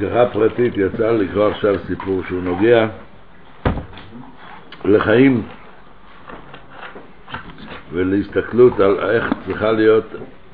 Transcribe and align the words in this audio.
בהשגחה 0.00 0.26
פרטית 0.26 0.74
יצא 0.76 1.10
לקרוא 1.10 1.48
עכשיו 1.48 1.74
סיפור 1.86 2.22
שהוא 2.28 2.42
נוגע 2.42 2.86
לחיים 4.84 5.42
ולהסתכלות 7.92 8.80
על 8.80 9.10
איך 9.10 9.24
צריכה 9.46 9.72
להיות 9.72 10.04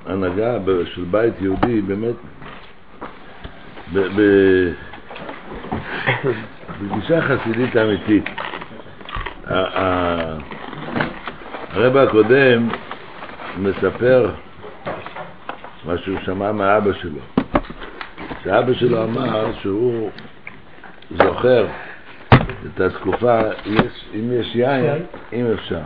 הנהגה 0.07 0.57
של 0.85 1.05
בית 1.11 1.35
יהודי 1.41 1.81
באמת 1.81 2.15
בגישה 6.83 7.21
חסידית 7.21 7.77
אמיתית. 7.77 8.25
הרב 11.73 11.97
הקודם 11.97 12.69
מספר 13.59 14.31
מה 15.85 15.99
שהוא 15.99 16.19
שמע 16.25 16.53
מאבא 16.53 16.93
שלו, 16.93 17.42
שאבא 18.45 18.75
שלו 18.75 19.05
אמר 19.05 19.53
שהוא 19.61 20.11
זוכר 21.11 21.67
את 22.67 22.81
התקופה, 22.81 23.41
יש, 23.67 24.05
אם 24.15 24.33
יש 24.33 24.55
יין, 24.55 25.05
אם 25.33 25.47
אפשר. 25.55 25.81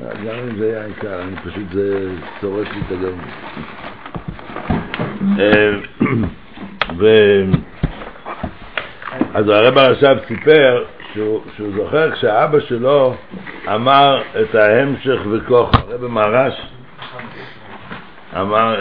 גם 0.00 0.34
אם 0.50 0.58
זה 0.58 0.68
יין 0.68 0.92
קר, 0.92 1.22
אני 1.22 1.36
פשוט, 1.36 1.72
זה 1.72 2.10
צורף 2.40 2.68
לי 2.72 2.80
את 2.86 2.92
הגרמי. 2.92 3.30
אה, 5.38 5.70
ו... 6.98 7.06
אז 9.34 9.48
הרב 9.48 9.78
עכשיו 9.78 10.16
סיפר 10.28 10.84
שהוא, 11.12 11.40
שהוא 11.56 11.68
זוכר 11.76 12.12
כשאבא 12.12 12.60
שלו 12.60 13.14
אמר 13.74 14.22
את 14.40 14.54
ההמשך 14.54 15.20
וכוח, 15.30 15.74
הרב 15.74 16.06
מרש 16.06 16.54
אמר, 18.40 18.76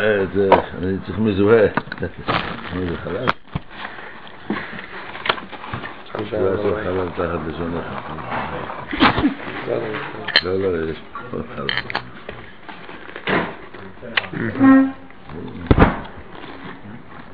אני 0.84 0.97
צריך 1.05 1.20
מזוהה, 1.20 1.67
זה 2.79 2.97
חלק? 2.97 3.29
לא 6.31 6.49
לעשות 6.51 6.76
חלל 6.84 7.09
תחת 7.09 7.40
לשונך. 7.48 7.85
לא, 10.43 10.59
לא, 10.59 10.91
יש 10.91 10.98
פה 11.31 11.37
חלל. 11.55 11.68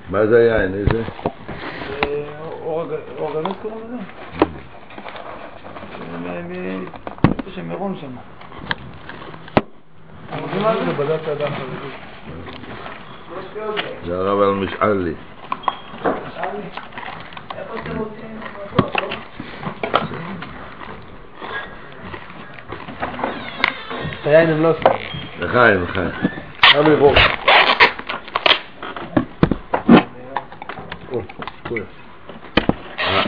מה 0.10 0.28
זה 0.28 0.38
היין? 0.38 0.74
איזה? 0.74 1.04
אורגנוס 3.18 3.58
קוראים 3.62 3.80
לזה? 3.84 3.98
איפה 7.40 7.52
שמירון 7.56 7.98
שם. 8.02 8.16
זה 14.06 14.18
הרב 14.18 14.40
על 14.42 14.54
משאלי. 14.54 15.14
היין 24.26 24.50
הם 24.50 24.64
לא 24.64 24.70
עושים. 24.70 24.92
לחיים, 25.40 25.84
לחיים. 25.84 26.10
גם 26.76 26.84
לראות. 26.92 27.18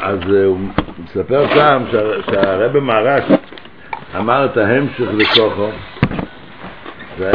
אז 0.01 0.19
אה, 0.33 0.45
הוא 0.45 0.59
מספר 1.03 1.45
שם 1.53 1.83
שהרבא 2.31 2.79
מהר"ש 2.79 3.23
אמר 4.17 4.45
את 4.45 4.57
ההמשך 4.57 5.07
לכוחו 5.13 5.69
זה, 7.17 7.31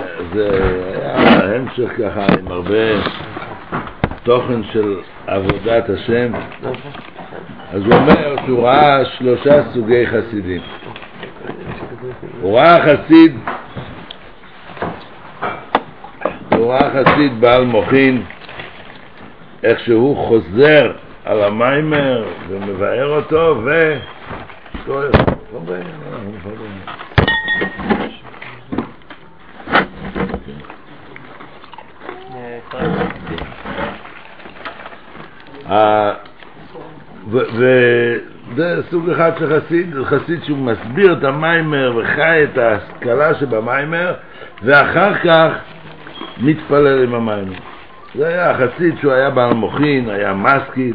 היה 0.95 1.57
המשך 1.57 1.91
ככה 1.99 2.27
עם 2.39 2.49
הרבה 2.49 2.75
תוכן 4.29 4.63
של 4.73 4.97
עבודת 5.27 5.91
השם 5.91 6.33
אז 7.73 7.83
הוא 7.83 7.95
אומר 7.95 8.37
שהוא 8.47 8.63
ראה 8.63 9.05
שלושה 9.05 9.73
סוגי 9.73 10.07
חסידים. 10.07 10.61
הוא 12.41 12.59
ראה 12.59 12.77
חסיד 12.83 13.37
הוא 16.57 16.73
ראה 16.73 16.91
חסיד 16.91 17.41
בעל 17.41 17.65
מוחין 17.65 18.23
איך 19.65 19.81
שהוא 19.81 20.17
חוזר 20.17 20.93
על 21.25 21.43
המיימר 21.43 22.25
ומבאר 22.49 23.17
אותו 23.17 23.63
ו... 23.65 23.95
וזה 37.31 38.83
סוג 38.91 39.11
אחד 39.11 39.33
של 39.39 39.61
חסיד, 39.61 39.95
חסיד 40.05 40.45
שהוא 40.45 40.59
מסביר 40.59 41.13
את 41.13 41.25
המיימר 41.25 41.97
וחי 41.97 42.45
את 42.45 42.59
ההשכלה 42.59 43.35
שבמיימר 43.35 44.15
ואחר 44.63 45.15
כך 45.15 45.53
מתפלל 46.41 47.03
עם 47.05 47.15
המיימר. 47.15 47.59
זה 48.15 48.29
היה 48.29 48.55
חסיד 48.55 48.95
שהוא 49.01 49.13
היה 49.13 49.31
בעל 49.31 49.55
מוחין, 49.55 50.11
היה 50.11 50.35
מסקיל, 50.35 50.95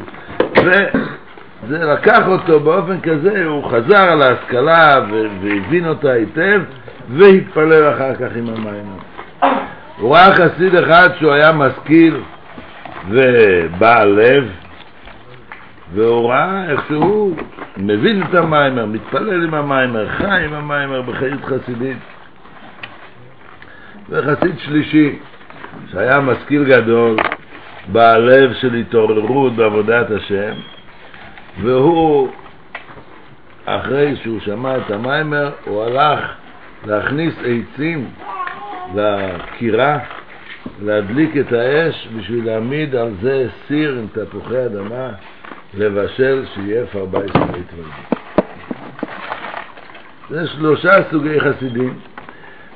וזה 1.63 1.78
לקח 1.78 2.28
אותו 2.28 2.59
באופן 2.59 3.01
כזה, 3.01 3.45
הוא 3.45 3.63
חזר 3.72 4.12
על 4.12 4.22
ההשכלה 4.22 5.00
והבין 5.09 5.88
אותה 5.88 6.12
היטב, 6.12 6.62
והתפלל 7.09 7.94
אחר 7.94 8.16
כך 8.16 8.35
עם 8.35 8.50
המים. 8.50 8.85
הוא 9.97 10.16
ראה 10.16 10.35
חסיד 10.35 10.75
אחד 10.75 11.09
שהוא 11.19 11.31
היה 11.31 11.51
משכיל 11.51 12.17
ובעל 13.09 14.07
לב, 14.07 14.50
והוא 15.93 16.29
ראה 16.29 16.69
איך 16.69 16.87
שהוא 16.87 17.35
מבין 17.77 18.23
את 18.23 18.35
המיימר, 18.35 18.85
מתפלל 18.85 19.43
עם 19.43 19.53
המיימר, 19.53 20.09
חי 20.09 20.45
עם 20.45 20.53
המיימר 20.53 21.01
בחיות 21.01 21.41
חסידית. 21.45 21.97
וחסיד 24.09 24.59
שלישי, 24.59 25.19
שהיה 25.91 26.19
משכיל 26.19 26.63
גדול, 26.63 27.15
בעל 27.87 28.21
לב 28.21 28.53
של 28.53 28.73
התעוררות 28.73 29.55
בעבודת 29.55 30.11
השם, 30.11 30.53
והוא, 31.61 32.29
אחרי 33.65 34.15
שהוא 34.23 34.39
שמע 34.39 34.77
את 34.77 34.91
המאמר, 34.91 35.51
הוא 35.65 35.83
הלך 35.83 36.19
להכניס 36.85 37.33
עצים 37.39 38.07
לכירה, 38.95 39.97
להדליק 40.81 41.37
את 41.37 41.53
האש 41.53 42.07
בשביל 42.17 42.45
להעמיד 42.45 42.95
על 42.95 43.11
זה 43.21 43.47
סיר 43.67 43.99
עם 43.99 44.07
תפוחי 44.13 44.65
אדמה, 44.65 45.09
לבשל 45.78 46.45
שיהיה 46.53 46.85
פרבייס 46.85 47.31
להתוועדות. 47.35 47.94
זה 50.29 50.47
שלושה 50.47 50.91
סוגי 51.11 51.39
חסידים, 51.39 51.94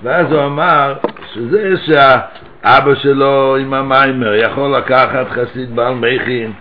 ואז 0.04 0.32
הוא 0.32 0.46
אמר 0.46 0.94
שזה 1.34 1.74
שהאבא 1.86 2.96
שלו 2.96 3.56
עם 3.56 3.74
המיימר 3.74 4.34
יכול 4.34 4.76
לקחת 4.76 5.28
חסיד 5.30 5.76
בעל 5.76 5.94
מכין 5.94 6.52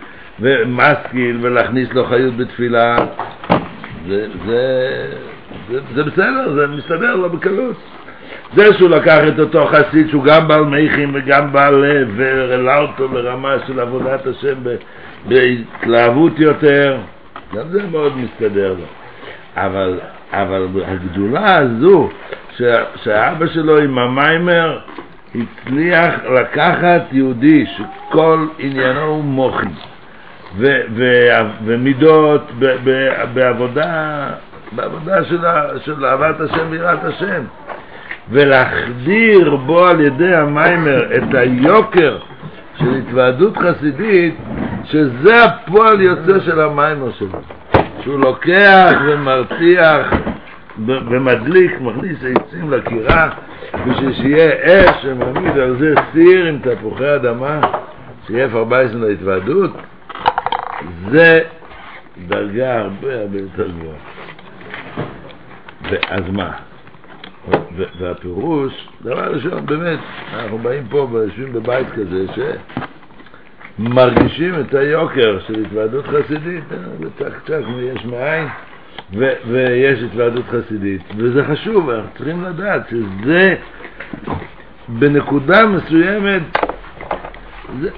ומשכיל 0.40 1.38
ולהכניס 1.40 1.88
לו 1.92 2.06
חיות 2.06 2.36
בתפילה, 2.36 2.96
זה, 4.08 4.26
זה, 4.46 4.62
זה, 5.70 5.80
זה 5.94 6.02
בסדר, 6.02 6.52
זה 6.54 6.66
מסתדר 6.66 7.16
לו 7.16 7.30
בקלות. 7.30 7.76
זה 8.54 8.74
שהוא 8.78 8.90
לקח 8.90 9.18
את 9.28 9.38
אותו 9.38 9.66
חסיד 9.66 10.10
שהוא 10.10 10.24
גם 10.24 10.48
בעל 10.48 10.64
מכין 10.64 11.10
וגם 11.14 11.52
בעל 11.52 11.74
לב 11.74 12.08
והעלה 12.16 12.78
אותו 12.78 13.08
לרמה 13.12 13.54
של 13.66 13.80
עבודת 13.80 14.26
השם 14.26 14.54
בהתלהבות 15.28 16.38
יותר, 16.38 16.98
גם 17.54 17.68
זה 17.70 17.82
מאוד 17.92 18.12
מסתדר 18.16 18.68
לו. 18.68 18.86
אבל, 19.56 20.00
אבל 20.32 20.66
הגדולה 20.86 21.56
הזו 21.56 22.08
שהאבא 23.02 23.46
שלו 23.46 23.78
עם 23.78 23.98
המיימר 23.98 24.78
הצליח 25.34 26.14
לקחת 26.34 27.02
יהודי 27.12 27.66
שכל 27.66 28.46
עניינו 28.58 29.02
הוא 29.02 29.24
מוחי 29.24 29.66
ומידות 31.64 32.50
בעבודה, 33.34 34.28
בעבודה 34.72 35.24
של, 35.24 35.38
של 35.84 36.04
אהבת 36.04 36.40
השם 36.40 36.66
ויראת 36.70 37.04
השם 37.04 37.42
ולהחדיר 38.30 39.56
בו 39.56 39.86
על 39.86 40.00
ידי 40.00 40.34
המיימר 40.34 41.16
את 41.16 41.34
היוקר 41.34 42.18
של 42.78 42.94
התוועדות 42.94 43.56
חסידית 43.56 44.34
שזה 44.84 45.44
הפועל 45.44 46.00
יוצא 46.00 46.40
של 46.40 46.60
המיימר 46.60 47.12
שלו 47.12 47.40
שהוא 48.02 48.18
לוקח 48.20 48.92
ומרתיח 49.08 50.06
ומדליק, 50.86 51.80
מכניס 51.80 52.18
עצים 52.18 52.70
לקירה 52.70 53.28
בשביל 53.86 54.12
שיהיה 54.12 54.50
אש 54.64 55.02
שמעמיד 55.02 55.58
על 55.58 55.76
זה 55.78 55.94
סיר 56.12 56.46
עם 56.46 56.58
תפוחי 56.58 57.14
אדמה 57.14 57.60
שיהיה 58.26 58.48
פרבייסן 58.48 58.98
להתוועדות 58.98 59.70
זה 61.10 61.40
דרגה 62.28 62.78
הרבה 62.78 63.14
הרבה 63.20 63.38
יותר 63.38 63.68
גבוהה 63.68 63.96
ואז 65.90 66.22
מה? 66.32 66.65
והפירוש, 67.98 68.88
דבר 69.02 69.32
ראשון, 69.34 69.66
באמת, 69.66 69.98
אנחנו 70.34 70.58
באים 70.58 70.82
פה 70.90 71.08
ויושבים 71.12 71.52
בבית 71.52 71.86
כזה 71.90 72.26
מרגישים 73.78 74.54
את 74.60 74.74
היוקר 74.74 75.38
של 75.46 75.64
התוועדות 75.64 76.04
חסידית, 76.06 76.64
אה, 76.72 76.76
וצ'ק 77.00 77.32
צ'ק 77.46 77.62
יש 77.78 78.04
מאין, 78.04 78.48
ויש 79.48 80.02
התוועדות 80.02 80.44
חסידית, 80.50 81.02
וזה 81.16 81.44
חשוב, 81.44 81.90
אנחנו 81.90 82.10
צריכים 82.16 82.42
לדעת 82.42 82.88
שזה 82.90 83.54
בנקודה 84.88 85.66
מסוימת, 85.66 86.42
זה, 87.80 87.90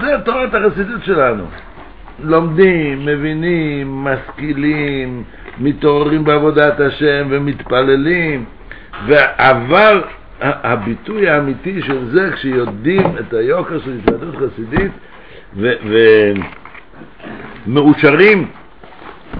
זה 0.00 0.16
תורת 0.24 0.54
החסידות 0.54 1.04
שלנו. 1.04 1.44
לומדים, 2.24 3.06
מבינים, 3.06 4.04
משכילים, 4.04 5.22
מתעוררים 5.58 6.24
בעבודת 6.24 6.80
השם 6.80 7.26
ומתפללים, 7.30 8.44
אבל 9.38 10.02
הביטוי 10.40 11.28
האמיתי 11.28 11.82
של 11.82 12.04
זה, 12.10 12.30
כשיודעים 12.34 13.06
את 13.20 13.32
היוקר 13.32 13.80
של 13.80 13.98
התוועדות 13.98 14.34
חסידית 14.36 14.92
ומאושרים 17.66 18.48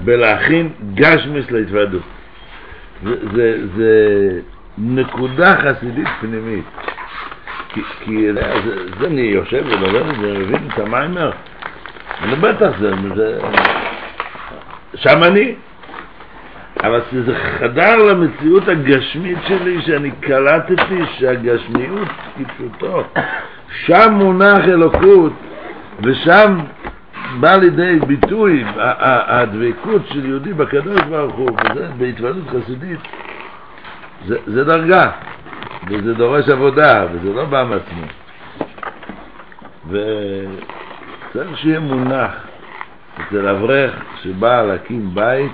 בלהכין 0.03 0.69
גשמיס 0.95 1.51
להתוועדות. 1.51 2.01
זה, 3.03 3.15
זה, 3.35 3.57
זה 3.75 4.39
נקודה 4.77 5.55
חסידית 5.57 6.07
פנימית. 6.19 6.65
כי, 7.73 7.81
כי 7.99 8.33
זה, 8.33 8.41
זה 8.99 9.07
אני 9.07 9.21
יושב 9.21 9.65
ולומד 9.65 10.09
את 10.09 10.15
זה, 10.21 10.33
מבין 10.37 10.69
את 10.73 10.79
המיימר, 10.79 11.31
אני 12.21 12.35
בטח 12.35 12.69
זה, 12.79 12.91
זה 13.15 13.39
שם 14.95 15.23
אני. 15.23 15.55
אבל 16.83 17.01
זה 17.25 17.35
חדר 17.35 17.95
למציאות 17.95 18.67
הגשמית 18.67 19.37
שלי, 19.47 19.81
שאני 19.81 20.11
קלטתי 20.11 21.05
שהגשמיות 21.17 22.07
כפשוטו, 22.37 23.03
שם 23.85 24.13
מונח 24.13 24.67
אלוקות, 24.67 25.33
ושם 26.03 26.59
בא 27.39 27.55
לידי 27.55 27.99
ביטוי 28.07 28.63
הדבקות 28.77 30.01
של 30.07 30.25
יהודי 30.25 30.53
בקדוש 30.53 31.01
ברוך 31.01 31.35
הוא, 31.35 31.49
וזה 31.51 31.87
בהתוועדות 31.97 32.43
חסידית, 32.49 32.99
זה, 34.27 34.37
זה 34.47 34.63
דרגה, 34.63 35.11
וזה 35.87 36.13
דורש 36.13 36.49
עבודה, 36.49 37.05
וזה 37.11 37.33
לא 37.33 37.45
בא 37.45 37.65
מעצמו. 37.69 38.05
וצריך 39.89 41.57
שיהיה 41.57 41.79
מונח 41.79 42.31
אצל 43.21 43.47
אברך 43.47 43.91
שבא 44.23 44.61
להקים 44.61 45.09
בית, 45.13 45.51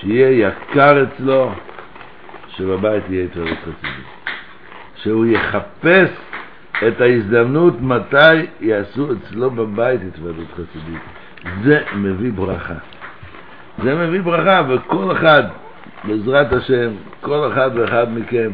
שיהיה 0.00 0.48
יקר 0.48 1.02
אצלו 1.02 1.50
שבבית 2.48 3.04
יהיה 3.08 3.24
התוועדות 3.24 3.58
חסידית. 3.58 4.04
שהוא 4.94 5.26
יחפש 5.26 6.10
את 6.88 7.00
ההזדמנות 7.00 7.80
מתי 7.80 8.46
יעשו 8.60 9.08
אצלו 9.12 9.50
בבית 9.50 10.00
התוועדות 10.08 10.48
חסידית. 10.52 11.02
זה 11.62 11.82
מביא 11.94 12.32
ברכה. 12.32 12.74
זה 13.82 13.94
מביא 13.94 14.20
ברכה, 14.20 14.62
וכל 14.68 15.12
אחד, 15.12 15.42
בעזרת 16.04 16.52
השם, 16.52 16.90
כל 17.20 17.52
אחד 17.52 17.70
ואחד 17.74 18.06
מכם 18.18 18.50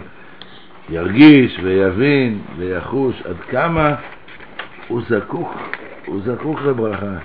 ירגיש 0.89 1.59
ויבין 1.63 2.39
ויחוש 2.59 3.23
עד 3.23 3.37
כמה 3.51 3.95
הוא 4.89 5.03
זקוק, 5.09 5.55
הוא 6.07 6.21
זקוק 6.25 6.61
לברכה. 6.63 7.17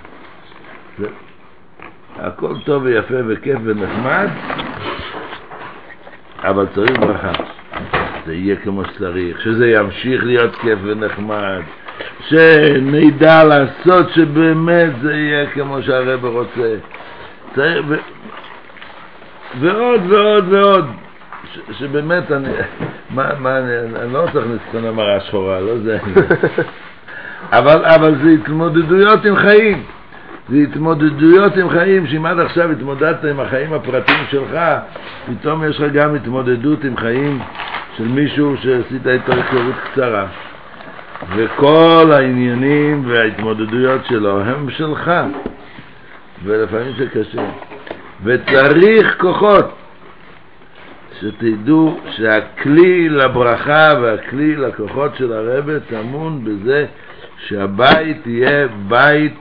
זה, 1.00 1.07
הכל 2.21 2.54
טוב 2.66 2.83
ויפה 2.83 3.16
וכיף 3.27 3.60
ונחמד, 3.63 4.27
אבל 6.44 6.66
צריך 6.75 7.00
ברכה. 7.00 7.31
זה 8.25 8.33
יהיה 8.33 8.56
כמו 8.56 8.86
שצריך, 8.86 9.42
שזה 9.42 9.69
ימשיך 9.69 10.24
להיות 10.24 10.56
כיף 10.56 10.80
ונחמד, 10.83 11.62
שנדע 12.27 13.44
לעשות 13.44 14.10
שבאמת 14.10 14.92
זה 15.01 15.13
יהיה 15.13 15.50
כמו 15.50 15.81
שהרב 15.81 16.25
רוצה. 16.25 16.75
צריך, 17.56 17.86
ו... 17.88 17.95
ועוד 19.60 20.01
ועוד 20.10 20.54
ועוד, 20.54 20.86
ש... 21.54 21.60
שבאמת 21.72 22.31
אני, 22.31 22.50
מה, 23.10 23.30
מה, 23.39 23.57
אני, 23.57 23.77
אני 24.04 24.13
לא 24.13 24.25
צריך 24.33 24.36
להכניס 24.36 24.86
המראה 24.86 25.19
שחורה, 25.19 25.60
לא 25.60 25.77
זה, 25.77 25.98
אבל, 27.57 27.86
אבל 27.86 28.15
זה 28.24 28.30
התמודדויות 28.30 29.25
עם 29.25 29.36
חיים. 29.36 29.83
זה 30.50 30.57
התמודדויות 30.57 31.57
עם 31.57 31.69
חיים, 31.69 32.07
שאם 32.07 32.25
עד 32.25 32.40
עכשיו 32.40 32.72
התמודדת 32.72 33.24
עם 33.25 33.40
החיים 33.40 33.74
הפרטיים 33.74 34.24
שלך, 34.31 34.60
פתאום 35.28 35.63
יש 35.69 35.80
לך 35.80 35.94
גם 35.94 36.16
התמודדות 36.16 36.84
עם 36.84 36.98
חיים 36.98 37.40
של 37.98 38.07
מישהו 38.07 38.56
שעשית 38.57 39.07
איתו 39.07 39.34
היכרות 39.34 39.75
קצרה. 39.92 40.28
וכל 41.36 42.12
העניינים 42.12 43.04
וההתמודדויות 43.07 44.06
שלו 44.06 44.42
הם 44.42 44.69
שלך, 44.69 45.12
ולפעמים 46.44 46.94
זה 46.98 47.06
קשה. 47.10 47.50
וצריך 48.24 49.16
כוחות, 49.18 49.75
שתדעו 51.19 52.00
שהכלי 52.12 53.10
לברכה 53.10 53.94
והכלי 54.01 54.56
לכוחות 54.56 55.16
של 55.18 55.34
הרבא 55.34 55.80
טמון 55.80 56.46
בזה 56.46 56.86
שהבית 57.48 58.28
יהיה 58.28 58.68
בית 58.88 59.34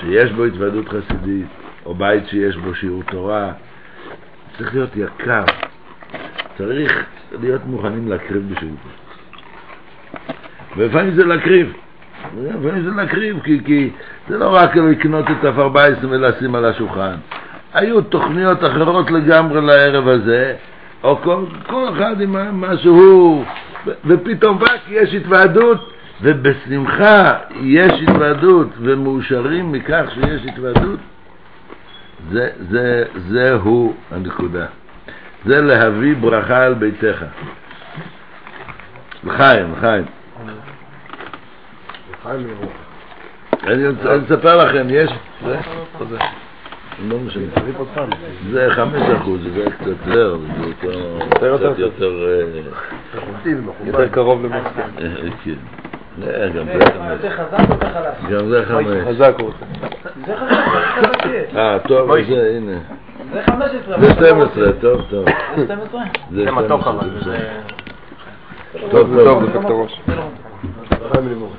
שיש 0.00 0.32
בו 0.32 0.44
התוועדות 0.44 0.88
חסידית, 0.88 1.46
או 1.86 1.94
בית 1.94 2.28
שיש 2.28 2.56
בו 2.56 2.74
שיעור 2.74 3.02
תורה, 3.02 3.52
צריך 4.58 4.74
להיות 4.74 4.90
יקר. 4.96 5.44
צריך 6.58 7.06
להיות 7.40 7.62
מוכנים 7.66 8.08
להקריב 8.08 8.54
בשביל 8.54 8.70
זה. 8.70 8.90
ולפעמים 10.76 11.14
זה 11.14 11.24
להקריב. 11.24 11.72
לפעמים 12.42 12.82
זה 12.84 12.90
להקריב, 12.90 13.40
כי, 13.44 13.60
כי 13.64 13.90
זה 14.28 14.38
לא 14.38 14.54
רק 14.54 14.76
לקנות 14.76 15.24
את 15.30 15.44
הפרבייסים 15.44 16.10
ולשים 16.10 16.54
על 16.54 16.64
השולחן. 16.64 17.14
היו 17.74 18.02
תוכניות 18.02 18.64
אחרות 18.64 19.10
לגמרי 19.10 19.60
לערב 19.60 20.08
הזה, 20.08 20.54
או 21.04 21.16
כל, 21.16 21.44
כל 21.66 21.88
אחד 21.92 22.20
עם 22.20 22.60
מה 22.60 22.76
שהוא, 22.76 23.44
ופתאום 24.06 24.58
רק 24.62 24.80
יש 24.88 25.14
התוועדות, 25.14 25.91
ובשמחה 26.22 27.38
יש 27.60 27.92
התוועדות, 28.02 28.68
ומאושרים 28.78 29.72
מכך 29.72 30.04
שיש 30.14 30.46
התוועדות, 30.46 31.00
זה, 32.30 32.50
זה, 32.70 33.04
זהו 33.28 33.94
הנקודה. 34.10 34.66
זה 35.44 35.60
להביא 35.60 36.14
ברכה 36.20 36.64
על 36.64 36.74
ביתך. 36.74 37.24
לחיים, 39.24 39.72
לחיים. 39.72 40.04
אני 43.64 43.84
לספר 44.04 44.64
לכם, 44.64 44.86
יש... 44.90 45.10
זה? 45.44 45.58
לא 47.08 47.18
משנה. 47.18 47.42
זה 48.50 48.68
חמש 48.70 49.02
אחוז, 49.16 49.40
זה 49.54 49.64
קצת 49.70 49.86
יותר, 49.86 50.36
זה 50.60 50.66
יותר... 50.66 51.18
יותר 53.84 54.08
קרוב 54.08 54.44
למסכן. 54.44 55.81
כן. 56.20 56.50
גם 56.54 56.64
זה 56.66 56.86
חמש. 56.86 57.10
יותר 57.10 57.30
חזק 57.30 57.70
או 57.70 57.78
חלש? 57.80 58.32
גם 58.32 58.48
זה 58.48 58.64
חמש. 58.66 58.86
חזק 59.06 59.34
הוא. 59.40 59.50
זה 60.26 60.36
חזק, 60.36 61.26
זה. 61.26 61.44
אה, 61.56 61.78
טוב, 61.78 62.10
זה, 62.28 62.52
הנה. 62.56 62.78
זה 63.32 63.42
15. 63.42 64.00
זה 64.00 64.12
12, 64.14 64.72
טוב, 64.80 65.00
טוב. 65.10 65.24
זה 65.56 65.64
12? 65.64 66.00
זה 66.30 66.44
זה 66.44 66.50
מתוק 66.50 66.86
אבל, 66.86 67.08
12. 67.20 67.32
זה... 67.32 67.48
טוב, 68.90 69.14
זה 69.14 69.24
טוב. 69.24 69.44
דופק 69.44 69.56
את 69.56 69.70
הראש. 69.70 70.00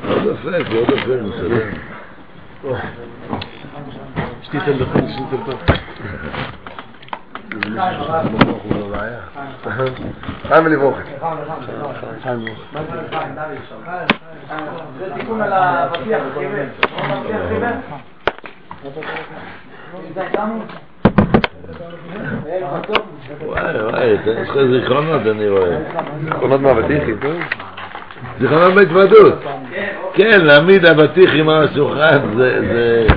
עוד 0.10 0.26
יפה, 0.26 0.76
עוד 0.78 0.90
יפה, 0.90 1.22
מסדר. 1.24 1.66
שתיתן 4.42 4.78
דופק, 4.78 5.00
שתיתן 5.10 5.44
טוב. 5.46 5.60
חיים 5.62 5.80
ולברוך. 6.12 6.83
חיים. 12.24 12.46
זה 15.00 15.14
תיקון 15.16 15.42
על 15.42 15.54
חיבר. 16.04 16.24
איתנו? 20.20 20.64
וואי, 23.42 23.82
וואי, 23.82 24.06
יש 24.06 24.50
לך 24.50 24.58
זיכרונות, 24.72 25.22
אני 25.22 25.50
רואה. 25.50 25.78
זיכרונות 26.24 26.62
מהוותיכים, 26.62 27.18
טוב? 27.22 27.34
זיכרונות 28.40 28.74
בהתוועדות. 28.74 29.34
כן, 30.14 30.42
להעמיד 30.42 30.86
אבטיחים 30.86 31.50
על 31.50 31.64
השולחן, 31.64 32.20
זה... 32.38 33.08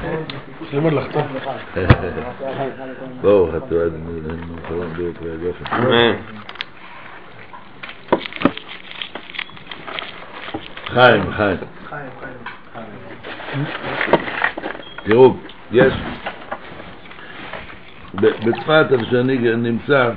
ברוך 3.21 3.51
אתה 3.57 3.75
עד 3.75 3.93
מלחמה 4.07 4.87
ברוך 4.99 5.17
והגופן. 5.23 5.65
אמן. 5.77 6.17
חיים, 10.87 11.33
חיים. 11.33 11.57
תראו, 15.05 15.37
יש, 15.73 15.93
בצפת, 18.15 18.87
איפה 18.93 19.05
שאני 19.11 19.39
נמצא, 19.57 20.11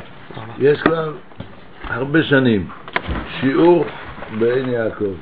יש 0.60 0.82
כבר 0.82 1.13
הרבה 1.88 2.24
שנים 2.24 2.68
שיעור 3.39 3.86
בעין 4.39 4.70
יעקב. 4.70 5.13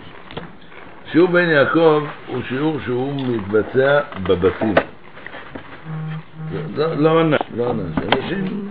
שיעור 1.12 1.30
בן 1.30 1.50
יעקב 1.50 2.04
הוא 2.28 2.42
שיעור 2.50 2.78
שהוא 2.86 3.14
מתבצע 3.28 4.00
בבתים. 4.24 4.76
לא, 6.78 7.20
ענש, 7.20 7.40
לא. 7.58 7.72
אנשים 7.72 8.68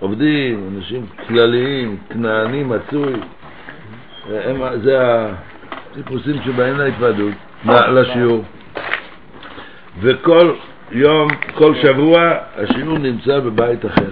עובדים, 0.00 0.70
אנשים 0.76 1.06
כלליים, 1.28 1.96
כנעני 2.10 2.62
מצוי, 2.62 3.12
זה 4.82 4.98
הטיפוסים 5.92 6.36
שבאים 6.44 6.78
להתוועדות, 6.78 7.34
לשיעור. 7.66 8.44
וכל 10.00 10.52
יום, 10.92 11.28
כל 11.54 11.74
שבוע, 11.74 12.32
השיעור 12.56 12.98
נמצא 12.98 13.40
בבית 13.40 13.86
אחר. 13.86 14.10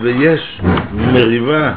ויש 0.00 0.60
מריבה 0.92 1.74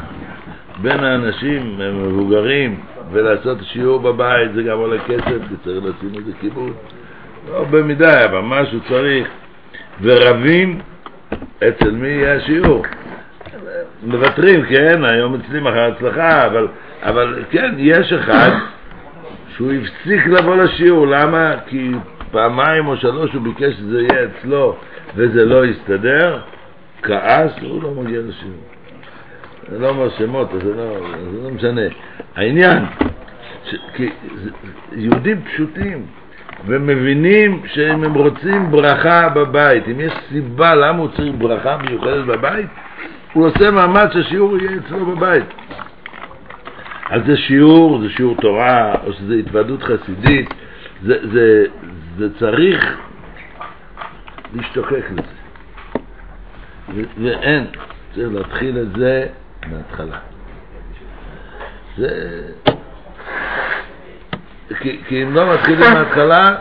בין 0.82 1.04
האנשים 1.04 1.80
המבוגרים, 1.80 2.80
ולעשות 3.12 3.58
שיעור 3.62 4.00
בבית 4.00 4.52
זה 4.54 4.62
גם 4.62 4.78
עולה 4.78 5.02
כסף, 5.04 5.38
כי 5.48 5.54
צריך 5.64 5.84
לשים 5.84 6.18
איזה 6.18 6.32
כיבוד. 6.40 6.72
לא 7.50 7.64
במידה, 7.64 8.24
אבל 8.24 8.40
משהו 8.40 8.80
צריך. 8.88 9.28
ורבים 10.02 10.80
אצל 11.68 11.90
מי 11.90 12.08
יהיה 12.08 12.34
השיעור. 12.34 12.84
מוותרים, 14.02 14.66
כן, 14.66 15.04
היום 15.04 15.34
אצלי 15.34 15.60
מחר 15.60 15.92
הצלחה, 15.96 16.46
אבל, 16.46 16.68
אבל 17.02 17.42
כן, 17.50 17.74
יש 17.78 18.12
אחד 18.12 18.50
שהוא 19.56 19.72
הפסיק 19.72 20.26
לבוא 20.26 20.56
לשיעור, 20.56 21.06
למה? 21.06 21.54
כי 21.66 21.90
פעמיים 22.30 22.86
או 22.86 22.96
שלוש 22.96 23.32
הוא 23.32 23.42
ביקש 23.42 23.74
שזה 23.74 24.02
יהיה 24.02 24.24
אצלו 24.24 24.76
וזה 25.16 25.44
לא 25.44 25.66
יסתדר, 25.66 26.40
כעס, 27.02 27.52
הוא 27.60 27.82
לא 27.82 27.90
מגיע 27.90 28.20
לשיעור. 28.20 28.64
אני 29.68 29.82
לא 29.82 29.88
אומר 29.88 30.08
שמות, 30.18 30.50
זה 30.64 30.74
לא, 30.74 30.98
זה 31.32 31.42
לא 31.42 31.50
משנה. 31.50 31.80
העניין, 32.36 32.84
ש, 33.64 33.74
כי 33.94 34.10
יהודים 34.92 35.42
פשוטים, 35.42 36.06
ומבינים 36.66 37.62
שאם 37.66 38.04
הם 38.04 38.14
רוצים 38.14 38.70
ברכה 38.70 39.28
בבית, 39.28 39.88
אם 39.88 40.00
יש 40.00 40.12
סיבה 40.28 40.74
למה 40.74 40.98
הוא 40.98 41.08
צריך 41.16 41.34
ברכה 41.38 41.76
מיוחדת 41.76 42.24
בבית, 42.24 42.66
הוא 43.32 43.46
עושה 43.46 43.70
מאמץ 43.70 44.12
שהשיעור 44.12 44.58
יהיה 44.58 44.78
אצלו 44.78 45.06
בבית. 45.06 45.44
אז 47.10 47.22
זה 47.26 47.36
שיעור, 47.36 48.00
זה 48.00 48.10
שיעור 48.10 48.36
תורה, 48.40 48.94
או 49.06 49.12
שזה 49.12 49.34
התוועדות 49.34 49.82
חסידית, 49.82 50.54
זה, 51.02 51.18
זה, 51.32 51.64
זה 52.18 52.38
צריך 52.38 52.98
להשתוקק 54.54 55.04
לזה. 55.10 55.22
ו- 56.94 57.22
ואין, 57.24 57.64
צריך 58.14 58.28
להתחיל 58.32 58.78
את 58.78 58.98
זה 58.98 59.26
מההתחלה. 59.66 60.18
זה... 61.96 62.42
כי, 64.80 65.00
כי 65.08 65.22
אם 65.22 65.34
לא 65.34 65.54
מתחילים 65.54 65.80
מההתחלה, 65.94 66.54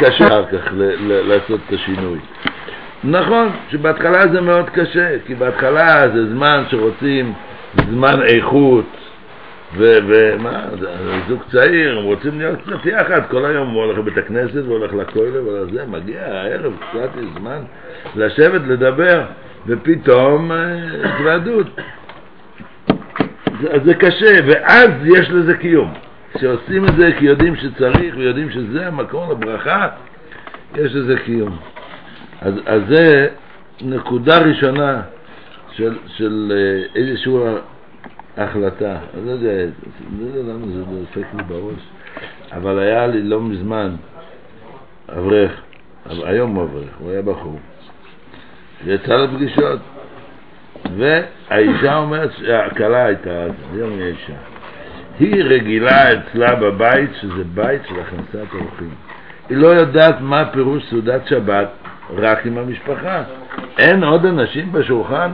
קשה 0.00 0.26
אחר 0.26 0.44
כך 0.46 0.72
ל- 0.72 1.12
ל- 1.12 1.28
לעשות 1.28 1.60
את 1.68 1.72
השינוי. 1.72 2.18
נכון 3.04 3.48
שבהתחלה 3.70 4.28
זה 4.28 4.40
מאוד 4.40 4.70
קשה, 4.70 5.08
כי 5.26 5.34
בהתחלה 5.34 6.08
זה 6.08 6.26
זמן 6.26 6.64
שרוצים 6.70 7.32
זמן 7.90 8.22
איכות, 8.22 8.96
ומה, 9.76 10.60
זוג 11.28 11.42
צעיר, 11.52 11.98
הם 11.98 12.04
רוצים 12.04 12.38
להיות 12.38 12.58
קצת 12.62 12.86
יחד, 12.86 13.20
כל 13.30 13.44
היום 13.44 13.68
הוא 13.70 13.82
הולך 13.84 13.98
לבית 13.98 14.18
הכנסת 14.18 14.62
והולך 14.66 14.94
לכולל 14.94 15.36
ולזה, 15.36 15.86
מגיע 15.86 16.20
הערב, 16.26 16.72
קצת 16.90 17.08
יש 17.18 17.26
זמן 17.38 17.58
לשבת, 18.16 18.60
לדבר, 18.66 19.22
ופתאום 19.66 20.52
אה, 20.52 20.56
התוועדות. 21.04 21.66
זה, 23.60 23.68
זה 23.84 23.94
קשה, 23.94 24.40
ואז 24.46 24.90
יש 25.04 25.30
לזה 25.30 25.56
קיום. 25.56 25.94
כשעושים 26.34 26.84
את 26.84 26.96
זה 26.96 27.12
כי 27.18 27.24
יודעים 27.24 27.56
שצריך 27.56 28.16
ויודעים 28.16 28.50
שזה 28.50 28.86
המקור 28.86 29.32
לברכה, 29.32 29.88
יש 30.74 30.94
לזה 30.94 31.16
קיום. 31.24 31.58
אז, 32.40 32.54
אז 32.66 32.82
זה 32.88 33.28
נקודה 33.82 34.38
ראשונה 34.38 35.02
של, 35.72 35.96
של 36.06 36.52
אה, 36.56 37.00
איזושהי 37.00 37.32
החלטה. 38.36 38.98
אני 39.14 39.26
לא 39.26 39.30
יודע, 39.30 39.64
לא 40.20 40.52
למה 40.52 40.66
זה 40.66 40.82
דופק 40.84 41.26
לי 41.36 41.42
בראש, 41.42 41.80
אבל 42.52 42.78
היה 42.78 43.06
לי 43.06 43.22
לא 43.22 43.40
מזמן 43.40 43.96
אברך, 45.08 45.52
היום 46.06 46.54
הוא 46.54 46.64
אברך, 46.64 46.96
הוא 46.98 47.10
היה 47.10 47.22
בחור, 47.22 47.58
ויצא 48.84 49.16
לפגישות, 49.16 49.80
והאישה 50.96 51.96
אומרת, 51.96 52.30
הכלה 52.66 53.04
הייתה 53.04 53.30
אז, 53.30 53.52
היום 53.74 53.90
היא 53.90 54.02
אישה, 54.02 54.36
היא 55.20 55.44
רגילה 55.44 56.12
אצלה 56.12 56.54
בבית 56.54 57.10
שזה 57.20 57.44
בית 57.54 57.82
של 57.88 57.94
הכנסת 58.00 58.54
אורחים. 58.54 58.94
היא 59.48 59.56
לא 59.56 59.66
יודעת 59.66 60.20
מה 60.20 60.44
פירוש 60.52 60.90
סעודת 60.90 61.26
שבת 61.26 61.68
רק 62.16 62.46
עם 62.46 62.58
המשפחה. 62.58 63.22
אין 63.78 64.04
עוד 64.04 64.26
אנשים 64.26 64.72
בשולחן, 64.72 65.30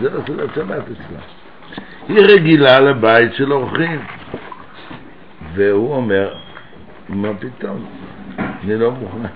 זה 0.00 0.10
לא 0.10 0.20
סעודת 0.26 0.54
שבת 0.54 0.82
אצלה. 0.82 1.20
היא 2.08 2.18
רגילה 2.20 2.80
לבית 2.80 3.34
של 3.34 3.52
אורחים. 3.52 4.00
והוא 5.54 5.94
אומר, 5.94 6.34
מה 7.08 7.28
פתאום, 7.38 7.86
אני 8.38 8.76
לא 8.76 8.90
מוכן. 8.90 9.28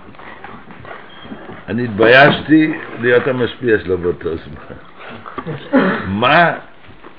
אני 1.69 1.85
התביישתי 1.85 2.73
להיות 3.01 3.27
המשפיע 3.27 3.79
שלו 3.85 3.99
באותו 3.99 4.31
זמן. 4.37 4.77
מה? 6.07 6.53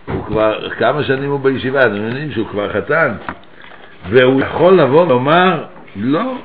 הוא 0.05 0.25
כבר, 0.25 0.69
כמה 0.69 1.03
שנים 1.03 1.31
הוא 1.31 1.39
בישיבה, 1.39 1.85
אתם 1.85 1.95
יודעים 1.95 2.31
שהוא 2.31 2.47
כבר 2.47 2.73
חתן, 2.73 3.13
והוא 4.09 4.41
יכול 4.41 4.73
לבוא 4.73 5.05
ולומר, 5.05 5.63
לא, 5.95 6.37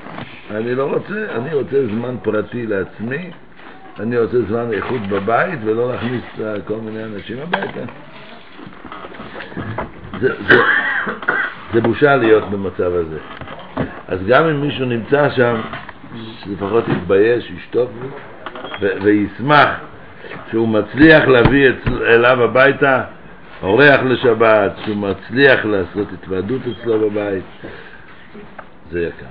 אני 0.51 0.75
לא 0.75 0.85
רוצה, 0.85 1.27
אני 1.37 1.55
רוצה 1.55 1.87
זמן 1.87 2.17
פרטי 2.23 2.67
לעצמי, 2.67 3.31
אני 4.01 4.19
רוצה 4.19 4.43
זמן 4.49 4.73
איכות 4.73 5.01
בבית 5.01 5.59
ולא 5.65 5.93
להכניס 5.93 6.23
כל 6.65 6.77
מיני 6.77 7.05
אנשים 7.05 7.37
הביתה. 7.43 7.81
זה, 10.21 10.35
זה, 10.49 10.57
זה 11.75 11.81
בושה 11.81 12.17
להיות 12.17 12.51
במצב 12.51 12.93
הזה. 12.95 13.19
אז 14.09 14.19
גם 14.29 14.45
אם 14.45 14.61
מישהו 14.61 14.87
נמצא 14.87 15.31
שם, 15.31 15.61
שלפחות 16.45 16.85
יתבייש, 16.89 17.51
ישתוק 17.51 17.91
וישמח 18.81 19.69
שהוא 20.51 20.69
מצליח 20.69 21.25
להביא 21.25 21.71
אליו 22.07 22.43
הביתה 22.43 23.03
אורח 23.63 24.01
לשבת, 24.05 24.73
שהוא 24.85 24.97
מצליח 24.97 25.65
לעשות 25.65 26.09
התוועדות 26.13 26.63
אצלו 26.67 27.11
בבית, 27.11 27.45
זה 28.91 29.01
יקר. 29.01 29.27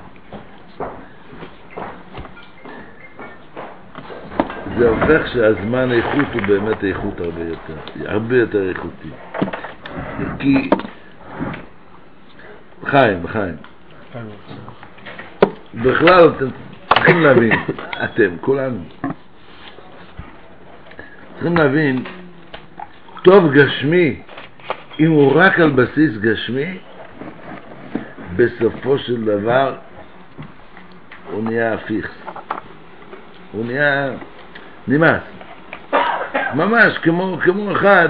זה 4.77 4.89
הופך 4.89 5.27
שהזמן 5.33 5.91
איכות 5.91 6.33
הוא 6.33 6.41
באמת 6.47 6.83
איכות 6.83 7.19
הרבה 7.19 7.43
יותר, 7.43 7.75
הרבה 8.05 8.37
יותר 8.37 8.69
איכותי. 8.69 9.09
כי... 10.39 10.69
חיים, 12.85 13.27
חיים. 13.27 13.55
בכלל 15.73 16.29
אתם 16.29 16.45
צריכים 16.93 17.21
להבין, 17.21 17.51
אתם, 18.03 18.37
כולנו, 18.41 18.79
צריכים 21.33 21.57
להבין, 21.57 22.03
טוב 23.29 23.53
גשמי, 23.53 24.15
אם 24.99 25.11
הוא 25.11 25.31
רק 25.35 25.59
על 25.59 25.69
בסיס 25.69 26.17
גשמי, 26.17 26.77
בסופו 28.35 28.97
של 28.97 29.25
דבר 29.25 29.75
הוא 31.31 31.43
נהיה 31.43 31.73
הפיך. 31.73 32.11
הוא 33.51 33.65
נהיה 33.65 34.11
נמאס. 34.87 35.21
ממש 36.53 36.97
כמו, 36.97 37.37
כמו 37.43 37.71
אחד 37.71 38.09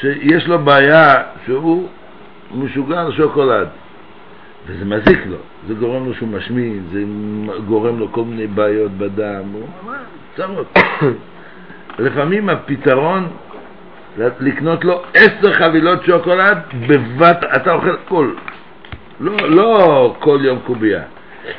שיש 0.00 0.46
לו 0.46 0.58
בעיה 0.58 1.22
שהוא 1.44 1.88
משוגע 2.54 3.00
על 3.00 3.12
שוקולד 3.12 3.68
וזה 4.66 4.84
מזיק 4.84 5.26
לו, 5.26 5.38
זה 5.68 5.74
גורם 5.74 6.06
לו 6.06 6.14
שהוא 6.14 6.28
משמין, 6.28 6.82
זה 6.92 7.02
גורם 7.66 7.98
לו 7.98 8.12
כל 8.12 8.24
מיני 8.24 8.46
בעיות 8.46 8.92
בדם, 8.92 9.42
הוא 9.52 9.68
ממש 9.84 9.98
צרות. 10.36 10.78
לפעמים 11.98 12.48
הפתרון 12.48 13.28
לקנות 14.40 14.84
לו 14.84 15.02
עשר 15.14 15.52
חבילות 15.52 16.04
שוקולד 16.04 16.58
בבת, 16.88 17.44
אתה 17.56 17.72
אוכל 17.72 17.96
כל, 18.08 18.30
לא, 19.20 19.50
לא 19.50 20.16
כל 20.18 20.38
יום 20.42 20.58
קובייה, 20.66 21.02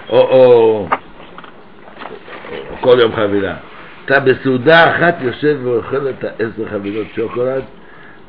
או, 0.09 0.19
או, 0.19 0.87
או 2.71 2.75
כל 2.81 2.97
יום 2.99 3.15
חבילה. 3.15 3.55
אתה 4.05 4.19
בסעודה 4.19 4.95
אחת 4.95 5.15
יושב 5.21 5.57
ואוכל 5.63 6.09
את 6.09 6.23
העשר 6.23 6.69
חבילות 6.69 7.07
שוקולד, 7.15 7.63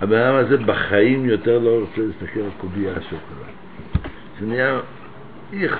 הבן 0.00 0.18
אדם 0.18 0.35
הזה 0.35 0.56
בחיים 0.56 1.25
יותר 1.25 1.58
לא 1.58 1.70
רוצה 1.70 2.00
להסתכל 2.06 2.40
על 2.40 2.50
קובייה 2.61 2.92
שוקולד. 2.94 3.52
זה 4.40 4.47
נהיה 4.47 4.78
איך. 5.52 5.78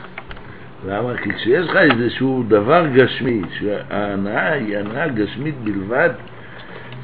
למה? 0.87 1.17
כי 1.17 1.33
כשיש 1.33 1.67
לך 1.67 1.77
איזשהו 1.77 2.45
דבר 2.49 2.87
גשמי, 2.95 3.43
שההנאה 3.59 4.53
היא 4.53 4.79
הנאה 4.79 5.09
גשמית 5.09 5.55
בלבד, 5.65 6.11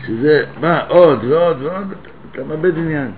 שזה, 0.06 0.44
מה, 0.60 0.80
עוד 0.88 1.24
ועוד 1.24 1.62
ועוד, 1.62 1.94
אתה 2.32 2.44
מאבד 2.44 2.78
עניין. 2.78 3.10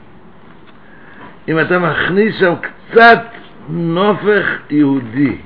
אם 1.49 1.61
אתה 1.61 1.79
מכניס 1.79 2.37
שם 2.39 2.55
קצת 2.61 3.23
נופך 3.69 4.47
יהודי, 4.71 5.39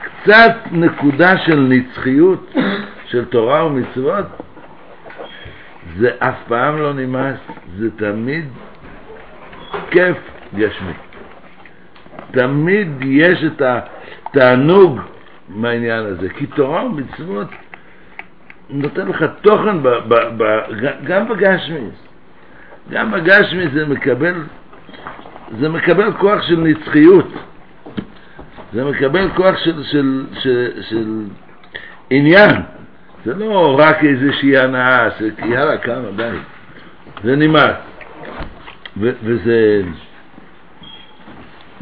קצת 0.00 0.56
נקודה 0.72 1.38
של 1.38 1.60
נצחיות 1.60 2.54
של 3.06 3.24
תורה 3.24 3.66
ומצוות, 3.66 4.24
זה 5.98 6.10
אף 6.18 6.34
פעם 6.48 6.78
לא 6.78 6.92
נמאס, 6.92 7.38
זה 7.78 7.90
תמיד 7.96 8.44
כיף 9.90 10.16
גשמי. 10.54 10.92
תמיד 12.30 12.88
יש 13.02 13.44
את 13.44 13.62
התענוג 13.62 15.00
מהעניין 15.48 16.06
הזה, 16.06 16.28
כי 16.28 16.46
תורה 16.46 16.84
ומצוות 16.86 17.48
נותן 18.72 19.08
לך 19.08 19.24
תוכן 19.40 19.82
ב, 19.82 19.88
ב, 19.88 20.14
ב, 20.36 20.44
גם 21.04 21.28
בגשמי. 21.28 21.88
גם 22.90 23.10
בגשמי 23.10 23.68
זה 23.68 23.86
מקבל, 23.86 24.34
זה 25.60 25.68
מקבל 25.68 26.12
כוח 26.12 26.42
של 26.42 26.56
נצחיות. 26.56 27.28
זה 28.72 28.84
מקבל 28.84 29.28
כוח 29.36 29.58
של, 29.58 29.82
של, 29.82 30.26
של, 30.40 30.82
של 30.82 31.24
עניין. 32.10 32.50
זה 33.24 33.34
לא 33.34 33.76
רק 33.78 34.04
איזושהי 34.04 34.58
הנאה, 34.58 35.08
זה 35.20 35.30
יאללה, 35.38 35.78
כמה, 35.78 36.10
די. 36.16 36.36
זה 37.24 37.36
נמאס. 37.36 37.76
וזה 38.96 39.82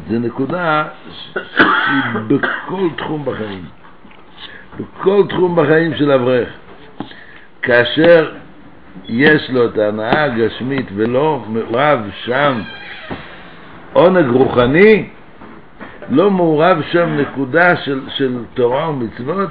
זה 0.09 0.19
נקודה 0.19 0.85
שהיא 1.33 2.13
בכל 2.27 2.87
תחום 2.97 3.25
בחיים. 3.25 3.65
בכל 4.79 5.23
תחום 5.29 5.55
בחיים 5.55 5.95
של 5.95 6.11
אברך. 6.11 6.49
כאשר 7.61 8.31
יש 9.07 9.49
לו 9.49 9.65
את 9.65 9.77
ההנאה 9.77 10.23
הגשמית 10.23 10.85
ולא 10.95 11.45
מעורב 11.47 11.99
שם 12.25 12.61
עונג 13.93 14.25
רוחני, 14.35 15.09
לא 16.09 16.31
מעורב 16.31 16.81
שם 16.91 17.17
נקודה 17.17 17.75
של, 17.75 18.01
של 18.09 18.37
תורה 18.53 18.89
ומצוות, 18.89 19.49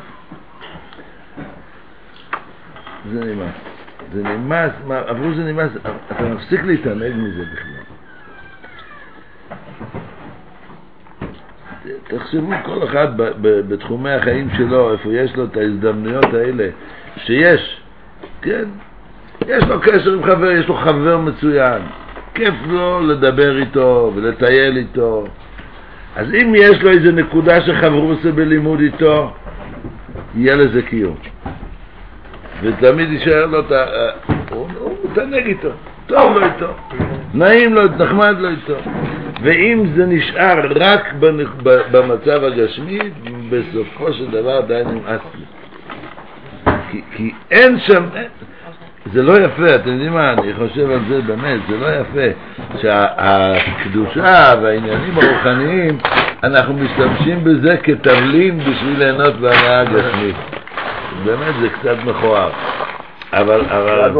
זה 3.12 3.25
נמאס. 3.25 3.55
זה 4.12 4.23
נמאס, 4.23 4.71
עברו 5.07 5.35
זה 5.35 5.52
נמאס, 5.52 5.71
אתה 6.12 6.23
מפסיק 6.23 6.62
להתענג 6.62 7.12
מזה 7.17 7.45
בכלל. 7.52 7.81
תחשבו 12.09 12.50
כל 12.64 12.85
אחד 12.85 13.09
בתחומי 13.43 14.11
החיים 14.11 14.49
שלו, 14.57 14.93
איפה 14.93 15.12
יש 15.12 15.37
לו 15.37 15.45
את 15.45 15.57
ההזדמנויות 15.57 16.35
האלה, 16.35 16.69
שיש, 17.17 17.79
כן, 18.43 18.65
יש 19.47 19.65
לו 19.65 19.81
קשר 19.81 20.12
עם 20.12 20.25
חבר, 20.25 20.50
יש 20.50 20.69
לו 20.69 20.75
חבר 20.75 21.19
מצוין, 21.19 21.83
כיף 22.35 22.55
לו 22.69 23.00
לדבר 23.00 23.59
איתו 23.59 24.12
ולטייל 24.15 24.77
איתו. 24.77 25.27
אז 26.17 26.35
אם 26.35 26.53
יש 26.57 26.83
לו 26.83 26.91
איזה 26.91 27.12
נקודה 27.12 27.61
שחברוסה 27.61 28.33
בלימוד 28.33 28.81
איתו, 28.81 29.33
יהיה 30.35 30.57
לזה 30.57 30.83
קיום. 30.83 31.17
ותמיד 32.62 33.12
יישאר 33.12 33.47
לו 33.47 33.61
את 33.61 33.73
ה... 33.73 33.85
הוא 34.50 34.69
מתענג 35.05 35.47
איתו, 35.47 35.69
טוב 36.07 36.39
לו 36.39 36.47
איתו, 36.47 36.75
נעים 37.35 37.75
לו, 37.75 37.83
נחמד 37.99 38.37
לו 38.39 38.49
איתו. 38.49 38.77
ואם 39.43 39.85
זה 39.97 40.07
נשאר 40.07 40.73
רק 40.77 41.15
במצב 41.93 42.45
הגשמי, 42.45 42.99
בסופו 43.50 44.12
של 44.12 44.31
דבר 44.31 44.61
די 44.61 44.83
נמאס 44.87 45.21
לי. 45.35 45.60
כי, 46.90 47.02
כי 47.16 47.32
אין 47.50 47.78
שם, 47.80 48.04
זה 49.12 49.23
לא 49.23 49.32
יפה, 49.32 49.75
אתם 49.75 49.90
יודעים 49.90 50.12
מה, 50.12 50.32
אני 50.32 50.54
חושב 50.54 50.90
על 50.90 51.00
זה 51.09 51.20
באמת, 51.20 51.61
זה 51.68 51.76
לא 51.76 51.87
יפה, 51.87 52.38
שהקדושה 52.82 54.54
והעניינים 54.62 55.18
הרוחניים, 55.18 55.99
אנחנו 56.44 56.75
משתמשים 56.75 57.44
בזה 57.44 57.76
כתבלין 57.76 58.59
בשביל 58.59 58.99
ליהנות 58.99 59.35
בהנאה 59.35 59.80
הגשמית. 59.80 60.37
באמת 61.25 61.54
זה 61.60 61.69
קצת 61.69 61.97
מכוער. 62.04 62.50
אבל, 63.32 63.60
אבל, 63.60 64.10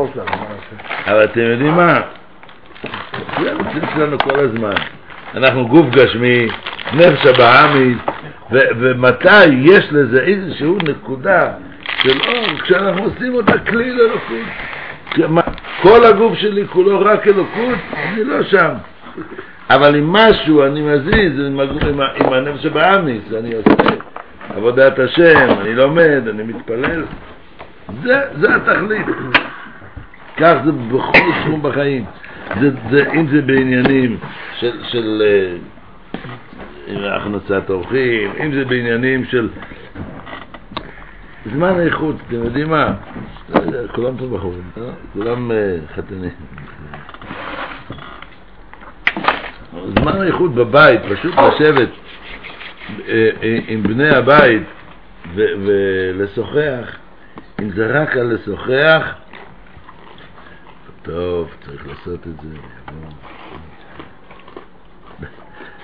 אבל 1.07 1.25
אתם 1.25 1.41
יודעים 1.41 1.75
מה? 1.75 2.01
זה 3.41 3.53
המציאות 3.53 3.89
שלנו 3.95 4.19
כל 4.19 4.39
הזמן. 4.39 4.75
אנחנו 5.35 5.69
גוף 5.69 5.87
גשמי, 5.91 6.49
נפש 6.93 7.27
הבעמית, 7.27 7.99
ומתי 8.51 9.45
יש 9.47 9.93
לזה 9.93 10.21
איזושהי 10.21 10.75
נקודה 10.89 11.53
של 12.03 12.21
אור, 12.29 12.59
כשאנחנו 12.63 13.05
עושים 13.05 13.35
אותה 13.35 13.59
כלי 13.59 13.91
לאלוקות. 13.91 14.47
כל 15.83 16.05
הגוף 16.05 16.39
שלי 16.39 16.69
כולו 16.69 17.01
רק 17.01 17.27
אלוקות, 17.27 17.79
אני 17.93 18.25
לא 18.25 18.43
שם. 18.43 18.71
אבל 19.71 19.97
עם 19.97 20.13
משהו 20.13 20.65
אני 20.65 20.81
מזיז, 20.81 21.41
עם, 21.47 21.61
עם, 21.61 22.01
עם 22.01 22.33
הנפש 22.33 22.67
הבעמיס, 22.67 23.23
אני 23.39 23.55
עושה 23.55 23.95
עבודת 24.57 24.99
השם, 24.99 25.51
אני 25.61 25.75
לומד, 25.75 26.29
אני 26.29 26.43
מתפלל. 26.43 27.05
זה, 28.03 28.21
זה 28.41 28.55
התכלית. 28.57 29.07
כך 30.37 30.55
זה 30.65 30.73
בכל 30.73 31.19
תחום 31.43 31.63
בחיים. 31.63 32.05
זה, 32.61 32.71
זה, 32.91 33.13
אם 33.13 33.27
זה 33.27 33.43
בעניינים 33.43 34.17
של, 34.59 34.73
של 34.89 35.23
אה, 36.89 37.17
הכנסת 37.17 37.71
אורחים, 37.71 38.31
אם 38.45 38.53
זה 38.53 38.65
בעניינים 38.65 39.25
של 39.25 39.49
זמן 41.47 41.81
איכות, 41.81 42.17
אתם 42.27 42.35
יודעים 42.35 42.71
מה? 42.71 42.93
כולם 43.95 44.17
פה 44.17 44.27
בחורים, 44.27 44.71
אה? 44.77 44.83
כולם 45.13 45.53
אה, 45.53 45.77
חתנים. 45.95 46.31
זמן 49.99 50.23
איכות 50.23 50.55
בבית, 50.55 51.01
פשוט 51.13 51.35
לשבת 51.35 51.89
עם 53.69 53.83
בני 53.83 54.17
הבית 54.17 54.63
ולשוחח, 55.35 56.97
אם 57.61 57.71
זה 57.71 58.03
רק 58.03 58.17
על 58.17 58.35
לשוחח, 58.35 59.15
טוב, 61.03 61.51
צריך 61.67 61.87
לעשות 61.87 62.27
את 62.27 62.41
זה. 62.43 62.59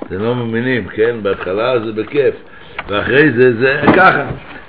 אתם 0.06 0.18
לא 0.22 0.34
מאמינים, 0.34 0.88
כן? 0.88 1.16
בהתחלה 1.22 1.80
זה 1.80 1.92
בכיף, 1.92 2.34
ואחרי 2.88 3.32
זה 3.32 3.56
זה 3.56 3.82
ככה. 3.96 4.26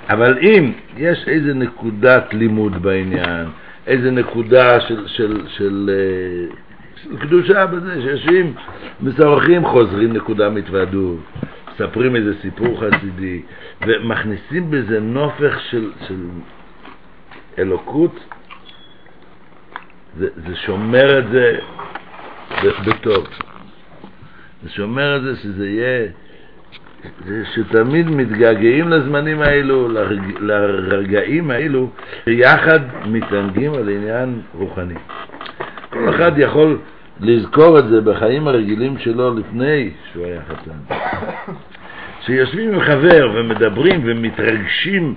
אבל 0.08 0.38
אם 0.38 0.72
יש 0.96 1.28
איזה 1.28 1.54
נקודת 1.54 2.34
לימוד 2.34 2.82
בעניין, 2.82 3.46
איזה 3.86 4.10
נקודה 4.10 4.80
של, 4.80 5.06
של, 5.06 5.46
של, 5.48 5.90
אה, 5.92 6.56
של 7.02 7.16
קדושה 7.18 7.66
בזה, 7.66 8.02
שיושבים, 8.02 8.54
משוחחים, 9.00 9.64
חוזרים 9.66 10.12
נקודה 10.12 10.50
מתוועדות, 10.50 11.18
מספרים 11.72 12.16
איזה 12.16 12.32
סיפור 12.42 12.80
חסידי, 12.80 13.42
ומכניסים 13.86 14.70
בזה 14.70 15.00
נופך 15.00 15.60
של, 15.70 15.90
של 16.08 16.26
אלוקות, 17.58 18.20
זה, 20.18 20.28
זה 20.46 20.56
שומר 20.56 21.18
את 21.18 21.24
זה 21.30 21.58
בטוב. 22.86 23.26
זה 24.62 24.70
שומר 24.70 25.16
את 25.16 25.22
זה 25.22 25.36
שזה 25.36 25.68
יהיה, 25.68 26.08
זה 27.26 27.42
שתמיד 27.54 28.10
מתגעגעים 28.10 28.88
לזמנים 28.88 29.40
האלו, 29.40 29.88
לרג, 29.88 30.20
לרגעים 30.40 31.50
האלו, 31.50 31.90
שיחד 32.24 32.80
מתענגים 33.06 33.74
על 33.74 33.88
עניין 33.88 34.40
רוחני. 34.54 34.94
כל 35.90 36.08
אחד 36.08 36.32
יכול 36.38 36.78
לזכור 37.20 37.78
את 37.78 37.88
זה 37.88 38.00
בחיים 38.00 38.48
הרגילים 38.48 38.98
שלו 38.98 39.34
לפני 39.38 39.90
שהוא 40.12 40.26
היה 40.26 40.40
חתן. 40.48 40.94
שיושבים 42.26 42.74
עם 42.74 42.80
חבר 42.80 43.30
ומדברים 43.34 44.00
ומתרגשים 44.04 45.14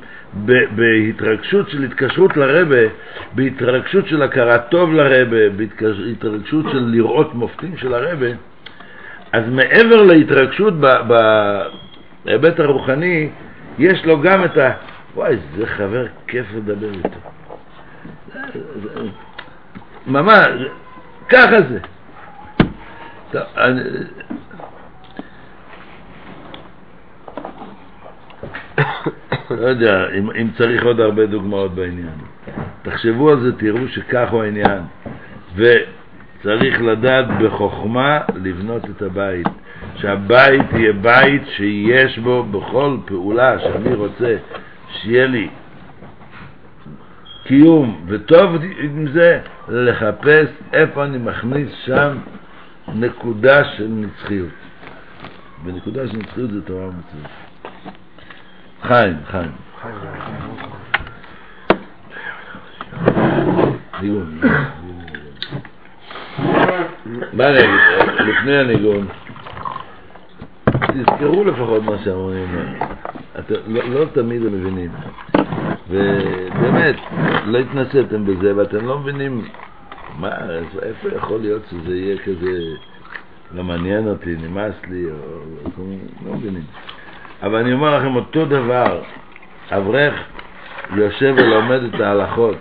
בהתרגשות 0.75 1.69
של 1.69 1.83
התקשרות 1.83 2.37
לרבה, 2.37 2.87
בהתרגשות 3.35 4.07
של 4.07 4.21
הכרת 4.21 4.69
טוב 4.69 4.93
לרבה, 4.93 5.49
בהתרגשות 5.49 6.65
של 6.71 6.83
לראות 6.91 7.35
מופתים 7.35 7.77
של 7.77 7.93
הרבה, 7.93 8.27
אז 9.31 9.43
מעבר 9.49 10.03
להתרגשות 10.03 10.73
בהיבט 12.25 12.59
הרוחני, 12.59 13.29
יש 13.79 14.05
לו 14.05 14.21
גם 14.21 14.45
את 14.45 14.57
ה... 14.57 14.71
וואי, 15.15 15.37
זה 15.57 15.67
חבר 15.67 16.05
כיף 16.27 16.45
לדבר 16.55 16.89
איתו. 16.89 17.19
ממש, 20.07 20.47
ככה 21.29 21.57
זה. 21.69 21.79
לא 29.51 29.67
יודע, 29.67 30.09
אם, 30.17 30.31
אם 30.31 30.47
צריך 30.57 30.83
עוד 30.83 30.99
הרבה 30.99 31.25
דוגמאות 31.25 31.75
בעניין. 31.75 32.13
תחשבו 32.81 33.29
על 33.29 33.39
זה, 33.39 33.57
תראו 33.57 33.87
שכך 33.87 34.31
הוא 34.31 34.43
העניין. 34.43 34.81
וצריך 36.41 36.81
לדעת 36.81 37.25
בחוכמה 37.43 38.19
לבנות 38.35 38.85
את 38.85 39.01
הבית. 39.01 39.47
שהבית 39.95 40.73
יהיה 40.73 40.93
בית 40.93 41.41
שיש 41.47 42.19
בו 42.19 42.43
בכל 42.43 42.97
פעולה 43.05 43.59
שאני 43.59 43.93
רוצה 43.93 44.37
שיהיה 44.89 45.27
לי 45.27 45.49
קיום, 47.43 48.05
וטוב 48.07 48.55
עם 48.79 49.07
זה 49.07 49.39
לחפש 49.69 50.47
איפה 50.73 51.03
אני 51.05 51.17
מכניס 51.17 51.69
שם 51.85 52.17
נקודה 52.95 53.63
של 53.63 53.87
נצחיות. 53.87 54.49
בנקודה 55.63 56.07
של 56.07 56.17
נצחיות 56.17 56.51
זה 56.51 56.61
תורה 56.61 56.85
ומצוות. 56.85 57.31
חיים, 58.81 59.17
חיים. 59.25 59.51
ניגון. 64.01 64.39
מה 67.33 67.49
אני 67.49 67.59
אגיד? 67.59 67.79
לפני 68.19 68.57
הניגון, 68.57 69.07
תזכרו 70.65 71.43
לפחות 71.43 71.83
מה. 71.83 71.95
אתם 73.39 73.55
לא, 73.67 73.83
לא 73.83 74.05
תמיד 74.13 74.45
הם 74.45 74.53
מבינים. 74.53 74.91
ובאמת, 75.89 76.95
לא 77.45 77.57
התנסיתם 77.57 78.25
בזה, 78.25 78.55
ואתם 78.55 78.85
לא 78.85 78.99
מבינים 78.99 79.45
מה, 80.19 80.29
איפה 80.81 81.07
יכול 81.15 81.39
להיות 81.41 81.61
שזה 81.71 81.95
יהיה 81.95 82.17
כזה, 82.17 82.59
לא 83.55 83.63
מעניין 83.63 84.07
אותי, 84.07 84.35
נמאס 84.35 84.75
לי, 84.89 85.05
או 85.05 85.17
לא 86.25 86.33
מבינים. 86.33 86.63
אבל 87.43 87.55
אני 87.55 87.73
אומר 87.73 87.97
לכם 87.97 88.15
אותו 88.15 88.45
דבר, 88.45 89.01
אברך 89.71 90.13
יושב 90.95 91.33
ולומד 91.37 91.83
את 91.83 91.99
ההלכות, 91.99 92.55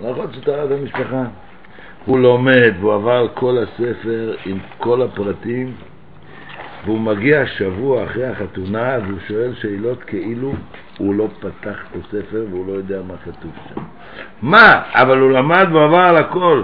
ההלכות 0.00 0.34
של 0.34 0.44
טהרת 0.44 0.70
המשפחה. 0.70 1.24
הוא 2.04 2.18
לומד 2.18 2.72
והוא 2.80 2.94
עבר 2.94 3.12
על 3.12 3.28
כל 3.28 3.58
הספר 3.58 4.34
עם 4.46 4.58
כל 4.78 5.02
הפרטים, 5.02 5.74
והוא 6.84 7.00
מגיע 7.00 7.46
שבוע 7.46 8.04
אחרי 8.04 8.26
החתונה 8.26 8.98
והוא 9.06 9.18
שואל 9.28 9.54
שאלות 9.54 10.02
כאילו 10.02 10.52
הוא 10.98 11.14
לא 11.14 11.28
פתח 11.40 11.76
את 11.90 12.04
הספר 12.04 12.44
והוא 12.50 12.66
לא 12.66 12.72
יודע 12.72 13.00
מה 13.08 13.14
כתוב 13.24 13.50
שם. 13.68 13.80
מה? 14.42 14.82
אבל 14.92 15.18
הוא 15.18 15.30
למד 15.30 15.66
והוא 15.70 15.84
עבר 15.84 15.96
על 15.98 16.16
הכל. 16.16 16.62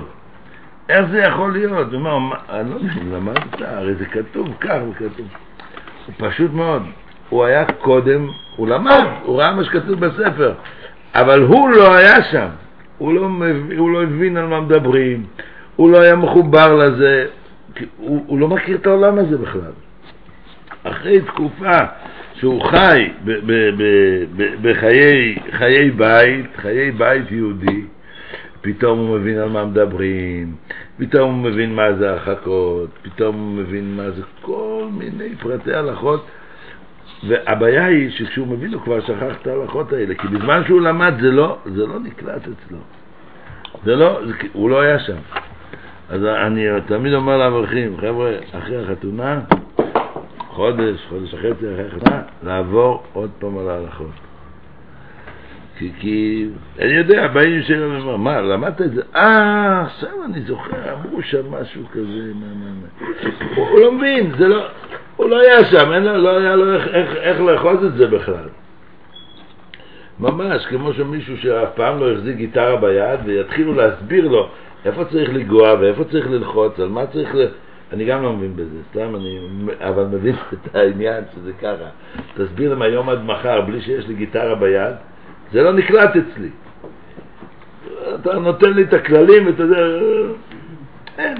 איך 0.88 1.07
זה 1.11 1.18
יכול 1.18 1.53
להיות? 1.53 1.87
הוא 1.87 1.94
אומר, 1.94 2.18
מה, 2.18 2.37
אני 2.51 2.70
לא 2.70 2.75
יודע, 2.75 3.16
למדת, 3.16 3.61
הרי 3.61 3.94
זה 3.94 4.07
כתוב 4.07 4.49
כך 4.61 4.79
וכתוב. 4.90 5.27
פשוט 6.16 6.53
מאוד. 6.53 6.83
הוא 7.29 7.44
היה 7.44 7.64
קודם, 7.64 8.29
הוא 8.57 8.68
למד, 8.68 9.05
הוא 9.22 9.40
ראה 9.40 9.53
מה 9.53 9.64
שכתוב 9.64 10.01
בספר, 10.01 10.55
אבל 11.14 11.42
הוא 11.42 11.68
לא 11.68 11.94
היה 11.94 12.25
שם. 12.25 12.49
הוא 12.99 13.15
לא, 13.15 13.29
מבין, 13.29 13.79
הוא 13.79 13.91
לא 13.91 14.03
הבין 14.03 14.37
על 14.37 14.47
מה 14.47 14.61
מדברים, 14.61 15.27
הוא 15.77 15.91
לא 15.91 16.01
היה 16.01 16.17
מחובר 16.17 16.75
לזה, 16.75 17.27
הוא, 17.97 18.25
הוא 18.27 18.39
לא 18.39 18.49
מכיר 18.49 18.77
את 18.77 18.87
העולם 18.87 19.19
הזה 19.19 19.39
בכלל. 19.39 19.73
אחרי 20.83 21.21
תקופה 21.21 21.79
שהוא 22.35 22.63
חי 22.65 23.09
בחיי 24.63 25.91
בית, 25.91 26.47
חיי 26.57 26.91
בית 26.91 27.31
יהודי, 27.31 27.83
פתאום 28.61 28.99
הוא 28.99 29.19
מבין 29.19 29.39
על 29.39 29.49
מה 29.49 29.65
מדברים, 29.65 30.55
פתאום 30.99 31.35
הוא 31.35 31.51
מבין 31.51 31.75
מה 31.75 31.93
זה 31.93 32.11
הרחקות, 32.11 32.91
פתאום 33.03 33.37
הוא 33.37 33.63
מבין 33.63 33.97
מה 33.97 34.11
זה 34.11 34.23
כל 34.43 34.89
מיני 34.93 35.37
פרטי 35.41 35.75
הלכות, 35.75 36.27
והבעיה 37.29 37.87
היא 37.87 38.11
שכשהוא 38.11 38.47
מבין 38.47 38.75
הוא 38.75 38.83
כבר 38.83 39.01
שכח 39.01 39.37
את 39.43 39.47
ההלכות 39.47 39.93
האלה, 39.93 40.15
כי 40.15 40.29
בזמן 40.29 40.63
שהוא 40.67 40.81
למד 40.81 41.15
זה 41.21 41.31
לא, 41.31 41.59
זה 41.65 41.87
לא 41.87 42.01
נקלט 42.01 42.43
אצלו. 42.43 42.79
זה 43.85 43.97
לא, 43.97 44.21
זה, 44.27 44.33
הוא 44.53 44.71
לא 44.71 44.81
היה 44.81 44.99
שם. 44.99 45.17
אז 46.09 46.25
אני 46.25 46.67
תמיד 46.87 47.15
אומר 47.15 47.37
לאברכים, 47.37 47.97
חבר'ה, 48.01 48.33
אחרי 48.53 48.85
החתונה, 48.85 49.41
חודש, 50.39 51.07
חודש 51.09 51.35
וחצי 51.35 51.51
אחרי 51.75 51.87
החתונה, 51.87 52.23
לעבור 52.43 53.03
עוד 53.13 53.31
פעם 53.39 53.59
על 53.59 53.69
ההלכות. 53.69 54.11
כי, 55.79 55.91
כי 56.01 56.49
אני 56.79 56.93
יודע, 56.93 57.29
באים 57.29 57.63
שלו 57.63 57.91
ואומרים, 57.91 58.21
מה, 58.21 58.41
למדת 58.41 58.81
את 58.81 58.93
זה? 58.93 59.03
אה, 59.17 59.83
עכשיו 59.83 60.25
אני 60.25 60.41
זוכר, 60.41 60.93
אמרו 60.93 61.23
שם 61.23 61.51
משהו 61.51 61.83
כזה, 61.93 62.33
מה, 62.35 62.47
מה, 62.55 62.71
מה. 62.81 63.09
הוא 63.57 63.81
לא 63.81 63.93
מבין, 63.93 64.33
זה 64.39 64.49
לא, 64.49 64.67
הוא 65.27 65.31
לא 65.31 65.41
היה 65.41 65.65
שם, 65.65 65.93
אין 65.93 66.03
לא 66.03 66.39
היה 66.39 66.57
לו 66.57 66.75
איך, 66.75 66.89
איך, 66.89 67.17
איך 67.17 67.41
לאחוז 67.41 67.85
את 67.85 67.95
זה 67.95 68.07
בכלל. 68.07 68.49
ממש, 70.21 70.67
כמו 70.67 70.93
שמישהו 70.93 71.39
שאף 71.39 71.69
פעם 71.75 72.01
לא 72.01 72.12
החזיק 72.12 72.37
גיטרה 72.37 72.77
ביד 72.77 73.21
ויתחילו 73.25 73.75
להסביר 73.75 74.29
לו 74.29 74.49
איפה 74.85 75.05
צריך 75.05 75.31
לגוע 75.33 75.75
ואיפה 75.81 76.05
צריך 76.05 76.31
ללחוץ, 76.31 76.81
על 76.81 76.89
מה 76.89 77.07
צריך 77.07 77.35
ל... 77.35 77.47
אני 77.93 78.05
גם 78.05 78.23
לא 78.23 78.33
מבין 78.33 78.57
בזה, 78.57 78.79
סתם 78.91 79.17
אני, 79.17 79.39
אבל 79.81 80.05
מבין 80.05 80.35
את 80.53 80.77
העניין 80.77 81.25
שזה 81.35 81.53
ככה. 81.53 81.89
תסביר 82.35 82.71
להם 82.71 82.83
היום 82.83 83.11
עד 83.11 83.25
מחר 83.25 83.61
בלי 83.61 83.81
שיש 83.81 84.07
לי 84.07 84.15
גיטרה 84.15 84.55
ביד, 84.55 84.95
זה 85.53 85.62
לא 85.62 85.73
נקלט 85.73 86.11
אצלי. 86.11 86.49
אתה 88.15 88.39
נותן 88.39 88.73
לי 88.73 88.83
את 88.83 88.93
הכללים 88.93 89.47
ואתה 89.47 89.62
יודע, 89.62 89.87
אין. 91.19 91.37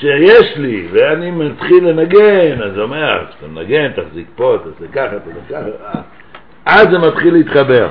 שיש 0.00 0.56
לי, 0.56 0.88
ואני 0.92 1.30
מתחיל 1.30 1.88
לנגן, 1.88 2.62
אז 2.62 2.78
אומר, 2.78 3.24
כשאתה 3.28 3.46
מנגן, 3.46 3.92
תחזיק 3.92 4.26
פה, 4.36 4.56
תעשה 4.64 4.92
ככה, 4.92 5.18
תעשה 5.18 5.40
ככה, 5.50 6.00
אז 6.66 6.88
זה 6.90 6.98
מתחיל 6.98 7.34
להתחבר. 7.34 7.88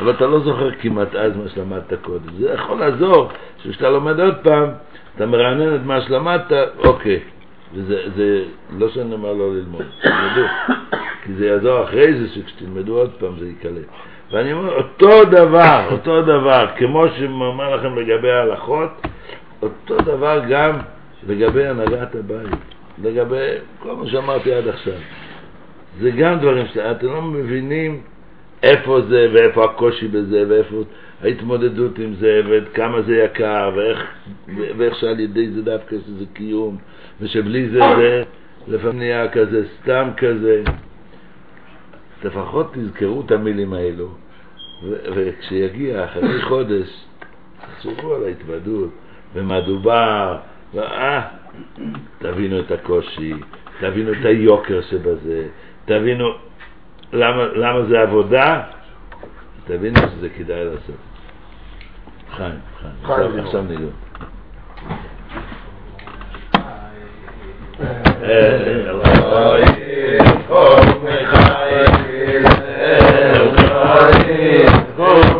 אבל 0.00 0.10
אתה 0.10 0.26
לא 0.26 0.40
זוכר 0.40 0.70
כמעט 0.80 1.14
אז 1.14 1.36
מה 1.36 1.48
שלמדת 1.48 1.92
קודם. 2.02 2.32
זה 2.38 2.52
יכול 2.54 2.78
לעזור, 2.78 3.28
שכשאתה 3.62 3.90
לומד 3.90 4.20
עוד 4.20 4.34
פעם, 4.42 4.68
אתה 5.16 5.26
מרענן 5.26 5.74
את 5.74 5.80
מה 5.84 6.00
שלמדת, 6.00 6.52
אוקיי. 6.84 7.20
וזה 7.74 7.96
זה, 8.16 8.42
לא 8.78 8.88
שאני 8.88 9.14
אומר 9.14 9.32
לא 9.32 9.54
ללמוד, 9.54 9.84
תלמדו, 10.02 10.48
כי 11.24 11.32
זה 11.32 11.46
יעזור 11.46 11.84
אחרי 11.84 12.14
זה 12.14 12.28
שכשתלמדו 12.28 12.98
עוד 12.98 13.10
פעם 13.18 13.32
זה 13.38 13.46
ייקלט. 13.46 13.86
ואני 14.32 14.52
אומר, 14.52 14.72
אותו 14.72 15.24
דבר, 15.24 15.88
אותו 15.90 16.22
דבר, 16.22 16.66
כמו 16.76 17.04
שאומר 17.18 17.76
לכם 17.76 17.98
לגבי 17.98 18.30
ההלכות, 18.30 19.06
אותו 19.62 19.96
דבר 19.96 20.40
גם 20.48 20.78
לגבי 21.26 21.66
הנהגת 21.66 22.14
הבית, 22.14 22.58
לגבי 23.02 23.54
כל 23.78 23.96
מה 23.96 24.06
שאמרתי 24.06 24.52
עד 24.52 24.68
עכשיו. 24.68 24.98
זה 26.00 26.10
גם 26.10 26.38
דברים 26.38 26.66
שאתם 26.74 27.06
לא 27.06 27.22
מבינים 27.22 28.02
איפה 28.62 29.00
זה 29.08 29.30
ואיפה 29.32 29.64
הקושי 29.64 30.08
בזה 30.08 30.44
ואיפה 30.48 30.76
ההתמודדות 31.22 31.98
עם 31.98 32.14
זה 32.14 32.40
וכמה 32.48 33.02
זה 33.02 33.16
יקר 33.16 33.70
ואיך, 33.76 34.04
ואיך 34.76 34.94
שעל 34.94 35.20
ידי 35.20 35.50
זה 35.50 35.62
דווקא 35.62 35.96
שזה 36.06 36.24
קיום 36.32 36.76
ושבלי 37.20 37.68
זה 37.68 37.80
זה 37.98 38.22
לפעמים 38.68 38.98
נהיה 38.98 39.28
כזה 39.28 39.64
סתם 39.82 40.08
כזה. 40.16 40.62
לפחות 42.24 42.74
תזכרו 42.74 43.22
את 43.26 43.30
המילים 43.30 43.72
האלו 43.72 44.08
וכשיגיע 45.14 46.04
אחרי 46.04 46.42
חודש 46.42 47.04
תחשבו 47.60 48.14
על 48.14 48.24
ההתוודות 48.24 48.90
ומה 49.34 49.60
דובר 49.60 50.36
ואה, 50.74 51.22
תבינו 52.18 52.60
את 52.60 52.70
הקושי, 52.70 53.34
תבינו 53.80 54.12
את 54.12 54.24
היוקר 54.24 54.80
שבזה, 54.90 55.46
תבינו 55.84 56.28
למה, 57.12 57.44
למה 57.44 57.84
זה 57.84 58.00
עבודה, 58.00 58.62
תבינו 59.66 59.96
שזה 59.98 60.28
כדאי 60.28 60.64
לעשות. 60.64 60.96
חיים, 62.36 62.58
חיים, 63.06 63.38
עכשיו 63.38 63.62
ניגוד. 63.62 63.92
אלוהי, 68.22 69.64
חום 70.48 71.04
וחיים, 71.04 72.44
אלוהי, 72.80 74.66
חום 74.96 75.37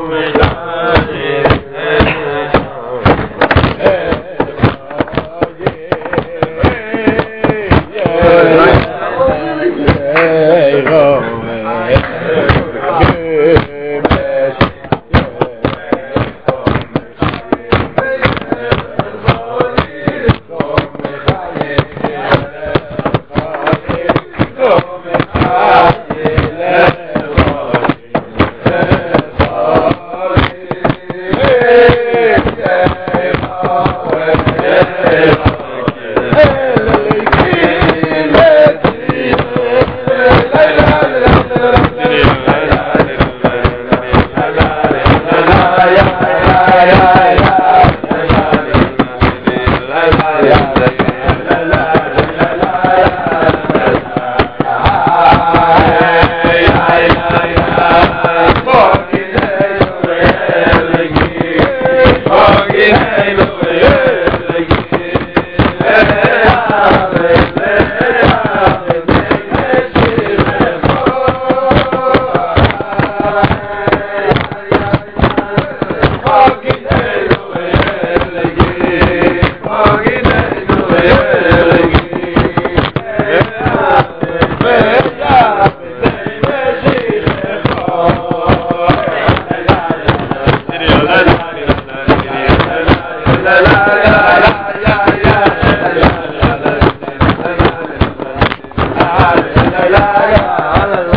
Ahora 100.59 101.08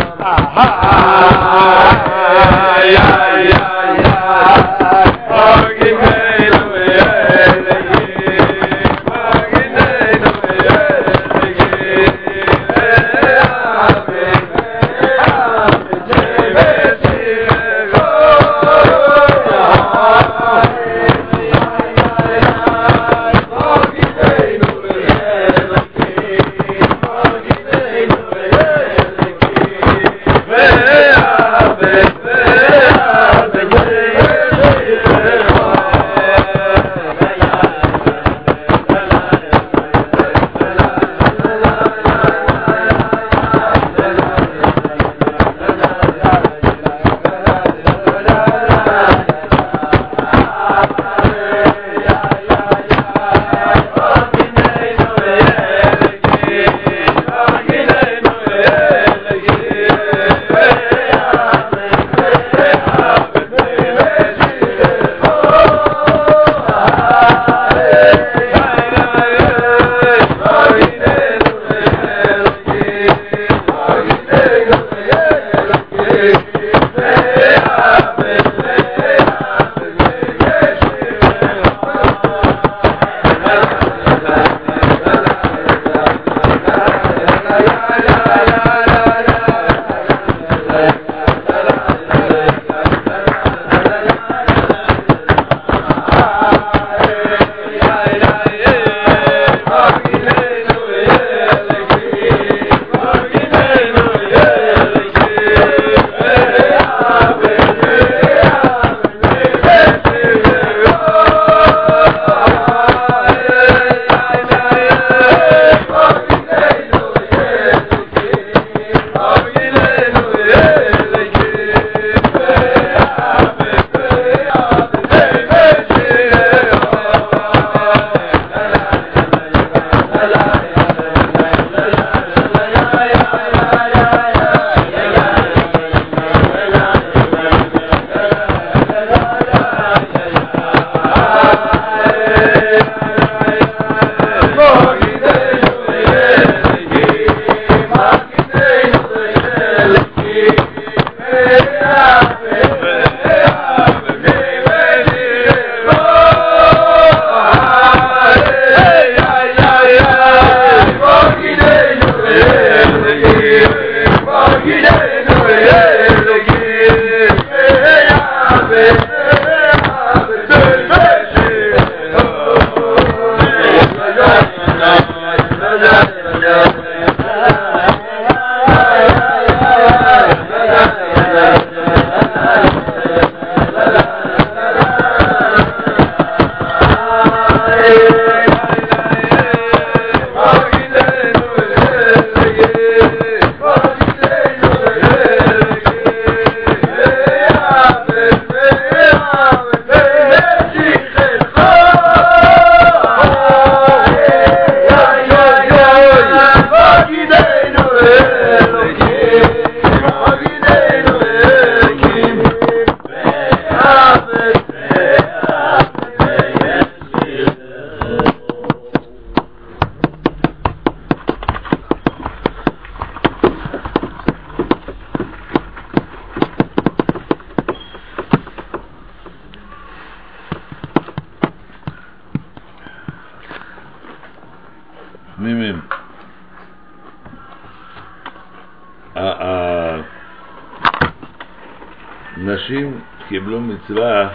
מצווה 243.84 244.28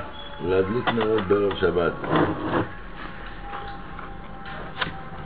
להדליק 0.46 0.88
נרות 0.88 1.22
בערב 1.28 1.56
שבת. 1.56 1.94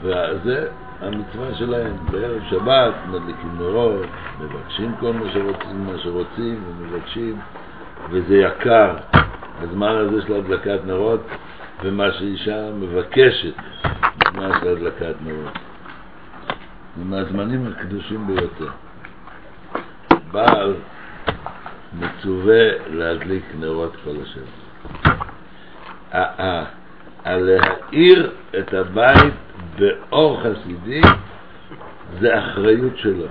וזה 0.02 0.68
המצווה 1.00 1.54
שלהם. 1.54 1.96
בערב 2.10 2.42
שבת 2.50 2.94
מדליקים 3.08 3.58
נרות, 3.58 4.06
מבקשים 4.40 4.94
כל 5.00 5.12
מה 5.12 5.32
שרוצים, 5.32 5.86
מה 5.86 5.98
שרוצים 5.98 6.64
ומבקשים, 6.68 7.38
וזה 8.10 8.36
יקר. 8.36 8.96
הזמן 9.60 9.96
הזה 9.96 10.22
של 10.26 10.34
הדלקת 10.34 10.80
נרות, 10.86 11.20
ומה 11.82 12.12
שאישה 12.12 12.70
מבקשת 12.80 13.54
בזמן 14.18 14.50
של 14.60 14.68
הדלקת 14.68 15.14
נרות. 15.24 15.52
זה 16.96 17.04
מהזמנים 17.04 17.66
הקדושים 17.66 18.26
ביותר. 18.26 18.70
בעל 20.32 20.74
מצווה 22.22 22.68
להדליק 22.88 23.44
נרות 23.60 23.96
כל 24.04 24.10
השבוע. 24.22 24.54
להאיר 27.26 28.30
את 28.58 28.74
הבית 28.74 29.34
באור 29.78 30.40
חסידי 30.42 31.00
זה 32.20 32.38
אחריות 32.38 32.98
שלו. 32.98 33.26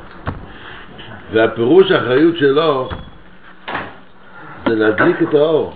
והפירוש 1.31 1.91
האחריות 1.91 2.37
שלו 2.37 2.89
זה 4.67 4.75
להדליק 4.75 5.21
את 5.21 5.33
האור. 5.33 5.73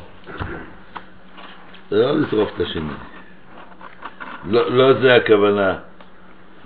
זה 1.90 1.96
לא 1.96 2.20
לשרוף 2.20 2.50
את 2.56 2.62
השני. 2.62 2.94
לא, 4.50 4.72
לא 4.72 4.94
זה 5.02 5.16
הכוונה 5.16 5.76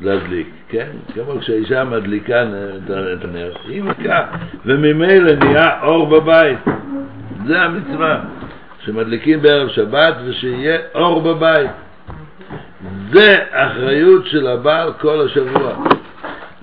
להדליק, 0.02 0.48
כן? 0.70 0.88
כמו 1.14 1.40
כשהאישה 1.40 1.84
מדליקה 1.84 2.44
את 2.88 3.24
הנר, 3.24 3.54
היא 3.68 3.84
מכה, 3.84 4.26
וממילא 4.66 5.36
נהיה 5.36 5.84
אור 5.84 6.08
בבית. 6.08 6.60
זה 7.46 7.62
המצווה, 7.62 8.22
שמדליקים 8.80 9.42
בערב 9.42 9.70
שבת 9.70 10.16
ושיהיה 10.26 10.78
אור 10.96 11.22
בבית. 11.22 11.70
זה 13.12 13.38
אחריות 13.52 14.26
של 14.26 14.48
הבעל 14.48 14.94
כל 14.94 15.26
השבוע, 15.26 15.74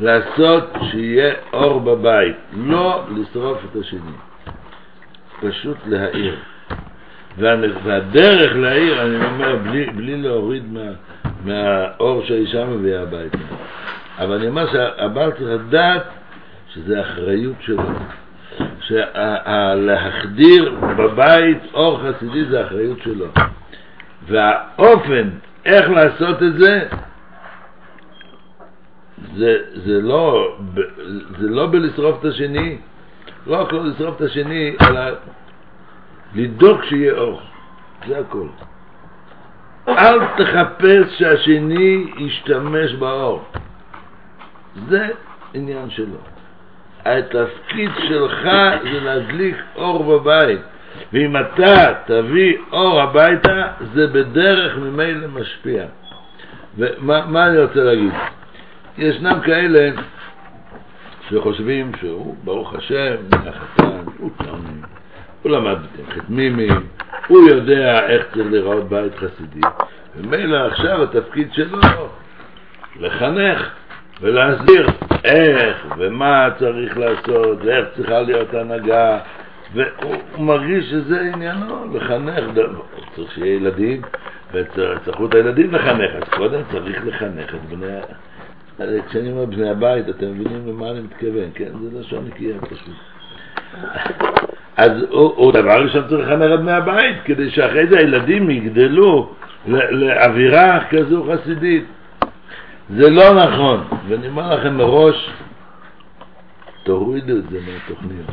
לעשות 0.00 0.72
שיהיה 0.90 1.34
אור 1.52 1.80
בבית, 1.80 2.36
לא 2.56 3.04
לשרוף 3.16 3.58
את 3.64 3.76
השני, 3.80 4.16
פשוט 5.40 5.76
להעיר. 5.86 6.36
והדרך 7.38 8.56
להעיר, 8.56 9.02
אני 9.02 9.26
אומר, 9.26 9.56
בלי, 9.56 9.86
בלי 9.86 10.16
להוריד 10.16 10.72
מה, 10.72 10.90
מהאור 11.46 12.24
שהאישה 12.24 12.64
מביאה 12.64 13.02
הביתה. 13.02 13.38
אבל 14.18 14.36
אני 14.36 14.48
אומר 14.48 14.72
שהבעל 14.72 15.30
צריך 15.30 15.60
לדעת 15.66 16.02
שזה 16.74 17.00
אחריות 17.00 17.56
שלו. 17.60 17.82
שלהחדיר 18.80 20.74
בבית 20.96 21.58
אור 21.74 22.00
חסידי 22.02 22.44
זה 22.44 22.66
אחריות 22.66 22.98
שלו. 23.02 23.26
והאופן 24.26 25.30
איך 25.64 25.90
לעשות 25.90 26.42
את 26.42 26.58
זה, 26.58 26.88
זה, 29.36 29.56
זה, 29.74 30.02
לא, 30.02 30.56
זה 31.38 31.48
לא 31.50 31.66
בלשרוף 31.66 32.20
את 32.20 32.24
השני, 32.24 32.78
לא 33.46 33.62
רק 33.62 33.72
לא 33.72 33.84
לשרוף 33.84 34.16
את 34.16 34.20
השני, 34.20 34.76
אלא 34.80 35.00
לדאוג 36.34 36.84
שיהיה 36.84 37.12
אור, 37.12 37.40
זה 38.08 38.18
הכל. 38.18 38.46
אל 39.88 40.18
תחפש 40.36 41.18
שהשני 41.18 42.06
ישתמש 42.18 42.92
באור. 42.92 43.44
זה 44.88 45.08
עניין 45.54 45.90
שלו. 45.90 46.18
התפקיד 47.04 47.90
שלך 48.08 48.48
זה 48.82 49.00
להדליק 49.00 49.56
אור 49.76 50.04
בבית. 50.04 50.60
ואם 51.12 51.36
אתה 51.36 51.94
תביא 52.06 52.56
אור 52.72 53.00
הביתה, 53.00 53.66
זה 53.94 54.06
בדרך 54.06 54.76
ממילא 54.76 55.28
משפיע. 55.28 55.84
ומה 56.78 57.46
אני 57.46 57.58
רוצה 57.58 57.84
להגיד? 57.84 58.12
ישנם 58.98 59.40
כאלה 59.44 59.90
שחושבים 61.30 61.92
שהוא, 62.00 62.36
ברוך 62.44 62.74
השם, 62.74 63.14
מהחתן, 63.30 64.04
הוא 64.18 64.30
תאומים, 64.36 64.82
הוא 65.46 65.52
למד 65.52 65.78
חתמימים, 66.14 66.86
הוא 67.26 67.48
יודע 67.48 68.08
איך 68.08 68.26
צריך 68.34 68.46
לראות 68.50 68.88
בית 68.88 69.16
חסידי, 69.16 69.60
ומילא 70.16 70.56
עכשיו 70.66 71.02
התפקיד 71.02 71.52
שלו 71.52 71.78
לחנך 73.00 73.70
ולהסביר 74.20 74.86
איך 75.24 75.86
ומה 75.98 76.48
צריך 76.58 76.98
לעשות 76.98 77.58
ואיך 77.64 77.86
צריכה 77.96 78.20
להיות 78.20 78.54
הנהגה 78.54 79.18
והוא 79.74 80.16
מרגיש 80.38 80.90
שזה 80.90 81.20
עניינו, 81.20 81.96
לחנך, 81.96 82.44
צריך 83.16 83.32
שיהיה 83.32 83.54
ילדים 83.54 84.02
וצריכו 84.52 85.26
את 85.26 85.34
הילדים 85.34 85.74
לחנך, 85.74 86.10
אז 86.14 86.28
קודם 86.36 86.60
צריך 86.72 87.06
לחנך 87.06 87.54
את 87.54 87.60
בני... 87.68 87.98
כשאני 89.08 89.30
אומר 89.32 89.44
בני 89.44 89.70
הבית, 89.70 90.08
אתם 90.08 90.26
מבינים 90.26 90.68
למה 90.68 90.90
אני 90.90 91.00
מתכוון, 91.00 91.50
כן? 91.54 91.70
זה 91.82 92.00
לשון 92.00 92.24
נקייה 92.26 92.60
פשוט. 92.60 93.15
אז 94.76 94.90
הוא, 95.10 95.52
דבר 95.52 95.82
ראשון 95.82 96.08
צריך 96.08 96.28
לחנך 96.28 96.54
את 96.54 96.60
בני 96.60 96.72
הבית, 96.72 97.16
כדי 97.24 97.50
שאחרי 97.50 97.86
זה 97.86 97.98
הילדים 97.98 98.50
יגדלו 98.50 99.34
לאווירה 99.66 100.78
כזו 100.90 101.26
חסידית. 101.32 101.84
זה 102.90 103.10
לא 103.10 103.44
נכון, 103.44 103.84
ואני 104.08 104.28
אומר 104.28 104.54
לכם 104.54 104.76
מראש, 104.76 105.30
תורידו 106.82 107.36
את 107.36 107.48
זה 107.50 107.58
מהתוכניות. 107.60 108.30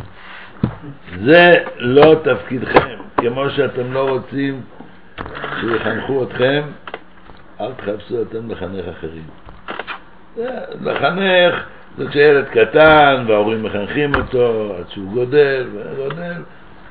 זה 1.26 1.64
לא 1.78 2.16
תפקידכם, 2.24 2.98
כמו 3.18 3.50
שאתם 3.50 3.94
לא 3.94 4.10
רוצים 4.10 4.62
שיחנכו 5.62 6.24
אתכם, 6.24 6.62
אל 7.62 7.72
תחפשו 7.74 8.22
אתם 8.22 8.52
לחנך 8.52 8.86
אחרים. 8.98 9.24
לחנך 10.82 11.64
זה 11.98 12.08
כשילד 12.10 12.46
קטן 12.46 13.26
וההורים 13.28 13.64
מחנכים 13.64 14.16
אותו 14.16 14.74
עד 14.78 14.90
שהוא 14.90 15.14
גודל 15.14 15.68
וגודל. 15.74 16.42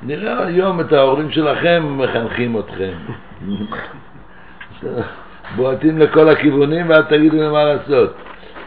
נראה 0.02 0.46
היום 0.46 0.80
את 0.80 0.92
ההורים 0.92 1.30
שלכם 1.30 1.98
מחנכים 1.98 2.58
אתכם. 2.58 2.92
בועטים 5.56 5.98
לכל 5.98 6.28
הכיוונים 6.28 6.90
ואל 6.90 7.02
תגידו 7.02 7.36
לי 7.36 7.48
מה 7.48 7.64
לעשות. 7.64 8.16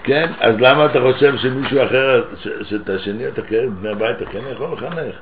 כן? 0.03 0.31
אז 0.39 0.55
למה 0.59 0.85
אתה 0.85 0.99
חושב 1.01 1.37
שמישהו 1.37 1.83
אחר, 1.83 2.23
שאת 2.63 2.89
השני 2.89 3.27
אתה 3.27 3.41
קרב 3.41 3.69
בני 3.69 3.89
הבית, 3.89 4.17
אתה 4.17 4.25
כן 4.25 4.39
יכול 4.51 4.73
לחנך? 4.73 5.15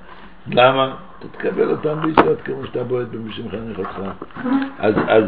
למה? 0.52 0.95
תתקבל 1.19 1.71
אותם 1.71 2.02
ביצות 2.02 2.41
כמו 2.41 2.65
שאתה 2.65 2.84
בועט 2.84 3.08
במי 3.08 3.34
שמחנך 3.34 3.80
אותך. 3.80 3.99
אז, 4.80 4.93
אז, 5.08 5.23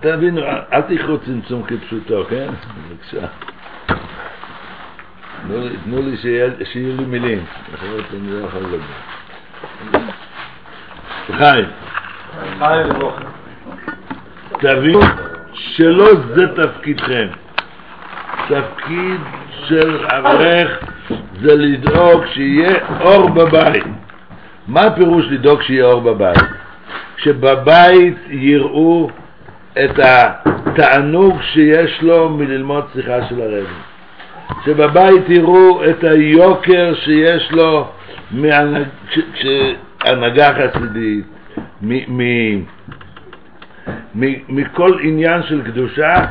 תבינו, 0.00 0.40
אל 0.72 0.80
תקחו 0.80 1.18
צמצום 1.18 1.62
כפשוטו, 1.62 2.24
כן? 2.30 2.48
בבקשה. 2.88 3.26
תנו 5.84 6.02
לי 6.02 6.16
שיהיו 6.16 6.96
לי 6.96 7.04
מילים, 7.04 7.44
אחרת 7.74 8.04
אני 8.12 8.30
לא 8.32 8.46
יכול 8.46 8.60
לדבר. 8.60 10.00
חיים. 11.38 11.64
חיים 12.58 12.88
תבינו 14.60 15.00
שלא 15.54 16.06
זה 16.34 16.46
תפקידכם. 16.56 17.28
תפקיד 18.48 19.20
של 19.64 20.06
אברך 20.06 20.78
זה 21.40 21.54
לדאוג 21.54 22.24
שיהיה 22.26 22.78
אור 23.00 23.30
בבית. 23.30 23.84
מה 24.68 24.80
הפירוש 24.80 25.26
לדאוג 25.30 25.62
שיהיה 25.62 25.84
אור 25.84 26.00
בבית? 26.00 26.42
שבבית 27.16 28.16
יראו 28.28 29.10
את 29.78 29.98
התענוג 29.98 31.42
שיש 31.42 32.02
לו 32.02 32.28
מללמוד 32.28 32.84
שיחה 32.92 33.28
של 33.28 33.40
הרבי. 33.40 33.66
שבבית 34.64 35.28
יראו 35.28 35.84
את 35.84 36.04
היוקר 36.04 36.94
שיש 36.94 37.52
לו 37.52 37.88
מהנהגה 38.30 40.52
חסידית, 40.54 41.26
מכל 44.48 44.98
עניין 45.02 45.42
של 45.42 45.62
קדושה, 45.62 46.24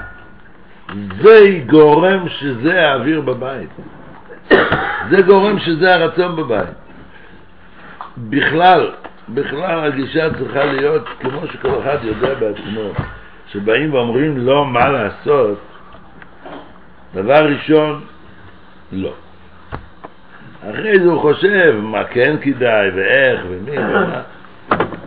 זה 1.21 1.60
גורם 1.65 2.29
שזה 2.29 2.89
האוויר 2.89 3.21
בבית. 3.21 3.69
זה 5.10 5.21
גורם 5.21 5.60
שזה 5.60 5.95
הרצון 5.95 6.36
בבית. 6.36 6.69
בכלל, 8.17 8.91
בכלל 9.29 9.86
הגישה 9.86 10.34
צריכה 10.34 10.65
להיות 10.65 11.10
כמו 11.19 11.41
שכל 11.53 11.82
אחד 11.82 11.97
יודע 12.03 12.34
בעצמו, 12.34 12.91
שבאים 13.54 13.93
ואומרים 13.93 14.37
לו 14.37 14.43
לא, 14.43 14.65
מה 14.65 14.89
לעשות, 14.89 15.60
דבר 17.13 17.45
ראשון, 17.45 18.01
לא. 18.91 19.13
אחרי 20.71 20.99
זה 20.99 21.10
הוא 21.10 21.21
חושב 21.21 21.75
מה 21.81 22.04
כן 22.04 22.35
כדאי 22.41 22.89
ואיך 22.95 23.41
ומי 23.49 23.71
ומה. 23.71 24.21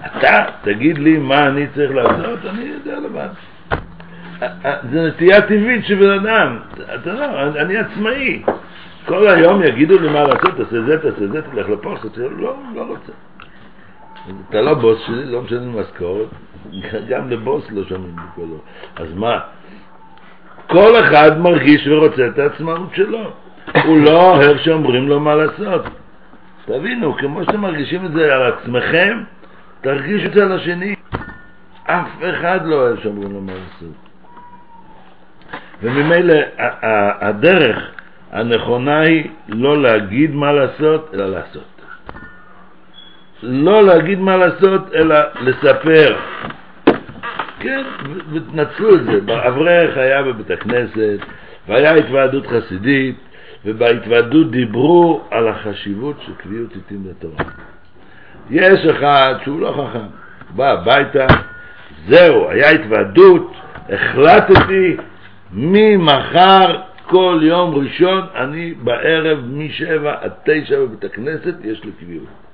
אתה 0.07 0.45
תגיד 0.63 0.99
לי 0.99 1.19
מה 1.19 1.47
אני 1.47 1.67
צריך 1.75 1.91
לעשות, 1.91 2.39
אני 2.51 2.63
יודע 2.63 3.01
לבד. 3.01 3.29
זה 4.91 5.09
נטייה 5.09 5.43
טבעית 5.43 5.85
של 5.87 5.95
בן 5.95 6.11
אדם, 6.11 6.59
אתה 6.95 7.13
לא, 7.13 7.43
אני 7.61 7.77
עצמאי. 7.77 8.43
כל 9.07 9.29
היום 9.29 9.63
יגידו 9.63 9.99
לי 9.99 10.09
מה 10.09 10.23
לעשות, 10.23 10.57
תעשה 10.57 10.83
זה, 10.83 10.99
תעשה 10.99 11.27
זה, 11.27 11.43
תלך 11.43 11.69
לפה, 11.69 11.95
תעשה 12.03 12.29
לא, 12.39 12.57
לא 12.75 12.83
רוצה. 12.83 13.13
אתה 14.49 14.61
לא 14.61 14.75
בוס 14.75 14.99
שלי, 15.07 15.25
לא 15.25 15.43
משנה 15.43 15.81
משכורת, 15.81 16.29
גם 17.09 17.31
לבוס 17.31 17.71
לא 17.71 17.85
שומעים 17.85 18.17
בקולו. 18.17 18.59
אז 18.97 19.15
מה? 19.15 19.41
כל 20.67 21.01
אחד 21.05 21.39
מרגיש 21.39 21.89
ורוצה 21.89 22.27
את 22.27 22.39
העצמאות 22.39 22.95
שלו. 22.95 23.33
הוא 23.85 23.99
לא 23.99 24.35
אוהב 24.35 24.57
שאומרים 24.57 25.09
לו 25.09 25.21
מה 25.21 25.35
לעשות. 25.35 25.83
תבינו, 26.65 27.17
כמו 27.17 27.45
שאתם 27.45 27.61
מרגישים 27.61 28.07
את 28.07 28.13
זה 28.13 28.35
על 28.35 28.43
עצמכם, 28.53 29.23
תרגישו 29.81 30.27
את 30.27 30.33
זה 30.35 30.43
על 30.43 30.53
השני. 30.53 30.95
אף 31.85 32.09
אחד 32.31 32.61
לא 32.65 32.75
אוהב 32.75 33.01
שאומרים 33.03 33.33
לו 33.33 33.41
מה 33.41 33.53
לעשות. 33.53 33.95
וממילא 35.83 36.35
הדרך 37.21 37.91
הנכונה 38.33 39.01
היא 39.01 39.31
לא 39.49 39.83
להגיד 39.83 40.35
מה 40.35 40.53
לעשות, 40.53 41.11
אלא 41.15 41.27
לעשות. 41.27 41.76
לא 43.49 43.83
להגיד 43.87 44.19
מה 44.19 44.37
לעשות, 44.37 44.95
אלא 44.95 45.17
לספר. 45.41 46.17
כן, 47.61 47.83
ותנצלו 48.33 48.95
את 48.95 49.05
זה. 49.05 49.19
אברך 49.49 49.97
היה 49.97 50.23
בבית 50.23 50.51
הכנסת, 50.51 51.19
והיה 51.69 51.95
התוועדות 51.95 52.47
חסידית, 52.47 53.17
ובהתוועדות 53.65 54.51
דיברו 54.51 55.21
על 55.31 55.49
החשיבות 55.49 56.17
של 56.27 56.33
קביעות 56.35 56.75
עיתים 56.75 57.05
לתורה. 57.11 57.45
יש 58.51 58.87
אחד 58.87 59.35
שהוא 59.45 59.61
לא 59.61 59.73
חכם, 59.91 60.07
בא 60.51 60.73
הביתה, 60.73 61.27
זהו, 62.09 62.51
היה 62.51 62.71
התוועדות, 62.71 63.53
החלטתי 63.89 64.97
ממחר 65.53 66.81
כל 67.07 67.39
יום 67.43 67.75
ראשון, 67.75 68.27
אני 68.35 68.75
בערב 68.75 69.39
משבע 69.53 70.15
עד 70.21 70.33
תשע 70.45 70.81
בבית 70.81 71.05
הכנסת, 71.05 71.55
יש 71.65 71.85
לי 71.85 71.91
קביעות. 72.01 72.46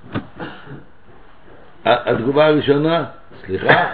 התגובה 1.85 2.47
הראשונה, 2.47 3.05
סליחה, 3.47 3.93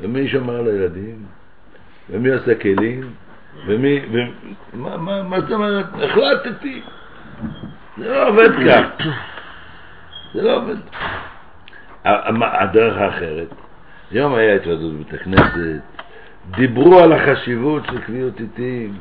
ומי 0.00 0.28
שומר 0.28 0.56
על 0.56 0.66
הילדים? 0.66 1.24
ומי 2.10 2.30
עושה 2.30 2.54
כלים? 2.54 3.12
ומי, 3.66 4.00
ומה, 4.72 4.96
מה, 4.96 5.22
מה 5.22 5.40
זאת 5.40 5.50
אומרת? 5.50 5.86
החלטתי. 5.94 6.82
זה 7.98 8.08
לא 8.08 8.28
עובד 8.28 8.50
כך. 8.66 9.06
זה 10.34 10.42
לא 10.42 10.56
עובד. 10.56 10.76
הדרך 12.04 12.96
האחרת, 12.96 13.48
היום 14.10 14.34
היה 14.34 14.54
התוועדות 14.54 14.92
בבית 14.92 15.14
הכנסת, 15.14 15.80
דיברו 16.50 16.98
על 16.98 17.12
החשיבות 17.12 17.82
של 17.86 18.00
קביעות 18.00 18.40
עיתים, 18.40 18.98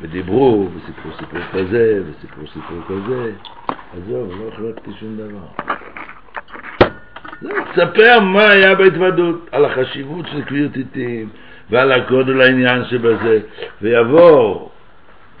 ודיברו, 0.00 0.68
וסיפרו 0.76 1.12
סיפור 1.18 1.40
כזה, 1.52 2.02
וסיפרו 2.06 2.46
סיפור 2.46 2.78
כזה. 2.88 3.32
עזוב, 3.96 4.32
לא 4.40 4.48
החלטתי 4.48 4.90
שום 5.00 5.16
דבר. 5.16 5.64
תספר 7.72 8.20
מה 8.20 8.50
היה 8.50 8.74
בהתוועדות, 8.74 9.48
על 9.52 9.64
החשיבות 9.64 10.26
של 10.32 10.44
קביעות 10.44 10.76
עיתים, 10.76 11.28
ועל 11.70 11.92
הגודל 11.92 12.40
העניין 12.40 12.84
שבזה, 12.84 13.40
ויעבור 13.82 14.70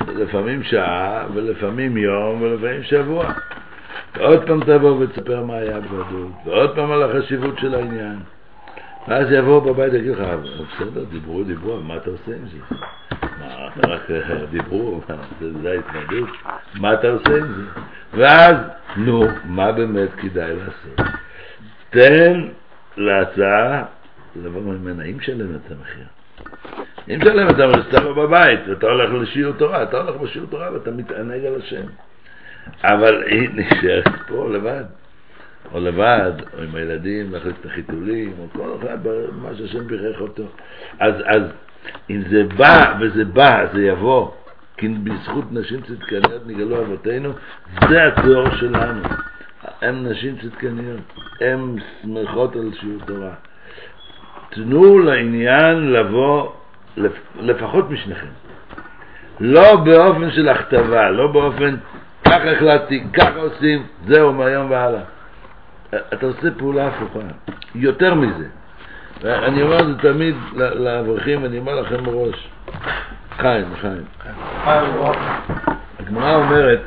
לפעמים 0.08 0.62
שעה, 0.62 1.24
ולפעמים 1.34 1.96
יום, 1.96 2.42
ולפעמים 2.42 2.82
שבוע. 2.82 3.32
ועוד 4.16 4.46
פעם 4.46 4.60
תבוא 4.64 4.96
ותספר 5.00 5.44
מה 5.44 5.54
היה 5.54 5.80
בהתוועדות, 5.80 6.32
ועוד 6.44 6.74
פעם 6.74 6.92
על 6.92 7.02
החשיבות 7.02 7.58
של 7.58 7.74
העניין. 7.74 8.18
ואז 9.08 9.26
יבוא 9.32 9.60
בבית 9.60 9.92
ויגיד 9.92 10.10
לך, 10.10 10.18
בסדר, 10.18 11.04
דיברו, 11.04 11.44
דיברו, 11.44 11.80
מה 11.80 11.96
אתה 11.96 12.10
עושה 12.10 12.32
עם 12.36 12.48
זה? 12.52 12.76
רק 13.88 14.10
דיברו, 14.50 15.00
זה 15.62 15.70
ההתנגדות, 15.70 16.28
מה 16.74 16.94
אתה 16.94 17.08
עושה 17.08 17.36
עם 17.36 17.54
זה? 17.54 17.80
ואז, 18.14 18.56
נו, 18.96 19.22
מה 19.44 19.72
באמת 19.72 20.08
כדאי 20.16 20.56
לעשות? 20.56 21.14
תן 21.90 22.48
להצעה 22.96 23.84
לבוא 24.42 24.60
ממנה, 24.60 25.02
היא 25.02 25.16
משלמת 25.16 25.60
את 25.66 25.72
המחיר. 25.72 26.04
היא 27.06 27.18
משלמת 27.18 27.54
את 27.54 27.60
המחיר, 27.60 27.82
שאתה 27.82 28.00
בבית, 28.00 28.60
ואתה 28.68 28.86
הולך 28.86 29.12
לשיעור 29.12 29.54
תורה, 29.54 29.82
אתה 29.82 29.96
הולך 29.96 30.16
בשיעור 30.16 30.50
תורה 30.50 30.72
ואתה 30.72 30.90
מתענג 30.90 31.44
על 31.44 31.54
השם. 31.58 31.86
אבל 32.84 33.22
היא 33.26 33.48
נשארת 33.54 34.08
פה 34.28 34.48
לבד. 34.50 34.84
או 35.72 35.80
לבד, 35.80 36.32
או 36.54 36.62
עם 36.62 36.74
הילדים, 36.74 37.32
להחליף 37.32 37.56
את 37.60 37.66
החיתולים, 37.66 38.32
או 38.38 38.46
כל 38.52 38.76
אחד, 38.80 38.98
מה 39.42 39.48
שהשם 39.56 39.86
בירך 39.86 40.20
אותו. 40.20 40.44
אז, 40.98 41.14
אז 41.26 41.42
אם 42.10 42.22
זה 42.30 42.44
בא, 42.56 42.94
וזה 43.00 43.24
בא, 43.24 43.64
זה 43.72 43.82
יבוא, 43.82 44.30
כי 44.76 44.88
בזכות 44.88 45.44
נשים 45.50 45.80
צדקניות 45.80 46.46
נגלו 46.46 46.82
אבותינו, 46.82 47.32
זה 47.88 48.06
הצוהר 48.06 48.56
שלנו. 48.56 49.02
הן 49.80 50.06
נשים 50.06 50.36
צדקניות, 50.42 51.00
הן 51.40 51.76
שמחות 52.02 52.56
על 52.56 52.70
שיעור 52.80 53.00
תורה. 53.06 53.32
תנו 54.50 54.98
לעניין 54.98 55.92
לבוא 55.92 56.52
לפחות 57.40 57.90
משניכם. 57.90 58.26
לא 59.40 59.76
באופן 59.76 60.30
של 60.30 60.48
הכתבה, 60.48 61.10
לא 61.10 61.26
באופן, 61.26 61.76
ככה 62.24 62.52
החלטתי, 62.52 63.04
ככה 63.12 63.38
עושים, 63.38 63.86
זהו 64.06 64.32
מהיום 64.32 64.70
והלאה. 64.70 65.02
אתה 65.94 66.26
עושה 66.26 66.50
פעולה 66.58 66.88
הפוכה, 66.88 67.26
יותר 67.74 68.14
מזה. 68.14 68.46
אני 69.24 69.62
אומר 69.62 69.80
את 69.80 69.86
זה 69.86 70.12
תמיד 70.12 70.34
לאברכים, 70.54 71.44
אני 71.44 71.58
אומר 71.58 71.80
לכם 71.80 72.04
בראש, 72.04 72.48
חיים, 73.36 73.66
חיים. 73.80 74.04
הגמרא 75.98 76.34
אומרת, 76.34 76.80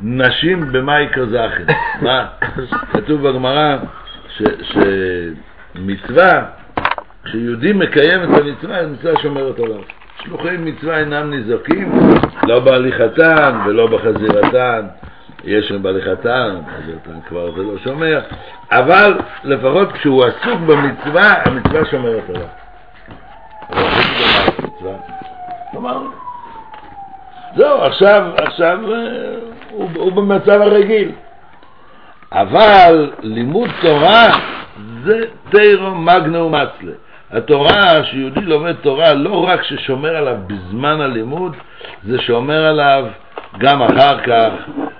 נשים 0.00 0.72
במאי 0.72 1.06
קזחין. 1.08 1.66
מה? 2.02 2.26
כתוב 2.92 3.28
בגמרא 3.28 3.76
שמצווה, 4.62 6.44
כשיהודי 7.24 7.72
מקיים 7.72 8.22
את 8.24 8.28
המצווה, 8.28 8.80
המצווה 8.80 9.22
שומרת 9.22 9.58
עליו. 9.58 9.80
שלוחי 10.24 10.56
מצווה 10.58 10.98
אינם 10.98 11.30
ניזוקים, 11.30 11.92
לא 12.42 12.60
בהליכתן 12.60 13.58
ולא 13.66 13.86
בחזירתן. 13.86 14.86
יש 15.44 15.68
שם 15.68 15.82
בהליכתן, 15.82 16.56
חזירתן 16.76 17.20
כבר 17.28 17.52
זה 17.56 17.62
לא 17.62 17.78
שומר, 17.84 18.20
אבל 18.70 19.18
לפחות 19.44 19.92
כשהוא 19.92 20.24
עסוק 20.24 20.60
במצווה, 20.60 21.34
המצווה 21.44 21.84
שומרת 21.84 22.22
עליו. 22.28 22.46
זהו, 27.56 27.80
עכשיו, 27.82 28.32
עכשיו 28.36 28.78
אה, 28.92 28.98
הוא, 29.70 29.88
הוא 29.94 30.12
במצב 30.12 30.60
הרגיל. 30.60 31.12
אבל 32.32 33.10
לימוד 33.22 33.70
תורה 33.80 34.26
זה 35.04 35.24
תירו 35.50 35.94
מגנו 35.94 36.48
מצלה. 36.48 36.92
התורה, 37.30 38.04
שיהודי 38.04 38.40
לומד 38.40 38.74
תורה, 38.82 39.14
לא 39.14 39.44
רק 39.44 39.62
ששומר 39.62 40.16
עליו 40.16 40.36
בזמן 40.46 41.00
הלימוד, 41.00 41.56
זה 42.04 42.18
שומר 42.18 42.66
עליו 42.66 43.06
גם 43.58 43.82
אחר 43.82 44.20
כך, 44.20 44.50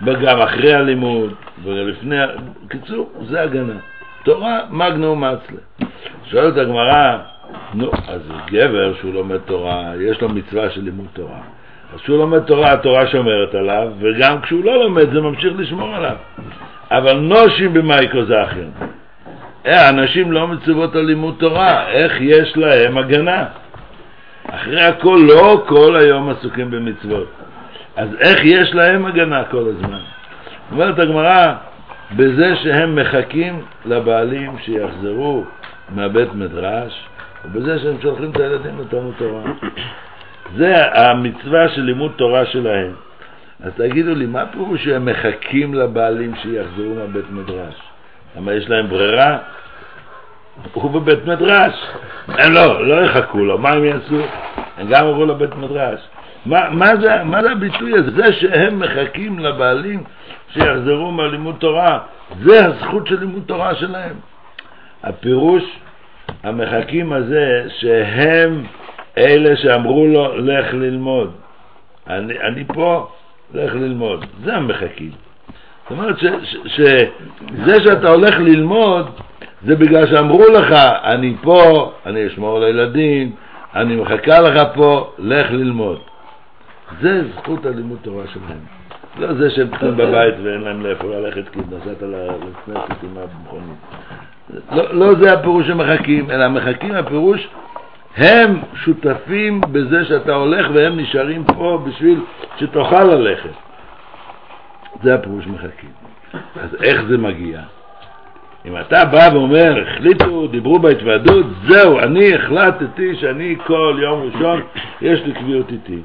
וגם 0.02 0.40
אחרי 0.40 0.74
הלימוד, 0.74 1.34
ולפני... 1.64 2.16
בקיצור, 2.64 3.10
זה 3.28 3.42
הגנה. 3.42 3.72
תורה 4.24 4.60
מגנו 4.70 5.16
מצלה. 5.16 5.88
שואלת 6.30 6.56
הגמרא, 6.56 7.18
נו, 7.74 7.90
אז 8.08 8.20
גבר 8.46 8.94
שהוא 8.94 9.14
לומד 9.14 9.38
תורה, 9.38 9.92
יש 10.00 10.20
לו 10.20 10.28
מצווה 10.28 10.70
של 10.70 10.80
לימוד 10.80 11.06
תורה. 11.12 11.38
אז 11.94 12.00
כשהוא 12.00 12.18
לומד 12.18 12.40
תורה, 12.40 12.72
התורה 12.72 13.06
שומרת 13.06 13.54
עליו, 13.54 13.88
וגם 13.98 14.40
כשהוא 14.40 14.64
לא 14.64 14.84
לומד 14.84 15.12
זה 15.12 15.20
ממשיך 15.20 15.52
לשמור 15.58 15.94
עליו. 15.94 16.16
אבל 16.90 17.18
נושים 17.18 17.74
במייקו 17.74 18.24
זכין. 18.24 18.70
אה, 19.66 19.88
אנשים 19.88 20.32
לא 20.32 20.48
מצוות 20.48 20.96
על 20.96 21.04
לימוד 21.04 21.34
תורה, 21.38 21.88
איך 21.88 22.12
יש 22.20 22.56
להם 22.56 22.98
הגנה? 22.98 23.44
אחרי 24.50 24.82
הכל 24.82 25.20
לא 25.28 25.64
כל 25.68 25.96
היום 25.96 26.30
עסוקים 26.30 26.70
במצוות. 26.70 27.28
אז 27.96 28.08
איך 28.20 28.40
יש 28.44 28.74
להם 28.74 29.06
הגנה 29.06 29.44
כל 29.44 29.64
הזמן? 29.76 30.00
אומרת 30.72 30.98
הגמרא, 30.98 31.54
בזה 32.16 32.56
שהם 32.56 32.96
מחכים 32.96 33.62
לבעלים 33.84 34.58
שיחזרו 34.58 35.44
מהבית 35.94 36.34
מדרש, 36.34 37.06
ובזה 37.44 37.78
שהם 37.78 37.96
שולחים 38.02 38.30
את 38.30 38.36
הילדים 38.36 38.80
לתלמוד 38.80 39.14
תורה. 39.18 39.42
זה 40.56 40.84
המצווה 40.94 41.68
של 41.68 41.82
לימוד 41.82 42.12
תורה 42.16 42.46
שלהם. 42.46 42.92
אז 43.62 43.72
תגידו 43.76 44.14
לי, 44.14 44.26
מה 44.26 44.46
פירוש 44.46 44.84
שהם 44.84 45.04
מחכים 45.04 45.74
לבעלים 45.74 46.34
שיחזרו 46.42 46.94
מהבית 46.94 47.30
מדרש? 47.30 47.74
למה 48.36 48.52
יש 48.52 48.68
להם 48.68 48.88
ברירה? 48.88 49.38
הוא 50.72 50.90
בבית 50.90 51.26
מדרש. 51.26 51.74
הם 52.28 52.52
לא, 52.52 52.86
לא 52.86 53.04
יחכו 53.04 53.44
לו, 53.44 53.58
מה 53.58 53.70
הם 53.70 53.84
יעשו? 53.84 54.20
הם 54.78 54.86
גם 54.88 55.06
עברו 55.06 55.26
לבית 55.26 55.54
מדרש. 55.54 56.00
מה, 56.46 56.70
מה, 56.70 56.96
זה, 56.96 57.50
הביטוי 57.52 57.92
הזה? 57.98 58.10
זה 58.10 58.32
שהם 58.32 58.78
מחכים 58.78 59.38
לבעלים 59.38 60.02
שיחזרו 60.52 61.12
מהלימוד 61.12 61.56
תורה, 61.58 61.98
זה 62.42 62.66
הזכות 62.66 63.06
של 63.06 63.20
לימוד 63.20 63.42
תורה 63.46 63.74
שלהם. 63.74 64.14
הפירוש, 65.02 65.62
המחכים 66.42 67.12
הזה, 67.12 67.64
שהם 67.78 68.64
אלה 69.18 69.56
שאמרו 69.56 70.06
לו, 70.06 70.36
לך 70.38 70.74
ללמוד. 70.74 71.30
אני, 72.06 72.34
אני 72.38 72.64
פה, 72.64 73.08
לך 73.54 73.74
ללמוד. 73.74 74.24
זה 74.44 74.56
המחכים. 74.56 75.10
זאת 75.82 75.90
אומרת 75.90 76.16
שזה 76.64 77.74
שאתה 77.84 78.08
הולך 78.08 78.38
ללמוד, 78.38 79.10
זה 79.62 79.76
בגלל 79.76 80.06
שאמרו 80.06 80.44
לך, 80.54 80.72
אני 81.04 81.36
פה, 81.42 81.92
אני 82.06 82.26
אשמור 82.26 82.56
על 82.56 82.64
הילדים, 82.64 83.32
אני 83.74 83.96
מחכה 83.96 84.40
לך 84.40 84.68
פה, 84.74 85.12
לך 85.18 85.50
ללמוד. 85.50 85.98
זה 87.00 87.22
זכות 87.36 87.66
הלימוד 87.66 87.98
תורה 88.02 88.24
שלהם. 88.26 88.60
לא 89.18 89.34
זה 89.34 89.50
שהם 89.50 89.68
פתאום 89.68 89.96
בבית 89.96 90.34
ואין 90.42 90.60
להם 90.60 90.82
לאיפה 90.82 91.06
ללכת 91.06 91.48
כי 91.48 91.60
נסעת 91.60 92.02
לכנסת 92.02 93.02
עם 93.02 93.16
המכונית. 93.16 93.78
לא, 94.72 94.94
לא 94.94 95.14
זה 95.14 95.32
הפירוש 95.32 95.66
שמחכים, 95.66 96.30
אלא 96.30 96.48
מחכים 96.48 96.94
הפירוש 96.94 97.48
הם 98.16 98.60
שותפים 98.74 99.60
בזה 99.72 100.04
שאתה 100.04 100.34
הולך 100.34 100.66
והם 100.74 101.00
נשארים 101.00 101.44
פה 101.44 101.82
בשביל 101.86 102.20
שתוכל 102.58 103.04
ללכת. 103.04 103.50
זה 105.02 105.14
הפירוש 105.14 105.46
מחכים. 105.46 105.90
אז 106.62 106.76
איך 106.82 107.02
זה 107.08 107.18
מגיע? 107.18 107.60
אם 108.66 108.76
אתה 108.80 109.04
בא 109.04 109.28
ואומר, 109.32 109.82
החליטו, 109.82 110.46
דיברו 110.46 110.78
בהתוועדות, 110.78 111.46
זהו, 111.68 111.98
אני 111.98 112.34
החלטתי 112.34 113.16
שאני 113.16 113.56
כל 113.66 113.98
יום 114.02 114.22
ראשון, 114.22 114.62
יש 115.02 115.20
לי 115.20 115.32
קביעות 115.32 115.70
איתי. 115.70 116.00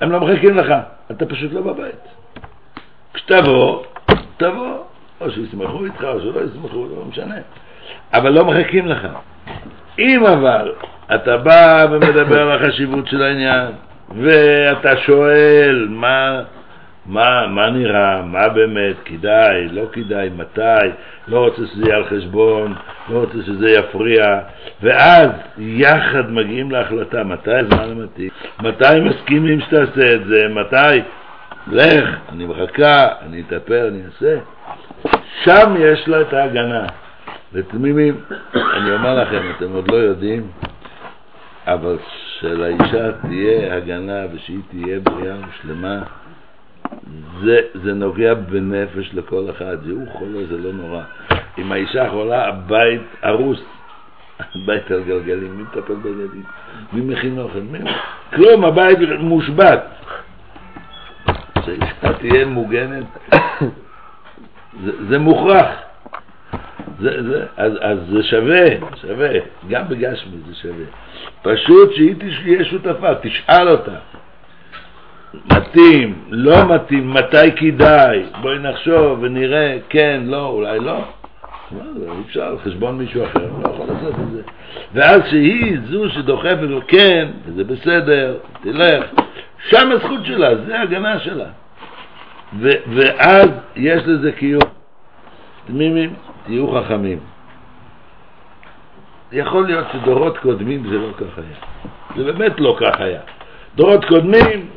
הם 0.00 0.12
לא 0.12 0.20
מחכים 0.20 0.56
לך, 0.56 0.74
אתה 1.10 1.26
פשוט 1.26 1.52
לא 1.52 1.60
בבית. 1.60 2.08
כשתבוא, 3.14 3.82
תבוא, 4.36 4.78
או 5.20 5.30
שישמחו 5.30 5.84
איתך 5.84 6.04
או 6.04 6.20
שלא 6.20 6.40
ישמחו, 6.40 6.86
לא 6.86 7.04
משנה. 7.08 7.34
אבל 8.14 8.32
לא 8.32 8.44
מחכים 8.44 8.86
לך. 8.86 9.08
אם 9.98 10.26
אבל 10.26 10.72
אתה 11.14 11.36
בא 11.36 11.86
ומדבר 11.90 12.42
על 12.42 12.64
החשיבות 12.64 13.06
של 13.06 13.22
העניין, 13.22 13.66
ואתה 14.22 14.96
שואל 14.96 15.86
מה, 15.90 16.42
מה, 17.08 17.46
מה 17.46 17.70
נראה, 17.70 18.22
מה 18.22 18.48
באמת, 18.48 18.96
כדאי, 19.04 19.68
לא 19.68 19.84
כדאי, 19.92 20.28
מתי, 20.36 20.88
לא 21.28 21.44
רוצה 21.44 21.62
שזה 21.66 21.84
יהיה 21.84 21.96
על 21.96 22.04
חשבון, 22.04 22.74
לא 23.10 23.18
רוצה 23.18 23.38
שזה 23.46 23.70
יפריע, 23.70 24.40
ואז 24.82 25.30
יחד 25.58 26.30
מגיעים 26.30 26.70
להחלטה 26.70 27.24
מתי 27.24 27.54
הזמן 27.54 27.90
המתאים, 27.90 28.30
מתי 28.62 29.00
מסכימים 29.00 29.60
שתעשה 29.60 30.14
את 30.14 30.24
זה, 30.26 30.48
מתי, 30.48 31.00
לך, 31.66 32.08
אני 32.32 32.46
מחכה, 32.46 33.08
אני 33.26 33.40
אטפל, 33.40 33.86
אני 33.86 34.00
אעשה. 34.06 34.38
שם 35.44 35.74
יש 35.78 36.08
לה 36.08 36.20
את 36.20 36.32
ההגנה. 36.32 36.86
ותמימים, 37.52 38.20
אני 38.54 38.90
אומר 38.90 39.22
לכם, 39.22 39.50
אתם 39.56 39.72
עוד 39.72 39.90
לא 39.90 39.96
יודעים, 39.96 40.50
אבל 41.66 41.96
שלאישה 42.40 43.12
תהיה 43.12 43.76
הגנה 43.76 44.22
ושהיא 44.32 44.58
תהיה 44.70 45.00
בריאה 45.00 45.36
ושלמה, 45.48 46.02
זה, 47.44 47.60
זה 47.74 47.94
נוגע 47.94 48.34
בנפש 48.34 49.10
לכל 49.14 49.46
אחד, 49.50 49.76
זה 49.84 49.92
הוא 49.92 50.08
חולה, 50.12 50.46
זה 50.48 50.58
לא 50.58 50.72
נורא. 50.72 51.02
אם 51.58 51.72
האישה 51.72 52.10
חולה, 52.10 52.48
הבית 52.48 53.02
הרוס, 53.22 53.60
הבית 54.54 54.90
על 54.90 55.02
גלגלים, 55.02 55.56
מי 55.56 55.62
מטפל 55.62 55.94
בילדים? 55.94 56.42
מי 56.92 57.00
מכין 57.00 57.38
אוכל? 57.38 57.58
מי? 57.58 57.78
כלום, 58.34 58.64
הבית 58.64 58.98
מושבת. 59.18 59.84
שהאישה 61.64 62.12
תהיה 62.18 62.46
מוגנת, 62.46 63.06
זה, 64.84 64.92
זה 65.08 65.18
מוכרח. 65.18 65.68
זה, 67.00 67.22
זה, 67.22 67.46
אז, 67.56 67.72
אז 67.80 67.98
זה 68.10 68.22
שווה, 68.22 68.64
שווה, 69.00 69.28
גם 69.68 69.88
בגשמי 69.88 70.36
זה 70.46 70.54
שווה. 70.54 70.84
פשוט 71.42 71.94
שהיא 71.94 72.14
תהיה 72.44 72.64
שותפה, 72.64 73.14
תשאל 73.14 73.68
אותה. 73.68 73.96
מתאים, 75.34 76.24
לא 76.30 76.74
מתאים, 76.74 77.14
מתי 77.14 77.52
כדאי, 77.56 78.22
בואי 78.40 78.58
נחשוב 78.58 79.18
ונראה, 79.22 79.78
כן, 79.88 80.20
לא, 80.24 80.46
אולי 80.46 80.80
לא. 80.80 80.98
אי 81.72 81.76
אפשר 82.26 82.56
חשבון 82.64 82.98
מישהו 82.98 83.24
אחר, 83.24 83.48
לא 83.62 83.68
יכול 83.68 83.86
לעשות 83.86 84.14
את 84.20 84.30
זה. 84.30 84.42
ואז 84.94 85.22
שהיא 85.30 85.78
זו 85.84 86.08
שדוחפת 86.10 86.58
לו, 86.60 86.80
כן, 86.88 87.28
זה 87.56 87.64
בסדר, 87.64 88.36
תלך, 88.62 89.04
שם 89.68 89.90
הזכות 89.92 90.24
שלה, 90.24 90.54
זה 90.66 90.80
הגנה 90.80 91.18
שלה. 91.18 91.48
ו- 92.60 92.80
ואז 92.94 93.48
יש 93.76 94.02
לזה 94.06 94.32
קיום. 94.32 94.62
תמימים, 95.66 96.14
תהיו 96.44 96.72
חכמים. 96.72 97.18
יכול 99.32 99.66
להיות 99.66 99.86
שדורות 99.92 100.38
קודמים 100.38 100.90
זה 100.90 100.98
לא 100.98 101.08
כך 101.16 101.38
היה. 101.38 101.56
זה 102.16 102.32
באמת 102.32 102.60
לא 102.60 102.76
כך 102.80 103.00
היה. 103.00 103.20
דורות 103.76 104.04
קודמים, 104.04 104.68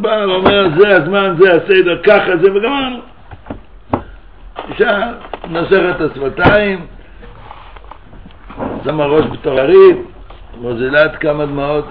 בא 0.00 0.24
ואומר, 0.28 0.68
זה 0.78 0.96
הזמן, 0.96 1.34
זה 1.38 1.54
הסדר, 1.54 2.02
ככה 2.02 2.36
זה, 2.36 2.52
וגמרנו. 2.52 2.98
אישה 4.70 5.12
נסרת 5.50 6.00
השפתיים, 6.00 6.86
שמה 8.84 9.06
ראש 9.06 9.24
בתור 9.26 9.60
הריב, 9.60 9.96
מוזילת 10.60 11.16
כמה 11.16 11.46
דמעות, 11.46 11.84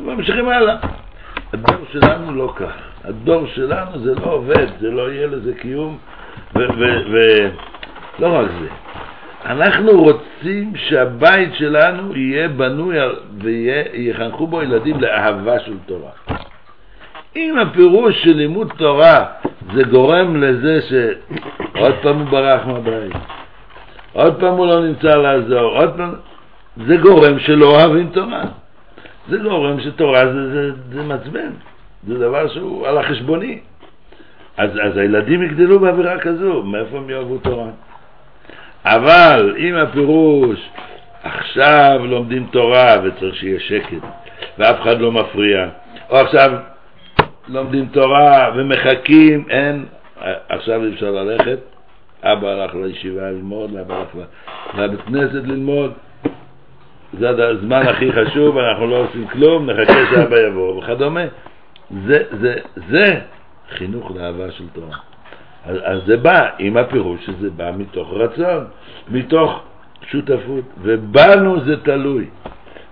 וממשיכים 0.00 0.48
הלאה. 0.48 0.76
הדור 1.52 1.84
שלנו 1.92 2.34
לא 2.34 2.52
כך. 2.56 2.72
הדור 3.04 3.46
שלנו 3.46 3.98
זה 3.98 4.14
לא 4.14 4.32
עובד, 4.32 4.66
זה 4.80 4.90
לא 4.90 5.12
יהיה 5.12 5.26
לזה 5.26 5.54
קיום, 5.54 5.98
ולא 6.54 8.38
רק 8.38 8.46
זה. 8.60 8.68
אנחנו 9.46 10.02
רוצים 10.02 10.72
שהבית 10.76 11.54
שלנו 11.54 12.16
יהיה 12.16 12.48
בנוי 12.48 12.96
ויחנכו 13.38 14.46
בו 14.46 14.62
ילדים 14.62 15.00
לאהבה 15.00 15.60
של 15.60 15.74
תורה. 15.86 16.10
אם 17.36 17.58
הפירוש 17.58 18.22
של 18.22 18.36
לימוד 18.36 18.72
תורה 18.76 19.24
זה 19.74 19.82
גורם 19.82 20.36
לזה 20.36 20.80
שעוד 20.88 21.94
פעם 22.02 22.18
הוא 22.18 22.28
ברח 22.30 22.66
מהבית, 22.66 23.12
עוד 24.12 24.40
פעם 24.40 24.54
הוא 24.54 24.66
לא 24.66 24.86
נמצא 24.86 25.16
לעזור, 25.16 25.78
עוד 25.78 25.90
פעם... 25.96 26.14
זה 26.86 26.96
גורם 26.96 27.38
שלא 27.38 27.66
אוהבים 27.66 28.10
תורה. 28.12 28.42
זה 29.28 29.36
גורם 29.38 29.80
שתורה 29.80 30.26
זה, 30.26 30.52
זה, 30.52 30.70
זה 30.92 31.02
מעצבן, 31.02 31.50
זה 32.06 32.18
דבר 32.18 32.48
שהוא 32.48 32.86
על 32.86 32.98
החשבוני. 32.98 33.58
אז, 34.56 34.70
אז 34.82 34.96
הילדים 34.96 35.42
יגדלו 35.42 35.78
באווירה 35.78 36.18
כזו, 36.18 36.62
מאיפה 36.62 36.96
הם 36.96 37.10
יאהבו 37.10 37.38
תורה? 37.38 37.66
אבל 38.84 39.56
אם 39.58 39.76
הפירוש 39.76 40.68
עכשיו 41.22 42.00
לומדים 42.04 42.46
תורה 42.50 42.96
וצריך 43.04 43.36
שיהיה 43.36 43.60
שקט 43.60 44.06
ואף 44.58 44.82
אחד 44.82 45.00
לא 45.00 45.12
מפריע, 45.12 45.68
או 46.10 46.16
עכשיו 46.16 46.50
לומדים 47.50 47.86
תורה 47.86 48.50
ומחכים, 48.56 49.44
אין, 49.48 49.84
עכשיו 50.48 50.84
אי 50.84 50.94
אפשר 50.94 51.10
ללכת, 51.10 51.58
אבא 52.22 52.48
הלך 52.48 52.74
לישיבה 52.74 53.30
ללמוד, 53.30 53.76
אבא 53.76 53.94
הלך 53.94 54.08
לבית 54.78 55.00
כנסת 55.00 55.44
ללמוד, 55.44 55.92
זה 57.18 57.48
הזמן 57.48 57.86
הכי 57.86 58.12
חשוב, 58.12 58.58
אנחנו 58.58 58.86
לא 58.86 58.96
עושים 58.96 59.26
כלום, 59.26 59.70
נחכה 59.70 59.94
שאבא 60.10 60.40
יבוא 60.40 60.78
וכדומה. 60.78 61.24
זה, 62.06 62.22
זה, 62.40 62.54
זה 62.88 63.20
חינוך 63.70 64.10
לאהבה 64.16 64.50
של 64.50 64.64
תורה. 64.72 64.96
אז, 65.66 65.76
אז 65.84 66.00
זה 66.06 66.16
בא 66.16 66.48
עם 66.58 66.76
הפירוש 66.76 67.26
שזה 67.26 67.50
בא 67.50 67.70
מתוך 67.76 68.12
רצון, 68.12 68.64
מתוך 69.08 69.62
שותפות, 70.10 70.64
ובנו 70.82 71.64
זה 71.64 71.76
תלוי. 71.76 72.26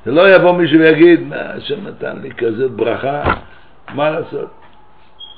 זה 0.04 0.12
לא 0.12 0.34
יבוא 0.34 0.52
מישהו 0.52 0.78
ויגיד, 0.78 1.20
מה, 1.20 1.36
השם 1.36 1.86
נתן 1.86 2.18
לי 2.22 2.30
כזאת 2.30 2.70
ברכה, 2.70 3.34
מה 3.94 4.10
לעשות? 4.10 4.50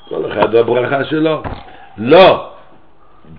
כל 0.09 0.32
אחד 0.32 0.55
והברכה 0.55 1.05
שלו. 1.05 1.42
לא, 1.98 2.53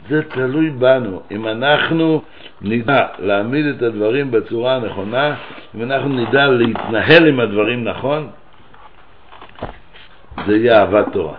זה 0.09 0.23
תלוי 0.23 0.69
בנו. 0.69 1.21
אם 1.31 1.47
אנחנו 1.47 2.21
נדע 2.61 3.07
להעמיד 3.19 3.65
את 3.65 3.81
הדברים 3.81 4.31
בצורה 4.31 4.75
הנכונה, 4.75 5.35
אם 5.75 5.83
אנחנו 5.83 6.09
נדע 6.09 6.47
להתנהל 6.47 7.27
עם 7.27 7.39
הדברים 7.39 7.83
נכון, 7.83 8.29
זה 10.47 10.57
יהיה 10.57 10.79
אהבת 10.79 11.05
תורה. 11.13 11.37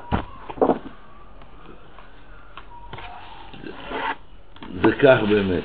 זה 4.82 4.92
כך 4.92 5.18
באמת. 5.28 5.62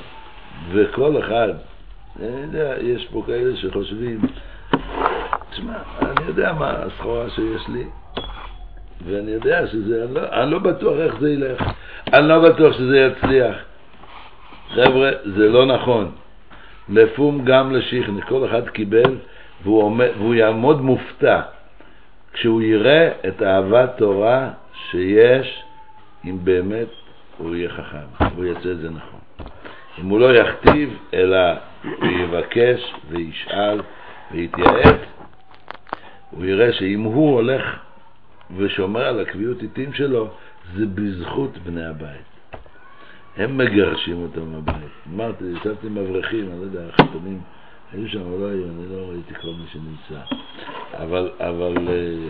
וכל 0.72 1.18
אחד, 1.18 1.48
אני 2.20 2.40
יודע, 2.42 2.74
יש 2.82 3.08
פה 3.12 3.22
כאלה 3.26 3.56
שחושבים, 3.56 4.20
תשמע, 5.58 5.76
אני 6.00 6.26
יודע 6.26 6.52
מה 6.52 6.70
הסחורה 6.70 7.30
שיש 7.30 7.68
לי, 7.68 7.84
ואני 9.06 9.30
יודע 9.30 9.66
שזה, 9.66 10.04
אני 10.04 10.14
לא, 10.14 10.20
אני 10.32 10.50
לא 10.50 10.58
בטוח 10.58 10.94
איך 10.98 11.14
זה 11.20 11.30
ילך, 11.30 11.62
אני 12.12 12.28
לא 12.28 12.48
בטוח 12.48 12.72
שזה 12.76 12.98
יצליח. 12.98 13.54
חבר'ה, 14.74 15.10
זה 15.24 15.48
לא 15.48 15.66
נכון. 15.66 16.10
לפום 16.88 17.44
גם 17.44 17.72
לשיחני, 17.72 18.22
כל 18.22 18.46
אחד 18.46 18.68
קיבל 18.68 19.16
והוא, 19.62 19.82
עומד, 19.82 20.08
והוא 20.18 20.34
יעמוד 20.34 20.80
מופתע 20.80 21.40
כשהוא 22.32 22.62
יראה 22.62 23.10
את 23.28 23.42
אהבת 23.42 23.90
תורה 23.96 24.50
שיש 24.90 25.62
אם 26.24 26.38
באמת 26.44 26.88
הוא 27.38 27.56
יהיה 27.56 27.70
חכם, 27.70 28.24
הוא 28.36 28.44
יעשה 28.44 28.70
את 28.70 28.78
זה 28.78 28.90
נכון. 28.90 29.20
אם 29.98 30.08
הוא 30.08 30.20
לא 30.20 30.36
יכתיב, 30.36 30.98
אלא 31.14 31.38
הוא 31.84 32.10
יבקש 32.10 32.94
וישאל 33.10 33.80
ויתייעץ, 34.32 35.17
הוא 36.38 36.46
יראה 36.46 36.72
שאם 36.72 37.02
הוא 37.02 37.34
הולך 37.34 37.76
ושומר 38.56 39.00
על 39.00 39.20
הקביעות 39.20 39.62
עיתים 39.62 39.92
שלו, 39.92 40.28
זה 40.74 40.86
בזכות 40.86 41.58
בני 41.58 41.86
הבית. 41.86 42.28
הם 43.36 43.58
מגרשים 43.58 44.22
אותם 44.22 44.52
מהבית. 44.52 44.90
אמרתי, 45.14 45.44
ישבתי 45.44 45.86
עם 45.86 45.98
אברכים, 45.98 46.50
אני 46.50 46.58
לא 46.58 46.64
יודע, 46.64 46.80
החתנים, 46.88 47.40
היו 47.92 48.08
שם 48.08 48.20
או 48.20 48.38
לא 48.40 48.46
היו, 48.46 48.64
אני 48.64 48.96
לא 48.96 49.10
ראיתי 49.10 49.34
כל 49.34 49.48
מי 49.48 49.66
שנמצא. 49.72 50.20
אבל, 50.94 51.30
אבל 51.40 51.74
אה, 51.88 52.28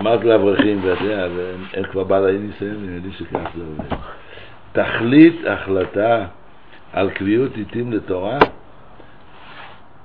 אמרתי 0.00 0.24
לאברכים, 0.24 0.80
ואתה 0.84 1.04
יודע, 1.04 1.26
הם 1.72 1.84
כבר 1.90 2.04
בעלי 2.04 2.38
ניסיון, 2.38 2.76
הם 2.76 2.94
יודעים 2.94 3.12
שכך 3.12 3.50
זה 3.56 3.64
עובד. 3.64 3.96
תכלית 4.72 5.40
החלטה 5.46 6.26
על 6.92 7.10
קביעות 7.10 7.56
עיתים 7.56 7.92
לתורה, 7.92 8.38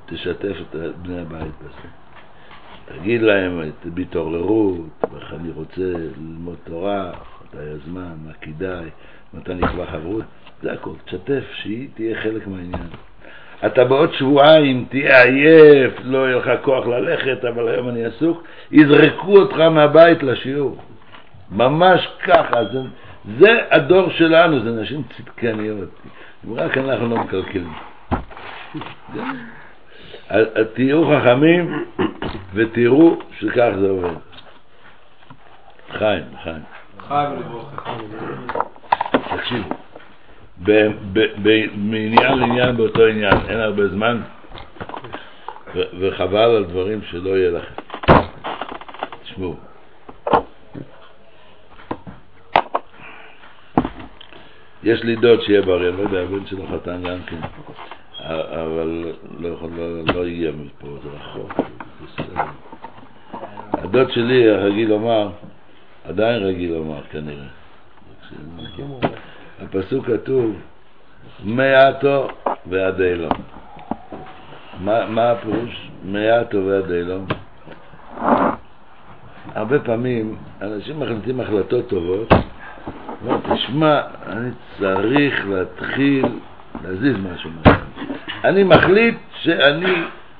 תשתף 0.06 0.56
את 0.62 0.76
בני 1.02 1.20
הבית 1.20 1.54
בזה. 1.62 2.05
תגיד 2.86 3.22
להם 3.22 3.62
את 3.62 3.86
בהתעוררות, 3.86 4.76
איך 5.16 5.34
אני 5.34 5.50
רוצה 5.56 5.82
ללמוד 6.18 6.56
תורה, 6.64 7.12
מתי 7.46 7.58
הזמן, 7.58 8.14
מה 8.26 8.34
כדאי, 8.42 8.86
מתי 9.34 9.54
נקבע 9.54 9.86
חברות, 9.86 10.24
זה 10.62 10.74
הכל. 10.74 10.92
תשתף, 11.06 11.44
שהיא 11.54 11.90
תהיה 11.96 12.22
חלק 12.22 12.48
מהעניין. 12.48 12.88
אתה 13.66 13.86
בעוד 13.86 14.14
שבועיים 14.14 14.86
תהיה 14.90 15.24
עייף, 15.24 15.94
לא 16.04 16.18
יהיה 16.28 16.38
לך 16.38 16.50
כוח 16.62 16.88
ללכת, 16.88 17.46
אבל 17.46 17.68
היום 17.68 17.90
אני 17.90 18.06
עסוק, 18.06 18.44
יזרקו 18.72 19.38
אותך 19.38 19.58
מהבית 19.58 20.24
לשיעור. 20.24 20.78
ממש 21.52 22.08
ככה, 22.24 22.66
זה, 22.66 22.80
זה 23.40 23.60
הדור 23.72 24.10
שלנו, 24.10 24.60
זה 24.64 24.82
נשים 24.82 25.02
צדקניות. 25.18 25.90
אם 26.48 26.54
רק 26.54 26.78
אנחנו 26.78 27.10
לא 27.10 27.18
מקלקלים. 27.18 27.74
תהיו 30.74 31.04
חכמים 31.12 31.86
ותראו 32.54 33.20
שכך 33.40 33.70
זה 33.80 33.90
עובד. 33.90 34.16
חיים, 35.92 36.24
חיים. 36.44 36.62
חי 37.08 37.26
ולברכה. 37.32 37.98
תקשיב, 39.36 39.64
ב- 40.64 40.90
ב- 41.14 41.34
ב- 41.44 41.66
מעניין 41.76 42.40
לעניין 42.40 42.78
באותו 42.78 43.06
עניין, 43.06 43.38
אין 43.50 43.60
הרבה 43.60 43.88
זמן, 43.88 44.22
ו- 45.76 45.90
וחבל 46.00 46.38
על 46.38 46.66
דברים 46.66 47.02
שלא 47.02 47.30
יהיה 47.30 47.52
לכם. 47.52 47.82
תשמעו. 49.24 49.56
יש 54.84 55.04
לי 55.04 55.16
דוד 55.16 55.42
שיהיה 55.42 55.62
בריא, 55.62 55.90
אני 55.90 55.98
לא 55.98 56.02
יודע, 56.02 56.20
הבן 56.20 56.46
שלו 56.46 56.68
חתן 56.68 57.04
גם 57.04 57.18
כן, 57.28 57.38
אבל 58.26 59.14
לא 59.40 59.48
יכול, 59.48 59.70
לא, 59.78 60.14
לא 60.14 60.26
הגיע 60.26 60.52
מפה, 60.52 60.88
זה 61.04 61.10
רחוק. 61.10 61.54
הדוד 63.74 64.12
שלי 64.12 64.52
רגיל 64.52 64.90
לומר, 64.90 65.30
עדיין 66.06 66.44
רגיל 66.44 66.74
לומר 66.74 67.02
כנראה. 67.12 67.46
הפסוק 69.62 70.06
כתוב, 70.06 70.56
מעטו 71.44 72.28
ועד 72.66 73.02
אילום. 73.02 73.32
מה, 74.80 75.32
הפירוש? 75.32 75.90
מעטו 76.04 76.66
ועד 76.66 76.92
אילום. 76.92 77.26
הרבה 79.56 79.80
פעמים 79.80 80.36
אנשים 80.62 81.00
מחליטים 81.00 81.40
החלטות 81.40 81.88
טובות, 81.88 82.28
אומר, 83.26 83.38
תשמע, 83.56 84.02
אני 84.28 84.50
צריך 84.80 85.46
להתחיל 85.48 86.26
להזיז 86.84 87.16
משהו. 87.34 87.50
אני 88.44 88.64
מחליט 88.64 89.16
שאני 89.42 89.94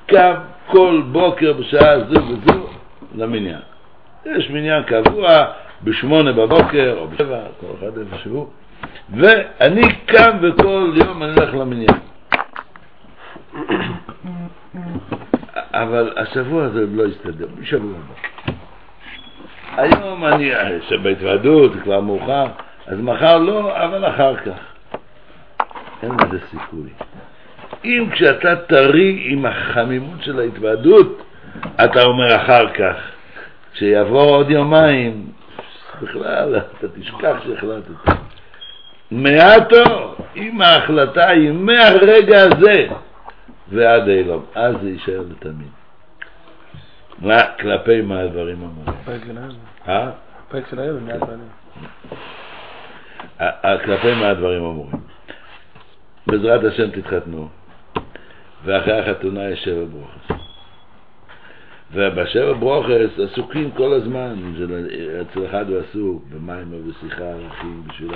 קם 0.06 0.34
כל 0.66 1.02
בוקר 1.12 1.52
בשעה 1.52 2.00
זו 2.00 2.20
וזו 2.24 2.68
למניין. 3.14 3.60
יש 4.26 4.50
מניין 4.50 4.82
קבוע 4.82 5.44
בשמונה 5.84 6.32
בבוקר 6.32 6.94
או 6.98 7.08
בשבע, 7.08 7.40
כל 7.60 7.66
אחד 7.78 7.98
איפה 7.98 8.16
שהוא, 8.22 8.46
ואני 9.10 9.82
קם 10.06 10.38
וכל 10.42 10.92
יום 10.94 11.22
אני 11.22 11.32
הולך 11.32 11.54
למניין. 11.54 11.90
אבל 15.72 16.12
השבוע 16.16 16.64
הזה 16.64 16.86
לא 16.92 17.02
יסתדר, 17.08 17.46
בשבוע 17.60 17.90
הבא. 17.90 18.36
היום 19.82 20.24
אני, 20.24 20.50
שבהתוועדות, 20.88 21.72
זה 21.74 21.80
כבר 21.80 22.00
מאוחר, 22.00 22.46
אז 22.86 23.00
מחר 23.00 23.38
לא, 23.38 23.84
אבל 23.84 24.08
אחר 24.08 24.36
כך. 24.36 24.75
אין 26.06 26.28
לזה 26.28 26.46
סיכוי. 26.50 26.90
אם 27.84 28.06
כשאתה 28.12 28.56
טרי 28.56 29.26
עם 29.30 29.46
החמימות 29.46 30.22
של 30.22 30.40
ההתוועדות, 30.40 31.22
אתה 31.84 32.02
אומר 32.02 32.36
אחר 32.36 32.72
כך. 32.72 32.96
כשיעבור 33.72 34.20
עוד 34.36 34.50
יומיים, 34.50 35.26
בכלל, 36.02 36.56
אתה 36.56 36.88
תשכח 36.88 37.36
שהחלטת. 37.44 38.10
מעטו, 39.10 40.14
אם 40.36 40.62
ההחלטה 40.62 41.28
היא 41.28 41.50
מהרגע 41.52 42.42
הזה 42.42 42.86
ועד 43.68 44.08
אילום, 44.08 44.44
אז 44.54 44.74
זה 44.82 44.90
יישאר 44.90 45.20
לתמיד. 45.30 45.68
מה, 47.18 47.42
כלפי 47.60 48.00
מה 48.02 48.20
הדברים 48.20 48.56
אמורים? 48.56 49.00
פרק 49.04 49.20
של 49.26 49.38
היום. 49.38 49.50
אה? 49.88 50.10
פרק 50.48 50.64
של 50.70 50.78
היום, 50.78 50.96
מיד 51.04 51.22
ה- 53.40 53.78
כלפי 53.84 54.14
מה 54.14 54.28
הדברים 54.28 54.64
אמורים? 54.64 55.00
בעזרת 56.26 56.64
השם 56.64 56.90
תתחתנו, 56.90 57.48
ואחרי 58.64 58.98
החתונה 59.00 59.48
יש 59.50 59.64
שבע 59.64 59.84
ברוכס. 59.84 60.42
ובשבע 61.92 62.52
ברוכס 62.52 63.18
עסוקים 63.24 63.70
כל 63.70 63.92
הזמן, 63.92 64.34
זה- 64.58 65.22
אצל 65.22 65.46
אחד 65.46 65.70
הוא 65.70 65.78
עסוק 65.78 66.22
במים 66.30 66.66
ובשיחה 66.72 67.24
ערכים 67.24 67.82
בשביל 67.88 68.10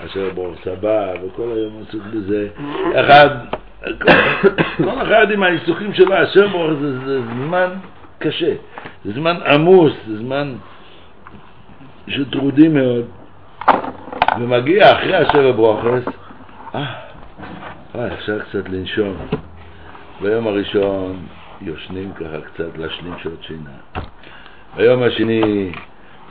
השבע 0.00 0.28
ברוכס 0.34 0.66
הבא, 0.66 1.12
וכל 1.24 1.52
היום 1.56 1.82
עסוק 1.88 2.02
בזה. 2.14 2.48
אחד, 2.94 3.28
כל, 4.78 5.02
אחד 5.02 5.30
עם 5.30 5.42
העיסוקים 5.42 5.94
שלו, 5.94 6.14
השבע 6.14 6.46
ברוכס 6.46 6.76
זה, 6.80 6.98
זה 7.06 7.20
זמן 7.22 7.70
קשה, 8.18 8.54
זה 9.04 9.12
זמן 9.12 9.36
עמוס, 9.46 9.92
זה 10.08 10.18
זמן 10.18 10.54
שטרודי 12.08 12.68
מאוד. 12.68 13.04
ומגיע 14.40 14.92
אחרי 14.92 15.16
השבע 15.16 15.52
ברוכס, 15.52 16.04
אה, 16.74 16.84
אה, 17.94 18.14
אפשר 18.14 18.38
קצת 18.40 18.68
לנשום. 18.68 19.16
ביום 20.20 20.46
הראשון 20.46 21.26
יושנים 21.60 22.12
ככה 22.12 22.40
קצת 22.40 22.78
להשלים 22.78 23.14
שעות 23.22 23.42
שינה. 23.42 23.70
ביום 24.76 25.02
השני 25.02 25.72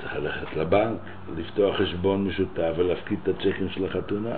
צריך 0.01 0.15
ללכת 0.15 0.55
לבנק, 0.57 0.99
לפתוח 1.37 1.75
חשבון 1.77 2.27
משותף 2.27 2.71
ולהפקיד 2.77 3.19
את 3.23 3.27
הצ'קים 3.27 3.69
של 3.69 3.85
החתונה. 3.85 4.35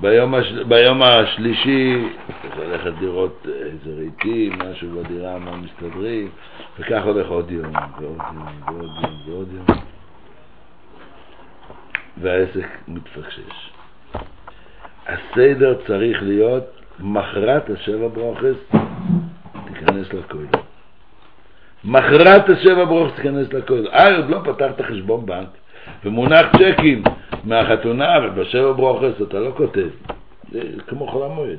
ביום, 0.00 0.34
הש... 0.34 0.52
ביום 0.52 1.02
השלישי 1.02 2.08
צריך 2.42 2.58
ללכת 2.58 2.92
לראות 3.00 3.46
איזה 3.46 3.96
רהיטים, 3.96 4.52
משהו 4.58 4.90
בדירה, 4.90 5.38
מה 5.38 5.56
מסתדרים, 5.56 6.30
וכך 6.78 7.02
הולך 7.04 7.28
עוד 7.28 7.50
יום, 7.50 7.72
ועוד 8.00 8.18
יום, 8.18 8.18
ועוד 8.66 8.90
יום, 9.02 9.14
ועוד 9.26 9.48
יום. 9.52 9.78
והעסק 12.16 12.68
מתפקשש. 12.88 13.77
הסדר 15.08 15.74
צריך 15.86 16.22
להיות 16.22 16.64
מחרת 17.00 17.70
השבע 17.70 18.08
ברוכס 18.08 18.56
תיכנס 19.66 20.12
לכולל. 20.12 20.46
מחרת 21.84 22.48
השבע 22.48 22.84
ברוכס 22.84 23.16
תיכנס 23.16 23.52
לכולל. 23.52 23.88
אה, 23.88 24.16
עוד 24.16 24.30
לא 24.30 24.40
פתחת 24.44 24.80
חשבון 24.80 25.26
בנק 25.26 25.48
ומונח 26.04 26.46
צ'קים 26.56 27.02
מהחתונה 27.44 28.14
ובשבע 28.24 28.72
ברוכס 28.72 29.22
אתה 29.22 29.38
לא 29.38 29.50
כותב. 29.56 29.88
זה 30.52 30.60
כמו 30.86 31.06
חול 31.06 31.22
המועד. 31.24 31.58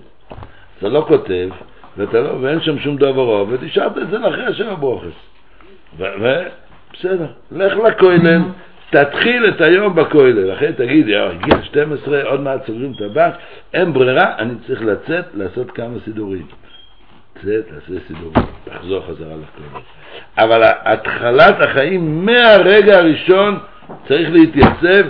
אתה 0.78 0.88
לא 0.88 1.06
כותב 1.08 1.50
ואתה 1.98 2.20
לא, 2.20 2.30
ואין 2.42 2.62
שם 2.62 2.80
שום 2.80 2.98
דבר 2.98 3.46
ותשארת 3.50 3.98
את 3.98 4.10
זה 4.10 4.18
לאחרי 4.18 4.46
השבע 4.46 4.76
ברוכס. 4.76 5.18
ובסדר, 5.98 7.28
לך 7.52 7.74
לכולל, 7.78 8.42
תתחיל 8.90 9.50
את 9.50 9.62
היום 9.62 9.96
בכולל, 9.96 10.54
אחרי 10.54 10.74
תגיד, 10.74 11.08
יאו, 11.08 11.30
הגיע 11.30 11.62
12, 11.64 12.24
עוד 12.24 12.42
מעט 12.42 12.68
סוגרים 12.68 12.94
את 12.96 13.02
הבנק, 13.02 13.34
אין 13.74 13.94
ברירה, 13.94 14.36
אני 14.38 14.54
צריך 14.68 14.82
לצאת, 14.82 15.26
לעשות 15.34 15.72
כמה 15.72 16.00
סידורים. 16.06 16.46
לצאת, 17.36 17.66
לעשות 17.72 18.04
סידורים, 18.08 18.46
לחזור 18.68 19.02
חזרה 19.08 19.36
לכולל. 19.36 19.82
אבל 20.38 20.64
התחלת 20.86 21.62
החיים 21.62 22.26
מהרגע 22.26 22.98
הראשון 22.98 23.60
צריך 24.08 24.30
להתייצב 24.32 25.06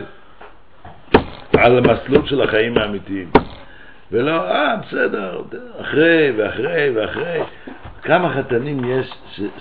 על 1.57 1.77
המסלול 1.77 2.27
של 2.27 2.41
החיים 2.41 2.77
האמיתיים. 2.77 3.29
ולא, 4.11 4.51
אה, 4.51 4.75
בסדר, 4.75 5.41
אחרי 5.81 6.31
ואחרי 6.37 6.89
ואחרי. 6.95 7.39
כמה 8.01 8.33
חתנים 8.33 8.81
יש 8.85 9.13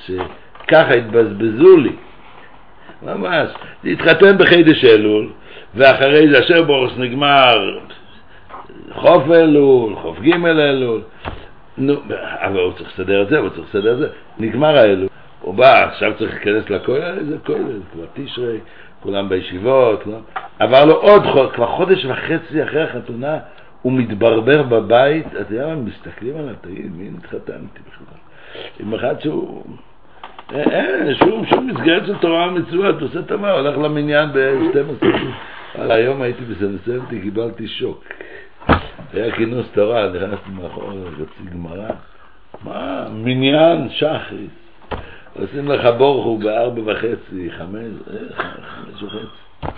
שככה 0.07 0.95
התבזבזו 0.95 1.77
לי. 1.77 1.93
ממש. 3.03 3.51
להתחתן 3.85 4.39
בחידש 4.39 4.85
אלול, 4.85 5.31
ואחרי 5.75 6.29
זה 6.31 6.39
אשר 6.39 6.63
בורס 6.63 6.93
נגמר 6.97 7.79
חוף 8.93 9.31
אלול, 9.31 9.95
חוף 9.97 10.19
ג' 10.21 10.47
אלול. 10.47 11.01
נו, 11.79 11.95
אבל 12.41 12.61
הוא 12.61 12.73
צריך 12.73 12.91
לסדר 12.95 13.23
את 13.23 13.29
זה, 13.29 13.39
הוא 13.39 13.49
צריך 13.49 13.69
לסדר 13.69 13.93
את 13.93 13.99
זה. 13.99 14.09
נגמר 14.39 14.77
האלול. 14.79 15.09
הוא 15.41 15.55
בא, 15.55 15.85
עכשיו 15.85 16.13
צריך 16.19 16.35
להיכנס 16.35 16.71
לכולל, 16.71 17.19
איזה 17.19 17.37
כולל, 17.47 17.81
כבר 17.93 18.05
תשרי, 18.15 18.59
כולם 19.01 19.29
בישיבות, 19.29 20.03
כולם... 20.03 20.21
עבר 20.59 20.85
לו 20.85 20.95
עוד 20.95 21.23
חודש, 21.27 21.55
כבר 21.55 21.67
חודש 21.67 22.05
וחצי 22.05 22.65
אחרי 22.65 22.83
החתונה, 22.83 23.39
הוא 23.83 23.93
מתברבר 23.93 24.63
בבית, 24.63 25.27
אתה 25.27 25.55
יודע 25.55 25.67
מה, 25.67 25.75
מסתכלים 25.75 26.37
עליו, 26.37 26.55
תגיד, 26.61 26.97
מי 26.97 27.11
התחתנתי 27.19 27.81
בכלל? 27.89 28.19
עם 28.81 28.95
אחד 28.95 29.21
שהוא... 29.21 29.65
אין, 30.53 31.15
שום, 31.15 31.47
שום 31.47 31.67
מסגרת 31.67 32.07
של 32.07 32.17
תורה 32.17 32.49
ומצוות, 32.49 33.01
הוא 33.01 33.09
עושה 33.09 33.23
תמה, 33.23 33.51
הולך 33.51 33.79
למניין 33.79 34.29
ב-12. 34.33 35.07
אבל 35.75 35.91
היום 35.91 36.23
הייתי 36.23 36.45
בסנסנטי, 36.45 37.21
קיבלתי 37.21 37.69
שוק. 37.69 38.05
היה 39.13 39.33
כינוס 39.37 39.67
תורה, 39.73 40.09
נכנסתי 40.09 40.51
מאחור, 40.63 40.93
רציתי 41.13 41.51
גמרא. 41.53 41.89
מה, 42.65 43.07
מניין 43.11 43.89
שחריס. 43.91 44.51
עושים 45.41 45.69
לך 45.69 45.89
בורחו 45.99 46.39
בארבע 46.39 46.81
וחצי, 46.85 47.51
חמש, 47.59 47.93
אה, 48.11 48.43
חמש 48.67 49.03
וחצי. 49.03 49.73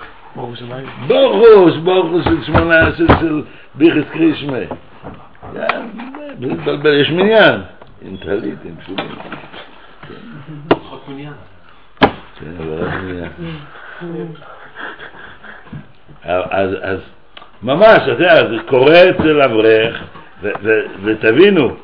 בורוש, 1.06 1.76
בורוש 1.76 2.24
של 2.24 2.44
שמונה, 2.44 2.92
של, 2.96 3.06
של 3.20 3.42
ביחס 3.74 4.10
קרישמה. 4.12 4.58
כן, 5.52 5.86
בלי 6.38 6.48
להתבלבל, 6.48 7.00
יש 7.00 7.10
מניין. 7.10 7.60
עם 8.02 8.16
טלית, 8.16 8.58
עם 8.64 8.76
פשוטים. 8.76 9.06
כן, 12.40 12.52
רק 12.78 12.94
מניין. 14.02 14.26
אז, 16.24 16.70
אז 16.82 16.98
ממש, 17.62 17.98
אתה 18.02 18.10
יודע, 18.10 18.34
זה 18.34 18.56
קורה 18.68 19.10
אצל 19.10 19.42
אברך, 19.42 20.02
ותבינו, 21.02 21.76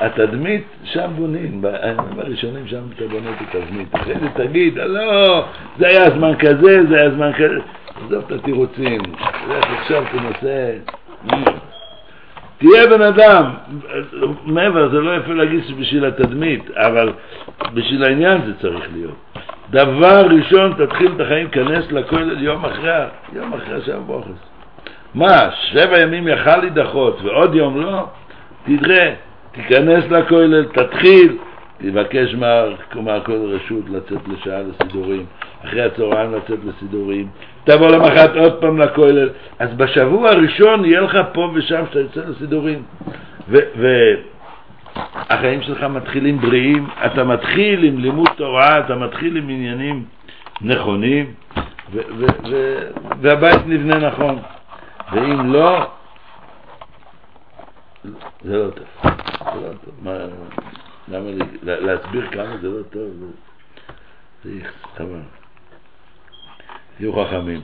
התדמית 0.00 0.64
שם 0.84 1.10
בונים, 1.16 1.62
בימים 1.62 2.20
הראשונים 2.20 2.66
שם 2.66 2.82
אתה 2.96 3.04
בונה 3.06 3.30
את 3.30 3.54
התדמית, 3.54 3.94
אחרי 3.94 4.14
זה 4.14 4.28
תגיד, 4.34 4.74
לא, 4.76 5.44
זה 5.78 5.88
היה 5.88 6.10
זמן 6.10 6.32
כזה, 6.38 6.80
זה 6.88 7.00
היה 7.00 7.10
זמן 7.10 7.32
כזה, 7.32 7.58
עזוב 7.96 8.24
את 8.26 8.32
התירוצים, 8.32 9.00
לך 9.48 9.64
עכשיו 9.80 10.04
תנסה, 10.12 10.72
תהיה 12.64 12.86
בן 12.86 13.02
אדם, 13.02 13.50
מעבר, 14.44 14.88
זה 14.88 15.00
לא 15.00 15.16
יפה 15.16 15.32
להגיד 15.32 15.64
שבשביל 15.68 16.04
התדמית, 16.04 16.70
אבל 16.70 17.12
בשביל 17.74 18.04
העניין 18.04 18.40
זה 18.46 18.52
צריך 18.60 18.84
להיות. 18.92 19.14
דבר 19.70 20.26
ראשון, 20.26 20.72
תתחיל 20.72 21.12
את 21.16 21.20
החיים, 21.20 21.48
כנס 21.48 21.92
לכולל 21.92 22.42
יום 22.42 22.64
אחרי, 22.64 22.90
יום 23.32 23.54
אחרי 23.54 23.74
השם 23.74 24.00
בוכס. 24.06 24.28
מה, 25.14 25.50
שבע 25.52 26.00
ימים 26.00 26.28
יכל 26.28 26.56
להידחות 26.56 27.18
ועוד 27.22 27.54
יום 27.54 27.80
לא? 27.80 28.06
תדרה, 28.66 29.10
תיכנס 29.52 30.04
לכולל, 30.10 30.64
תתחיל, 30.64 31.36
תבקש 31.78 32.34
מהכולל 32.94 33.54
רשות 33.54 33.84
לצאת 33.90 34.28
לשעה 34.28 34.60
לסידורים, 34.62 35.26
אחרי 35.64 35.82
הצהריים 35.82 36.34
לצאת 36.34 36.58
לסידורים, 36.64 37.28
תבוא 37.64 37.88
למחרת 37.88 38.36
עוד 38.36 38.60
פעם 38.60 38.78
לכולל, 38.78 39.30
אז 39.58 39.74
בשבוע 39.74 40.30
הראשון 40.30 40.84
יהיה 40.84 41.00
לך 41.00 41.18
פה 41.32 41.50
ושם 41.54 41.84
שאתה 41.88 41.98
יוצא 41.98 42.20
לסידורים. 42.28 42.82
והחיים 45.28 45.62
שלך 45.62 45.82
מתחילים 45.82 46.38
בריאים, 46.38 46.86
אתה 47.06 47.24
מתחיל 47.24 47.84
עם 47.84 47.98
לימוד 47.98 48.28
תורה, 48.36 48.78
אתה 48.78 48.94
מתחיל 48.94 49.36
עם 49.36 49.48
עניינים 49.48 50.04
נכונים, 50.60 51.34
והבית 53.20 53.66
נבנה 53.66 53.98
נכון. 53.98 54.38
ואם 55.12 55.52
לא, 55.52 55.86
זה 58.42 58.58
לא 58.58 58.70
טוב. 58.70 58.86
זה 59.54 59.60
לא 59.60 59.72
טוב. 59.84 59.94
מה, 60.02 60.12
למה 61.08 61.30
להסביר 61.62 62.30
כמה 62.30 62.56
זה 62.60 62.68
לא 62.68 62.82
טוב? 62.90 63.10
זה 64.44 64.50
חבל. 64.96 65.43
תהיו 66.96 67.24
חכמים. 67.24 67.60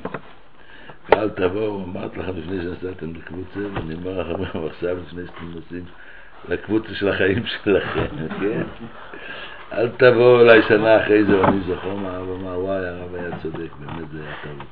ואל 1.11 1.29
תבואו, 1.29 1.85
אמרתי 1.85 2.19
לכם 2.19 2.37
לפני 2.37 2.63
שנסעתם 2.63 3.15
לקבוצה, 3.15 3.61
ואני 3.75 3.95
אומר 3.95 4.21
לכם 4.21 4.67
עכשיו 4.71 4.97
לפני 4.97 5.23
שאתם 5.27 5.51
נוסעים 5.55 5.85
לקבוצה 6.49 6.95
של 6.95 7.09
החיים 7.09 7.47
שלכם, 7.47 8.07
כן? 8.41 8.63
אל 9.73 9.89
תבואו 9.89 10.41
אליי 10.41 10.63
שנה 10.69 11.05
אחרי 11.05 11.25
זה 11.25 11.41
ואני 11.41 11.61
זוכר 11.67 11.95
מה 11.95 12.17
הרב 12.17 12.29
אמר, 12.41 12.59
וואי, 12.61 12.87
הרב 12.87 13.15
היה 13.15 13.31
צודק, 13.43 13.69
באמת 13.79 14.09
זה 14.13 14.19
היה 14.23 14.35
טעות. 14.43 14.67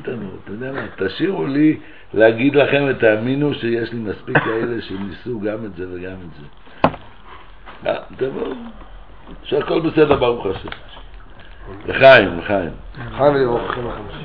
אתה 0.00 0.10
יודע 0.50 0.72
מה, 0.72 0.86
תשאירו 0.96 1.46
לי 1.46 1.80
להגיד 2.14 2.56
לכם 2.56 2.84
ותאמינו 2.88 3.54
שיש 3.54 3.92
לי 3.92 3.98
מספיק 3.98 4.38
כאלה 4.38 4.82
שניסו 4.82 5.40
גם 5.40 5.64
את 5.64 5.76
זה 5.76 5.86
וגם 5.92 6.16
את 6.24 6.30
זה. 6.40 6.46
תבואו, 8.16 8.52
שהכל 9.42 9.80
בסדר 9.80 10.16
ברוך 10.16 10.46
השם. 10.46 10.87
לחיים, 11.86 12.38
לחיים. 12.38 12.70
חיים 13.16 13.34
ולברוך 13.34 13.70
חיים 13.70 13.86
החמישי. 13.86 14.24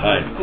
חיים. 0.00 0.34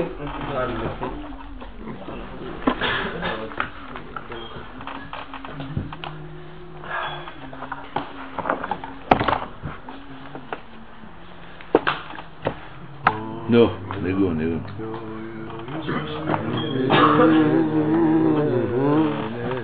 נו, 13.49 13.69
ניגון, 14.03 14.37
ניגון. 14.37 14.61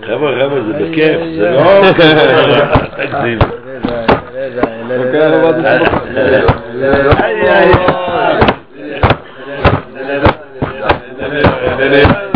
חבר'ה, 0.07 0.31
חבר'ה, 0.39 0.61
זה 0.63 0.73
בכיף, 0.73 1.19
זה 1.37 1.51
לא... 1.51 1.81
لا 4.37 4.49
لا 11.79 12.26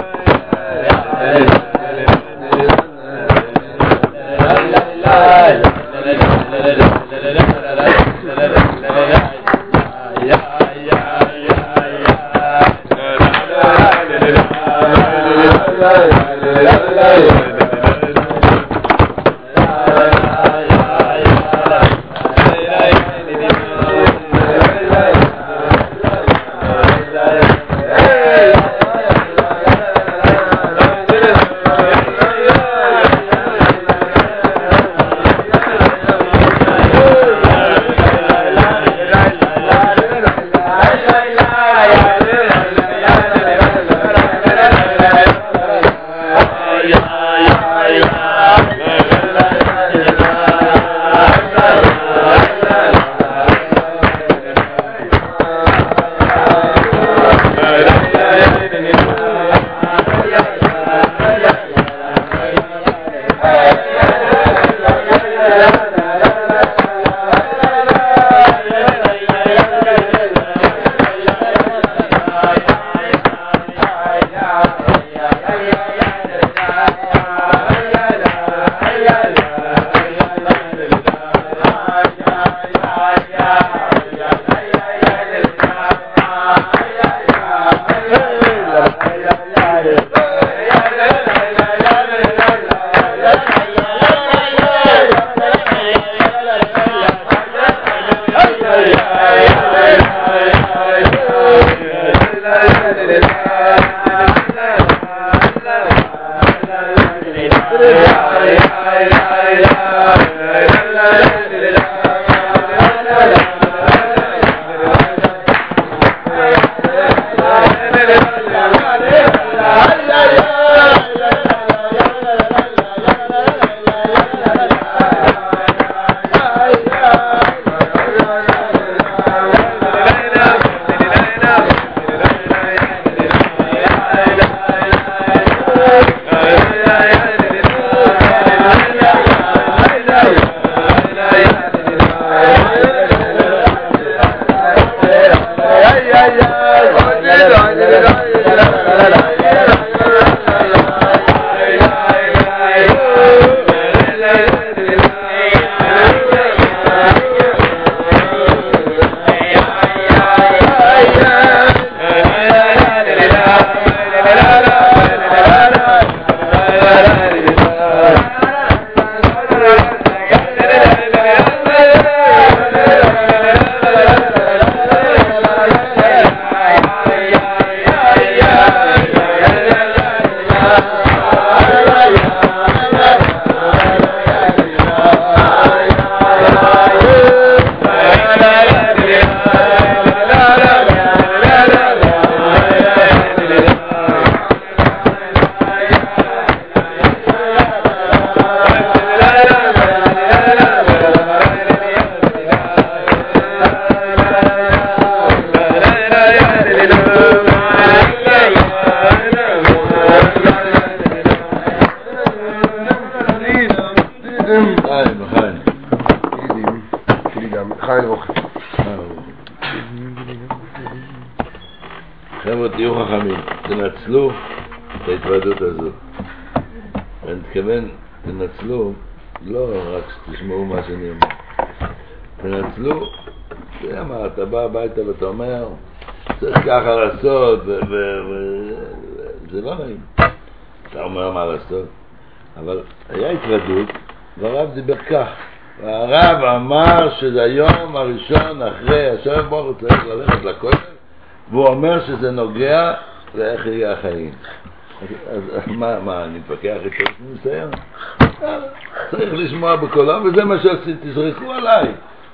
בקולו, 259.82 260.24
וזה 260.24 260.46
מה 260.46 260.56
שעשיתי, 260.60 261.10
תזרקו 261.12 261.52
עליי, 261.54 261.88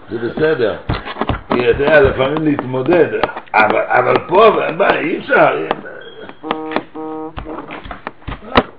זה 0.10 0.18
בסדר. 0.30 0.76
כי 1.54 1.70
אתה 1.70 1.84
יודע, 1.84 2.02
לפעמים 2.02 2.46
להתמודד, 2.46 3.08
אבל, 3.54 3.82
אבל 3.88 4.14
פה, 4.28 4.52
מה, 4.78 4.96
אי 4.96 5.18
אפשר. 5.18 5.56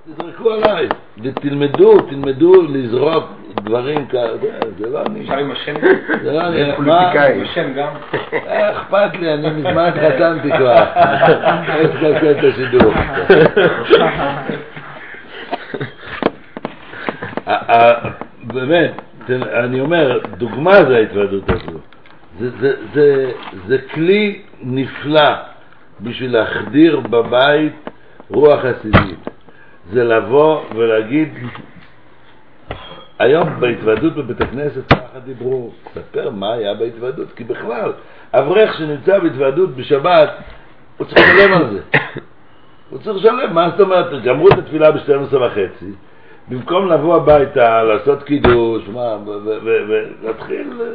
תזרקו 0.07 0.51
עליי, 0.53 0.89
ותלמדו, 1.23 2.01
תלמדו 2.01 2.63
לזרוק 2.63 3.25
דברים 3.55 4.07
כאלה, 4.07 4.31
זה 4.79 4.91
לא 4.91 5.03
אני. 5.07 5.21
אפשר 5.21 5.37
עם 5.39 5.51
השם? 5.51 5.75
זה 6.23 6.33
לא 6.33 6.41
אני. 6.41 6.73
פוליטיקאי. 6.77 7.35
עם 7.37 7.43
השם 7.45 7.73
גם? 7.73 7.89
מה 8.47 8.71
אכפת 8.71 9.17
לי, 9.21 9.35
אני 9.35 9.51
מזמן 9.51 9.91
חתמתי 9.91 10.51
כבר. 10.59 10.85
יש 11.81 11.91
לקלקל 12.03 12.31
את 12.31 12.45
השידור. 12.55 12.93
ה- 17.47 17.73
ה- 17.75 18.09
באמת, 18.45 18.91
תן- 19.27 19.43
אני 19.69 19.81
אומר, 19.81 20.19
דוגמה 20.39 20.73
זה 20.85 20.97
ההתוועדות 20.97 21.51
הזו. 21.51 21.79
זה- 22.41 22.51
זה- 22.61 22.77
זה- 22.95 23.33
זה 23.67 23.79
כלי 23.95 24.43
נפלא 24.63 25.31
בשביל 26.01 26.33
להחדיר 26.33 27.01
בבית 27.01 27.75
רוח 28.31 28.61
חסידית. 28.61 29.29
זה 29.93 30.05
לבוא 30.05 30.61
ולהגיד, 30.75 31.29
היום 33.19 33.61
בהתוועדות 33.61 34.15
בבית 34.17 34.41
הכנסת 34.41 34.93
ככה 34.93 35.19
דיברו, 35.25 35.71
ספר 35.95 36.31
מה 36.31 36.53
היה 36.53 36.75
בהתוועדות, 36.75 37.33
כי 37.37 37.45
בכלל, 37.45 37.93
אברך 38.35 38.75
שנמצא 38.79 39.19
בהתוועדות 39.19 39.77
בשבת, 39.77 40.31
הוא 40.97 41.07
צריך 41.07 41.21
לשלם 41.21 41.53
על 41.53 41.71
זה. 41.71 41.81
הוא 42.91 42.99
צריך 42.99 43.17
לשלם, 43.17 43.55
מה 43.55 43.71
זאת 43.71 43.81
אומרת, 43.81 44.23
גמרו 44.23 44.49
את 44.49 44.59
התפילה 44.59 44.91
ב-12 44.93 45.37
וחצי, 45.37 45.93
במקום 46.51 46.89
לבוא 46.89 47.17
הביתה, 47.17 47.83
לעשות 47.83 48.23
קידוש, 48.23 48.89
מה, 48.89 49.17
ולהתחיל 49.65 50.73
אה, 50.81 50.87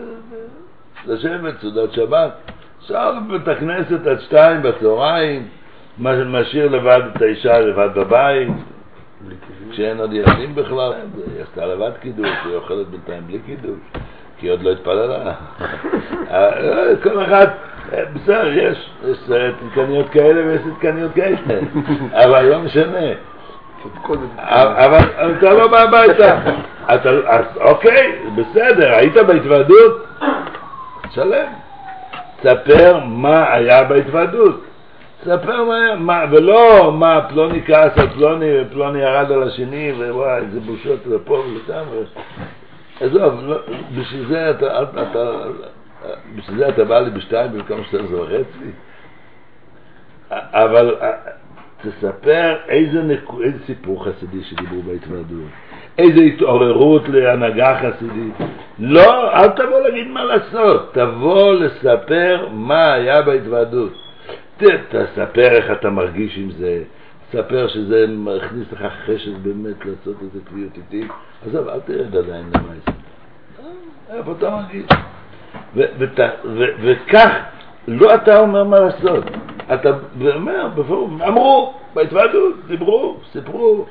לשבת, 1.05 1.53
סעודת 1.61 1.93
שבת, 1.93 2.31
אפשר 2.79 3.11
בבית 3.29 3.47
הכנסת 3.47 4.07
עד 4.07 4.19
שתיים 4.19 4.61
בצהריים, 4.61 5.47
משאיר 5.99 6.67
לבד 6.67 7.01
את 7.15 7.21
האישה 7.21 7.59
לבד 7.59 7.89
בבית, 7.95 8.49
כשאין 9.71 9.99
עוד 9.99 10.13
ילדים 10.13 10.55
בכלל, 10.55 10.93
היא 11.35 11.43
עשתה 11.43 11.65
לבד 11.65 11.91
קידוש, 12.01 12.29
היא 12.45 12.55
אוכלת 12.55 12.87
בינתיים 12.87 13.23
בלי 13.27 13.39
קידוש, 13.45 13.79
כי 14.37 14.45
היא 14.45 14.51
עוד 14.51 14.63
לא 14.63 14.71
התפללה. 14.71 15.33
אה, 16.31 16.95
כל 17.03 17.23
אחד, 17.23 17.47
אה, 17.93 18.03
בסדר, 18.13 18.47
יש, 18.53 18.89
יש 19.05 19.17
צדקניות 19.27 20.09
כאלה 20.09 20.47
ויש 20.47 20.61
צדקניות 20.61 21.11
כאלה, 21.13 21.37
אבל 22.25 22.45
לא 22.45 22.59
משנה. 22.59 23.32
אבל 24.37 24.99
אתה 25.37 25.53
לא 25.53 25.67
בא 25.67 25.81
הביתה. 25.81 26.39
אוקיי, 27.61 28.19
בסדר, 28.35 28.93
היית 28.93 29.17
בהתוועדות? 29.17 30.05
שלם. 31.11 31.47
ספר 32.43 32.99
מה 33.05 33.53
היה 33.53 33.83
בהתוועדות. 33.83 34.63
ספר 35.25 35.63
מה 35.63 35.75
היה, 35.75 35.95
מה, 35.95 36.25
ולא 36.31 36.91
מה 36.93 37.21
פלוני 37.29 37.61
כעס 37.65 37.97
על 37.97 38.09
פלוני 38.09 38.61
ופלוני 38.61 38.99
ירד 38.99 39.31
על 39.31 39.43
השני 39.43 39.91
ווואי 39.91 40.37
איזה 40.37 40.59
בושות 40.59 40.99
לפה 41.05 41.33
ולשם 41.33 41.83
עזוב, 43.01 43.39
לא, 43.43 43.57
בשביל 43.97 44.25
זה 44.27 44.49
אתה, 44.49 44.83
אתה, 44.83 45.31
בשביל 46.35 46.57
זה 46.57 46.69
אתה 46.69 46.83
בא 46.83 46.99
לי 46.99 47.09
בשתיים 47.09 47.51
במקום 47.51 47.83
שתיים 47.83 48.05
וחצי 48.13 48.71
אבל 50.31 50.95
תספר 51.83 52.55
איזה, 52.69 53.01
נקו, 53.01 53.41
איזה 53.41 53.57
סיפור 53.65 54.05
חסידי 54.05 54.43
שדיברו 54.43 54.81
בהתוועדות 54.81 55.49
איזה 55.97 56.19
התעוררות 56.21 57.09
להנהגה 57.09 57.79
חסידית. 57.79 58.33
לא, 58.79 59.33
אל 59.33 59.47
תבוא 59.47 59.79
להגיד 59.79 60.07
מה 60.07 60.23
לעשות. 60.23 60.93
תבוא 60.93 61.53
לספר 61.53 62.47
מה 62.51 62.93
היה 62.93 63.21
בהתוועדות 63.21 63.93
ת- 64.57 64.63
תספר 64.95 65.51
איך 65.51 65.71
אתה 65.71 65.89
מרגיש 65.89 66.37
עם 66.37 66.51
זה, 66.51 66.83
תספר 67.31 67.67
שזה 67.67 68.05
מכניס 68.09 68.71
לך 68.71 68.85
חשק 69.05 69.31
באמת 69.41 69.85
לעשות 69.85 70.15
איזה 70.21 70.39
קביעות 70.49 70.77
איתי, 70.77 71.07
עזוב, 71.47 71.67
אל 71.67 71.79
תרד 71.79 72.15
עדיין 72.17 72.45
למעשה. 72.45 72.91
אה, 74.09 74.17
איפה 74.17 74.31
אתה 74.37 74.49
מרגיש? 74.49 74.85
וכך, 76.83 77.31
לא 77.87 78.15
אתה 78.15 78.39
אומר 78.39 78.63
מה 78.63 78.79
לעשות, 78.79 79.23
אתה 79.73 79.89
אומר, 80.35 80.67
בפורום, 80.75 81.21
אמרו, 81.21 81.73
בהתוועדות, 81.93 82.67
דיברו, 82.67 83.17
סיפרו, 83.31 83.85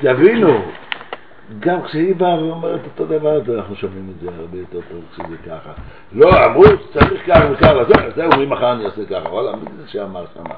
תבינו, 0.00 0.62
גם 1.58 1.82
כשהיא 1.82 2.14
באה 2.14 2.44
ואומרת 2.44 2.80
אותו 2.84 3.06
דבר, 3.06 3.40
אנחנו 3.56 3.76
שומעים 3.76 4.12
את 4.16 4.20
זה 4.20 4.28
הרבה 4.38 4.58
יותר 4.58 4.80
טוב 4.90 5.04
כשזה 5.12 5.36
ככה. 5.46 5.70
לא, 6.12 6.44
אמרו 6.44 6.64
שצריך 6.64 7.26
ככה 7.26 7.52
וככה, 7.52 7.84
זהו, 7.84 8.10
זהו, 8.14 8.40
ממחר 8.40 8.72
אני 8.72 8.84
אעשה 8.84 9.04
ככה. 9.04 9.28
וואלה, 9.28 9.56
מי 9.56 9.64
זה 9.76 9.88
שאמר 9.88 10.24
שמה? 10.34 10.54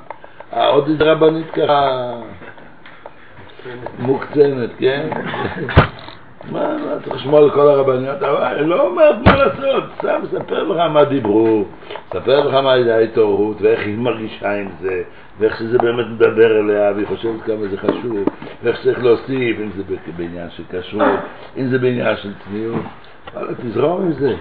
אה, 0.52 0.66
עוד 0.66 0.88
איזה 0.88 1.12
רבנית 1.12 1.50
ככה 1.50 2.12
מוקצנת, 3.98 4.70
כן? 4.78 5.08
מה, 6.50 6.76
צריך 7.04 7.16
לשמוע 7.16 7.40
על 7.40 7.50
כל 7.50 7.68
הרבניות, 7.68 8.22
אבל 8.22 8.42
אני 8.42 8.68
לא 8.68 8.86
אומר 8.86 9.12
מה 9.24 9.36
לעשות, 9.36 9.84
סתם 9.98 10.20
מספר 10.22 10.62
לך 10.62 10.78
מה 10.92 11.04
דיברו, 11.04 11.64
מספר 12.06 12.48
לך 12.48 12.54
מה 12.54 12.72
הייתה 12.72 12.94
ההתעוררות, 12.94 13.56
ואיך 13.62 13.80
היא 13.80 13.98
מרגישה 13.98 14.52
עם 14.52 14.68
זה, 14.80 15.02
ואיך 15.38 15.58
שזה 15.58 15.78
באמת 15.78 16.06
מדבר 16.06 16.58
אליה, 16.60 16.92
והיא 16.94 17.06
חושבת 17.06 17.42
כמה 17.46 17.68
זה 17.70 17.76
חשוב, 17.76 18.28
ואיך 18.62 18.76
שצריך 18.76 19.04
להוסיף, 19.04 19.56
אם 19.60 19.70
זה 19.76 19.82
בעניין 20.16 20.50
של 20.50 20.62
כשרות, 20.70 21.20
אם 21.56 21.68
זה 21.68 21.78
בעניין 21.78 22.16
של 22.16 22.32
צניעות. 22.44 22.82
וואלה, 23.34 23.54
תזרום 23.54 24.02
עם 24.02 24.12
זה. 24.12 24.34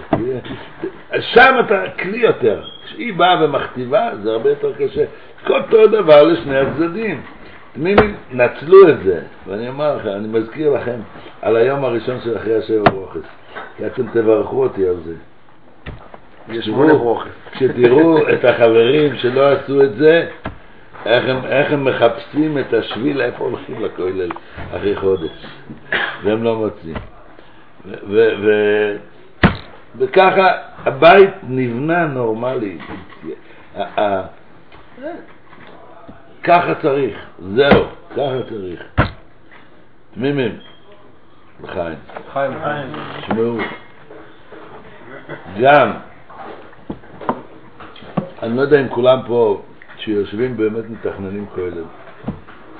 שם 1.20 1.54
אתה 1.66 1.82
כלי 2.02 2.18
יותר. 2.18 2.62
כשהיא 2.84 3.14
באה 3.14 3.44
ומכתיבה, 3.44 4.10
זה 4.22 4.30
הרבה 4.30 4.50
יותר 4.50 4.72
קשה. 4.72 5.04
כל 5.46 5.60
אותו 5.60 5.86
דבר 5.86 6.22
לשני 6.22 6.58
הצדדים. 6.58 7.20
תמימים, 7.72 8.14
נצלו 8.32 8.88
את 8.88 9.02
זה. 9.04 9.20
ואני 9.46 9.68
אומר 9.68 9.96
לכם, 9.96 10.08
אני 10.08 10.28
מזכיר 10.28 10.70
לכם 10.70 11.00
על 11.42 11.56
היום 11.56 11.84
הראשון 11.84 12.20
של 12.20 12.36
אחרי 12.36 12.56
השבע 12.56 12.90
ברוכס. 12.90 13.28
כי 13.76 13.86
אתם 13.86 14.06
תברכו 14.12 14.62
אותי 14.62 14.88
על 14.88 14.96
זה. 15.04 15.14
ברוכס. 16.92 17.30
כשתראו 17.52 18.18
את 18.32 18.44
החברים 18.44 19.16
שלא 19.16 19.52
עשו 19.52 19.82
את 19.82 19.94
זה, 19.94 20.28
איך 21.06 21.24
הם, 21.28 21.44
איך 21.44 21.72
הם 21.72 21.84
מחפשים 21.84 22.58
את 22.58 22.74
השביל 22.74 23.20
איפה 23.20 23.44
הולכים 23.44 23.84
לכולל 23.84 24.30
אחרי 24.76 24.96
חודש, 24.96 25.46
והם 26.24 26.44
לא 26.44 26.56
מוצאים. 26.56 26.96
וככה 29.98 30.48
הבית 30.84 31.30
נבנה 31.48 32.06
נורמלי. 32.06 32.78
ככה 36.44 36.74
צריך, 36.82 37.16
זהו, 37.54 37.84
ככה 38.10 38.38
צריך. 38.48 38.82
תמימים, 40.14 40.58
לחיים. 41.64 41.98
חיים. 42.32 42.52
תשמעו, 43.20 43.58
גם, 45.60 45.92
אני 48.42 48.56
לא 48.56 48.62
יודע 48.62 48.80
אם 48.80 48.88
כולם 48.88 49.20
פה, 49.26 49.62
שיושבים 49.96 50.56
באמת 50.56 50.84
מתכננים 50.90 51.46
כולל. 51.54 51.84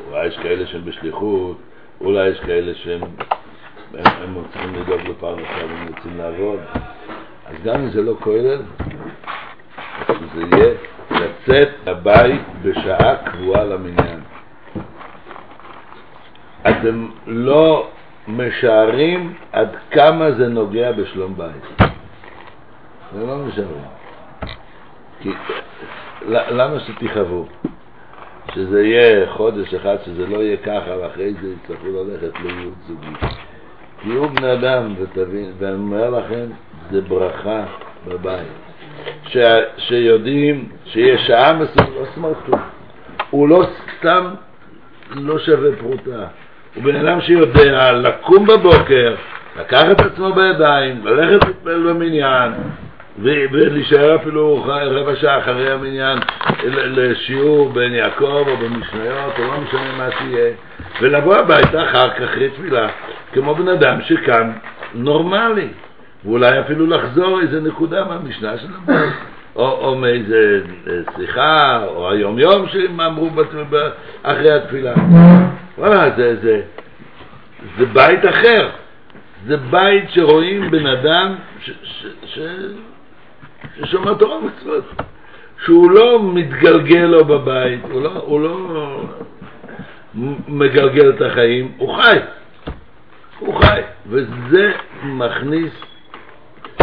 אולי 0.09 0.27
יש 0.27 0.39
כאלה 0.39 0.67
שהם 0.67 0.85
בשליחות, 0.85 1.57
אולי 2.01 2.29
יש 2.29 2.41
כאלה 2.41 2.75
שהם 2.75 3.01
הם, 3.95 4.37
הם 4.37 4.45
צריכים 4.53 4.75
לדאוג 4.75 5.01
לפרנסה 5.01 5.67
והם 5.69 5.89
רוצים 5.97 6.19
לעבוד. 6.19 6.61
אז 7.47 7.55
גם 7.65 7.81
אם 7.81 7.91
זה 7.91 8.03
לא 8.03 8.15
כולל, 8.21 8.63
זה 10.35 10.43
יהיה 10.57 10.75
לצאת 11.15 11.69
לבית 11.87 12.43
בשעה 12.63 13.17
קבועה 13.17 13.65
למניין. 13.65 14.21
אתם 16.69 17.09
לא 17.27 17.91
משערים 18.29 19.35
עד 19.53 19.69
כמה 19.91 20.33
זה 20.33 20.49
נוגע 20.49 20.93
בשלום 20.93 21.35
בית. 21.37 21.89
זה 23.15 23.27
לא 23.27 23.37
משערים. 23.37 23.85
כי 25.21 25.31
למה 26.29 26.81
שתכאבו? 26.81 27.47
שזה 28.55 28.83
יהיה 28.83 29.31
חודש 29.33 29.75
אחד, 29.75 29.97
שזה 30.05 30.27
לא 30.27 30.37
יהיה 30.37 30.57
ככה, 30.57 30.91
ואחרי 31.01 31.35
זה 31.43 31.53
יצטרכו 31.53 31.87
ללכת 31.87 32.41
לייעוד 32.41 32.75
זוגי. 32.89 33.27
תהיו 34.03 34.29
בני 34.29 34.53
אדם 34.53 34.95
ותבין, 34.99 35.53
ואני 35.59 35.75
אומר 35.75 36.11
לכם, 36.11 36.47
זה 36.91 37.01
ברכה 37.01 37.65
בבית. 38.09 38.72
ש, 39.27 39.37
שיודעים 39.79 40.69
שיש 40.87 41.27
שעה 41.27 41.53
מסוימת, 41.53 42.09
סמכות, 42.15 42.61
הוא 43.31 43.49
לא 43.49 43.67
סתם 43.99 44.29
לא 45.11 45.39
שווה 45.39 45.77
פרוטה. 45.77 46.27
הוא 46.75 46.85
בן 46.85 47.07
אדם 47.07 47.21
שיודע 47.21 47.93
לקום 47.93 48.47
בבוקר, 48.47 49.15
לקחת 49.61 49.91
את 49.91 50.01
עצמו 50.01 50.33
בידיים, 50.33 51.07
ללכת 51.07 51.47
להתפלל 51.47 51.93
במניין, 51.93 52.53
ולהישאר 53.19 54.17
אפילו 54.17 54.65
רבע 54.67 55.17
שעה 55.17 55.39
אחרי 55.39 55.73
המניין 55.73 56.19
לשיעור 56.65 57.69
בן 57.69 57.93
יעקב 57.93 58.45
או 58.49 58.57
במשניות 58.57 59.39
או 59.39 59.45
לא 59.45 59.61
משנה 59.61 59.93
מה 59.99 60.09
שיהיה 60.19 60.53
ולבוא 61.01 61.37
הביתה 61.37 61.85
אחר 61.85 62.11
כך 62.11 62.23
אחרי 62.23 62.51
תפילה 62.51 62.89
כמו 63.33 63.55
בן 63.55 63.69
אדם 63.69 63.99
שקם 64.03 64.51
נורמלי 64.95 65.69
ואולי 66.25 66.61
אפילו 66.61 66.87
לחזור 66.87 67.41
איזה 67.41 67.61
נקודה 67.61 68.05
מהמשנה 68.05 68.59
שלנו. 68.59 69.01
או, 69.57 69.71
או 69.71 69.95
מאיזה 69.97 70.61
שיחה 71.17 71.85
או 71.85 72.11
היום 72.11 72.39
יום 72.39 72.69
שהם 72.69 73.01
אמרו 73.01 73.31
אחרי 74.23 74.53
התפילה. 74.53 74.95
וואלה 75.79 76.11
זה, 76.17 76.37
זה, 76.43 76.63
זה 77.79 77.87
בית 77.87 78.25
אחר. 78.25 78.71
זה 79.47 79.57
בית 79.57 80.11
שרואים 80.11 80.71
בן 80.71 80.87
אדם 80.87 81.35
ש, 81.61 81.71
ש, 81.83 82.07
ש, 82.25 82.39
ששומר 83.79 84.15
תורה 84.15 84.37
ומצוות, 84.37 84.85
שהוא 85.65 85.91
לא 85.91 86.23
מתגלגל 86.23 87.05
לו 87.05 87.25
בבית, 87.25 87.81
הוא 87.91 88.03
לא, 88.03 88.13
הוא 88.13 88.41
לא 88.41 88.57
מגלגל 90.49 91.11
את 91.11 91.23
החיים, 91.23 91.73
הוא 91.77 91.95
חי, 91.95 92.19
הוא 93.39 93.61
חי, 93.61 93.81
וזה 94.07 94.73
מכניס 95.03 95.73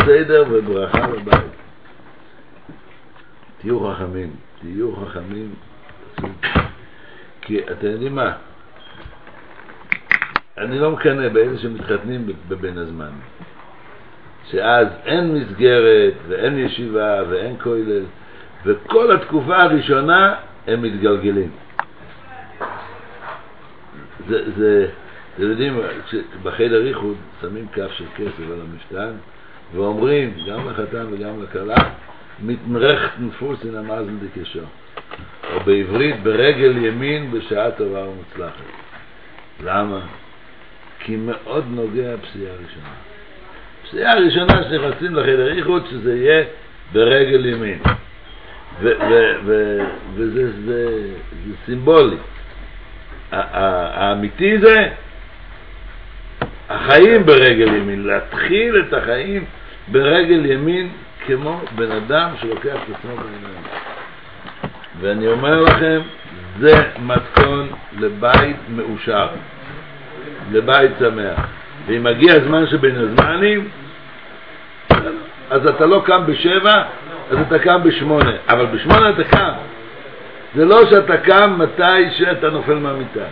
סדר 0.09 0.43
וברכה 0.49 1.07
לבית. 1.07 1.51
תהיו 3.61 3.89
חכמים, 3.89 4.35
תהיו 4.61 4.95
חכמים, 4.95 5.53
כי 7.41 7.59
אתם 7.71 7.87
יודעים 7.87 8.15
מה? 8.15 8.33
אני 10.57 10.79
לא 10.79 10.91
מקנא 10.91 11.29
באלה 11.29 11.57
שמתחתנים 11.57 12.25
בבין 12.47 12.77
הזמן. 12.77 13.09
שאז 14.51 14.87
אין 15.05 15.33
מסגרת 15.33 16.13
ואין 16.27 16.57
ישיבה 16.57 17.21
ואין 17.29 17.55
כולל, 17.63 18.03
וכל 18.65 19.11
התקופה 19.11 19.57
הראשונה 19.57 20.35
הם 20.67 20.81
מתגלגלים. 20.81 21.51
זה, 24.27 24.51
זה, 24.57 24.87
אתם 25.35 25.43
יודעים, 25.43 25.79
בחדר 26.43 26.85
איחוד 26.85 27.15
שמים 27.41 27.67
כף 27.73 27.91
של 27.91 28.05
כסף 28.15 28.43
על 28.51 28.61
המשתן 28.61 29.11
ואומרים, 29.73 30.33
גם 30.47 30.69
לחתן 30.69 31.05
וגם 31.11 31.43
לכלה, 31.43 31.75
מתמרך 32.43 33.11
נפוס 33.19 33.65
אין 33.65 33.75
המאזל 33.75 34.11
דקשו. 34.21 34.59
או 35.53 35.59
בעברית, 35.59 36.23
ברגל 36.23 36.77
ימין 36.85 37.31
בשעה 37.31 37.71
טובה 37.71 38.09
ומוצלחת. 38.09 38.63
למה? 39.63 39.99
כי 40.99 41.15
מאוד 41.15 41.65
נוגע 41.69 42.13
הפסיעה 42.13 42.53
הראשונה. 42.53 42.93
הפסיעה 43.83 44.13
הראשונה 44.13 44.63
שנכנסים 44.63 45.15
לחדר 45.15 45.51
איחוד, 45.57 45.85
שזה 45.91 46.15
יהיה 46.15 46.43
ברגל 46.93 47.45
ימין. 47.45 47.79
וזה 50.15 50.51
זה, 50.65 51.07
זה 51.45 51.53
סימבולי. 51.65 52.17
האמיתי 53.31 54.57
זה 54.57 54.89
החיים 56.69 57.25
ברגל 57.25 57.67
ימין, 57.67 58.03
להתחיל 58.03 58.83
את 58.87 58.93
החיים 58.93 59.45
ברגל 59.91 60.45
ימין 60.45 60.89
כמו 61.25 61.61
בן 61.75 61.91
אדם 61.91 62.29
שלוקח 62.41 62.75
את 62.75 62.95
עצמו 62.95 63.15
בעיניים. 63.15 63.63
ואני 64.99 65.27
אומר 65.27 65.61
לכם, 65.61 66.01
זה 66.59 66.83
מתכון 66.99 67.69
לבית 67.99 68.55
מאושר, 68.69 69.27
לבית 70.51 70.91
שמח. 70.99 71.39
ואם 71.85 72.03
מגיע 72.03 72.33
הזמן 72.35 72.67
שבין 72.67 72.95
הזמנים, 72.95 73.69
אז 75.49 75.67
אתה 75.67 75.85
לא 75.85 76.03
קם 76.05 76.21
בשבע, 76.25 76.83
אז 77.31 77.37
אתה 77.47 77.59
קם 77.59 77.83
בשמונה. 77.83 78.31
אבל 78.49 78.65
בשמונה 78.65 79.09
אתה 79.09 79.23
קם. 79.23 79.51
זה 80.55 80.65
לא 80.65 80.89
שאתה 80.89 81.17
קם 81.17 81.55
מתי 81.57 82.11
שאתה 82.17 82.49
נופל 82.49 82.75
מהמיטה. 82.75 83.25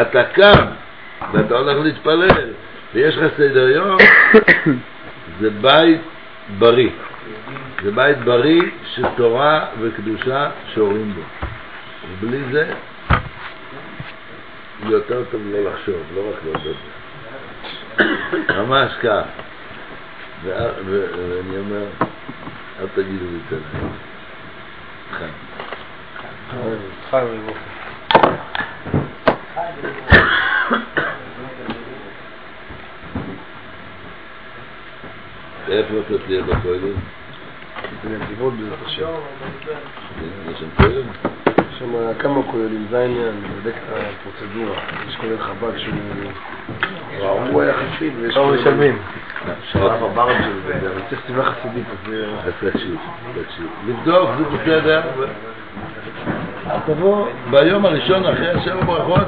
אתה 0.00 0.24
קם, 0.24 0.64
ואתה 1.32 1.54
הולך 1.54 1.84
להתפלל, 1.84 2.52
ויש 2.94 3.16
לך 3.16 3.32
סדר 3.36 3.68
יום, 3.68 3.96
זה 5.40 5.50
בית 5.50 6.00
בריא. 6.58 6.90
זה 7.82 7.90
בית 7.90 8.18
בריא 8.18 8.62
של 8.94 9.04
תורה 9.16 9.66
וקדושה 9.80 10.50
שורים 10.74 11.14
בו. 11.14 11.20
ובלי 12.10 12.38
זה, 12.52 12.72
יותר 14.82 15.24
טוב 15.30 15.40
לא 15.52 15.70
לחשוב, 15.70 16.02
לא 16.14 16.30
רק 16.30 16.44
לעודד. 16.44 16.78
ממש 18.58 18.92
כך. 19.02 19.22
ואני 20.44 21.58
אומר, 21.58 21.84
אל 22.80 22.86
תגידו 22.94 23.24
לי 23.24 23.38
את 23.44 23.50
זה. 23.50 23.58
חיים. 25.18 25.32
חיים. 27.10 27.46
איפה 35.68 35.94
אתה 36.06 36.18
תהיה 36.26 36.42
בכולל? 36.42 36.92
בנתיבות 38.04 38.52
בעזרת 38.54 38.78
השם. 38.86 39.06
יש 40.50 40.58
שם 40.58 40.66
כולל? 40.76 41.02
יש 41.72 41.78
שם 41.78 42.12
כמה 42.18 42.42
כוללים, 42.50 42.86
זה 42.90 42.98
העניין, 42.98 43.28
אני 43.28 43.48
בודק 43.48 43.74
את 43.76 43.92
הפרוצדורה. 43.92 44.80
יש 45.08 45.16
כולל 45.16 45.38
חב"ד 45.38 45.78
שהוא 45.78 45.94
הוא 47.52 47.62
היה 47.62 47.74
חסיד 47.74 48.12
ויש... 48.20 48.36
לא 48.36 48.54
משלמים. 48.54 48.98
הרב 49.74 50.02
הברם 50.02 50.42
של 50.42 50.60
זה, 50.66 50.88
אבל 50.88 51.00
צריך 51.08 51.20
סביבה 51.26 51.44
חסידית, 51.44 51.86
אז 52.46 52.52
תקשיב, 52.60 52.96
תקשיב. 53.44 53.66
לבדוק 53.86 54.30
זה 54.38 54.56
בסדר. 54.56 55.02
תבוא 56.86 57.26
ביום 57.50 57.86
הראשון 57.86 58.24
אחרי 58.26 58.50
השבע 58.50 58.84
ברכות, 58.84 59.26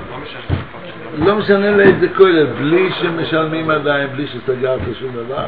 לא 1.19 1.37
משנה 1.37 1.71
לאיזה 1.71 2.09
כולל, 2.17 2.47
בלי 2.47 2.93
שמשלמים 2.93 3.71
עדיין, 3.71 4.09
בלי 4.09 4.27
שסגרת 4.27 4.81
שום 5.01 5.13
דבר. 5.13 5.47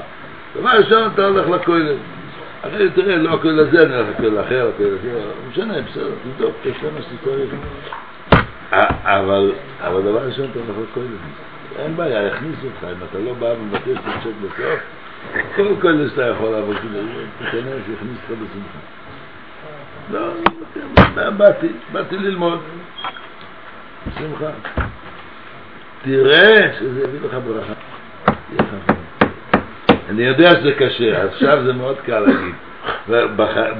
דבר 0.56 0.68
ראשון 0.70 1.10
אתה 1.14 1.26
הולך 1.26 1.48
לכולל. 1.48 1.96
אחרי 2.62 2.90
תראה, 2.90 3.16
לא 3.16 3.34
הכולל 3.34 3.60
הזה, 3.60 3.82
אני 3.82 3.94
הולך 3.94 4.08
לכולל 4.14 4.40
אחר, 4.40 4.68
לכולל 4.74 4.96
אחר, 5.00 5.18
לא 5.18 5.50
משנה, 5.50 5.74
בסדר, 5.82 6.10
תבדוק, 6.24 6.54
מה 6.94 7.00
שצריך. 7.02 7.50
א- 8.70 8.76
אבל, 9.02 9.52
אבל 9.80 10.02
דבר 10.02 10.26
ראשון 10.26 10.46
אתה 10.50 10.58
הולך 10.58 10.88
לכולל. 10.90 11.06
אין 11.78 11.96
בעיה, 11.96 12.22
יכניסו 12.22 12.66
אותך, 12.66 12.84
אם 12.84 13.06
אתה 13.10 13.18
לא 13.18 13.32
בא 13.34 13.46
ומבקש 13.46 13.86
לצ'ק 13.86 14.34
בסוף, 14.42 14.80
כל 15.56 15.74
כולל 15.80 16.08
שאתה 16.10 16.26
יכול 16.26 16.54
כאילו, 16.80 16.98
תיכנס, 17.38 17.82
יכניס 17.94 18.18
אותך 18.30 18.42
בשמחה. 18.42 18.78
לא, 20.12 21.30
באתי, 21.30 21.68
באתי 21.92 22.16
ללמוד. 22.16 22.60
בשמחה. 24.08 24.50
תראה 26.02 26.72
שזה 26.78 27.04
יביא 27.04 27.20
לך 27.28 27.36
ברכה. 27.46 27.72
יהיה 28.26 28.62
לך 28.62 28.74
ברכה. 28.86 29.03
אני 30.14 30.22
יודע 30.22 30.50
שזה 30.50 30.72
קשה, 30.72 31.24
עכשיו 31.24 31.64
זה 31.64 31.72
מאוד 31.72 31.96
קל 32.06 32.20
להגיד. 32.20 32.54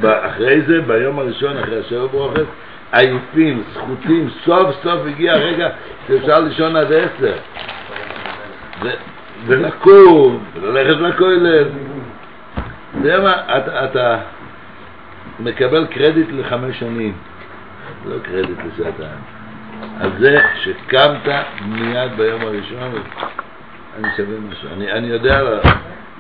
אחרי 0.03 0.61
זה, 0.61 0.81
ביום 0.81 1.19
הראשון, 1.19 1.59
אחרי 1.59 1.81
השבע 1.81 2.07
ברוכת, 2.07 2.45
עייפים, 2.93 3.63
זכותים, 3.75 4.29
סוף 4.45 4.77
סוף 4.83 5.01
הגיע 5.07 5.33
הרגע 5.33 5.69
שאפשר 6.09 6.41
לישון 6.41 6.77
עד 6.77 6.93
עשר. 6.93 7.35
ולקום, 9.47 10.45
וללכת 10.61 11.01
לכולל. 11.01 11.65
אתה 11.65 12.99
יודע 13.09 13.21
מה, 13.21 13.59
אתה, 13.85 14.19
מקבל 15.41 15.87
קרדיט 15.87 16.29
לחמש 16.33 16.79
שנים, 16.81 17.13
לא 18.07 18.17
קרדיט 18.23 18.59
לשעתיים. 18.59 19.19
על 20.01 20.11
זה 20.19 20.39
שקמת 20.63 21.29
מיד 21.67 22.17
ביום 22.17 22.41
הראשון, 22.41 22.93
אני 23.99 24.09
שווה 24.17 24.37
משהו. 24.51 24.69
אני, 24.77 24.93
אני 24.93 25.07
יודע 25.07 25.43
לה- 25.43 25.61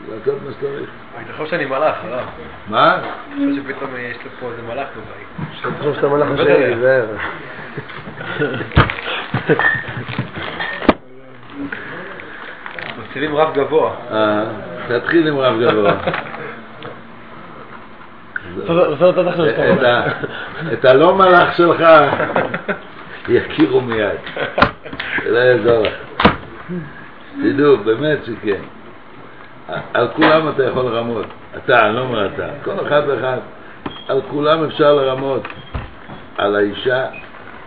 לעשות 0.08 0.34
מה 0.46 0.52
שצריך. 0.52 0.90
אני 1.16 1.32
חושב 1.32 1.50
שאני 1.50 1.64
מלאך, 1.64 1.96
הרב. 2.04 2.24
מה? 2.68 2.98
אני 3.32 3.50
חושב 3.50 3.62
שפתאום 3.62 3.90
יש 3.98 4.16
לו 4.24 4.30
פה 4.40 4.46
איזה 4.50 4.62
מלאך 4.62 4.88
בבית. 4.96 5.48
שאתה 5.52 5.78
חושב 5.78 5.94
שאתה 5.94 6.08
מלאך 6.08 6.28
השני. 6.30 6.74
תיזהר. 6.74 7.06
מציבים 12.98 13.36
רף 13.36 13.54
גבוה. 13.54 13.94
אה, 14.10 14.44
תתחיל 14.88 15.28
עם 15.28 15.38
רב 15.38 15.60
גבוה. 15.60 15.92
את 20.72 20.84
הלא 20.84 21.14
מלאך 21.14 21.56
שלך 21.56 21.84
יכירו 23.28 23.80
מיד, 23.80 24.08
זה 25.24 25.30
לא 25.30 25.38
יעזור 25.38 25.82
לך. 25.82 25.94
תדעו, 27.42 27.76
באמת 27.76 28.18
שכן. 28.24 28.60
על 29.68 30.08
כולם 30.16 30.48
אתה 30.48 30.64
יכול 30.64 30.84
לרמות. 30.84 31.26
אתה, 31.56 31.86
אני 31.86 31.96
לא 31.96 32.00
אומר 32.00 32.26
אתה, 32.26 32.48
כל 32.64 32.86
אחד 32.86 33.02
ואחד. 33.06 33.38
על 34.08 34.20
כולם 34.30 34.64
אפשר 34.64 34.94
לרמות. 34.94 35.42
על 36.38 36.56
האישה 36.56 37.06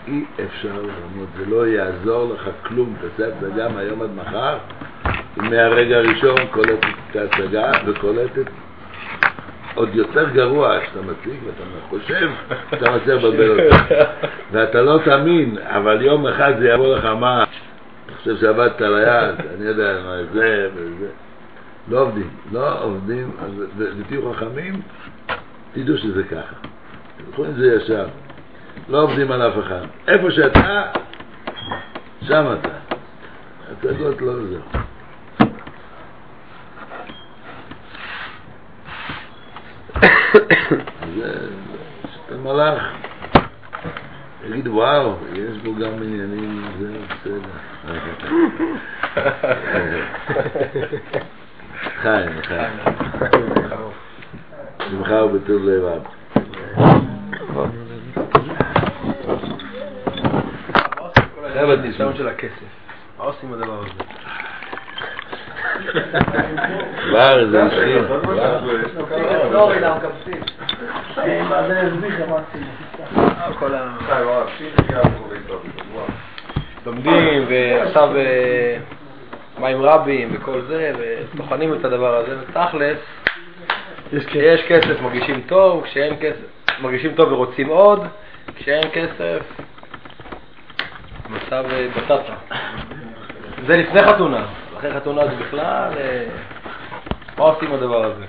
אי 0.07 0.23
אפשר 0.45 0.73
לרמות, 0.73 1.27
זה 1.37 1.45
לא 1.47 1.67
יעזור 1.67 2.33
לך 2.33 2.49
כלום. 2.67 2.95
תעשה 3.01 3.31
הצגה 3.33 3.69
מהיום 3.69 4.01
עד 4.01 4.09
מחר, 4.15 4.57
מהרגע 5.37 5.97
הראשון 5.97 6.47
קולטת 6.51 6.85
את 7.11 7.15
ההצגה 7.15 7.71
וקולטת 7.85 8.47
עוד 9.75 9.95
יותר 9.95 10.29
גרוע 10.29 10.77
שאתה 10.85 11.01
מציג 11.01 11.39
ואתה 11.45 11.63
חושב 11.89 12.29
שאתה 12.71 12.91
מצליח 12.91 13.23
לבלבל 13.23 13.59
אותך 13.59 13.93
ואתה 14.51 14.81
לא 14.81 14.99
תאמין, 15.05 15.57
אבל 15.63 16.01
יום 16.01 16.27
אחד 16.27 16.53
זה 16.59 16.69
יבוא 16.69 16.95
לך 16.95 17.05
מה 17.05 17.43
אתה 17.43 18.13
חושב 18.17 18.37
שעבדת 18.37 18.81
על 18.81 18.95
היד, 18.95 19.35
אני 19.55 19.65
יודע 19.65 19.93
מה 20.05 20.17
זה 20.33 20.69
וזה 20.75 21.07
לא 21.89 22.01
עובדים, 22.01 22.29
לא 22.51 22.83
עובדים 22.83 23.31
אז- 23.39 23.81
ותהיו 23.99 24.33
חכמים 24.33 24.81
תדעו 25.73 25.97
שזה 25.97 26.23
ככה. 26.23 26.55
תלכו 27.17 27.45
עם 27.45 27.53
זה 27.53 27.75
ישר. 27.75 28.07
לא 28.89 29.01
עובדים 29.01 29.31
על 29.31 29.41
אף 29.41 29.53
אחד. 29.59 29.81
איפה 30.07 30.31
שאתה, 30.31 30.83
שם 32.21 32.45
אתה. 32.59 32.69
הצגות 33.71 34.21
לא 34.21 34.33
זה 34.35 34.57
זה 42.29 42.37
מלאך, 42.37 42.83
יגיד 44.45 44.67
וואו, 44.67 45.15
יש 45.33 45.57
בו 45.63 45.75
גם 45.75 45.93
עניינים, 45.93 46.65
זה 46.79 46.97
בסדר. 47.09 47.39
חיים, 52.01 52.41
חיים. 52.41 52.79
שמחה 54.89 55.23
ובטוב 55.25 55.63
לבב. 55.65 56.01
חבר'ה, 61.53 61.75
ניסיון 61.75 62.17
של 62.17 62.27
הכסף. 62.27 62.51
מה 63.17 63.23
עושים 63.23 63.53
עם 63.53 63.61
הדבר 63.61 63.79
הזה? 63.79 63.89
כבר 67.09 67.49
זה 67.51 67.65
התחיל. 67.65 68.01
לא. 69.51 69.71
לומדים, 76.85 77.45
ועכשיו 77.49 78.09
מים 79.59 79.81
רבים 79.81 80.29
וכל 80.33 80.61
זה, 80.61 80.91
וטוחנים 80.97 81.73
את 81.73 81.85
הדבר 81.85 82.15
הזה, 82.15 82.35
ותכלס, 82.39 82.97
כשיש 84.27 84.61
כסף 84.61 85.01
מרגישים 85.01 85.41
טוב, 85.47 85.83
כשאין 85.83 86.15
כסף 86.21 86.81
מרגישים 86.81 87.15
טוב 87.15 87.31
ורוצים 87.31 87.67
עוד, 87.67 88.03
כשאין 88.55 88.83
כסף, 88.93 89.39
מצב 91.29 91.63
אה, 91.71 91.87
בטטה. 91.97 92.35
זה 93.67 93.77
לפני 93.77 94.03
חתונה, 94.03 94.45
אחרי 94.77 94.93
חתונה 94.93 95.27
זה 95.27 95.35
בכלל, 95.35 95.91
אה, 95.97 96.25
מה 97.37 97.43
עושים 97.43 97.73
הדבר 97.73 98.05
הזה? 98.05 98.25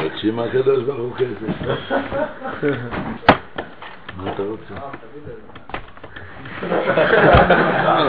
מבקשים 0.00 0.36
מהקדוש 0.36 0.84
ברוך 0.84 0.98
הוא 0.98 1.16
כסף. 1.16 1.66
מה 4.16 4.32
אתה 4.32 4.42
רוצה? 4.42 4.74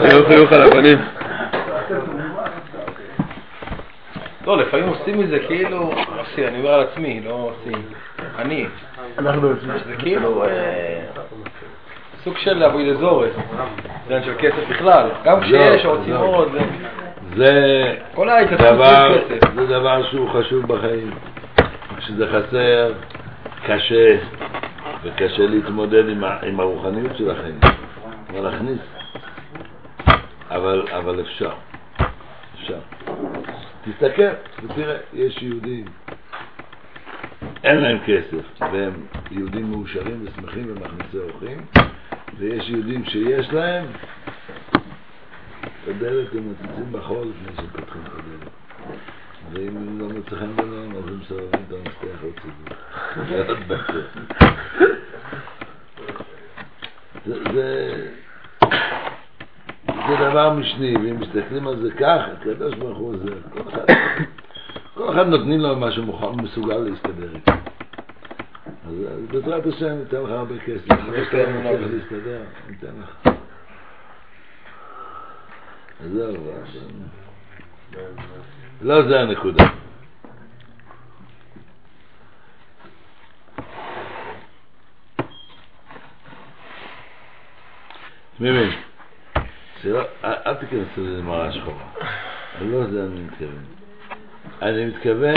היו 0.02 0.26
חיוך 0.28 0.52
על 0.52 0.62
הפנים. 0.62 0.98
לא, 4.46 4.56
לפעמים 4.58 4.88
עושים 4.88 5.18
מזה 5.20 5.38
כאילו, 5.46 5.92
עושים, 6.18 6.44
אני 6.48 6.58
אומר 6.58 6.70
על 6.74 6.80
עצמי, 6.80 7.20
לא 7.24 7.30
עושים, 7.52 7.82
אני. 8.38 8.66
אנחנו 9.18 9.52
זה 9.86 9.96
כאילו 9.98 10.44
אה, 10.44 11.00
סוג 12.24 12.36
של 12.38 12.64
אבוי 12.64 12.90
לזורת, 12.90 13.30
עניין 14.06 14.22
של 14.24 14.34
כסף 14.38 14.68
בכלל. 14.70 15.08
גם 15.24 15.40
כשיש, 15.40 15.84
לא, 15.84 15.90
רוצים 15.90 16.12
לא. 16.14 16.18
עוד, 16.18 16.52
זה- 16.52 16.58
זה 17.36 17.94
דבר. 18.72 19.18
זה 19.54 19.66
דבר 19.66 20.02
שהוא 20.10 20.30
חשוב 20.30 20.66
בחיים. 20.66 21.10
כשזה 21.98 22.26
חסר, 22.26 22.92
קשה, 23.66 24.16
וקשה 25.04 25.46
להתמודד 25.46 26.08
עם, 26.08 26.24
עם 26.42 26.60
הרוחניות 26.60 27.16
של 27.16 27.30
החיים. 27.30 27.58
אבל 28.32 28.50
להכניס. 28.50 28.80
אבל, 30.50 30.86
אבל 30.90 31.20
אפשר. 31.20 31.52
אפשר. 32.54 32.78
תסתכל 33.84 34.28
ותראה, 34.62 34.96
יש 35.12 35.42
יהודים, 35.42 35.84
אין 37.64 37.76
להם 37.76 37.98
כסף, 38.06 38.60
והם 38.60 38.92
יהודים 39.30 39.70
מאושרים 39.70 40.24
ושמחים 40.24 40.64
ומכניסי 40.68 41.18
אורחים, 41.18 41.66
ויש 42.38 42.68
יהודים 42.68 43.04
שיש 43.04 43.52
להם, 43.52 43.84
את 44.70 45.88
הדלת 45.88 46.34
הם 46.34 46.52
מציצים 46.52 46.92
בחול 46.92 47.26
לפני 47.28 47.56
שהם 47.56 47.66
פותחים 47.66 48.02
את 48.02 48.12
הדלת. 48.12 48.52
ואם 49.52 49.98
לא 50.00 50.08
מוצא 50.08 50.36
חן 50.36 50.56
ביניהם, 50.56 50.90
אז 50.90 51.08
הם 51.08 51.20
מסובבים 51.20 51.60
את 51.68 51.72
המפתח. 51.72 52.22
עוד 53.48 53.58
בטוח. 53.68 54.41
זה, 57.26 57.34
זה, 57.54 58.08
זה 59.86 60.16
דבר 60.30 60.52
משני, 60.52 60.96
ואם 60.96 61.20
מסתכלים 61.20 61.68
על 61.68 61.76
זה 61.82 61.90
כך, 61.90 62.20
הקדוש 62.32 62.74
ברוך 62.74 62.98
הוא 62.98 63.14
זה, 63.24 63.30
כל 63.52 63.68
אחד, 63.68 63.94
כל 64.94 65.12
אחד 65.12 65.26
נותנים 65.26 65.60
לו 65.60 65.76
מה 65.76 65.92
שהוא 65.92 66.36
מסוגל 66.42 66.76
להסתדר 66.76 67.34
איתו. 67.34 67.52
אז 68.86 68.94
בעזרת 69.30 69.66
השם 69.66 69.94
ניתן 69.98 70.16
לך 70.16 70.30
הרבה 70.30 70.58
כסף. 70.58 70.90
אם 70.90 70.96
לך 70.96 71.32
מצליח 71.32 71.90
להסתדר, 71.92 72.42
ניתן 72.68 72.92
לך. 73.02 73.28
זהו, 76.12 76.34
לא 78.82 79.08
זה 79.08 79.20
הנקודה. 79.20 79.81
אל 88.44 89.96
אל 90.24 90.54
תיכנסו 90.54 91.06
למראה 91.06 91.52
שחורה, 91.52 91.84
לא 92.60 92.86
זה 92.86 93.04
אני 93.04 93.20
מתכוון. 93.20 93.64
אני 94.62 94.86
מתכוון, 94.86 95.34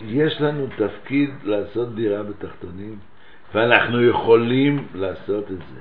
יש 0.00 0.40
לנו 0.40 0.66
תפקיד 0.76 1.30
לעשות 1.42 1.94
דירה 1.94 2.22
בתחתונים, 2.22 2.98
ואנחנו 3.54 4.02
יכולים 4.02 4.86
לעשות 4.94 5.44
את 5.44 5.56
זה. 5.56 5.80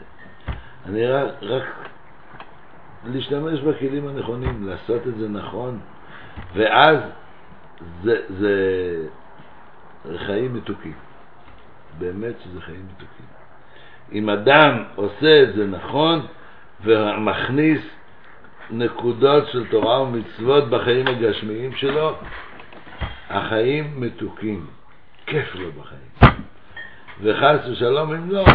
אני 0.85 1.07
רק, 1.07 1.31
רק 1.41 1.63
להשתמש 3.05 3.59
בכלים 3.59 4.07
הנכונים, 4.07 4.67
לעשות 4.67 5.07
את 5.07 5.17
זה 5.17 5.29
נכון, 5.29 5.79
ואז 6.55 6.97
זה, 8.03 8.21
זה 8.39 8.55
חיים 10.25 10.53
מתוקים. 10.53 10.93
באמת 11.99 12.33
שזה 12.43 12.61
חיים 12.61 12.85
מתוקים. 12.85 13.25
אם 14.11 14.29
אדם 14.29 14.83
עושה 14.95 15.43
את 15.43 15.55
זה 15.55 15.67
נכון 15.67 16.27
ומכניס 16.83 17.81
נקודות 18.69 19.43
של 19.51 19.67
תורה 19.67 20.01
ומצוות 20.01 20.69
בחיים 20.69 21.07
הגשמיים 21.07 21.75
שלו, 21.75 22.15
החיים 23.29 24.01
מתוקים. 24.01 24.65
כיף 25.25 25.55
לו 25.55 25.71
בחיים. 25.71 26.35
וחס 27.21 27.67
ושלום 27.71 28.13
אם 28.13 28.31
לא, 28.31 28.45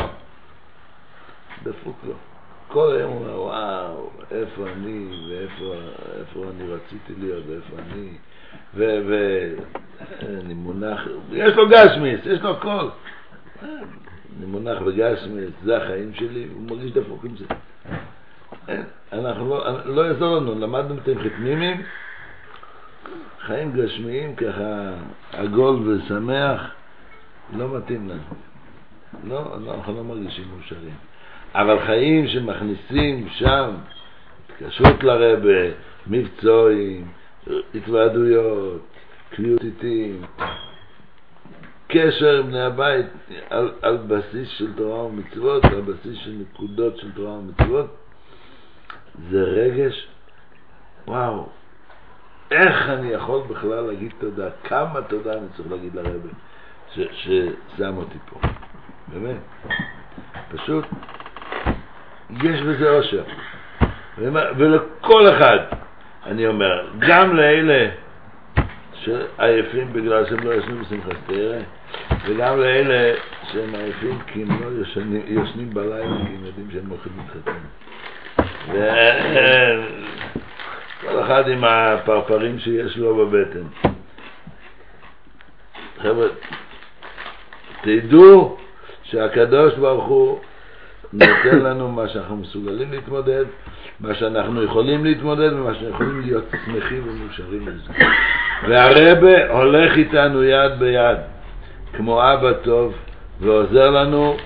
דפוק 1.63 1.97
לו. 2.07 2.15
כל 2.69 2.97
היום 2.97 3.13
הוא 3.13 3.21
אומר, 3.21 3.41
וואו, 3.41 4.11
איפה 4.31 4.67
אני, 4.73 5.27
ואיפה 5.29 5.75
איפה 6.21 6.45
אני 6.51 6.69
רציתי 6.69 7.13
להיות, 7.21 7.45
ואיפה 7.49 7.77
אני, 7.79 8.09
ואני 8.75 10.55
מונח, 10.55 11.01
יש 11.33 11.55
לו 11.55 11.69
גשמיס, 11.69 12.21
יש 12.27 12.41
לו 12.41 12.51
הכל. 12.51 12.89
אני 13.63 14.47
מונח 14.47 14.83
בגשמיס, 14.83 15.51
זה 15.65 15.77
החיים 15.77 16.15
שלי, 16.15 16.47
הוא 16.55 16.63
מרגיש 16.63 16.93
דפוק 16.93 17.25
עם 17.25 17.37
זה. 17.37 17.45
אנחנו 19.13 19.49
לא, 19.49 19.85
לא 19.85 20.03
יעזור 20.07 20.37
לנו, 20.37 20.61
למדנו 20.61 20.95
את 20.95 21.09
חתמימים, 21.25 21.83
חיים 23.41 23.73
גשמיים 23.73 24.37
ככה 24.37 24.91
עגול 25.33 25.89
ושמח, 25.89 26.61
לא 27.57 27.77
מתאים 27.77 28.09
לנו. 28.09 28.23
לא, 29.25 29.57
אנחנו 29.75 29.95
לא 29.95 30.05
מרגישים 30.05 30.45
מאושרים. 30.55 30.95
אבל 31.55 31.87
חיים 31.87 32.29
שמכניסים 32.29 33.29
שם 33.31 33.71
התקשרות 34.49 35.03
לרבה, 35.03 35.75
מבצועים, 36.07 37.09
התוועדויות, 37.75 38.83
קביעות 39.31 39.65
איטים, 39.65 40.23
קשר 41.89 42.39
עם 42.39 42.47
בני 42.47 42.63
הבית 42.63 43.07
על, 43.51 43.71
על 43.83 43.97
בסיס 43.97 44.49
של 44.49 44.73
תורה 44.75 45.05
ומצוות, 45.05 45.65
על 45.65 45.81
בסיס 45.81 46.19
של 46.25 46.33
נקודות 46.41 46.97
של 46.97 47.13
תורה 47.13 47.33
ומצוות, 47.33 47.97
זה 49.31 49.43
רגש, 49.43 50.07
וואו, 51.07 51.49
איך 52.51 52.89
אני 52.89 53.09
יכול 53.09 53.43
בכלל 53.49 53.81
להגיד 53.81 54.13
תודה, 54.19 54.49
כמה 54.65 55.03
תודה 55.03 55.33
אני 55.33 55.47
צריך 55.57 55.71
להגיד 55.71 55.95
לרבה 55.95 56.29
ששם 56.93 57.97
אותי 57.97 58.19
פה, 58.31 58.41
באמת, 59.09 59.37
פשוט 60.53 60.85
יש 62.31 62.61
בזה 62.61 62.91
אושר. 62.91 63.25
ולכל 64.57 65.29
אחד, 65.29 65.59
אני 66.27 66.47
אומר, 66.47 66.91
גם 66.99 67.37
לאלה 67.37 67.91
שעייפים 68.95 69.93
בגלל 69.93 70.27
שהם 70.27 70.47
לא 70.47 70.55
ישנים 70.55 70.83
בשמחת 70.83 71.17
תראה, 71.27 71.61
וגם 72.25 72.61
לאלה 72.61 73.15
שהם 73.53 73.75
עייפים 73.75 74.19
כי 74.27 74.43
הם 74.43 74.63
לא 74.63 74.83
ישנים, 74.83 75.23
ישנים 75.27 75.75
בלילה 75.75 76.17
כי 76.27 76.35
הם 76.35 76.45
יודעים 76.45 76.69
שהם 76.73 76.89
הולכים 76.89 77.13
להתחתן. 77.17 77.59
כל 81.01 81.23
אחד 81.23 81.49
עם 81.49 81.65
הפרפרים 81.65 82.59
שיש 82.59 82.97
לו 82.97 83.17
בבטן. 83.17 83.91
חבר'ה, 86.03 86.27
תדעו 87.83 88.57
שהקדוש 89.03 89.75
ברוך 89.75 90.05
הוא 90.05 90.39
נותן 91.13 91.59
לנו 91.59 91.89
מה 91.93 92.09
שאנחנו 92.09 92.37
מסוגלים 92.37 92.93
להתמודד, 92.93 93.45
מה 94.01 94.15
שאנחנו 94.15 94.63
יכולים 94.63 95.05
להתמודד 95.05 95.53
ומה 95.53 95.75
שאנחנו 95.75 95.89
יכולים 95.89 96.21
להיות 96.21 96.45
שמחים 96.65 97.09
ומאושרים 97.09 97.65
מזה. 97.65 97.93
והרבה 98.69 99.51
הולך 99.51 99.97
איתנו 99.97 100.45
יד 100.45 100.73
ביד, 100.79 101.19
כמו 101.93 102.33
אבא 102.33 102.53
טוב, 102.53 102.95
ועוזר 103.41 103.91
לנו 103.91 104.37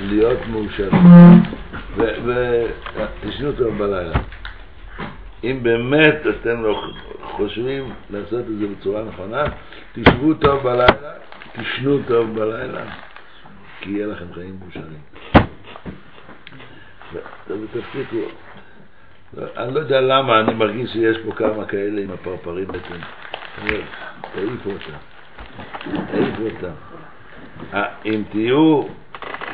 להיות 0.00 0.38
מאושרים. 0.50 1.53
ותשנו 1.96 3.52
טוב 3.52 3.78
בלילה. 3.78 4.14
אם 5.44 5.58
באמת 5.62 6.20
אתם 6.30 6.62
לא 6.62 6.82
חושבים 7.22 7.92
לעשות 8.10 8.40
את 8.40 8.58
זה 8.58 8.66
בצורה 8.66 9.02
נכונה, 9.04 9.44
תשבו 9.92 10.34
טוב 10.34 10.62
בלילה, 10.62 11.12
תשנו 11.52 11.98
טוב 12.06 12.34
בלילה, 12.34 12.84
כי 13.80 13.90
יהיה 13.90 14.06
לכם 14.06 14.24
חיים 14.34 14.58
מאושרים. 14.60 15.00
ותפסיקו. 17.48 18.16
אני 19.56 19.74
לא 19.74 19.80
יודע 19.80 20.00
למה, 20.00 20.40
אני 20.40 20.54
מרגיש 20.54 20.90
שיש 20.90 21.16
פה 21.24 21.32
כמה 21.32 21.64
כאלה 21.64 22.00
עם 22.00 22.10
הפרפרים 22.10 22.66
בעצם. 22.66 22.94
תעיפו 24.34 24.70
אותם. 24.70 24.96
תעיפו 26.12 26.42
אותם. 26.42 26.74
אם 28.06 28.22
תהיו 28.30 28.82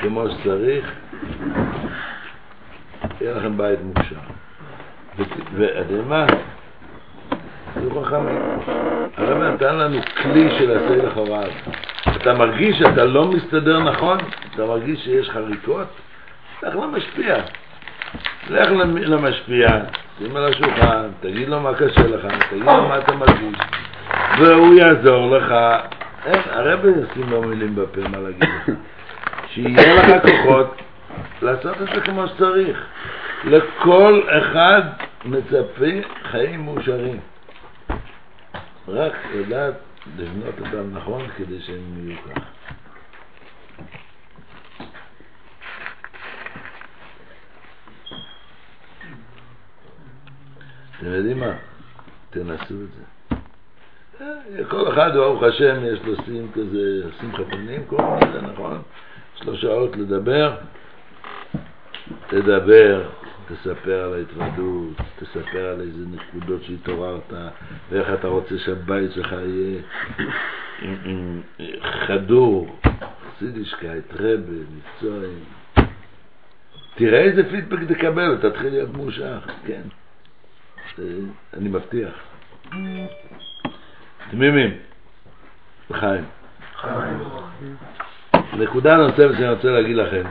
כמו 0.01 0.25
שצריך, 0.31 0.93
יהיה 3.21 3.35
לכם 3.35 3.57
בית 3.57 3.79
מוכשר. 3.83 4.17
ואתם 5.55 6.09
מה? 6.09 6.27
תהיו 7.75 8.05
חכמים. 8.05 8.39
הרב 9.17 9.43
נתן 9.43 9.77
לנו 9.77 9.99
כלי 10.23 10.49
של 10.59 10.77
עשה 10.77 10.97
לך 10.97 11.17
רעב. 11.17 11.53
אתה 12.17 12.35
מרגיש 12.35 12.79
שאתה 12.79 13.05
לא 13.05 13.27
מסתדר 13.27 13.81
נכון? 13.81 14.19
אתה 14.55 14.67
מרגיש 14.67 15.05
שיש 15.05 15.31
חריקות? 15.31 15.87
לך 16.63 16.75
למשפיע. 16.77 17.37
לך 18.51 18.69
למשפיע, 18.95 19.69
שים 20.19 20.37
על 20.37 20.45
השולחן, 20.45 21.09
תגיד 21.21 21.49
לו 21.49 21.61
מה 21.61 21.75
קשה 21.75 22.07
לך, 22.07 22.27
תגיד 22.51 22.63
לו 22.65 22.89
מה 22.89 22.99
אתה 22.99 23.13
מרגיש, 23.13 23.59
והוא 24.39 24.75
יעזור 24.75 25.37
לך. 25.37 25.55
הרב 26.51 26.81
ישים 26.85 27.31
לו 27.31 27.43
מילים 27.43 27.75
בפה 27.75 28.01
מה 28.09 28.19
להגיד 28.19 28.43
לך. 28.43 28.75
שיהיה 29.47 29.95
לך 29.95 30.23
כוחות 30.23 30.77
לעשות 31.43 31.83
את 31.83 31.87
זה 31.95 32.01
כמו 32.01 32.29
שצריך. 32.29 32.87
לכל 33.45 34.23
אחד 34.29 34.83
מצפה 35.25 36.09
חיים 36.31 36.65
מאושרים. 36.65 37.21
רק 38.89 39.13
לדעת 39.35 39.75
לבנות 40.17 40.55
אותם 40.59 40.91
נכון 40.93 41.29
כדי 41.37 41.61
שהם 41.61 42.07
יהיו 42.07 42.17
כך. 42.19 42.43
אתם 50.99 51.09
יודעים 51.09 51.41
מה? 51.41 51.53
תנסו 52.31 52.75
את 52.75 52.89
זה. 52.97 53.03
אה, 54.21 54.65
כל 54.69 54.93
אחד, 54.93 55.11
ברוך 55.15 55.43
השם, 55.43 55.85
יש 55.85 56.01
לו 56.05 56.15
שים 56.25 56.51
כזה, 56.55 57.11
שמחת 57.21 57.47
פנים, 57.51 57.85
קוראים 57.87 58.29
לזה, 58.29 58.41
נכון? 58.41 58.83
יש 59.37 59.43
לו 59.43 59.57
שעות 59.57 59.97
לדבר, 59.97 60.57
תדבר, 62.27 63.09
תספר 63.49 64.05
על 64.05 64.15
ההתוודות, 64.15 64.97
תספר 65.19 65.67
על 65.67 65.81
איזה 65.81 66.05
נקודות 66.07 66.63
שהתעוררת, 66.63 67.33
ואיך 67.91 68.09
אתה 68.15 68.29
רוצה 68.29 68.59
שהבית 68.59 69.13
שלך 69.13 69.33
יהיה 69.33 69.83
חדור, 72.07 72.77
חסידישקייט, 73.37 74.05
רבה, 74.15 74.53
מקצועי. 74.77 75.35
תראה 76.95 77.21
איזה 77.21 77.51
פידבק 77.51 77.93
תקבל, 77.93 78.37
תתחיל 78.37 78.71
להיות 78.71 78.95
מאושר, 78.95 79.39
כן. 79.67 79.83
אני 81.55 81.69
מבטיח. 81.69 82.15
תמימים. 84.31 84.71
חיים. 85.93 86.25
נקודה 88.53 88.97
נוספת 88.97 89.35
שאני 89.39 89.49
רוצה 89.49 89.69
להגיד 89.69 89.97
לכם, 89.97 90.23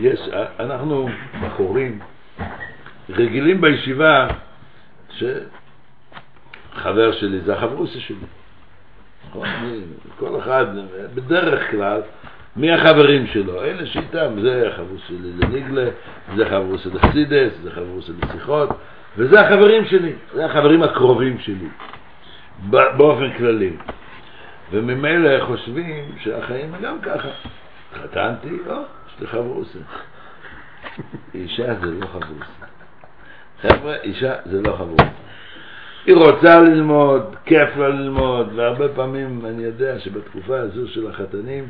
יש, 0.00 0.20
אנחנו 0.60 1.08
בחורים 1.42 1.98
רגילים 3.10 3.60
בישיבה 3.60 4.28
שחבר 5.10 7.12
שלי 7.12 7.40
זה 7.40 7.56
החברוסה 7.56 8.00
שלי. 8.00 8.16
כל 10.18 10.38
אחד, 10.38 10.66
בדרך 11.14 11.70
כלל, 11.70 12.00
מי 12.56 12.72
החברים 12.72 13.26
שלו? 13.26 13.64
אלה 13.64 13.86
שאיתם, 13.86 14.40
זה 14.42 14.68
החברוס 14.68 15.00
שלי 15.08 15.32
לניגלה, 15.38 15.90
זה 16.36 16.44
חברוס 16.44 16.86
לחסידס, 16.86 17.52
זה 17.62 17.70
חברוס 17.70 18.10
לשיחות, 18.22 18.68
וזה 19.16 19.40
החברים 19.40 19.84
שלי, 19.84 20.12
זה 20.34 20.46
החברים 20.46 20.82
הקרובים 20.82 21.38
שלי, 21.38 21.68
באופן 22.70 23.32
כללי. 23.38 23.72
וממילא 24.70 25.46
חושבים 25.46 26.04
שהחיים 26.18 26.74
הם 26.74 26.82
גם 26.82 27.00
ככה. 27.02 27.28
התחתנתי, 27.92 28.56
לא, 28.66 28.82
לי 29.22 29.28
חברוסה. 29.28 29.78
אישה 31.34 31.74
זה 31.80 31.86
לא 31.86 32.06
חברוסה. 32.06 32.66
חבר'ה, 33.62 33.96
אישה 33.96 34.34
זה 34.44 34.62
לא 34.62 34.76
חברוסה. 34.76 35.10
היא 36.06 36.14
רוצה 36.14 36.60
ללמוד, 36.60 37.36
כיף 37.44 37.76
לה 37.76 37.88
ללמוד, 37.88 38.48
והרבה 38.54 38.88
פעמים 38.88 39.46
אני 39.46 39.62
יודע 39.62 39.98
שבתקופה 39.98 40.60
הזו 40.60 40.88
של 40.88 41.10
החתנים, 41.10 41.68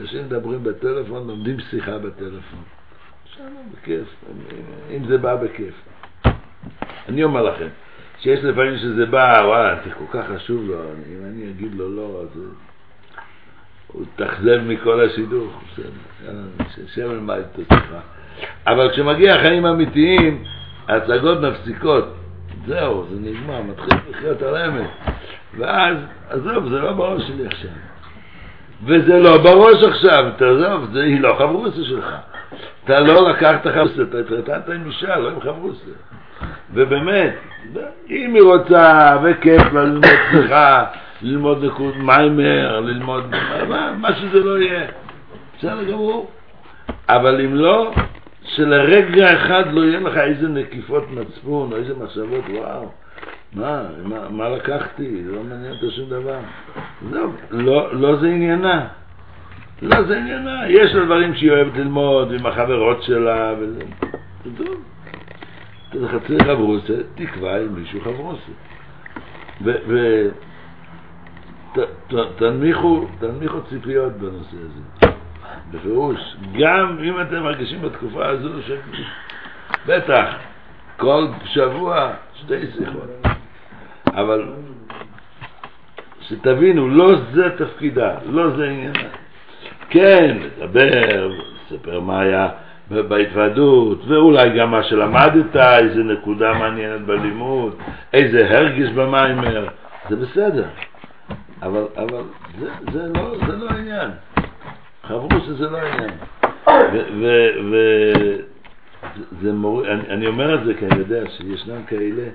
אנשים 0.00 0.24
מדברים 0.24 0.64
בטלפון, 0.64 1.28
לומדים 1.28 1.60
שיחה 1.60 1.98
בטלפון. 1.98 2.62
בכיף, 3.72 4.08
אם 4.90 5.04
זה 5.08 5.18
בא 5.18 5.36
בכיף. 5.36 5.74
אני 7.08 7.24
אומר 7.24 7.42
לכם, 7.42 7.66
שיש 8.18 8.44
לפעמים 8.44 8.78
שזה 8.78 9.06
בא, 9.06 9.42
וואלה, 9.46 9.80
זה 9.84 9.90
כל 9.90 10.18
כך 10.18 10.26
חשוב 10.36 10.62
לו, 10.66 10.82
אם 10.84 11.24
אני 11.24 11.50
אגיד 11.50 11.74
לו 11.74 11.96
לא, 11.96 12.22
אז 12.22 12.40
הוא- 13.92 14.00
הוא 14.02 14.06
תאכזב 14.16 14.60
מכל 14.66 15.04
השידוך, 15.04 15.60
שם 16.94 17.00
ילמד 17.00 17.38
את 17.38 17.72
השיחה. 17.72 17.98
אבל 18.66 18.90
כשמגיע 18.92 19.34
החיים 19.34 19.64
האמיתיים, 19.64 20.44
ההצגות 20.88 21.38
מפסיקות, 21.40 22.14
זהו, 22.66 23.06
זה 23.10 23.16
נגמר, 23.20 23.62
מתחיל 23.62 23.98
לחיות 24.10 24.42
על 24.42 24.56
האמת. 24.56 24.88
ואז, 25.58 25.96
עזוב, 26.30 26.68
זה 26.68 26.78
לא 26.78 26.92
בראש 26.92 27.22
שלי 27.26 27.46
עכשיו. 27.46 27.70
וזה 28.86 29.18
לא 29.18 29.38
בראש 29.38 29.82
עכשיו, 29.82 30.24
תעזוב, 30.36 30.88
זה 30.92 31.02
היא 31.02 31.20
לא 31.20 31.34
חברוסה 31.38 31.84
שלך. 31.84 32.14
אתה 32.84 33.00
לא 33.00 33.30
לקחת 33.30 33.66
חברוסה, 33.66 34.02
אתה 34.02 34.18
התחתנת 34.18 34.68
עם 34.68 34.86
אישה, 34.86 35.16
לא 35.16 35.30
עם 35.30 35.40
חברוסה. 35.40 35.90
ובאמת, 36.74 37.34
אם 38.10 38.34
היא 38.34 38.42
רוצה, 38.42 39.16
וכיף 39.22 39.72
לה 39.72 39.82
ללמוד 39.84 40.04
שיחה, 40.30 40.84
ללמוד 41.22 41.64
נקוד 41.64 41.96
מיימר, 41.96 42.80
ללמוד 42.80 43.24
מה, 43.68 43.92
מה 43.92 44.14
שזה 44.14 44.44
לא 44.44 44.58
יהיה, 44.58 44.86
בסדר 45.58 45.84
גמור. 45.84 46.30
אבל 47.08 47.40
אם 47.40 47.54
לא, 47.54 47.92
שלרגע 48.42 49.36
אחד 49.36 49.64
לא 49.72 49.80
יהיה 49.80 50.00
לך 50.00 50.16
איזה 50.16 50.48
נקיפות 50.48 51.10
מצפון, 51.10 51.72
או 51.72 51.76
איזה 51.76 51.94
מחשבות, 51.94 52.44
וואו, 52.50 52.88
מה, 53.52 53.82
מה, 54.04 54.28
מה 54.30 54.48
לקחתי, 54.48 55.24
זה 55.24 55.32
לא 55.32 55.42
מעניין 55.42 55.72
אותה 55.72 55.90
שום 55.96 56.10
דבר. 56.10 56.38
לא, 57.10 57.26
לא, 57.50 57.94
לא 57.94 58.16
זה 58.16 58.26
עניינה. 58.26 58.86
לא 59.82 60.02
זה 60.02 60.18
עניינה. 60.18 60.68
יש 60.68 60.94
לה 60.94 61.04
דברים 61.04 61.34
שהיא 61.34 61.50
אוהבת 61.50 61.76
ללמוד 61.76 62.32
עם 62.32 62.46
החברות 62.46 63.02
שלה, 63.02 63.54
וזה 63.60 63.80
זה 64.44 64.64
טוב. 64.64 64.82
אתה 65.90 65.98
חצי 66.08 66.44
חברוסה, 66.44 66.94
תקבע 67.14 67.56
עם 67.56 67.74
מישהו 67.74 68.00
חברוסה. 68.00 68.52
ו... 69.64 69.72
ו 69.88 70.28
תנמיכו, 72.38 73.06
תנמיכו 73.18 73.62
ציפיות 73.68 74.12
בנושא 74.12 74.56
הזה. 74.56 75.12
בפירוש, 75.70 76.36
גם 76.58 76.98
אם 77.04 77.20
אתם 77.20 77.42
מרגישים 77.42 77.82
בתקופה 77.82 78.26
הזו 78.26 78.48
ש... 78.62 78.70
בטח, 79.86 80.24
כל 80.96 81.26
שבוע 81.44 82.12
שתי 82.34 82.66
שיחות. 82.76 83.26
אבל 84.06 84.44
שתבינו, 86.20 86.88
לא 86.88 87.14
זה 87.32 87.50
תפקידה, 87.58 88.14
לא 88.26 88.50
זה 88.56 88.64
עניינה. 88.64 89.08
כן, 89.90 90.36
לדבר, 90.40 91.32
לספר 91.72 92.00
מה 92.00 92.20
היה 92.20 92.48
בהתוועדות, 92.90 94.04
ואולי 94.08 94.58
גם 94.58 94.70
מה 94.70 94.82
שלמדת, 94.82 95.56
איזה 95.56 96.02
נקודה 96.02 96.52
מעניינת 96.52 97.00
בלימוד, 97.00 97.74
איזה 98.12 98.58
הרגש 98.58 98.88
במיימר, 98.88 99.66
זה 100.08 100.16
בסדר. 100.16 100.64
אבל, 101.62 101.84
אבל 101.96 102.22
זה, 102.60 102.70
זה, 102.92 103.08
לא, 103.14 103.34
זה 103.46 103.56
לא 103.56 103.70
העניין. 103.70 104.10
חברו 105.02 105.40
שזה 105.46 105.70
לא 105.70 105.78
העניין. 105.78 106.10
ו- 106.68 107.08
ו- 107.20 107.70
ו- 107.70 108.36
זה 109.42 109.52
מור... 109.52 109.86
אני, 109.86 110.08
אני 110.08 110.26
אומר 110.26 110.54
את 110.54 110.64
זה 110.64 110.74
כי 110.74 110.86
אני 110.86 110.98
יודע 110.98 111.30
שישנם 111.30 111.82
כאלה 111.86 112.28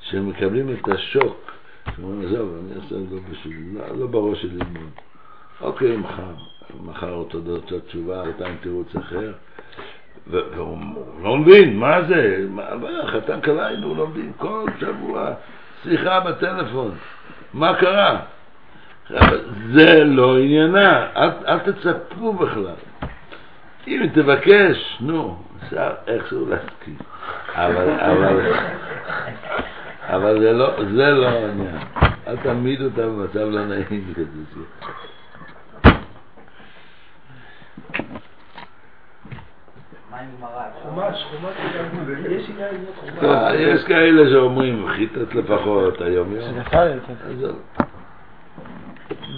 שמקבלים 0.00 0.74
את 0.74 0.88
השוק, 0.88 1.50
שאומרים, 1.96 2.28
עזוב, 2.28 2.56
אני 2.64 2.82
אעשה 2.82 2.94
לא 2.94 3.20
בשביל, 3.30 3.64
לא, 3.74 3.98
לא 3.98 4.06
בראש 4.06 4.42
שלי 4.42 4.50
ללמוד. 4.50 4.90
אוקיי, 5.60 5.96
מחר, 5.96 6.32
מחר 6.84 7.10
אורתודוקס 7.10 7.72
התשובה, 7.72 8.22
הייתה 8.22 8.46
עם 8.46 8.56
תירוץ 8.62 8.96
אחר, 8.96 9.32
והוא 10.26 10.78
לא 11.22 11.36
מבין, 11.36 11.76
מה 11.76 12.02
זה, 12.02 12.46
חתן 13.06 13.40
כלה 13.40 13.66
היינו 13.66 13.94
לומדים 13.94 14.32
כל 14.36 14.66
שבוע 14.80 15.32
שיחה 15.82 16.20
בטלפון, 16.20 16.90
מה 17.54 17.74
קרה? 17.80 18.20
אבל 19.18 19.40
זה 19.72 20.04
לא 20.04 20.38
עניינה, 20.38 21.06
אל, 21.16 21.30
אל 21.48 21.58
תצפו 21.58 22.32
בכלל. 22.32 22.74
אם 23.88 24.06
תבקש, 24.14 24.96
נו, 25.00 25.36
אפשר 25.64 25.90
איכשהו 26.06 26.46
להסכים. 26.48 26.96
אבל, 27.54 27.90
אבל, 27.90 28.52
אבל 30.02 30.40
זה 30.40 30.52
לא, 30.52 30.84
זה 30.94 31.10
לא 31.10 31.28
העניין. 31.28 31.76
אל 32.28 32.36
תעמיד 32.36 32.82
אותה 32.82 33.06
במצב 33.06 33.38
לא 33.38 33.64
נעים 33.66 34.12
כזה. 34.16 34.60
יש 43.54 43.84
כאלה 43.84 44.30
שאומרים, 44.30 44.86
חיטת 44.96 45.34
לפחות, 45.34 46.00
היום 46.00 46.36
יום. 46.36 46.54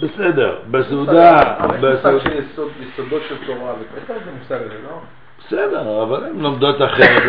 בסדר, 0.01 0.55
בסעודה, 0.71 1.37
מושג 1.61 1.77
בסעודה, 1.81 2.23
של 2.23 2.29
יסוד- 2.39 2.71
יסודות 2.81 3.21
של 3.29 3.35
תורה, 3.45 3.73
מושג 4.39 4.55
הזה, 4.55 4.73
לא? 4.83 4.99
בסדר, 5.47 6.03
אבל 6.03 6.25
הן 6.25 6.39
לומדות 6.39 6.81
אחרת. 6.81 7.23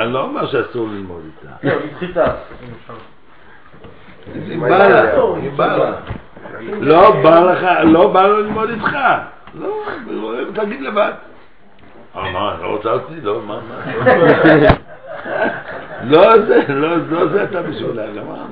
אני 0.00 0.12
לא 0.12 0.22
אומר 0.22 0.46
שאסור 0.46 0.88
ללמוד 0.88 1.22
איתה. 1.42 1.68
לא, 1.74 1.80
חיטה. 1.98 2.34
אם 4.52 4.60
בא 4.60 4.68
לה, 4.88 5.14
אם 5.36 5.56
בא 5.56 5.76
לה. 5.76 5.92
לא 6.80 7.22
בא 7.22 7.40
לך, 7.40 7.66
לא 7.84 8.12
בא 8.12 8.26
לו 8.26 8.40
ללמוד 8.40 8.70
איתך. 8.70 8.96
לא, 9.54 9.82
תגיד 10.54 10.80
לבד. 10.80 11.12
אה, 12.16 12.30
מה, 12.30 12.56
לא 12.62 12.66
רוצה 12.66 12.92
אותי? 12.92 13.14
לא, 13.22 13.42
מה, 13.42 13.58
מה? 13.68 14.04
לא 16.04 16.38
זה, 16.46 16.60
לא, 16.68 16.96
לא 17.10 17.26
זה 17.28 17.44
אתה 17.44 17.62
בשבילה, 17.62 18.06
גמרנו. 18.06 18.44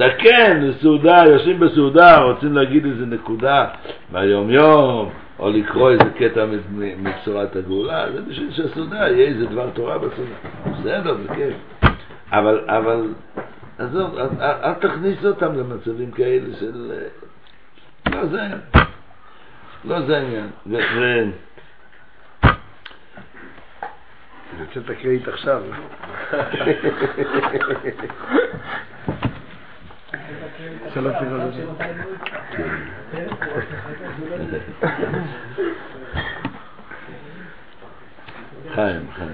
אתה 0.00 0.08
כן, 0.18 0.68
בסעודה, 0.68 1.22
יושבים 1.26 1.60
בסעודה, 1.60 2.18
רוצים 2.18 2.54
להגיד 2.54 2.86
איזה 2.86 3.06
נקודה 3.06 3.68
מהיום 4.10 4.50
יום, 4.50 5.10
או 5.38 5.50
לקרוא 5.50 5.90
איזה 5.90 6.10
קטע 6.18 6.46
מבשורת 6.74 7.56
הגאולה, 7.56 8.12
זה 8.12 8.22
בשביל 8.22 8.52
שהסעודה 8.52 8.96
יהיה 8.96 9.28
איזה 9.28 9.46
דבר 9.46 9.70
תורה 9.70 9.98
בסעודה. 9.98 10.34
בסדר, 10.66 11.14
בכיף. 11.14 11.54
אבל, 12.32 12.60
אבל, 12.68 13.14
עזוב, 13.78 14.18
אל, 14.40 14.74
תכניס 14.74 15.24
אותם 15.24 15.58
למצבים 15.58 16.10
כאלה 16.10 16.56
של... 16.60 16.92
אה, 16.92 17.08
לא 18.14 18.26
זה, 18.26 18.40
לא 19.84 20.06
זה 20.06 20.16
העניין. 20.16 20.46
ו- 20.66 20.76
ו- 20.96 21.30
יוצא 24.60 24.80
את 24.80 24.90
הקרדיט 24.90 25.28
עכשיו. 25.28 25.62
שלוש 30.94 31.14
שיחות. 31.54 31.78
חיים, 38.74 39.00
חיים. 39.14 39.32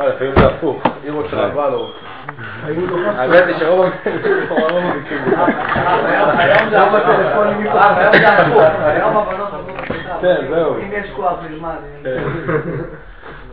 אה, 0.00 0.08
לפעמים 0.08 0.34
זה 0.36 0.46
הפוך, 0.46 0.82
היא 1.02 1.12
רוצה 1.12 1.36
לבא 1.36 1.68
לו. 1.68 1.90
האמת 3.06 3.44
היא 3.46 3.56
שרוב 3.58 3.86
זה 4.04 4.10
בטלפונים 6.94 7.64
מפה. 7.64 7.84
היום 7.94 8.20
זה 8.20 8.28
הפוך. 8.28 8.62
היום 8.80 9.16
הבנות. 9.16 9.50
כן, 10.20 10.36
זהו. 10.50 10.76
אם 10.76 10.90
יש 10.92 11.10
כוח 11.16 11.32
נלמד. 11.50 11.76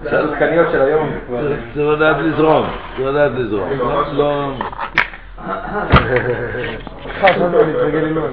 זה 0.02 0.20
השחקניות 0.20 0.68
של 0.72 0.82
היום 0.82 1.10
צריך 1.74 1.88
לדעת 1.88 2.18
לזרום, 2.20 2.68
צריך 2.98 3.10
לדעת 3.10 3.32
לזרום. 3.36 4.60
לא... 8.14 8.28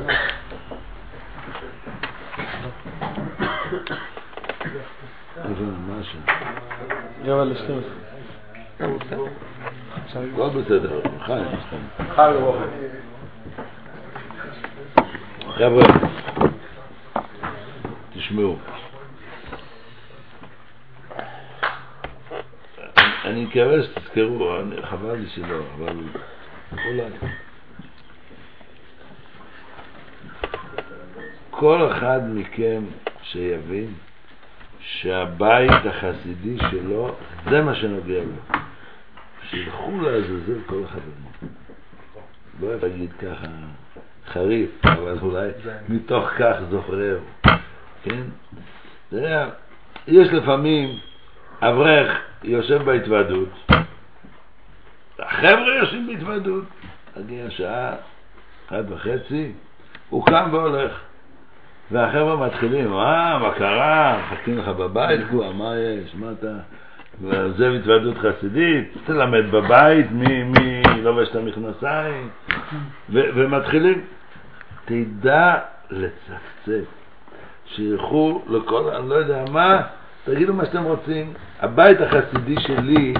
איפה, 5.37 5.63
מה 5.87 6.01
השם? 6.01 6.19
הכל 10.35 10.49
בסדר, 10.49 11.01
חיים. 11.27 11.45
חג 12.15 12.33
ורוחה. 12.35 12.65
חבר'ה, 15.55 15.85
תשמעו. 18.15 18.57
אני 23.25 23.45
מקווה 23.45 23.83
שתזכרו, 23.83 24.53
חבל 24.83 25.15
לי 25.15 25.29
שלא, 25.29 25.59
אבל. 25.77 25.97
כל 31.51 31.91
אחד 31.93 32.21
מכם 32.35 32.83
שיבין 33.23 33.95
שהבית 34.81 35.87
החסידי 35.87 36.57
שלו, 36.71 37.15
זה 37.51 37.63
מה 37.63 37.75
שנוגע 37.75 38.21
לו. 38.21 38.59
שילכו 39.51 40.01
לעזאזל 40.01 40.61
כל 40.67 40.83
החברים. 40.85 41.53
לא 42.61 42.67
אוהב 42.67 42.85
להגיד 42.85 43.13
ככה 43.13 43.47
חריף, 44.33 44.71
אבל 44.85 45.19
אולי 45.23 45.49
מתוך 45.89 46.29
כך 46.39 46.57
זוכרהו, 46.71 47.21
כן? 48.03 48.23
יש 50.09 50.29
לפעמים 50.29 50.99
אברך 51.63 52.19
יושב 52.45 52.83
בהתוועדות, 52.83 53.49
החבר'ה 55.33 55.75
יושבים 55.79 56.07
בהתוועדות, 56.07 56.65
מגיע 57.17 57.51
שעה, 57.51 57.95
אחת 58.67 58.85
וחצי, 58.89 59.53
הוא 60.11 60.27
קם 60.27 60.49
והולך. 60.53 60.93
והחבר'ה 61.91 62.47
מתחילים, 62.47 62.93
אה, 62.93 63.39
מה 63.39 63.51
קרה? 63.55 64.21
מחכים 64.23 64.59
לך 64.59 64.69
בבית 64.69 65.21
כבר, 65.31 65.53
מה 65.53 65.77
יש? 65.77 66.15
מה 66.15 66.27
אתה... 66.39 66.53
ועוזב 67.23 67.73
התוועדות 67.81 68.17
חסידית, 68.19 68.97
תלמד 69.05 69.51
בבית 69.51 70.07
מי, 70.11 70.43
מי 70.43 70.83
לובש 71.03 71.29
את 71.29 71.37
המכנסיים, 71.37 72.29
ומתחילים. 73.11 74.05
תדע 74.85 75.59
לצפצף, 75.91 76.85
שילכו 77.67 78.43
לכל, 78.49 78.89
אני 78.89 79.09
לא 79.09 79.15
יודע 79.15 79.45
מה, 79.53 79.83
תגידו 80.25 80.55
מה 80.55 80.65
שאתם 80.65 80.83
רוצים. 80.83 81.33
הבית 81.61 82.01
החסידי 82.01 82.61
שלי, 82.61 83.15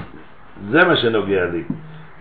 זה 0.69 0.85
מה 0.85 0.97
שנוגע 0.97 1.45
לי. 1.45 1.63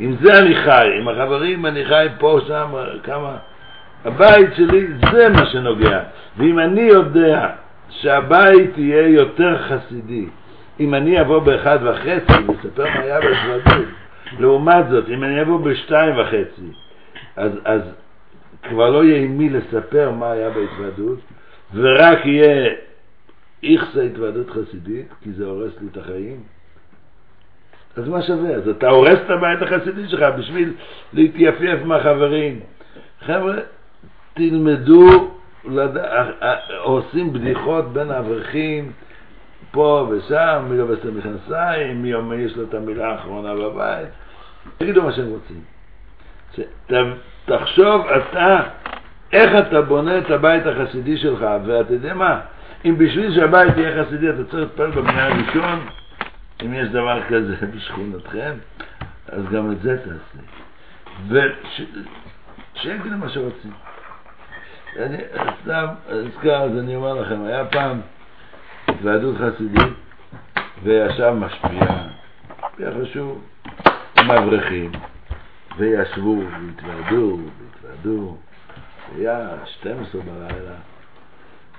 עם 0.03 0.17
זה 0.23 0.39
אני 0.39 0.55
חי, 0.55 0.89
עם 1.01 1.09
החברים 1.09 1.67
אני 1.67 1.85
חי 1.85 2.07
פה, 2.19 2.41
שם, 2.47 2.75
כמה... 3.03 3.37
הבית 4.05 4.55
שלי 4.57 4.87
זה 5.13 5.29
מה 5.29 5.47
שנוגע. 5.47 6.01
ואם 6.37 6.59
אני 6.59 6.81
יודע 6.81 7.51
שהבית 7.89 8.79
יהיה 8.79 9.09
יותר 9.09 9.59
חסידי, 9.63 10.27
אם 10.81 10.95
אני 10.95 11.21
אבוא 11.21 11.39
באחד 11.39 11.79
וחצי 11.83 12.43
ואספר 12.47 12.85
מה 12.85 13.01
היה 13.01 13.21
בהתוועדות, 13.21 13.89
לעומת 14.39 14.89
זאת, 14.91 15.05
אם 15.09 15.25
אני 15.25 15.43
אבוא 15.43 15.61
בשתיים 15.61 16.19
וחצי, 16.19 16.73
אז, 17.37 17.53
אז 17.65 17.81
כבר 18.63 18.91
לא 18.91 19.05
יהיה 19.05 19.23
עם 19.23 19.39
מי 19.39 19.49
לספר 19.51 20.11
מה 20.11 20.33
היה 20.33 20.51
בהתוועדות, 20.51 21.19
ורק 21.75 22.27
יהיה 22.27 22.75
איכסה 23.63 24.03
התוועדות 24.03 24.51
חסידית, 24.51 25.07
כי 25.23 25.33
זה 25.33 25.45
הורס 25.45 25.73
לי 25.81 25.87
את 25.93 25.97
החיים. 25.97 26.41
אז 27.97 28.09
מה 28.09 28.23
שווה? 28.23 28.51
אז 28.51 28.69
אתה 28.69 28.89
הורס 28.89 29.19
את 29.27 29.31
הבית 29.31 29.63
החסידי 29.63 30.09
שלך 30.09 30.23
בשביל 30.39 30.73
להתייפייף 31.13 31.85
מהחברים. 31.85 32.61
חבר'ה, 33.27 33.55
תלמדו, 34.35 35.31
לד... 35.65 35.97
עושים 36.83 37.33
בדיחות 37.33 37.93
בין 37.93 38.11
האברכים, 38.11 38.93
פה 39.71 40.09
ושם, 40.11 40.67
מי 40.69 40.79
לובש 40.79 40.99
את 40.99 41.05
המכנסיים, 41.05 42.03
מי 42.03 42.15
אומר 42.15 42.35
יש 42.35 42.57
לו 42.57 42.63
את 42.63 42.75
המילה 42.75 43.13
האחרונה 43.13 43.55
בבית. 43.55 44.09
תגידו 44.79 45.03
מה 45.03 45.13
שהם 45.13 45.29
רוצים. 45.29 45.61
ת... 46.87 46.95
תחשוב 47.45 48.07
אתה, 48.07 48.61
איך 49.33 49.51
אתה 49.69 49.83
בונה 49.83 50.19
את 50.19 50.31
הבית 50.31 50.67
החסידי 50.67 51.17
שלך, 51.17 51.47
ואתה 51.67 51.93
יודע 51.93 52.15
מה, 52.15 52.41
אם 52.85 52.99
בשביל 52.99 53.35
שהבית 53.35 53.77
יהיה 53.77 54.05
חסידי 54.05 54.31
אתה 54.31 54.45
צריך 54.45 54.63
לטפל 54.63 54.91
בבניין 54.91 55.33
הראשון, 55.33 55.87
אם 56.65 56.75
יש 56.75 56.89
דבר 56.89 57.23
כזה 57.29 57.57
בשכונתכם, 57.77 58.53
אז 59.29 59.43
גם 59.53 59.73
את 59.73 59.83
זה 59.83 59.99
תעשה. 59.99 60.43
ושיגידו 62.79 63.17
מה 63.17 63.29
שרוצים. 63.29 63.73
אני 64.97 65.17
סתם 65.63 65.87
אזכר, 66.09 66.63
אז 66.63 66.79
אני 66.79 66.97
אומר 66.97 67.15
לכם, 67.15 67.45
היה 67.45 67.65
פעם 67.65 68.01
התוועדות 68.89 69.37
חסידית, 69.37 69.93
וישב 70.83 71.33
משפיע, 71.39 71.81
משפיע 72.65 72.91
חשוב, 73.03 73.45
עם 74.19 74.31
אברכים, 74.31 74.93
וישבו, 75.79 76.43
והתוועדו, 76.51 77.39
והתוועדו, 77.59 78.37
היה 79.17 79.49
12 79.65 80.21
בלילה, 80.23 80.75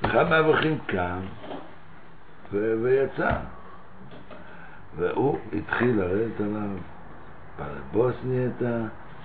אחד 0.06 0.30
מהאברכים 0.30 0.78
קם 0.88 1.20
ויצא, 2.54 3.32
והוא 4.98 5.40
התחיל 5.58 5.96
לרדת 5.98 6.40
עליו, 6.40 6.78
בוסני 7.92 8.48
אתה, 8.48 8.82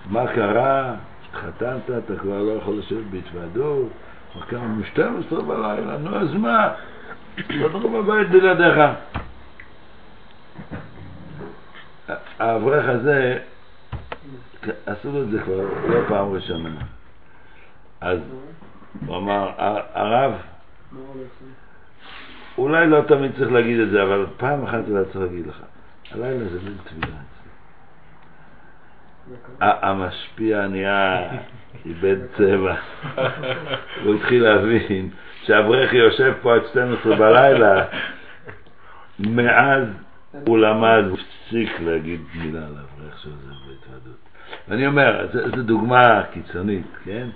מה 0.07 0.27
קרה? 0.35 0.95
התחתנת, 1.31 1.90
אתה 2.05 2.16
כבר 2.16 2.43
לא 2.43 2.53
יכול 2.53 2.78
לשבת 2.78 3.05
בהתוועדות, 3.11 3.89
כבר 4.32 4.45
קם 4.45 4.81
מ-12 4.81 5.43
בלילה, 5.43 5.99
נו 5.99 6.16
אז 6.16 6.35
מה? 6.35 6.74
תדרו 7.35 8.03
בבית 8.03 8.31
בלעדיך. 8.31 8.78
האברך 12.39 12.85
הזה, 12.89 13.39
עשו 14.86 15.23
את 15.23 15.31
זה 15.31 15.43
כבר 15.43 15.61
לא 15.89 16.09
פעם 16.09 16.32
ראשונה. 16.32 16.70
אז 18.01 18.19
הוא 19.07 19.16
אמר, 19.16 19.51
הרב, 19.95 20.32
אולי 22.59 22.86
לא 22.86 23.01
תמיד 23.09 23.32
צריך 23.39 23.52
להגיד 23.52 23.80
את 23.80 23.90
זה, 23.90 24.02
אבל 24.02 24.26
פעם 24.36 24.64
אחת 24.64 24.89
אולי 24.89 25.05
צריך 25.05 25.16
להגיד 25.16 25.47
לך, 25.47 25.62
הלילה 26.12 26.44
זה 26.48 26.59
ליל 26.64 26.76
תפילה. 26.85 27.16
המשפיע 29.60 30.66
נהיה, 30.66 31.28
איבד 31.86 32.16
צבע. 32.36 32.74
הוא 34.05 34.14
התחיל 34.14 34.43
להבין 34.43 35.10
שהאברך 35.44 35.93
יושב 35.93 36.32
פה 36.43 36.55
עד 36.55 36.60
12 36.70 37.16
בלילה, 37.16 37.85
מאז 39.18 39.85
הוא 40.47 40.59
למד, 40.59 41.05
הוא 41.09 41.18
הפסיק 41.18 41.80
להגיד 41.80 42.20
מילה 42.35 42.59
על 42.59 42.74
האברך 42.76 43.18
שעוזב 43.18 43.48
בהתוועדות. 43.48 44.18
ואני 44.68 44.86
אומר, 44.86 45.26
זו 45.56 45.62
דוגמה 45.62 46.22
קיצונית, 46.32 46.86
כן? 47.05 47.28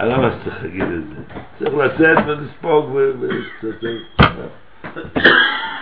לא 0.00 0.28
צריך 0.44 0.62
להגיד 0.62 0.82
את 0.82 0.88
זה. 0.88 1.22
צריך 1.58 1.74
לצאת 1.74 2.18
ולספוג 2.26 2.90
ו... 2.94 3.12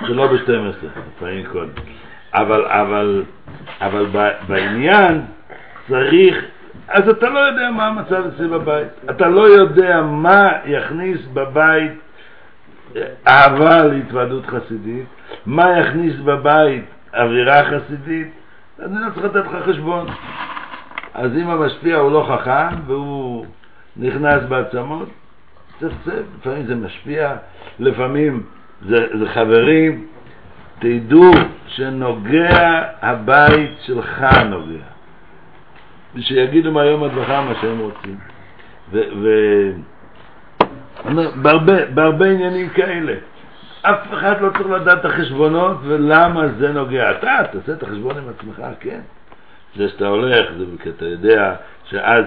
זה 0.06 0.14
לא 0.14 0.26
ב-12, 0.26 0.86
לפעמים 1.16 1.46
קודם. 1.52 1.70
אבל, 2.34 2.66
אבל, 2.66 3.22
אבל 3.80 4.06
בעניין 4.48 5.20
צריך, 5.88 6.44
אז 6.88 7.08
אתה 7.08 7.28
לא 7.28 7.38
יודע 7.38 7.70
מה 7.70 7.86
המצב 7.86 8.24
אצלי 8.34 8.48
בבית. 8.48 8.88
אתה 9.10 9.28
לא 9.28 9.48
יודע 9.48 10.02
מה 10.02 10.48
יכניס 10.64 11.18
בבית 11.32 11.92
אהבה 13.28 13.84
להתוועדות 13.84 14.46
חסידית, 14.46 15.06
מה 15.46 15.78
יכניס 15.78 16.16
בבית 16.16 16.84
אווירה 17.14 17.64
חסידית, 17.64 18.28
אני 18.82 18.94
לא 18.94 19.10
צריך 19.14 19.24
לתת 19.24 19.46
לך 19.46 19.68
חשבון. 19.68 20.06
אז 21.14 21.30
אם 21.42 21.50
המשפיע 21.50 21.96
הוא 21.96 22.12
לא 22.12 22.26
חכם 22.32 22.80
והוא 22.86 23.46
נכנס 23.96 24.42
בעצמות, 24.48 25.08
צפצף, 25.78 26.22
לפעמים 26.40 26.66
זה 26.66 26.74
משפיע, 26.74 27.36
לפעמים 27.78 28.42
זה, 28.88 29.06
זה 29.18 29.28
חברים, 29.28 30.06
תדעו 30.78 31.30
שנוגע 31.66 32.82
הבית 33.02 33.70
שלך 33.80 34.22
נוגע. 34.50 34.84
ושיגידו 36.14 36.72
מהיום 36.72 37.04
עד 37.04 37.12
מחר 37.14 37.40
מה 37.40 37.54
שהם 37.60 37.78
רוצים. 37.78 38.16
ו... 38.92 39.00
ו... 39.22 39.28
בהרבה, 41.42 41.86
בהרבה 41.86 42.26
עניינים 42.26 42.68
כאלה. 42.68 43.14
אף 43.82 44.12
אחד 44.12 44.40
לא 44.40 44.50
צריך 44.50 44.66
לדעת 44.70 45.00
את 45.00 45.04
החשבונות 45.04 45.76
ולמה 45.82 46.48
זה 46.58 46.72
נוגע. 46.72 47.10
אתה 47.10 47.42
תעשה 47.52 47.72
את 47.72 47.82
החשבון 47.82 48.18
עם 48.18 48.24
עצמך, 48.28 48.62
כן. 48.80 49.00
זה 49.76 49.88
שאתה 49.88 50.06
הולך, 50.06 50.46
זה 50.58 50.64
כי 50.82 50.88
אתה 50.90 51.04
יודע 51.04 51.54
שאז, 51.84 52.24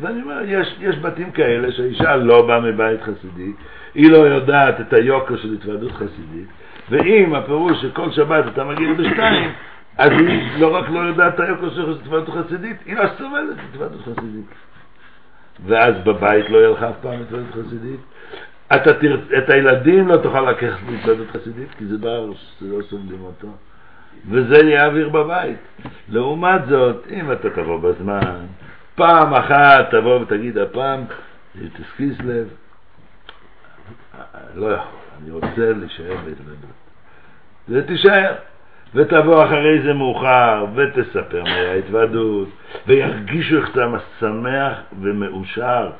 ואני 0.00 0.22
אומר, 0.22 0.40
יש, 0.44 0.76
יש 0.80 0.98
בתים 0.98 1.30
כאלה 1.30 1.72
שהאישה 1.72 2.16
לא 2.16 2.46
באה 2.46 2.60
מבית 2.60 3.02
חסידי, 3.02 3.52
היא 3.94 4.10
לא 4.10 4.16
יודעת 4.16 4.80
את 4.80 4.92
היוקר 4.92 5.36
של 5.36 5.54
התוועדות 5.54 5.92
חסידית, 5.92 6.48
ואם 6.90 7.34
הפירוש 7.34 7.82
שכל 7.82 8.10
שבת 8.10 8.44
אתה 8.52 8.64
מגיע 8.64 8.92
בשתיים, 8.92 9.50
אז 9.98 10.10
היא 10.12 10.60
לא 10.60 10.76
רק 10.76 10.90
לא 10.90 10.98
יודעת 10.98 11.34
את 11.34 11.40
היוקר 11.40 11.74
של 11.74 11.90
התוועדות 11.90 12.28
חסידית, 12.28 12.76
היא 12.86 12.96
לא 12.96 13.04
סובלת 13.18 13.56
התוועדות 13.70 14.00
חסידית. 14.00 14.54
ואז 15.66 15.94
בבית 16.04 16.50
לא 16.50 16.58
יהיה 16.58 16.70
לך 16.70 16.82
אף 16.82 16.94
פעם 17.02 17.20
התוועדות 17.20 17.50
חסידית. 17.52 18.00
אתה 18.76 18.94
תר... 18.94 19.20
את 19.38 19.50
הילדים 19.50 20.08
לא 20.08 20.16
תוכל 20.16 20.50
לקחת 20.50 20.80
בהתוועדות 20.90 21.26
חסידית, 21.30 21.68
כי 21.78 21.86
זה 21.86 21.98
דבר 21.98 22.30
שלא 22.58 22.82
סובלים 22.82 23.20
אותו. 23.20 23.48
וזה 24.30 24.56
יהיה 24.56 24.86
אוויר 24.86 25.08
בבית. 25.08 25.58
לעומת 26.08 26.60
זאת, 26.68 27.06
אם 27.10 27.32
אתה 27.32 27.50
תבוא 27.50 27.80
בזמן, 27.80 28.46
פעם 28.94 29.34
אחת 29.34 29.90
תבוא 29.90 30.20
ותגיד, 30.20 30.58
הפעם, 30.58 31.04
תסכיס 31.52 32.18
לב, 32.24 32.48
לא 34.54 34.66
יכול, 34.66 34.98
אני 35.22 35.30
רוצה 35.30 35.72
להישאר 35.72 36.16
בהתוועדות. 36.24 36.78
ותישאר. 37.68 38.34
ותבוא 38.94 39.44
אחרי 39.44 39.82
זה 39.82 39.92
מאוחר, 39.92 40.66
ותספר 40.74 41.42
מהי 41.42 41.68
ההתוועדות, 41.68 42.48
וירגישו 42.86 43.56
איך 43.56 43.70
אתה 43.70 43.86
שמח 44.20 44.78
ומאושר 45.00 45.90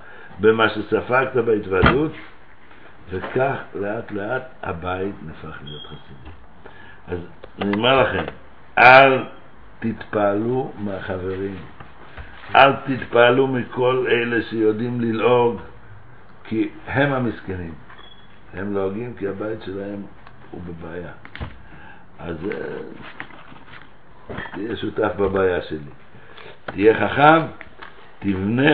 במה 0.40 0.68
שספגת 0.68 1.36
בהתוועדות, 1.36 2.12
וכך 3.10 3.56
לאט 3.74 4.10
לאט 4.10 4.42
הבית 4.62 5.14
נהפך 5.26 5.58
להיות 5.62 5.82
חסידי. 5.86 6.30
אז 7.08 7.18
אני 7.60 7.74
אומר 7.74 8.02
לכם, 8.02 8.24
אל 8.78 9.24
תתפעלו 9.78 10.72
מהחברים, 10.78 11.56
אל 12.56 12.72
תתפעלו 12.72 13.46
מכל 13.46 14.06
אלה 14.10 14.42
שיודעים 14.42 15.00
ללעוג, 15.00 15.60
כי 16.44 16.68
הם 16.86 17.12
המסכנים. 17.12 17.74
הם 18.54 18.74
לועגים 18.74 19.14
כי 19.18 19.28
הבית 19.28 19.62
שלהם 19.62 20.02
הוא 20.50 20.60
בבעיה. 20.66 21.10
אז 22.18 22.36
אה, 22.52 22.78
תהיה 24.52 24.76
שותף 24.76 25.12
בבעיה 25.16 25.62
שלי. 25.62 25.78
תהיה 26.64 27.08
חכם, 27.08 27.46
תבנה 28.18 28.72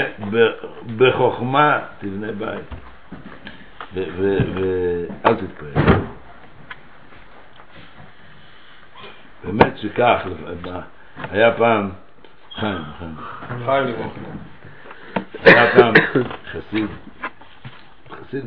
בחוכמה, 0.96 1.78
תבנה 1.98 2.32
בית. 2.32 2.64
ואל 3.94 5.34
תתפעל. 5.34 6.13
באמת 9.46 9.78
שכך, 9.78 10.20
היה 11.30 11.52
פעם, 11.52 11.90
חיים, 12.54 12.82
חיים. 12.98 13.14
היה 15.44 15.72
פעם 15.74 15.94
חסיד, 16.52 16.86
חסיד 18.10 18.44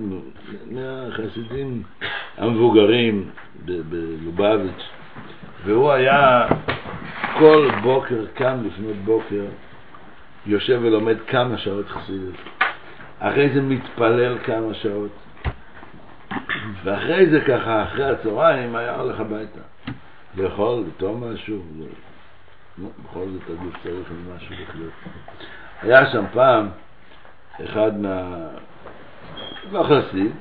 מהחסידים 0.72 1.84
המבוגרים 2.38 3.30
בלובביץ', 3.66 4.84
והוא 5.66 5.92
היה 5.92 6.48
כל 7.40 7.70
בוקר 7.84 8.26
קם 8.34 8.58
לפנות 8.66 8.96
בוקר, 9.06 9.46
יושב 10.46 10.80
ולומד 10.82 11.16
כמה 11.28 11.58
שעות 11.58 11.90
חסידות. 11.90 12.36
אחרי 13.20 13.50
זה 13.50 13.62
מתפלל 13.62 14.38
כמה 14.46 14.74
שעות. 14.74 15.12
ואחרי 16.84 17.30
זה 17.30 17.42
ככה, 17.42 17.84
אחרי 17.84 18.06
הצהריים, 18.06 18.76
היה 18.76 18.96
הולך 18.96 19.20
הביתה. 19.20 19.60
לאכול, 20.38 20.84
לטום 20.88 21.24
משהו, 21.24 21.62
לא, 21.80 22.90
בכל 23.04 23.26
זאת 23.34 23.42
הגוף 23.50 23.74
צריך 23.84 24.12
משהו 24.36 24.56
לחיות. 24.64 24.94
היה 25.82 26.12
שם 26.12 26.26
פעם 26.34 26.70
אחד 27.66 28.00
מה... 28.00 28.48
לא 29.72 29.84
חסיד, 29.84 30.32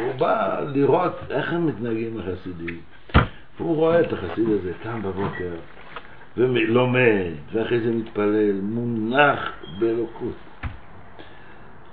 הוא 0.00 0.12
בא 0.18 0.60
לראות 0.74 1.12
איך 1.30 1.52
הם 1.52 1.66
מתנהגים 1.66 2.20
החסידים. 2.20 2.80
והוא 3.56 3.76
רואה 3.76 4.00
את 4.00 4.12
החסיד 4.12 4.48
הזה, 4.48 4.72
קם 4.82 5.02
בבוקר, 5.02 5.50
ולומד, 6.36 7.32
ואחרי 7.52 7.80
זה 7.80 7.90
מתפלל, 7.92 8.60
מונח 8.62 9.52
באלוקות. 9.78 10.36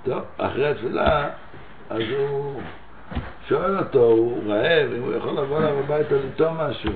טוב, 0.04 0.22
אחרי 0.36 0.68
התפילה, 0.70 1.30
אז 1.90 2.02
הוא 2.18 2.60
שואל 3.48 3.78
אותו, 3.78 4.04
הוא 4.04 4.42
רעב, 4.46 4.92
אם 4.96 5.02
הוא 5.02 5.14
יכול 5.14 5.32
לבוא 5.32 5.58
אליו 5.58 5.78
הביתה 5.78 6.14
לטום 6.14 6.56
משהו. 6.56 6.92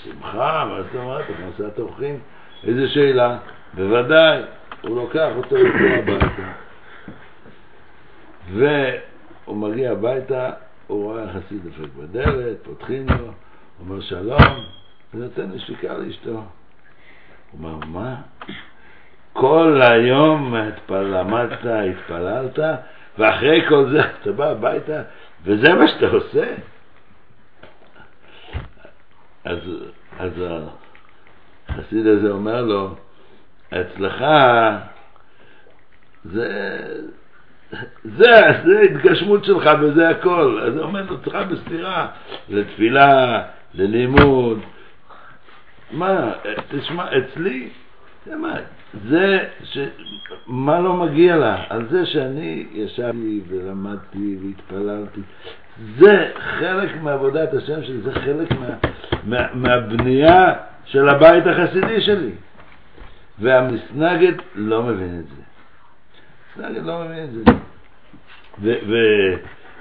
בשמחה, 0.00 0.64
מה 0.64 0.82
זאת 0.82 0.94
אומרת, 0.94 1.24
הכנסת 1.30 1.78
אורחים? 1.78 2.18
איזה 2.64 2.88
שאלה? 2.88 3.38
בוודאי, 3.74 4.42
הוא 4.80 4.96
לוקח 4.96 5.28
אותו 5.36 5.56
איתו 5.56 5.84
הביתה. 5.98 6.52
והוא 8.54 9.56
מגיע 9.56 9.92
הביתה, 9.92 10.50
הוא 10.86 11.04
רואה 11.04 11.24
חסיד 11.28 11.64
דופק 11.64 11.92
בדלת, 11.98 12.56
פותחים 12.62 13.06
לו, 13.08 13.32
אומר 13.80 14.00
שלום, 14.00 14.64
ונותן 15.14 15.50
נשיקה 15.54 15.94
לאשתו. 15.98 16.30
הוא 16.30 16.44
אומר, 17.58 17.86
מה? 17.86 18.14
כל 19.32 19.80
היום 19.82 20.54
למדת, 20.90 21.58
התפללת, 21.64 22.58
ואחרי 23.18 23.68
כל 23.68 23.90
זה 23.90 24.00
אתה 24.22 24.32
בא 24.32 24.50
הביתה, 24.50 25.02
וזה 25.44 25.74
מה 25.74 25.88
שאתה 25.88 26.06
עושה? 26.06 26.54
אז, 29.44 29.58
אז 30.18 30.32
החסיד 31.68 32.06
הזה 32.06 32.30
אומר 32.30 32.62
לו, 32.62 32.94
אצלך 33.70 34.24
זה, 36.24 36.78
זה, 38.04 38.34
זה 38.64 38.80
התגשמות 38.80 39.44
שלך 39.44 39.70
וזה 39.80 40.08
הכל. 40.08 40.60
אז 40.66 40.76
הוא 40.76 40.82
אומר 40.82 41.02
לו, 41.02 41.16
בסתירה, 41.50 42.08
לתפילה, 42.48 43.42
ללימוד. 43.74 44.60
מה, 45.90 46.32
תשמע, 46.70 47.04
אצלי, 47.18 47.68
זה 48.26 48.36
מה, 48.36 48.54
זה, 49.08 49.48
ש... 49.64 49.78
מה 50.50 50.80
לא 50.80 50.94
מגיע 50.94 51.36
לה? 51.36 51.64
על 51.68 51.86
זה 51.90 52.06
שאני 52.06 52.66
ישבתי 52.72 53.40
ולמדתי 53.48 54.36
והתפללתי. 54.42 55.20
זה 55.98 56.30
חלק 56.58 57.02
מעבודת 57.02 57.54
השם 57.54 57.82
שלי, 57.82 58.00
זה 58.00 58.12
חלק 58.12 58.50
מה, 58.52 58.68
מה, 59.24 59.54
מהבנייה 59.54 60.52
של 60.84 61.08
הבית 61.08 61.44
החסידי 61.46 62.00
שלי. 62.00 62.30
והמסנגד 63.38 64.32
לא 64.54 64.82
מבין 64.82 65.20
את 65.20 65.24
זה. 65.24 65.42
המסנגד 66.56 66.86
לא 66.86 67.04
מבין 67.04 67.24
את 67.24 67.32
זה. 67.32 67.42
ו, 68.62 68.72
ו, 68.88 68.94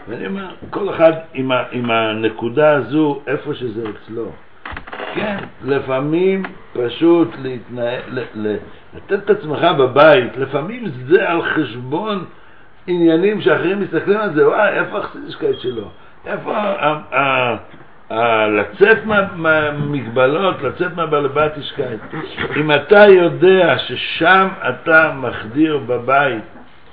ואני 0.08 0.28
אומר, 0.28 0.56
כל 0.70 0.90
אחד 0.90 1.14
עם, 1.34 1.52
ה, 1.52 1.64
עם 1.72 1.91
הנקודה 1.91 2.76
הזו, 2.76 3.22
איפה 3.28 3.54
שזה 3.54 3.84
אצלו. 3.90 4.32
כן, 5.14 5.38
לפעמים 5.65 6.43
פשוט 6.73 7.27
להתנהל, 7.41 7.99
לתת 8.93 9.14
את 9.14 9.30
עצמך 9.30 9.60
בבית, 9.77 10.38
לפעמים 10.38 10.84
זה 11.07 11.30
על 11.30 11.41
חשבון 11.41 12.26
עניינים 12.88 13.41
שאחרים 13.41 13.81
מסתכלים 13.81 14.18
על 14.18 14.34
זה, 14.34 14.47
וואי, 14.47 14.69
איפה 14.69 14.97
החסידישקייט 14.97 15.60
שלו? 15.60 15.89
איפה 16.26 16.53
לצאת 18.47 18.97
מהמגבלות, 19.35 20.61
לצאת 20.61 20.95
מהבלבטישקייט? 20.95 21.99
אם 22.57 22.72
אתה 22.72 23.06
יודע 23.07 23.77
ששם 23.77 24.47
אתה 24.69 25.11
מחדיר 25.15 25.77
בבית 25.77 26.43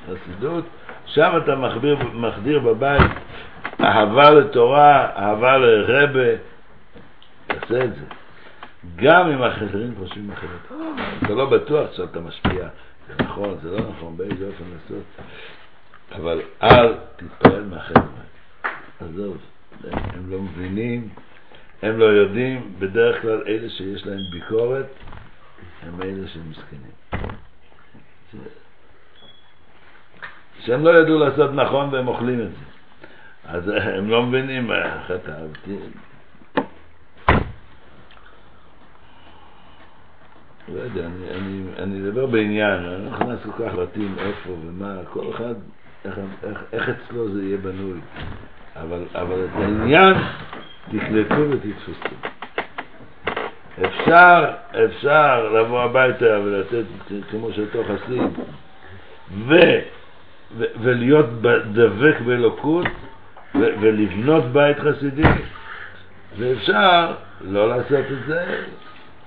חסידות, 0.07 0.65
שם 1.07 1.33
אתה 1.37 1.55
מחדיר 2.15 2.59
בבית 2.59 3.11
אהבה 3.81 4.31
לתורה, 4.31 5.07
אהבה 5.19 5.57
לרבה, 5.57 6.29
תעשה 7.61 7.85
את 7.85 7.95
זה. 7.95 8.05
גם 8.97 9.31
אם 9.31 9.43
האחרים 9.43 9.95
חושבים 9.99 10.31
אחרת. 10.31 10.81
אתה 11.23 11.33
לא 11.33 11.51
בטוח 11.51 11.93
שאתה 11.93 12.21
משפיע, 12.21 12.69
זה 13.09 13.25
נכון, 13.25 13.59
זה 13.63 13.71
לא 13.71 13.91
נכון, 13.91 14.17
באיזה 14.17 14.47
אופן 14.47 14.65
לעשות. 14.73 15.05
אבל 16.13 16.43
אל 16.63 16.95
תתפעל 17.17 17.65
מהחבר'ה. 17.65 18.27
עזוב, 19.01 19.37
הם 19.93 20.31
לא 20.31 20.39
מבינים, 20.39 21.09
הם 21.83 21.99
לא 21.99 22.05
יודעים, 22.05 22.73
בדרך 22.79 23.23
כלל 23.23 23.43
אלה 23.47 23.71
שיש 23.71 24.07
להם 24.07 24.21
ביקורת 24.33 24.87
הם 25.83 26.03
אלה 26.03 26.29
שהם 26.29 26.51
מסכנים. 26.51 26.91
שהם 30.61 30.85
לא 30.85 30.91
ידעו 31.01 31.19
לעשות 31.19 31.51
נכון 31.55 31.95
והם 31.95 32.09
אוכלים 32.09 32.41
את 32.41 32.49
זה. 32.51 32.65
אז 33.45 33.69
הם 33.69 34.11
לא 34.11 34.23
מבינים 34.23 34.73
איך 34.73 35.11
אתה... 35.11 35.33
לא 40.75 40.81
יודע, 40.81 41.07
אני, 41.07 41.31
אני, 41.31 41.63
אני 41.79 42.09
אדבר 42.09 42.27
בעניין, 42.27 42.73
אני 42.73 43.05
לא 43.05 43.11
נכנס 43.11 43.39
כל 43.43 43.65
כך 43.65 43.75
פרטים 43.75 44.15
איפה 44.19 44.51
ומה, 44.51 44.97
כל 45.13 45.31
אחד 45.35 45.55
איך, 46.05 46.19
איך, 46.43 46.63
איך 46.73 46.89
אצלו 46.89 47.29
זה 47.29 47.43
יהיה 47.43 47.57
בנוי. 47.57 47.99
אבל, 48.77 49.05
אבל 49.15 49.45
את 49.45 49.51
העניין 49.55 50.15
תקלטו 50.91 51.51
ותתפסו. 51.51 52.15
אפשר, 53.85 54.45
אפשר 54.85 55.53
לבוא 55.53 55.83
הביתה 55.83 56.41
ולתת 56.45 56.85
כמו 57.31 57.53
שאותו 57.53 57.83
חסיד, 57.85 58.23
ו, 59.47 59.55
ו, 60.59 60.65
ולהיות 60.81 61.27
דבק 61.73 62.21
באלוקות 62.27 62.87
ולבנות 63.55 64.45
בית 64.45 64.77
חסידי, 64.79 65.23
ואפשר 66.39 67.15
לא 67.41 67.69
לעשות 67.69 68.05
את 68.13 68.27
זה, 68.27 68.45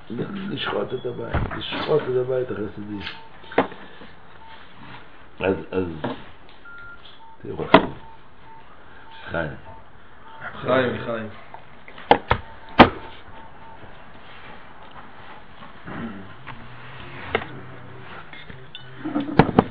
לשחוט 0.10 0.94
את 0.94 1.06
הבית, 1.06 1.36
לשחוט 1.58 2.02
את 2.02 2.16
הבית 2.22 2.52
החסידי. 2.52 3.06
אז, 5.40 5.56
אז 5.72 5.86
תראו, 7.42 7.66
חיים. 9.30 9.56
חיים, 10.62 10.98
חיים. 11.06 11.30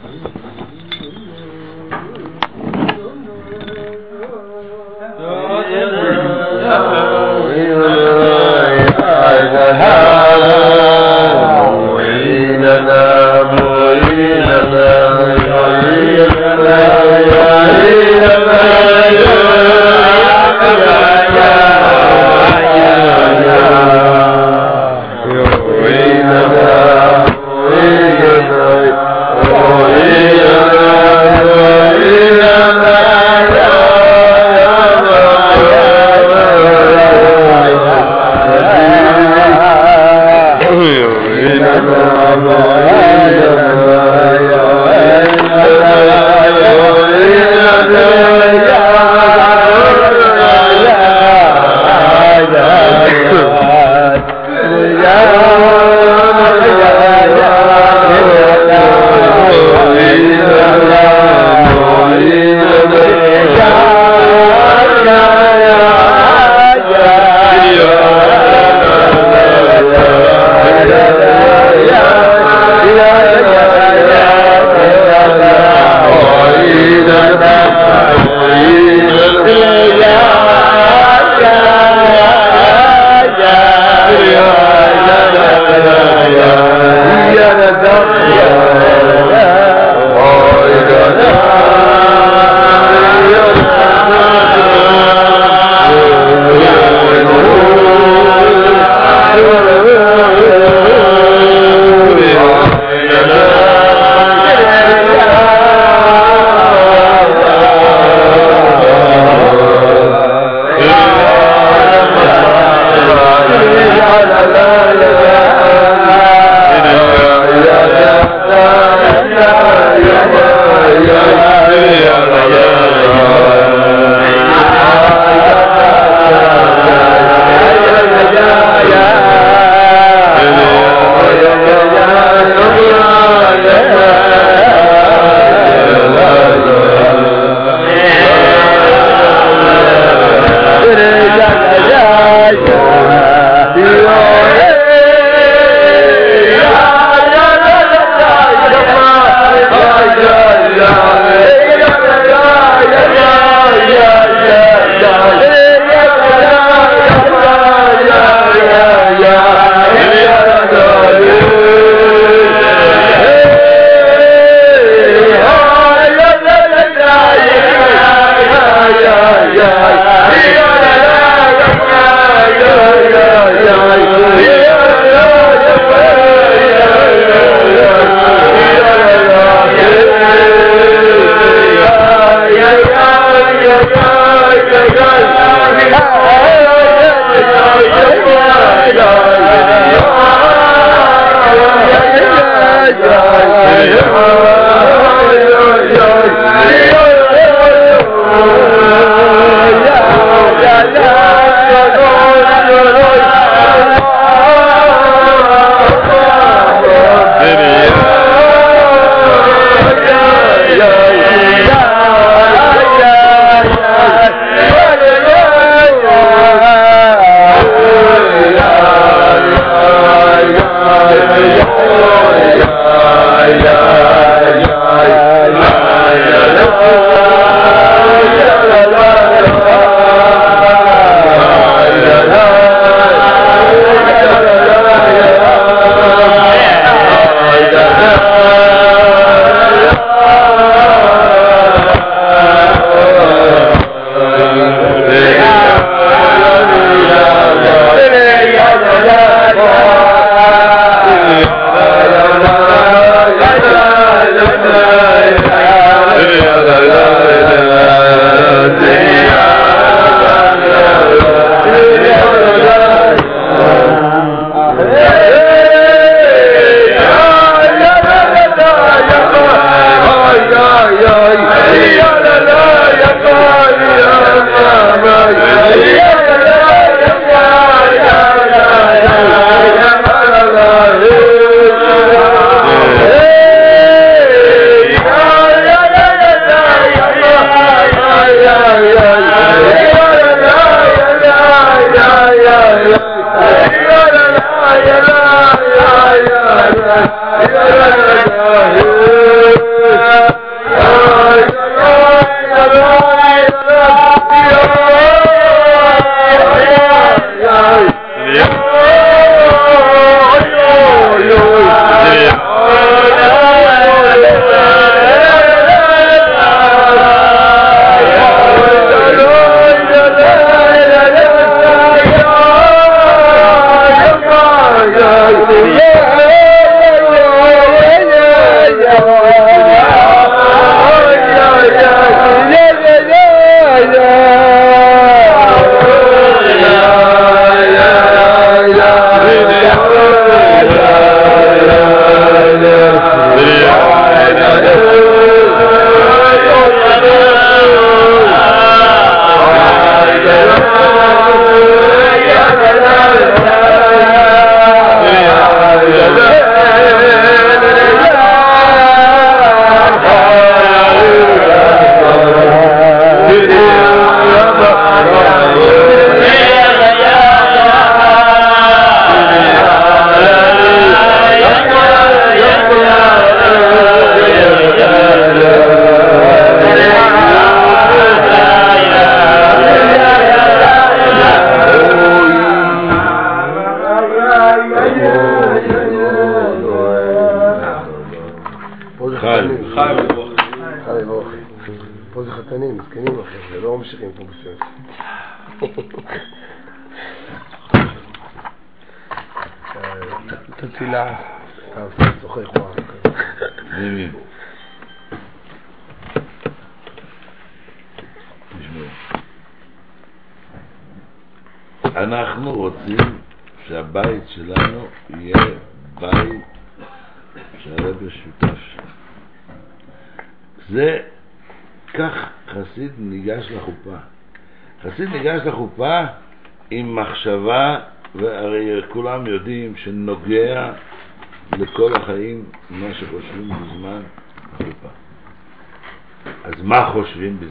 חי 0.03 0.68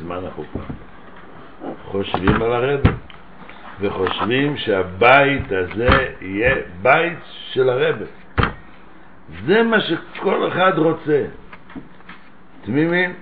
בזמן 0.08 0.28
החופה? 0.28 0.60
חושבים 1.86 2.42
על 2.42 2.54
הרבי, 2.54 2.90
וחושבים 3.80 4.58
שהבית 4.58 5.52
הזה 5.52 6.14
יהיה 6.22 6.56
בית 6.82 7.18
של 7.52 7.70
הרבי. 7.70 8.06
זה 9.46 9.64
מה 9.64 9.82
שכל 9.82 10.48
אחד 10.48 10.72
רוצה. 10.76 11.26
תמימים? 12.62 13.14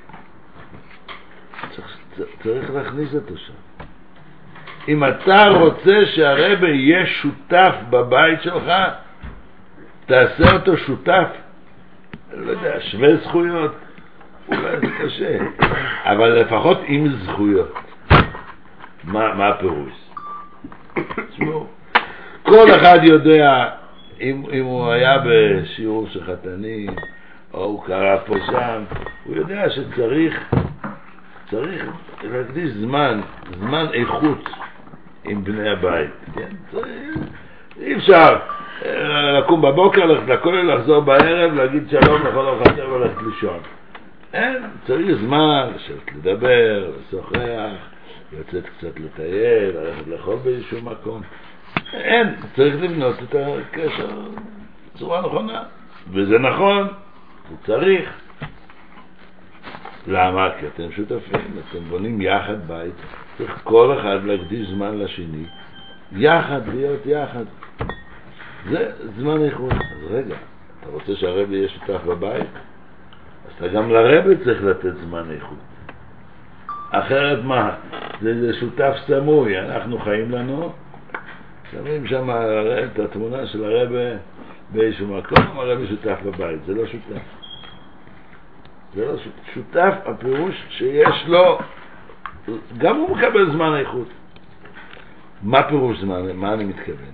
צריך, 1.76 1.98
צריך 2.44 2.70
להכניס 2.70 3.14
אותו 3.16 3.38
שם. 3.38 3.54
אם 4.88 5.04
אתה 5.04 5.48
רוצה 5.48 6.06
שהרבי 6.06 6.72
יהיה 6.72 7.06
שותף 7.06 7.76
בבית 7.90 8.42
שלך, 8.42 8.72
תעשה 10.06 10.54
אותו 10.54 10.78
שותף, 10.78 11.28
לא 12.34 12.52
יודע, 12.52 12.82
שווה 12.82 13.18
זכויות, 13.18 13.76
אולי 14.48 14.80
זה 14.80 14.88
קשה, 15.00 15.38
אבל 16.06 16.30
לפחות 16.30 16.78
עם 16.86 17.08
זכויות. 17.08 17.74
מה, 19.04 19.34
מה 19.34 19.48
הפירוש? 19.48 19.92
תשמעו, 21.30 21.68
כל 22.44 22.72
אחד 22.76 23.00
יודע, 23.04 23.70
אם, 24.22 24.44
אם 24.54 24.64
הוא 24.64 24.92
היה 24.92 25.18
בשיעור 25.26 26.08
של 26.10 26.24
חתנים, 26.24 26.90
או 27.54 27.64
הוא 27.64 27.84
קרא 27.86 28.18
פה 28.26 28.34
שם, 28.46 28.84
הוא 29.26 29.36
יודע 29.36 29.70
שצריך 29.70 30.54
צריך 31.50 31.86
להקדיש 32.24 32.72
זמן, 32.72 33.22
זמן 33.60 33.86
איכות 33.94 34.50
עם 35.24 35.44
בני 35.44 35.70
הבית. 35.70 36.12
כן? 36.36 36.50
צריך, 36.72 37.18
אי 37.82 37.96
אפשר 37.96 38.38
אה, 38.86 39.40
לקום 39.40 39.62
בבוקר, 39.62 40.06
ללכת 40.06 40.28
לכולל, 40.28 40.74
לחזור 40.74 41.00
בערב, 41.00 41.54
להגיד 41.54 41.90
שלום 41.90 42.22
לכל 42.28 42.48
ארוחת 42.48 42.78
וללכת 42.78 43.22
לישון. 43.22 43.60
אין, 44.36 44.64
צריך 44.88 45.18
זמן 45.22 45.70
לשבת 45.76 46.16
לדבר, 46.16 46.92
לשוחח, 47.00 47.76
לצאת 48.34 48.64
קצת 48.78 49.00
לטייל, 49.00 49.78
ללכת 49.78 50.08
לאכול 50.08 50.36
באיזשהו 50.44 50.82
מקום. 50.82 51.22
אין, 51.94 52.36
צריך 52.56 52.76
לבנות 52.82 53.16
את 53.24 53.36
הקשר 53.36 54.22
בצורה 54.96 55.22
נכונה. 55.22 55.64
וזה 56.10 56.40
נכון, 56.40 56.88
זה 57.50 57.56
צריך. 57.66 58.10
למה? 60.08 60.50
כי 60.60 60.68
אתם 60.68 60.92
שותפים, 60.92 61.60
אתם 61.70 61.80
בונים 61.90 62.22
יחד 62.22 62.68
בית, 62.68 62.94
צריך 63.38 63.60
כל 63.64 64.00
אחד 64.00 64.24
להקדיש 64.24 64.68
זמן 64.68 65.00
לשני, 65.00 65.46
יחד, 66.12 66.62
להיות 66.68 67.06
יחד. 67.06 67.46
זה 68.70 68.92
זמן 69.18 69.44
איכות. 69.44 69.72
אז 69.72 70.12
רגע, 70.12 70.36
אתה 70.80 70.90
רוצה 70.90 71.16
שהרבי 71.16 71.56
יהיה 71.56 71.70
שותף 71.70 72.04
בבית? 72.06 72.50
אז 73.48 73.54
אתה 73.58 73.68
גם 73.68 73.90
לרבי 73.90 74.44
צריך 74.44 74.64
לתת 74.64 74.96
זמן 74.96 75.32
איכות. 75.32 75.58
אחרת 76.92 77.44
מה? 77.44 77.76
זה, 78.22 78.42
זה 78.42 78.60
שותף 78.60 78.94
סמוי, 79.08 79.60
אנחנו 79.60 80.00
חיים 80.00 80.32
לנו, 80.32 80.74
שמים 81.72 82.08
שם 82.08 82.30
את 82.94 83.00
התמונה 83.00 83.46
של 83.46 83.64
הרבי 83.64 84.18
באיזשהו 84.70 85.08
מקום, 85.08 85.60
הרבי 85.60 85.88
שותף 85.88 86.18
בבית, 86.26 86.60
זה 86.66 86.74
לא 86.74 86.86
שותף. 86.86 87.22
זה 88.96 89.06
לא 89.06 89.18
שותף, 89.18 89.54
שותף 89.54 89.94
הפירוש 90.06 90.66
שיש 90.70 91.28
לו, 91.28 91.60
גם 92.78 92.96
הוא 92.96 93.18
מקבל 93.18 93.52
זמן 93.52 93.76
איכות. 93.78 94.08
מה 95.44 95.64
פירוש 95.64 96.00
זמן? 96.00 96.32
מה 96.36 96.54
אני 96.54 96.66
מתכוון? 96.66 97.12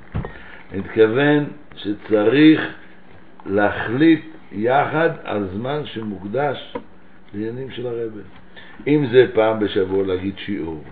אני 0.72 0.80
מתכוון 0.80 1.46
שצריך 1.76 2.62
להחליט 3.46 4.31
יחד 4.52 5.10
על 5.24 5.48
זמן 5.54 5.82
שמוקדש 5.86 6.74
לעניינים 7.34 7.72
של 7.72 7.88
הרבה. 7.88 8.22
אם 8.88 9.06
זה 9.12 9.28
פעם 9.34 9.60
בשבוע 9.60 10.06
להגיד 10.06 10.34
שיעור, 10.38 10.84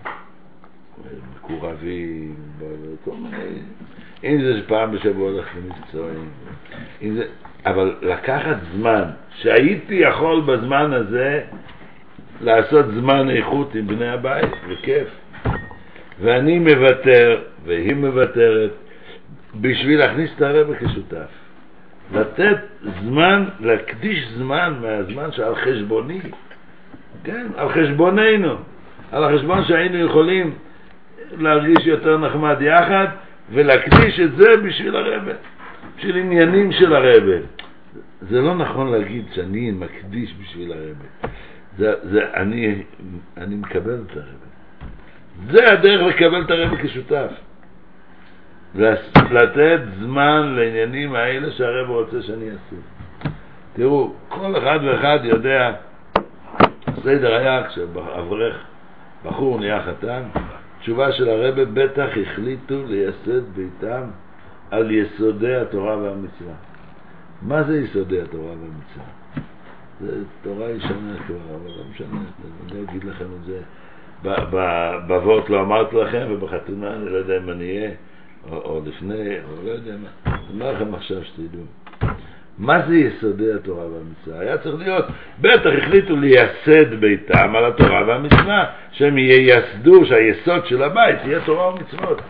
מקורבים, 1.35 2.35
כל 3.03 3.11
מיני, 3.11 3.59
אם 4.23 4.41
זה 4.41 4.61
פעם 4.67 4.91
בשבוע 4.91 5.31
ללכת 5.31 5.51
למקצועים, 5.57 6.29
זה, 7.15 7.25
אבל 7.65 7.95
לקחת 8.01 8.57
זמן, 8.73 9.03
שהייתי 9.35 9.95
יכול 9.95 10.41
בזמן 10.41 10.93
הזה 10.93 11.43
לעשות 12.41 12.85
זמן 12.93 13.29
איכות 13.29 13.75
עם 13.75 13.87
בני 13.87 14.09
הבית, 14.09 14.51
וכיף. 14.69 15.07
ואני 16.21 16.59
מוותר, 16.59 17.41
והיא 17.65 17.95
מוותרת, 17.95 18.71
בשביל 19.61 19.99
להכניס 19.99 20.31
את 20.35 20.41
הרבה 20.41 20.75
כשותף. 20.75 21.48
לתת 22.13 22.57
זמן, 23.01 23.45
להקדיש 23.59 24.27
זמן 24.37 24.73
מהזמן 24.81 25.31
שעל 25.31 25.55
חשבוני, 25.55 26.19
כן, 27.23 27.47
על 27.57 27.69
חשבוננו, 27.69 28.55
על 29.11 29.23
החשבון 29.23 29.65
שהיינו 29.65 29.97
יכולים 29.97 30.53
להרגיש 31.37 31.85
יותר 31.85 32.17
נחמד 32.17 32.61
יחד, 32.61 33.07
ולהקדיש 33.51 34.19
את 34.19 34.35
זה 34.35 34.57
בשביל 34.57 34.95
הרבה, 34.95 35.31
בשביל 35.97 36.17
עניינים 36.17 36.71
של 36.71 36.95
הרבה. 36.95 37.37
זה 38.21 38.41
לא 38.41 38.55
נכון 38.55 38.91
להגיד 38.91 39.25
שאני 39.33 39.71
מקדיש 39.71 40.33
בשביל 40.41 40.71
הרבה. 40.71 41.29
זה, 41.77 41.93
זה, 42.03 42.25
אני, 42.33 42.83
אני 43.37 43.55
מקבל 43.55 43.99
את 44.05 44.17
הרבה. 44.17 44.49
זה 45.51 45.71
הדרך 45.71 46.01
לקבל 46.01 46.41
את 46.41 46.51
הרבה 46.51 46.83
כשותף. 46.83 47.31
לתת 49.31 49.79
זמן 49.99 50.53
לעניינים 50.55 51.15
האלה 51.15 51.51
שהרב 51.51 51.89
רוצה 51.89 52.21
שאני 52.21 52.45
אעשה. 52.45 52.75
תראו, 53.73 54.13
כל 54.29 54.57
אחד 54.57 54.79
ואחד 54.83 55.19
יודע, 55.23 55.71
הסדר 56.87 57.35
היה 57.35 57.67
כשאברך 57.67 58.55
בחור 59.25 59.59
נהיה 59.59 59.83
חתן, 59.83 60.23
תשובה 60.79 61.11
של 61.11 61.29
הרבה 61.29 61.65
בטח 61.65 62.07
החליטו 62.21 62.75
לייסד 62.87 63.43
ביתם 63.55 64.03
על 64.71 64.91
יסודי 64.91 65.55
התורה 65.55 65.97
והמצווה. 65.97 66.53
מה 67.41 67.63
זה 67.63 67.79
יסודי 67.79 68.21
התורה 68.21 68.51
והמצווה? 68.51 69.05
זה 70.01 70.23
תורה 70.43 70.69
ישנה 70.69 71.13
כבר, 71.27 71.55
אבל 71.55 71.71
לא 71.77 71.83
משנה, 71.91 72.19
אני 72.19 72.77
לא 72.77 72.89
אגיד 72.89 73.03
לכם 73.03 73.25
את 73.39 73.45
זה. 73.45 73.59
בבות 75.07 75.49
לא 75.49 75.61
אמרתי 75.61 75.95
לכם, 75.95 76.27
ובחתונה 76.29 76.93
אני 76.93 77.05
לא 77.05 77.17
יודע 77.17 77.37
אם 77.37 77.49
אני 77.49 77.77
אהיה. 77.77 77.91
או, 78.51 78.81
לפני, 78.85 79.15
או 79.15 79.65
לא 79.65 79.71
יודע 79.71 79.91
מה. 79.91 80.35
אומר 80.53 80.71
לכם 80.71 80.95
עכשיו 80.95 81.23
שתדעו. 81.23 81.63
מה 82.57 82.81
זה 82.87 82.97
יסודי 82.97 83.53
התורה 83.53 83.85
והמצווה? 83.85 84.39
היה 84.39 84.57
צריך 84.57 84.75
להיות, 84.79 85.05
בטח 85.41 85.69
החליטו 85.77 86.15
לייסד 86.15 86.93
ביתם 86.99 87.55
על 87.55 87.65
התורה 87.65 88.03
והמצווה, 88.07 88.65
שהם 88.91 89.17
ייסדו, 89.17 90.05
שהיסוד 90.05 90.65
של 90.65 90.83
הבית 90.83 91.19
יהיה 91.25 91.39
תורה 91.45 91.73
ומצוות. 91.73 92.21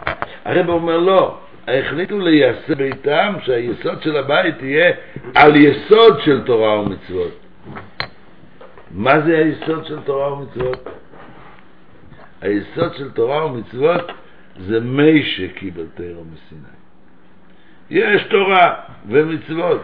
הרב 0.45 0.69
אומר 0.69 0.97
לא, 0.97 1.37
החליטו 1.67 2.19
לייסד 2.19 2.77
ביתם 2.77 3.33
שהיסוד 3.43 4.01
של 4.01 4.17
הבית 4.17 4.55
יהיה 4.61 4.91
על 5.35 5.55
יסוד 5.55 6.19
של 6.25 6.41
תורה 6.45 6.79
ומצוות. 6.79 7.39
מה 8.91 9.21
זה 9.21 9.37
היסוד 9.37 9.85
של 9.85 9.99
תורה 10.05 10.33
ומצוות? 10.33 10.89
היסוד 12.41 12.95
של 12.95 13.11
תורה 13.11 13.45
ומצוות 13.45 14.11
זה 14.59 14.79
מי 14.79 15.23
שקיבל 15.23 15.85
תרא 15.95 16.05
מסיני. 16.05 16.61
יש 17.89 18.23
תורה 18.23 18.73
ומצוות. 19.07 19.81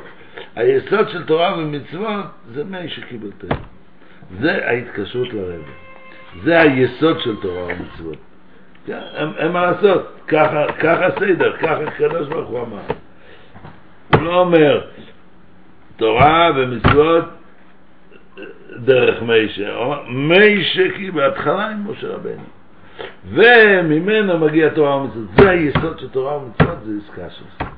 היסוד 0.56 1.10
של 1.10 1.23
תורה 1.23 1.57
ומצוות 1.57 2.26
זה 2.53 2.64
מי 2.64 2.89
שקיבל 2.89 3.31
תרא. 3.38 3.57
זה 4.39 4.68
ההתקשרות 4.68 5.34
לרבי. 5.34 5.72
זה 6.43 6.61
היסוד 6.61 7.19
של 7.19 7.35
תורה 7.41 7.64
ומצוות. 7.64 8.18
אין 8.88 9.34
כן, 9.38 9.52
מה 9.52 9.72
לעשות, 9.72 10.22
ככה, 10.27 11.07
סדר, 11.19 11.57
ככה 11.57 11.84
הקדוש 11.84 12.27
ברוך 12.27 12.49
הוא 12.49 12.61
אמר. 12.61 12.81
הוא 14.14 14.22
לא 14.22 14.39
אומר, 14.39 14.88
תורה 15.97 16.52
ומצוות 16.56 17.26
דרך 18.76 19.22
מיישה, 19.22 19.97
מיישה 20.07 20.84
כי 20.95 21.11
בהתחלה 21.11 21.69
עם 21.69 21.91
משה 21.91 22.07
רבנו. 22.07 22.55
וממנו 23.30 24.38
מגיע 24.38 24.69
תורה 24.69 24.95
ומצוות. 24.95 25.26
זה 25.38 25.49
היסוד 25.49 25.99
של 25.99 26.09
תורה 26.09 26.38
ומצוות, 26.38 26.77
זה 26.85 26.91
עסקה 27.03 27.30
שלך. 27.30 27.69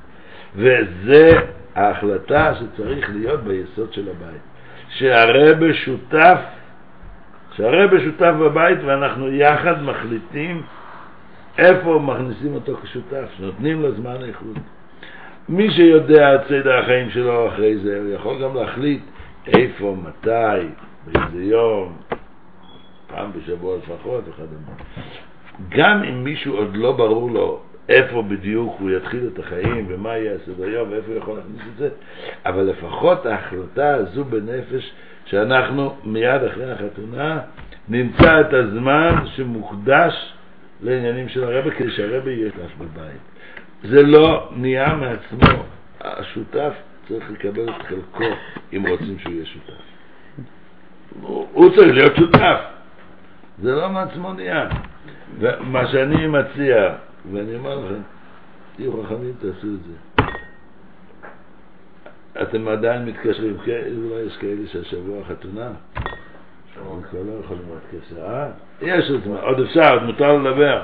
וזה 0.56 1.32
ההחלטה 1.74 2.54
שצריך 2.54 3.10
להיות 3.14 3.40
ביסוד 3.40 3.92
של 3.92 4.08
הבית. 4.08 4.40
שהרבה 4.88 5.74
שותף, 5.74 6.38
שהרבה 7.56 8.00
שותף 8.00 8.32
בבית 8.40 8.78
ואנחנו 8.84 9.32
יחד 9.32 9.82
מחליטים 9.82 10.62
איפה 11.58 11.98
מכניסים 11.98 12.54
אותו 12.54 12.76
כשותף, 12.82 13.28
שנותנים 13.36 13.82
לו 13.82 13.92
זמן 13.92 14.16
איכות. 14.28 14.56
מי 15.48 15.70
שיודע 15.70 16.34
את 16.34 16.40
סדר 16.48 16.78
החיים 16.78 17.10
שלו 17.10 17.48
אחרי 17.48 17.78
זה, 17.78 18.00
הוא 18.00 18.14
יכול 18.14 18.42
גם 18.42 18.56
להחליט 18.56 19.02
איפה, 19.46 19.96
מתי, 20.02 20.66
באיזה 21.06 21.44
יום, 21.44 21.96
פעם 23.08 23.30
בשבוע 23.32 23.76
לפחות 23.76 24.24
וכדומה. 24.28 24.72
גם 25.68 26.02
אם 26.02 26.24
מישהו 26.24 26.56
עוד 26.56 26.76
לא 26.76 26.92
ברור 26.92 27.30
לו 27.30 27.60
איפה 27.88 28.22
בדיוק 28.22 28.76
הוא 28.78 28.90
יתחיל 28.90 29.30
את 29.34 29.38
החיים 29.38 29.86
ומה 29.88 30.16
יהיה 30.16 30.34
הסדר 30.34 30.68
יום 30.68 30.90
ואיפה 30.90 31.06
הוא 31.06 31.16
יכול 31.18 31.36
להכניס 31.36 31.62
את 31.72 31.78
זה, 31.78 31.88
אבל 32.46 32.62
לפחות 32.62 33.26
ההחלטה 33.26 33.94
הזו 33.94 34.24
בנפש 34.24 34.92
שאנחנו 35.24 35.96
מיד 36.04 36.42
אחרי 36.42 36.72
החתונה 36.72 37.40
נמצא 37.88 38.40
את 38.40 38.52
הזמן 38.52 39.26
שמוקדש 39.36 40.32
לעניינים 40.82 41.28
של 41.28 41.44
הרבה 41.44 41.70
כדי 41.70 41.90
שהרבה 41.90 42.30
יהיה 42.30 42.50
שותף 42.50 42.74
בבית. 42.78 43.20
זה 43.82 44.02
לא 44.02 44.50
נהיה 44.56 44.94
מעצמו, 44.94 45.62
השותף 46.00 46.72
צריך 47.08 47.30
לקבל 47.30 47.68
את 47.68 47.82
חלקו 47.88 48.34
אם 48.72 48.84
רוצים 48.88 49.18
שהוא 49.18 49.32
יהיה 49.32 49.46
שותף. 49.46 49.80
הוא 51.52 51.76
צריך 51.76 51.94
להיות 51.94 52.16
שותף, 52.16 52.60
זה 53.62 53.74
לא 53.74 53.88
מעצמו 53.88 54.32
נהיה. 54.32 54.68
ומה 55.38 55.86
שאני 55.86 56.26
מציע, 56.26 56.94
ואני 57.32 57.56
אומר 57.56 57.74
לכם, 57.78 58.00
תהיו 58.76 59.02
חכמים, 59.02 59.32
תעשו 59.38 59.66
את 59.66 59.82
זה. 59.86 60.22
אתם 62.42 62.68
עדיין 62.68 63.04
מתקשרים, 63.04 63.56
כן, 63.64 63.82
אולי 64.04 64.20
יש 64.26 64.36
כאלה 64.36 64.66
שהשבוע 64.72 65.24
חתונה, 65.24 65.70
הם 66.76 67.02
כבר 67.10 67.22
לא 67.22 67.40
יכולים 67.44 67.62
להתקשר, 67.74 68.26
אה? 68.26 68.48
יש 68.82 69.10
עוד 69.10 69.20
זמן, 69.24 69.36
עוד 69.36 69.60
אפשר, 69.60 69.92
עוד 69.92 70.02
מותר 70.02 70.36
לדבר. 70.36 70.82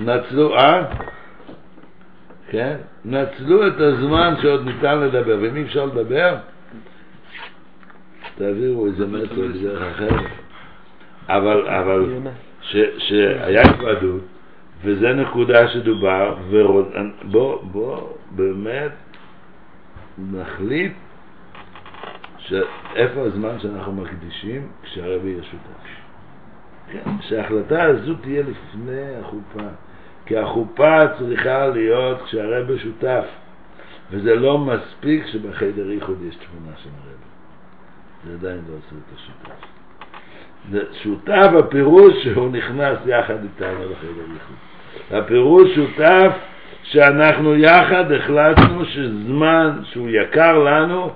נצלו, 0.00 0.56
אה? 0.56 0.84
כן? 2.50 2.76
נצלו 3.04 3.66
את 3.66 3.80
הזמן 3.80 4.34
שעוד 4.42 4.64
ניתן 4.64 4.98
לדבר, 4.98 5.38
ואם 5.42 5.56
אי 5.56 5.62
אפשר 5.62 5.84
לדבר, 5.84 6.36
תעבירו 8.34 8.86
איזה 8.86 9.06
מסר 9.06 9.48
בדרך 9.48 9.82
אחרת. 9.82 10.30
אבל, 11.28 11.68
אבל, 11.68 12.14
שהיה 12.98 13.62
התוועדות, 13.62 14.22
וזה 14.82 15.12
נקודה 15.12 15.68
שדובר, 15.68 16.36
ובוא, 16.48 17.62
בוא, 17.62 18.08
באמת 18.30 18.92
נחליט 20.18 20.92
שאיפה 22.38 23.20
הזמן 23.20 23.60
שאנחנו 23.60 23.92
מקדישים 23.92 24.68
כשהרבי 24.82 25.28
יהיה 25.28 25.42
שותף. 25.42 26.02
כן, 26.92 27.10
שההחלטה 27.20 27.82
הזו 27.82 28.14
תהיה 28.14 28.42
לפני 28.42 29.16
החופה, 29.20 29.68
כי 30.26 30.38
החופה 30.38 30.98
צריכה 31.18 31.66
להיות 31.66 32.22
כשהרבי 32.22 32.78
שותף, 32.78 33.24
וזה 34.10 34.34
לא 34.34 34.58
מספיק 34.58 35.26
שבחדר 35.26 35.90
ייחוד 35.90 36.18
יש 36.28 36.36
תמונה 36.36 36.76
של 36.76 36.90
הרבי. 36.98 37.32
זה 38.26 38.34
עדיין 38.34 38.64
לא 38.68 38.74
עושה 38.74 38.96
את 38.96 39.16
השותף. 39.16 39.71
שותף 41.02 41.50
הפירוש 41.58 42.14
שהוא 42.22 42.52
נכנס 42.52 42.98
יחד 43.06 43.42
איתנו 43.42 43.90
לחדר. 43.90 45.18
הפירוש 45.18 45.74
שותף 45.74 46.32
שאנחנו 46.82 47.56
יחד 47.56 48.12
החלטנו 48.12 48.84
שזמן 48.84 49.80
שהוא 49.84 50.08
יקר 50.08 50.58
לנו, 50.58 51.10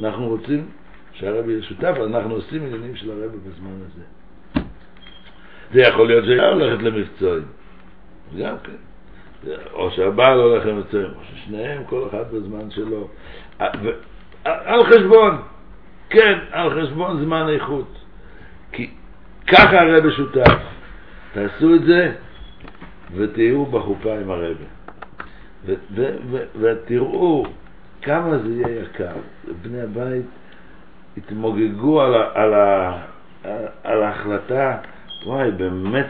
אנחנו 0.00 0.28
רוצים 0.28 0.66
שהרבי 1.12 1.52
יהיה 1.52 1.62
שותף, 1.62 1.94
אנחנו 2.06 2.34
עושים 2.34 2.62
עניינים 2.62 2.96
של 2.96 3.10
הרבי 3.10 3.38
בזמן 3.46 3.70
הזה. 3.86 4.02
זה 5.72 5.80
יכול 5.80 6.06
להיות 6.06 6.24
שהיא 6.24 6.40
הולכת 6.40 6.82
למבצועים, 6.82 7.44
גם 8.38 8.54
כן. 8.64 8.72
או 9.72 9.90
שהבעל 9.90 10.38
הולך 10.38 10.66
למבצועים, 10.66 11.10
או 11.16 11.20
ששניהם, 11.24 11.84
כל 11.84 12.06
אחד 12.10 12.24
בזמן 12.32 12.70
שלו. 12.70 13.08
על 14.44 14.84
חשבון, 14.84 15.36
כן, 16.10 16.38
על 16.50 16.82
חשבון 16.82 17.24
זמן 17.24 17.48
איכות. 17.48 18.07
כי 18.72 18.90
ככה 19.46 19.80
הרבי 19.80 20.10
שותף. 20.10 20.58
תעשו 21.32 21.74
את 21.74 21.84
זה 21.84 22.12
ותהיו 23.14 23.66
בחופה 23.66 24.14
עם 24.18 24.30
הרבי. 24.30 24.64
ותראו 26.60 27.46
כמה 28.02 28.38
זה 28.38 28.48
יהיה 28.48 28.82
יקר. 28.82 29.12
בני 29.62 29.80
הבית 29.80 30.26
התמוגגו 31.16 32.02
על, 32.02 32.14
על, 32.34 32.54
ה, 32.54 32.98
על 33.84 34.02
ההחלטה, 34.02 34.76
וואי, 35.26 35.50
באמת, 35.50 36.06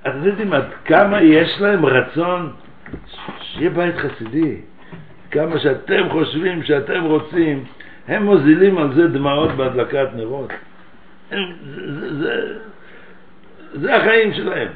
אתם 0.00 0.24
יודעים 0.24 0.52
עד 0.52 0.64
כמה 0.84 1.22
יש 1.22 1.60
להם 1.60 1.86
רצון 1.86 2.52
שיהיה 3.40 3.70
בית 3.70 3.94
חסידי. 3.96 4.56
כמה 5.30 5.58
שאתם 5.58 6.08
חושבים 6.10 6.62
שאתם 6.62 7.02
רוצים, 7.02 7.64
הם 8.08 8.22
מוזילים 8.22 8.78
על 8.78 8.94
זה 8.94 9.08
דמעות 9.08 9.50
בהדלקת 9.50 10.08
נרות. 10.16 10.52
זה, 13.74 13.96
החיים 13.96 14.34
שלהם. 14.34 14.68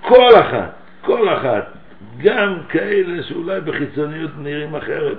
כל 0.00 0.30
אחת, 0.40 0.72
כל 1.00 1.28
אחת, 1.28 1.72
גם 2.18 2.58
כאלה 2.68 3.22
שאולי 3.22 3.60
בחיצוניות 3.60 4.30
נראים 4.38 4.74
אחרת. 4.74 5.18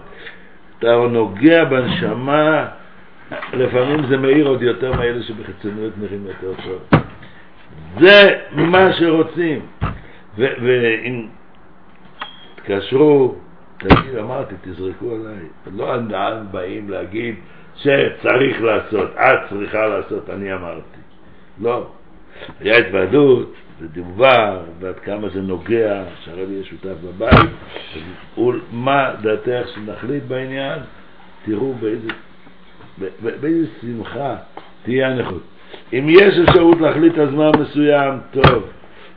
אתה 0.79 0.95
נוגע 1.09 1.63
בנשמה, 1.63 2.67
לפעמים 3.53 4.07
זה 4.09 4.17
מאיר 4.17 4.47
עוד 4.47 4.61
יותר 4.61 4.93
מאלה 4.93 5.23
שבחיצוניות 5.23 5.93
נראים 5.97 6.25
יותר 6.27 6.61
טוב. 6.63 7.01
זה 7.99 8.39
מה 8.51 8.93
שרוצים. 8.93 9.65
ואם 10.37 11.27
תקשרו, 12.55 13.35
תגיד, 13.77 14.17
אמרתי, 14.19 14.55
תזרקו 14.61 15.15
עליי. 15.15 15.45
לא 15.77 15.93
באים 16.51 16.89
להגיד 16.89 17.35
שצריך 17.81 18.61
לעשות, 18.61 19.09
את 19.15 19.39
צריכה 19.49 19.87
לעשות, 19.87 20.29
אני 20.29 20.53
אמרתי. 20.53 20.97
לא. 21.61 21.87
היה 22.59 22.77
התוועדות, 22.77 23.53
ודובר, 23.81 24.59
ועד 24.79 24.99
כמה 24.99 25.29
זה 25.29 25.41
נוגע, 25.41 26.03
שהרבי 26.23 26.53
יהיה 26.53 26.63
שותף 26.63 26.95
בבית, 27.03 27.49
ומה 28.37 29.11
דעתך 29.21 29.67
שנחליט 29.75 30.23
בעניין, 30.23 30.79
תראו 31.45 31.73
באיזה, 31.73 32.09
באיזה 33.41 33.67
שמחה 33.81 34.35
תהיה 34.83 35.07
הנכות. 35.07 35.43
אם 35.93 36.07
יש 36.09 36.39
אפשרות 36.49 36.81
להחליט 36.81 37.17
על 37.17 37.29
זמן 37.29 37.51
מסוים, 37.59 38.19
טוב. 38.31 38.63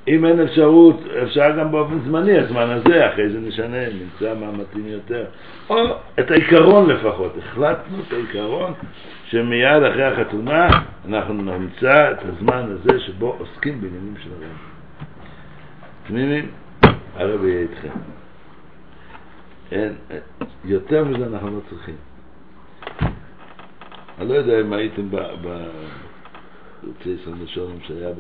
אם 0.09 0.25
אין 0.25 0.41
אפשרות, 0.41 1.01
אפשר 1.23 1.59
גם 1.59 1.73
באופן 1.73 2.01
זמני, 2.01 2.39
הזמן 2.39 2.71
הזה, 2.71 3.13
אחרי 3.13 3.31
זה 3.31 3.41
נשנה, 3.41 3.89
נמצא 3.89 4.35
מה 4.35 4.53
מתאים 4.53 4.87
יותר. 4.87 5.25
או 5.71 5.77
את 6.21 6.31
העיקרון 6.31 6.91
לפחות, 6.91 7.37
החלטנו 7.39 7.97
את 8.09 8.13
העיקרון 8.13 8.73
שמיד 9.25 9.83
אחרי 9.91 10.05
החתונה 10.05 10.69
אנחנו 11.09 11.35
נמצא 11.35 12.13
את 12.13 12.19
הזמן 12.23 12.71
הזה 12.71 13.01
שבו 13.01 13.37
עוסקים 13.39 13.81
בעניינים 13.81 14.15
של 14.23 14.31
הרב. 14.31 14.57
תמימים, 16.07 16.51
הרב 17.15 17.45
יהיה 17.45 17.61
איתכם. 17.61 17.89
אין, 19.73 19.93
יותר 20.65 21.05
מזה 21.05 21.27
אנחנו 21.27 21.51
לא 21.51 21.61
צריכים. 21.71 21.95
אני 24.19 24.29
לא 24.29 24.35
יודע 24.35 24.61
אם 24.61 24.73
הייתם 24.73 25.09
ביוצאי 25.09 27.13
ישראל 27.13 27.35
לשולם 27.43 27.77
שהיה 27.87 28.11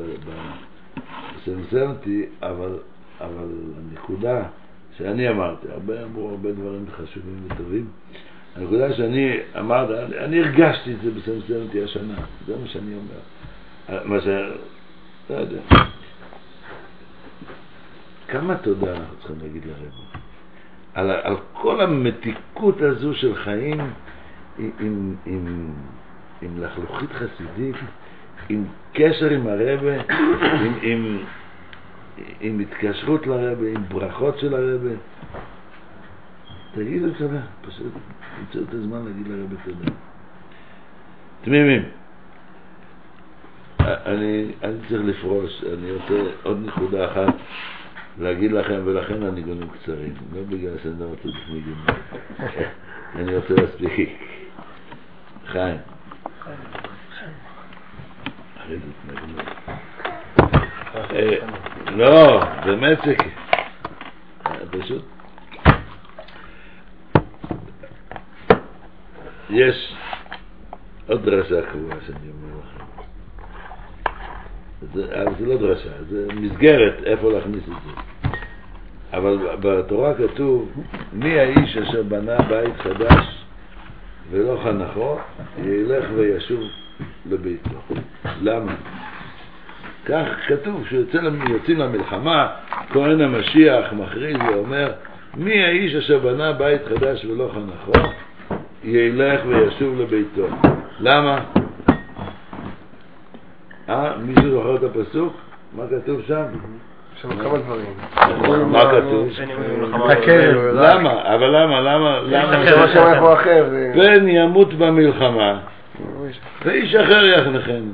בסנסרנטי, 1.36 2.26
אבל, 2.42 2.78
אבל 3.20 3.48
הנקודה 3.78 4.42
שאני 4.96 5.28
אמרתי, 5.28 5.66
הרבה 5.70 6.04
אמרו 6.04 6.28
הרבה 6.28 6.52
דברים 6.52 6.86
חשובים 6.96 7.46
וטובים, 7.46 7.86
הנקודה 8.56 8.92
שאני 8.92 9.36
אמרתי, 9.58 9.92
אני, 9.98 10.18
אני 10.18 10.40
הרגשתי 10.40 10.92
את 10.92 10.98
זה 11.04 11.10
בסנסרנטי 11.10 11.82
השנה, 11.82 12.14
זה 12.46 12.56
מה 12.56 12.66
שאני 12.66 12.94
אומר. 12.94 14.04
מה 14.04 14.20
ש... 14.20 14.26
לא 15.30 15.34
יודע. 15.34 15.60
כמה 18.28 18.56
תודה 18.56 18.92
אנחנו 18.92 19.16
צריכים 19.16 19.36
להגיד 19.42 19.62
לרב. 19.64 19.92
על, 20.94 21.10
על 21.10 21.36
כל 21.52 21.80
המתיקות 21.80 22.82
הזו 22.82 23.14
של 23.14 23.34
חיים 23.34 23.80
עם, 24.58 24.70
עם, 24.80 25.16
עם, 25.26 25.72
עם 26.42 26.62
לחלוכית 26.62 27.10
חסידית, 27.12 27.76
עם 28.48 28.64
קשר 28.92 29.30
עם 29.30 29.46
הרבה, 29.46 29.94
עם, 30.64 30.74
עם, 30.82 31.18
עם 32.40 32.60
התקשרות 32.60 33.26
לרבה, 33.26 33.68
עם 33.68 33.84
ברכות 33.88 34.38
של 34.38 34.54
הרבה. 34.54 34.94
תגידו 36.74 37.06
תודה, 37.18 37.40
פשוט 37.62 37.92
תמצאו 38.36 38.62
את 38.68 38.74
הזמן 38.74 39.04
להגיד 39.04 39.28
לרבה 39.28 39.56
תודה. 39.64 39.90
תמימים. 41.44 41.82
אני, 43.80 44.52
אני 44.62 44.78
צריך 44.88 45.02
לפרוש, 45.04 45.64
אני 45.64 45.90
רוצה 45.92 46.30
עוד 46.42 46.66
נקודה 46.66 47.12
אחת 47.12 47.34
להגיד 48.18 48.52
לכם, 48.52 48.80
ולכן 48.84 49.22
הנגונים 49.22 49.68
קצרים, 49.68 50.14
לא 50.34 50.42
בגלל 50.48 50.78
שאני 50.82 51.00
לא 51.00 51.04
רוצה 51.04 51.28
לפני 51.28 51.60
אני 53.16 53.36
רוצה 53.36 53.54
להספיק. 53.54 54.18
חיים. 55.46 55.76
אחרי 56.40 56.54
זה 56.56 56.62
תנגנו. 56.72 56.94
אה, 57.22 57.28
לא, 61.96 62.44
באמת 62.64 62.98
שכן. 62.98 63.28
פשוט 64.70 65.04
יש 69.50 69.94
עוד 71.06 71.24
דרשה 71.24 71.62
קבועה 71.62 71.96
שאני 72.06 72.30
אומר 72.30 72.60
לכם. 72.60 72.84
זה, 74.94 75.22
אבל 75.22 75.32
זה 75.38 75.46
לא 75.46 75.56
דרשה, 75.56 75.90
זה 76.08 76.26
מסגרת 76.34 76.94
איפה 77.04 77.32
להכניס 77.32 77.62
את 77.62 77.82
זה. 77.84 78.00
אבל 79.12 79.38
בתורה 79.60 80.14
כתוב, 80.14 80.72
מי 81.12 81.38
האיש 81.38 81.76
אשר 81.76 82.02
בנה 82.02 82.36
בית 82.38 82.76
חדש 82.76 83.44
ולא 84.30 84.60
חנכו, 84.64 85.18
ילך 85.64 86.04
וישוב 86.14 86.60
לביתו. 87.30 87.78
למה? 88.42 88.72
כך 90.06 90.26
כתוב, 90.46 90.84
כשיוצאים 90.84 91.78
למלחמה, 91.78 92.48
כהן 92.92 93.20
המשיח 93.20 93.92
מכריז 93.92 94.36
ואומר, 94.48 94.92
מי 95.36 95.64
האיש 95.64 95.94
אשר 95.94 96.18
בנה 96.18 96.52
בית 96.52 96.80
חדש 96.86 97.24
ולא 97.24 97.50
חנכו, 97.54 98.08
ילך 98.84 99.40
וישוב 99.46 100.00
לביתו. 100.00 100.46
למה? 101.00 101.38
אה, 103.88 104.12
מישהו 104.18 104.50
זוכר 104.50 104.76
את 104.76 104.82
הפסוק? 104.82 105.32
מה 105.76 105.82
כתוב 105.90 106.20
שם? 106.26 106.42
יש 107.16 107.22
שם 107.22 107.42
כמה 107.42 107.58
דברים. 107.58 107.94
מה 108.72 108.80
כתוב? 108.90 109.28
למה? 110.72 111.34
אבל 111.34 111.62
למה? 111.62 111.80
למה? 111.80 112.20
למה? 112.20 112.64
פן 113.94 114.28
ימות 114.28 114.74
במלחמה, 114.74 115.58
ואיש 116.64 116.94
אחר 116.94 117.24
יחנכנו. 117.24 117.92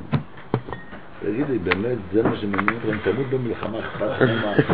תגיד 1.19 1.49
לי, 1.49 1.57
באמת, 1.57 1.97
זה 2.13 2.23
מה 2.23 2.37
שמעניין 2.37 2.77
אתכם? 2.77 3.11
תמות 3.11 3.27
במלחמה, 3.29 3.79
אכפת 3.79 4.07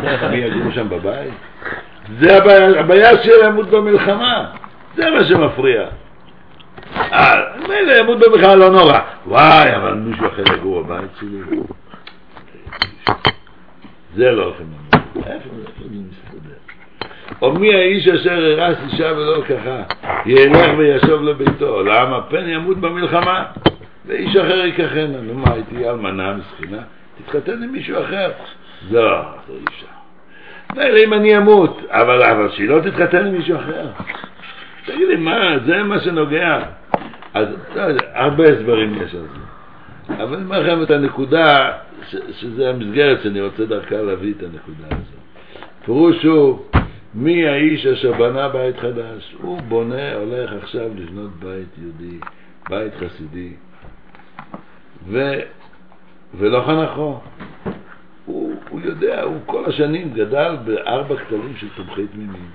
לכם 0.02 0.30
מי 0.30 0.36
יגור 0.36 0.72
שם 0.72 0.88
בבית? 0.88 1.34
זה 2.20 2.36
הבעיה, 2.36 2.80
הבעיה 2.80 3.22
שימות 3.22 3.68
במלחמה, 3.68 4.50
זה 4.96 5.10
מה 5.10 5.24
שמפריע. 5.24 5.88
אה, 6.96 7.34
מילא 7.68 7.92
ימות 8.00 8.18
במלחמה 8.18 8.54
לא 8.54 8.70
נורא. 8.70 8.98
וואי, 9.26 9.76
אבל 9.76 9.94
מישהו 9.94 10.26
אחר 10.26 10.54
יגור 10.54 10.82
בבית 10.82 11.10
שלי. 11.20 11.60
זה 14.14 14.30
לא 14.30 14.44
הולכים 14.44 14.66
או 17.42 17.52
מי 17.52 17.74
האיש 17.74 18.08
אשר 18.08 18.44
הרס 18.44 18.76
אישה 18.92 19.12
ולא 19.16 19.42
ככה, 19.48 19.82
ילך 20.26 20.78
וישוב 20.78 21.22
לביתו. 21.22 21.82
למה? 21.82 22.20
פן 22.28 22.48
ימות 22.48 22.78
במלחמה, 22.78 23.44
ואיש 24.06 24.36
אחר 24.36 24.64
ייקחנה. 24.64 25.20
נו 25.22 25.34
מה, 25.34 25.52
הייתי 25.52 25.88
אלמנה 25.88 26.34
מסכנה? 26.34 26.78
תתחתן 27.24 27.62
עם 27.62 27.72
מישהו 27.72 28.02
אחר. 28.02 28.30
לא, 28.90 29.22
זה 29.46 29.52
אי 29.52 29.64
אפשר. 29.68 29.86
מילא 30.76 31.04
אם 31.04 31.12
אני 31.12 31.36
אמות, 31.36 31.80
אבל, 31.88 32.22
אבל 32.22 32.48
שהיא 32.50 32.68
לא 32.68 32.80
תתחתן 32.80 33.26
עם 33.26 33.32
מישהו 33.32 33.56
אחר. 33.56 33.86
תגיד 34.86 35.08
לי, 35.08 35.16
מה, 35.16 35.58
זה 35.66 35.82
מה 35.82 36.00
שנוגע? 36.00 36.58
אז 37.34 37.48
לא 37.76 37.82
הרבה 38.14 38.48
הסברים 38.48 38.94
יש 38.94 39.14
על 39.14 39.20
זה. 39.20 40.22
אבל 40.22 40.34
אני 40.34 40.44
אומר 40.44 40.60
לכם 40.60 40.82
את 40.82 40.90
הנקודה, 40.90 41.72
שזה 42.32 42.70
המסגרת 42.70 43.22
שאני 43.22 43.40
רוצה 43.40 43.64
דרכה 43.64 43.96
להביא 43.96 44.32
את 44.38 44.42
הנקודה 44.42 44.86
הזאת. 44.86 45.18
פירוש 45.84 46.24
הוא, 46.24 46.64
מי 47.14 47.48
האיש 47.48 47.86
אשר 47.86 48.12
בנה 48.12 48.48
בית 48.48 48.76
חדש? 48.76 49.36
הוא 49.42 49.60
בונה, 49.60 50.14
הולך 50.14 50.52
עכשיו 50.62 50.88
לבנות 50.96 51.30
בית 51.30 51.68
יהודי, 51.78 52.18
בית 52.70 52.92
חסידי, 52.94 53.52
ו, 55.08 55.32
ולא 56.34 56.62
חנכו. 56.66 57.20
הוא, 58.24 58.54
הוא 58.70 58.80
יודע, 58.80 59.22
הוא 59.22 59.36
כל 59.46 59.64
השנים 59.66 60.12
גדל 60.14 60.56
בארבע 60.64 61.16
כתלים 61.16 61.56
של 61.56 61.66
תומכי 61.76 62.06
תמימים. 62.06 62.50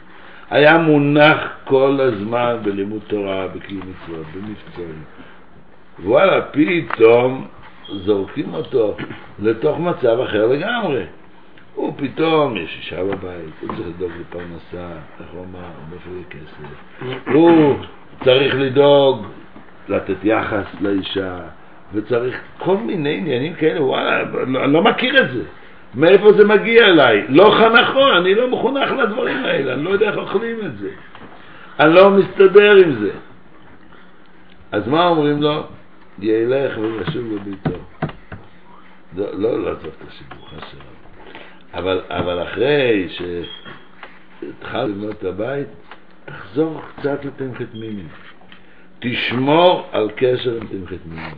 היה 0.50 0.78
מונח 0.78 1.40
כל 1.64 2.00
הזמן 2.02 2.58
בלימוד 2.64 3.02
תורה, 3.08 3.48
בקיום 3.48 3.82
מצוות, 3.82 4.26
במבצעים. 4.36 5.04
וואלה, 6.04 6.42
פתאום 6.42 7.48
זורקים 7.90 8.54
אותו 8.54 8.98
לתוך 9.40 9.80
מצב 9.80 10.20
אחר 10.20 10.48
לגמרי. 10.48 11.04
הוא 11.76 11.94
פתאום, 11.98 12.58
יש 12.58 12.78
אישה 12.78 13.04
בבית, 13.04 13.54
הוא 13.62 13.70
צריך 13.76 13.88
לדאוג 13.88 14.12
לפרנסה, 14.20 14.88
איך 15.20 15.30
הוא 15.32 15.46
אמר, 15.46 15.70
מאיפה 15.90 16.10
יהיה 16.10 16.24
כסף. 16.30 17.34
הוא 17.34 17.76
צריך 18.24 18.56
לדאוג, 18.56 19.26
לתת 19.88 20.18
יחס 20.24 20.66
לאישה, 20.82 21.40
וצריך 21.94 22.42
כל 22.58 22.78
מיני 22.78 23.18
עניינים 23.18 23.54
כאלה, 23.54 23.84
וואלה, 23.84 24.22
אני 24.64 24.74
לא 24.74 24.84
מכיר 24.84 25.24
את 25.24 25.32
זה. 25.32 25.44
מאיפה 25.96 26.34
זה 26.34 26.48
מגיע 26.48 26.86
אליי? 26.86 27.26
לא 27.30 27.56
חנכו, 27.60 28.18
אני 28.18 28.36
לא 28.36 28.50
מחונך 28.50 28.92
לדברים 28.92 29.38
האלה, 29.38 29.74
אני 29.74 29.84
לא 29.84 29.90
יודע 29.90 30.10
איך 30.10 30.18
אוכלים 30.18 30.58
את 30.66 30.78
זה. 30.78 30.90
אני 31.80 31.94
לא 31.94 32.10
מסתדר 32.10 32.76
עם 32.76 32.94
זה. 32.94 33.12
אז 34.72 34.88
מה 34.88 35.08
אומרים 35.08 35.42
לו? 35.42 35.64
ילך 36.20 36.78
וישוב 36.78 37.32
לביתו. 37.32 37.80
לא, 39.18 39.26
לא 39.34 39.64
לעזוב 39.64 39.86
את 39.86 40.08
הסיפור, 40.08 40.48
חס 40.48 40.68
ושלום. 40.68 41.03
אבל, 41.74 42.02
אבל 42.10 42.44
אחרי 42.44 43.08
שהתחלת 43.10 44.90
לבנות 44.90 45.12
את 45.20 45.24
הבית, 45.24 45.68
תחזור 46.26 46.82
קצת 46.98 47.26
לתמחת 47.26 47.74
מימים. 47.74 48.08
תשמור 49.00 49.90
על 49.92 50.10
קשר 50.16 50.58
עם 50.62 50.68
תמחת 50.68 51.06
מימים. 51.06 51.36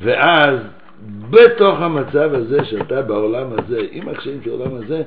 ואז, 0.00 0.58
בתוך 1.30 1.80
המצב 1.80 2.34
הזה 2.34 2.64
שאתה 2.64 3.02
בעולם 3.02 3.46
הזה, 3.58 3.78
עם 3.90 4.08
הקשיים 4.08 4.40
של 4.44 4.50
העולם 4.50 4.74
הזה, 4.76 5.02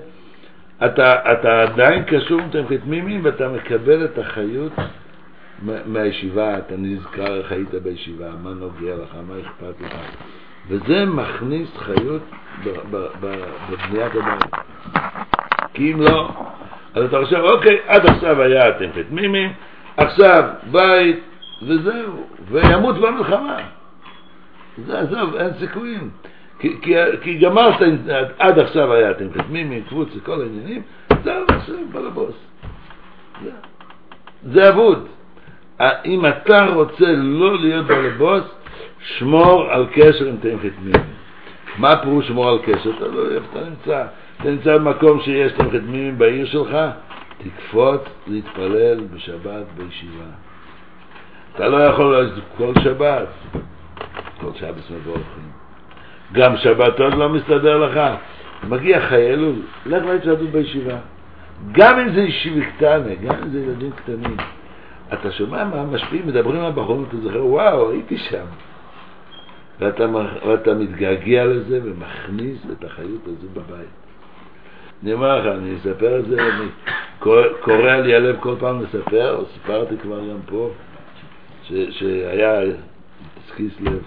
אתה, 0.86 1.32
אתה 1.34 1.62
עדיין 1.62 2.04
קשור 2.04 2.42
עם 2.42 2.50
תמחת 2.50 2.86
מימים 2.86 3.26
ואתה 3.26 3.48
מקבל 3.50 4.06
את 4.06 4.18
החיות 4.18 4.72
מה- 5.62 5.86
מהישיבה, 5.86 6.58
אתה 6.58 6.74
נזכר 6.78 7.38
איך 7.38 7.52
היית 7.52 7.70
בישיבה, 7.84 8.30
מה 8.44 8.50
נוגע 8.50 8.96
לך, 8.96 9.16
מה 9.28 9.34
אכפת 9.42 9.82
לך. 9.82 9.96
וזה 10.70 11.06
מכניס 11.06 11.78
חיות 11.78 12.22
בבניית 12.92 14.12
הבית. 14.16 14.54
כי 15.74 15.92
אם 15.94 16.02
לא, 16.02 16.30
אז 16.96 17.04
אתה 17.04 17.18
חושב, 17.24 17.38
אוקיי, 17.40 17.78
עד 17.88 18.06
עכשיו 18.06 18.42
היה 18.42 18.74
תמחת 18.80 19.12
מימים, 19.12 19.54
עכשיו 19.98 20.44
בית, 20.72 21.20
וזהו, 21.68 22.28
וימות 22.52 22.96
במלחמה. 22.96 23.58
זה 24.86 25.00
עזוב, 25.00 25.36
אין 25.36 25.54
סיכויים. 25.60 26.10
כי, 26.60 26.78
כי, 26.82 26.94
כי 27.22 27.38
גמרת, 27.38 27.76
עד 28.40 28.60
עכשיו 28.60 28.94
היה 28.94 29.14
תמחת 29.14 29.50
מימים, 29.50 29.84
קבוץ 29.84 30.10
וכל 30.16 30.42
העניינים, 30.42 30.82
זהו, 31.24 31.44
עכשיו 31.48 31.76
בעל 31.92 32.08
הבוס. 32.08 32.36
זה- 33.44 33.52
זה 34.44 34.70
אבוד. 34.70 35.08
אם 36.06 36.26
אתה 36.26 36.66
רוצה 36.66 37.06
לא 37.16 37.58
להיות 37.60 37.86
בעל 37.86 38.06
הבוס, 38.06 38.44
שמור 39.02 39.66
על 39.70 39.86
קשר 39.94 40.26
עם 40.26 40.38
תמחת 40.38 40.80
מימים. 40.82 41.14
מה 41.78 41.98
פירוש 41.98 42.28
שמור 42.28 42.50
על 42.50 42.60
קשר? 42.66 42.92
אתה 42.98 43.08
לא 43.08 43.32
איפה 43.32 43.46
אתה 43.52 43.70
נמצא. 43.70 44.06
אתה 44.42 44.50
נמצא 44.50 44.78
במקום 44.78 45.20
שיש 45.22 45.52
תמחת 45.52 45.82
מימים 45.88 46.18
בעיר 46.18 46.46
שלך, 46.46 46.78
תקפוץ 47.38 48.02
להתפלל 48.28 49.00
בשבת 49.14 49.66
בישיבה. 49.78 50.26
אתה 51.56 51.68
לא 51.68 51.78
יכול 51.78 52.22
לעשות 52.22 52.44
כל 52.58 52.74
שבת, 52.84 53.28
כל 54.42 54.50
שבת 54.56 54.92
מבורכים. 54.92 55.50
גם 56.34 56.58
שבתות 56.58 57.14
לא 57.14 57.30
מסתדר 57.30 57.78
לך. 57.78 58.00
מגיע 58.68 59.02
חיילול, 59.02 59.56
לך 59.86 60.04
להתשדות 60.06 60.50
בישיבה. 60.50 60.96
גם 61.72 62.00
אם 62.00 62.14
זה 62.14 62.22
ישיבי 62.22 62.66
קטנה, 62.66 63.16
גם 63.24 63.36
אם 63.44 63.50
זה 63.50 63.60
ילדים 63.60 63.92
קטנים. 63.92 64.38
אתה 65.14 65.32
שומע 65.32 65.64
מה 65.64 65.82
המשפיעים 65.82 66.28
מדברים 66.28 66.62
על 66.62 66.72
בחורות, 66.72 67.08
אתה 67.08 67.18
זוכר, 67.18 67.46
וואו, 67.46 67.92
הייתי 67.92 68.18
שם. 68.18 68.46
ואתה, 69.80 70.06
ואתה 70.48 70.74
מתגעגע 70.74 71.46
לזה 71.46 71.80
ומכניס 71.84 72.60
את 72.72 72.84
החיות 72.84 73.22
הזו 73.28 73.48
בבית. 73.54 73.88
אני 75.04 75.14
אומר 75.14 75.40
לך, 75.40 75.58
אני 75.58 75.76
אספר 75.78 76.20
את 76.20 76.26
זה, 76.26 76.38
אני 76.42 76.68
קורע 77.62 78.02
לי 78.02 78.16
הלב 78.16 78.36
כל 78.40 78.56
פעם 78.60 78.82
לספר, 78.82 79.36
או 79.36 79.46
סיפרתי 79.54 79.98
כבר 79.98 80.20
גם 80.30 80.40
פה, 80.46 80.72
ש, 81.64 81.74
שהיה 81.90 82.62
טקס 83.36 83.56
קיסלב, 83.56 84.04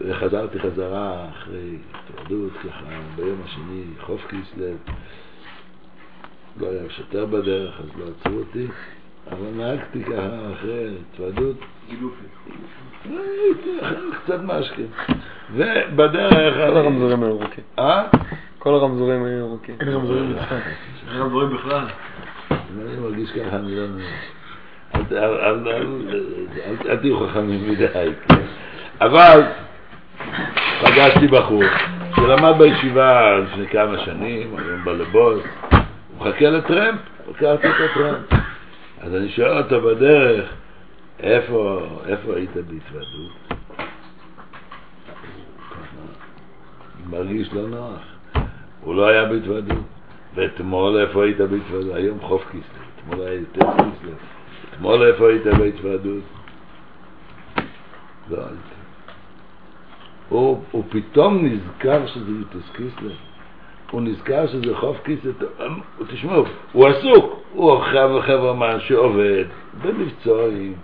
וחזרתי 0.00 0.58
חזרה 0.58 1.28
אחרי 1.28 1.76
התוועדות 1.94 2.52
ככה, 2.52 3.00
ביום 3.16 3.40
השני, 3.44 3.82
חוף 4.00 4.26
קיסלב, 4.26 4.76
לא 6.60 6.66
היה 6.70 6.90
שוטר 6.90 7.26
בדרך, 7.26 7.80
אז 7.80 8.00
לא 8.00 8.04
עצרו 8.04 8.38
אותי, 8.38 8.66
אבל 9.30 9.50
נהגתי 9.56 10.04
ככה 10.04 10.52
אחרי 10.52 10.96
התוודות. 11.12 11.56
גילופי. 11.88 12.24
קצת 14.24 14.40
משקה. 14.42 14.82
ובדרך... 15.54 16.54
כל 16.54 16.76
הרמזורים 16.76 17.22
היו 17.22 17.30
ירוקים. 17.30 17.64
אה? 17.78 18.02
כל 18.58 18.74
הרמזורים 18.74 19.24
היו 19.24 19.38
ירוקים. 19.38 19.74
אין 19.80 19.88
רמזורים 19.88 20.32
בצפת. 20.36 20.52
אין 21.12 21.20
רמזורים 21.20 21.56
בכלל. 21.56 21.84
אני 22.50 22.96
מרגיש 23.00 23.30
ככה, 23.30 23.56
אני 23.56 23.76
לא... 23.76 23.84
אל- 25.12 25.68
אל- 26.86 26.96
תהיו 26.96 27.28
חכמים 27.28 27.70
מדי, 27.70 27.86
כן? 28.28 28.34
אבל 29.00 29.42
פגשתי 30.82 31.26
בחור 31.26 31.62
שלמד 32.16 32.52
בישיבה 32.58 33.38
לפני 33.38 33.66
כמה 33.66 33.98
שנים, 33.98 34.56
היום 34.58 34.84
בא 34.84 34.92
לבוס, 34.92 35.42
הוא 35.70 35.80
מחכה 36.28 36.50
לטרמפ, 36.50 36.98
לקחתי 37.28 37.68
את 37.68 37.74
הטרמפ. 37.90 38.40
אז 39.00 39.14
אני 39.14 39.28
שואל 39.28 39.58
אותו 39.58 39.80
בדרך, 39.80 40.44
איפה, 41.20 41.80
איפה 42.06 42.34
היית 42.36 42.50
בהתוועדות? 42.50 43.32
הוא 46.98 47.10
מרגיש 47.10 47.52
לא 47.52 47.68
נוח. 47.68 48.00
הוא 48.80 48.94
לא 48.94 49.08
היה 49.08 49.24
בהתוועדות. 49.24 49.84
ואתמול 50.34 51.00
איפה 51.00 51.24
היית 51.24 51.38
בהתוועדות? 51.38 51.94
היום 51.94 52.20
חוף 52.20 52.42
כיסלו. 52.42 52.84
אתמול 52.98 53.26
היה 53.26 53.34
יותר 53.34 53.66
כיסלו. 53.76 54.12
אתמול 54.72 55.06
איפה 55.06 55.28
היית 55.28 55.46
בהתוועדות? 55.46 56.22
לא 58.30 58.36
הייתי. 58.36 58.74
הוא, 60.28 60.62
הוא 60.70 60.84
פתאום 60.88 61.46
נזכר 61.46 62.06
שזה 62.06 62.30
יוטס 62.30 62.70
קיסלב. 62.72 63.16
הוא 63.90 64.02
נזכר 64.02 64.46
שזה 64.46 64.76
חוף 64.76 64.96
קיסלב. 65.02 65.34
תשמעו, 66.08 66.44
הוא 66.72 66.88
עסוק. 66.88 67.44
הוא 67.54 67.78
חבר 67.78 68.22
חברמן 68.22 68.80
שעובד 68.80 69.44
במבצועים, 69.82 70.74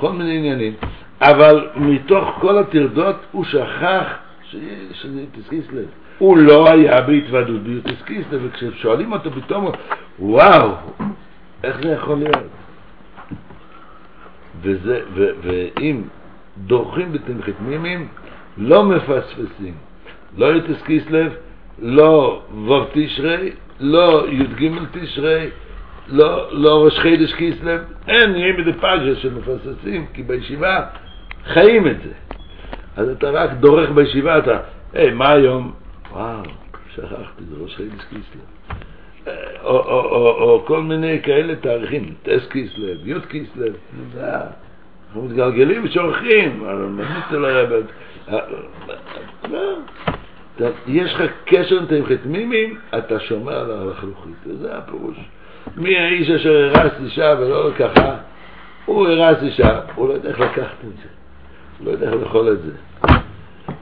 בכל 0.00 0.12
מיני 0.12 0.36
עניינים. 0.36 0.74
אבל 1.20 1.68
מתוך 1.76 2.28
כל 2.40 2.58
הטרדות 2.58 3.16
הוא 3.32 3.44
שכח 3.44 4.06
שזה 4.42 5.20
יוטס 5.20 5.48
קיסלב. 5.48 5.86
הוא 6.18 6.38
לא 6.38 6.70
היה 6.70 7.00
בהתוועדות 7.00 7.62
ביוטס 7.62 8.02
קיסלב, 8.04 8.40
וכששואלים 8.42 9.12
אותו 9.12 9.30
פתאום, 9.30 9.70
וואו, 10.18 10.70
איך 11.64 11.76
זה 11.82 11.88
יכול 11.92 12.18
להיות? 12.18 12.46
וזה, 14.62 15.00
ו, 15.14 15.26
ואם 15.42 16.02
דורכים 16.56 17.12
בתמחית 17.12 17.56
מימים, 17.60 18.08
לא 18.56 18.84
מפספסים. 18.84 19.74
לא 20.36 20.46
יוטס 20.46 20.82
קיסלב, 20.82 21.32
לא 21.78 22.42
ו' 22.66 22.84
תשרי, 22.92 23.50
לא 23.80 24.26
י"ג 24.28 24.70
תשרי, 24.92 25.48
לא, 26.12 26.48
לא 26.52 26.84
ראש 26.84 26.98
חידש 26.98 27.32
קיסלב, 27.34 27.80
אין 28.08 28.34
ימי 28.36 28.62
דה 28.62 28.72
פגרה 28.72 29.14
שמפספסים, 29.16 30.06
כי 30.14 30.22
בישיבה 30.22 30.86
חיים 31.44 31.86
את 31.86 31.96
זה. 32.04 32.12
אז 32.96 33.08
אתה 33.08 33.30
רק 33.30 33.50
דורך 33.60 33.90
בישיבה, 33.90 34.38
אתה, 34.38 34.58
היי, 34.92 35.10
מה 35.12 35.32
היום? 35.32 35.72
וואו, 36.12 36.42
שכחתי, 36.94 37.44
זה 37.50 37.56
ראש 37.62 37.76
חידש 37.76 38.00
קיסלב. 38.08 38.44
אה, 39.26 39.32
או, 39.62 39.78
או, 39.78 40.00
או, 40.00 40.40
או 40.40 40.64
כל 40.66 40.82
מיני 40.82 41.22
כאלה 41.22 41.56
תאריכים, 41.56 42.14
טס 42.22 42.46
קיסלב, 42.50 43.08
י' 43.08 43.14
ה- 44.20 44.46
אנחנו 45.06 45.22
מתגלגלים 45.24 45.84
ושורכים, 45.84 46.64
אבל 46.64 47.38
לרבד. 47.38 47.82
לא. 49.50 49.58
אתה- 50.56 50.68
יש 50.86 51.14
לך 51.14 51.22
קשר 51.44 51.78
עם 51.78 51.86
תמחית 51.86 52.26
מימים, 52.26 52.78
אתה 52.98 53.20
שומר 53.20 53.56
על 53.58 53.70
הלחלוכית, 53.70 54.34
וזה 54.46 54.76
הפירוש. 54.76 55.16
מי 55.76 55.98
האיש 55.98 56.30
אשר 56.30 56.70
הרס 56.74 56.92
אישה 57.04 57.34
ולא 57.38 57.68
לקחה? 57.68 58.16
הוא 58.84 59.08
הרס 59.08 59.42
אישה, 59.42 59.80
הוא 59.94 60.08
לא 60.08 60.12
יודע 60.12 60.28
איך 60.28 60.40
לקחת 60.40 60.84
את 60.88 60.96
זה, 61.02 61.08
הוא 61.78 61.86
לא 61.86 61.90
יודע 61.90 62.06
איך 62.06 62.22
לאכול 62.22 62.52
את 62.52 62.62
זה. 62.62 62.72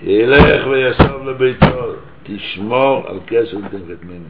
ילך 0.02 0.66
וישוב 0.66 1.28
לביתו, 1.28 1.92
תשמור 2.22 3.04
על 3.08 3.18
קשר 3.26 3.56
תמחית 3.56 4.04
מימים. 4.04 4.28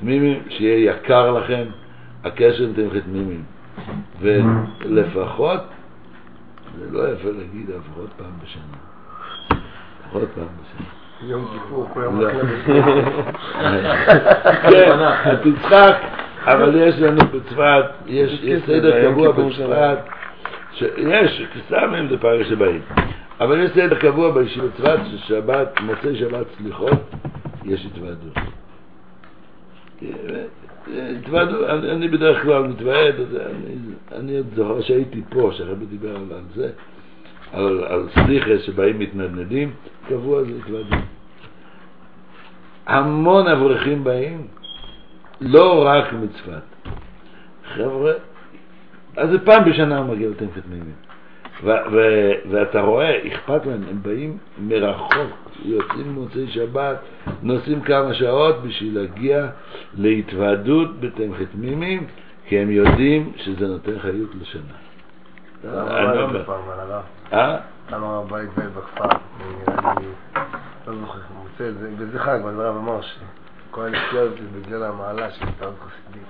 תמימים, 0.00 0.42
שיהיה 0.48 0.92
יקר 0.92 1.30
לכם 1.30 1.64
הקשר 2.24 2.66
תמחית 2.76 3.06
מימים. 3.06 3.42
ולפחות, 4.20 5.60
זה 6.78 6.84
לא 6.90 7.12
יפה 7.12 7.28
להגיד, 7.28 7.68
לפחות 7.68 8.10
פעם 8.16 8.32
בשנה. 8.42 8.62
לפחות 10.06 10.28
פעם 10.34 10.44
בשנה. 10.44 10.86
יום 11.30 11.48
כיפור, 11.52 11.88
כולם 11.92 12.20
לא. 12.20 12.28
רק 12.28 12.34
לבית. 12.34 12.76
כן, 14.70 14.98
תצחק, 15.42 15.96
אבל 16.44 16.74
יש 16.76 16.94
לנו 16.98 17.20
בצפת, 17.20 17.84
יש 18.06 18.40
יש 18.42 18.62
סדר 18.66 19.10
קבוע 19.10 19.32
בצפת, 19.32 19.98
שיש, 20.72 21.42
סתם 21.66 22.06
זה 22.10 22.18
פערי 22.18 22.44
שבאים, 22.44 22.80
אבל 23.40 23.60
יש 23.60 23.70
סדר 23.70 23.98
קבוע 23.98 24.30
בישיבת 24.32 24.70
צפת, 24.76 24.98
ששבת, 25.10 25.80
מוצאי 25.80 26.16
שבת 26.16 26.46
סליחות, 26.58 26.98
יש 27.64 27.86
התוועדות. 27.86 28.32
התוועדות, 31.18 31.68
אני 31.68 32.08
בדרך 32.08 32.42
כלל 32.42 32.62
מתוועד, 32.62 33.14
אני- 34.12 34.36
עוד 34.36 34.46
זוכר 34.54 34.80
שהייתי 34.80 35.22
פה, 35.30 35.50
שהרבי 35.52 35.86
דיבר 35.86 36.16
על 36.16 36.22
זה, 36.54 36.70
על 37.52 38.08
סליחה 38.14 38.58
שבאים 38.58 38.98
מתנדנדים, 38.98 39.70
קבוע 40.08 40.42
זה 40.42 40.50
התוועדות. 40.62 40.98
המון 42.86 43.46
אברכים 43.46 44.04
באים, 44.04 44.46
לא 45.42 45.86
רק 45.86 46.12
מצפת. 46.12 46.62
חבר'ה, 47.74 48.12
אז 49.16 49.30
זה 49.30 49.38
פעם 49.38 49.64
בשנה 49.64 49.98
הוא 49.98 50.06
מגיע 50.06 50.28
לתמחת 50.28 50.62
מימים. 50.70 50.94
ואתה 52.50 52.80
רואה, 52.80 53.26
אכפת 53.28 53.66
להם, 53.66 53.82
הם 53.90 54.02
באים 54.02 54.38
מרחוק, 54.58 55.30
יוצאים 55.64 56.04
במוצאי 56.06 56.48
שבת, 56.50 56.96
נוסעים 57.42 57.80
כמה 57.80 58.14
שעות 58.14 58.62
בשביל 58.62 58.98
להגיע 58.98 59.46
להתוועדות 59.94 61.00
בתמחת 61.00 61.54
מימים, 61.54 62.06
כי 62.46 62.58
הם 62.58 62.70
יודעים 62.70 63.32
שזה 63.36 63.66
נותן 63.66 63.98
חיות 63.98 64.30
לשנה. 64.40 64.62
למה 65.64 66.00
הרב? 66.00 67.02
אה? 67.32 67.58
להתפעל 68.38 68.68
בכפר? 68.68 69.08
לא 70.86 70.94
זוכר, 71.00 71.18
וזה 71.98 72.18
חג, 72.18 72.38
אבל 72.42 72.60
הרב 72.60 72.76
אמר 72.76 73.00
שכל 73.00 73.24
הנסיעה 73.78 74.22
הזאת 74.22 74.38
זה 74.52 74.60
בגלל 74.60 74.82
המעלה 74.84 75.30
של 75.30 75.44
התארות 75.48 75.74
חסידים. 75.80 76.22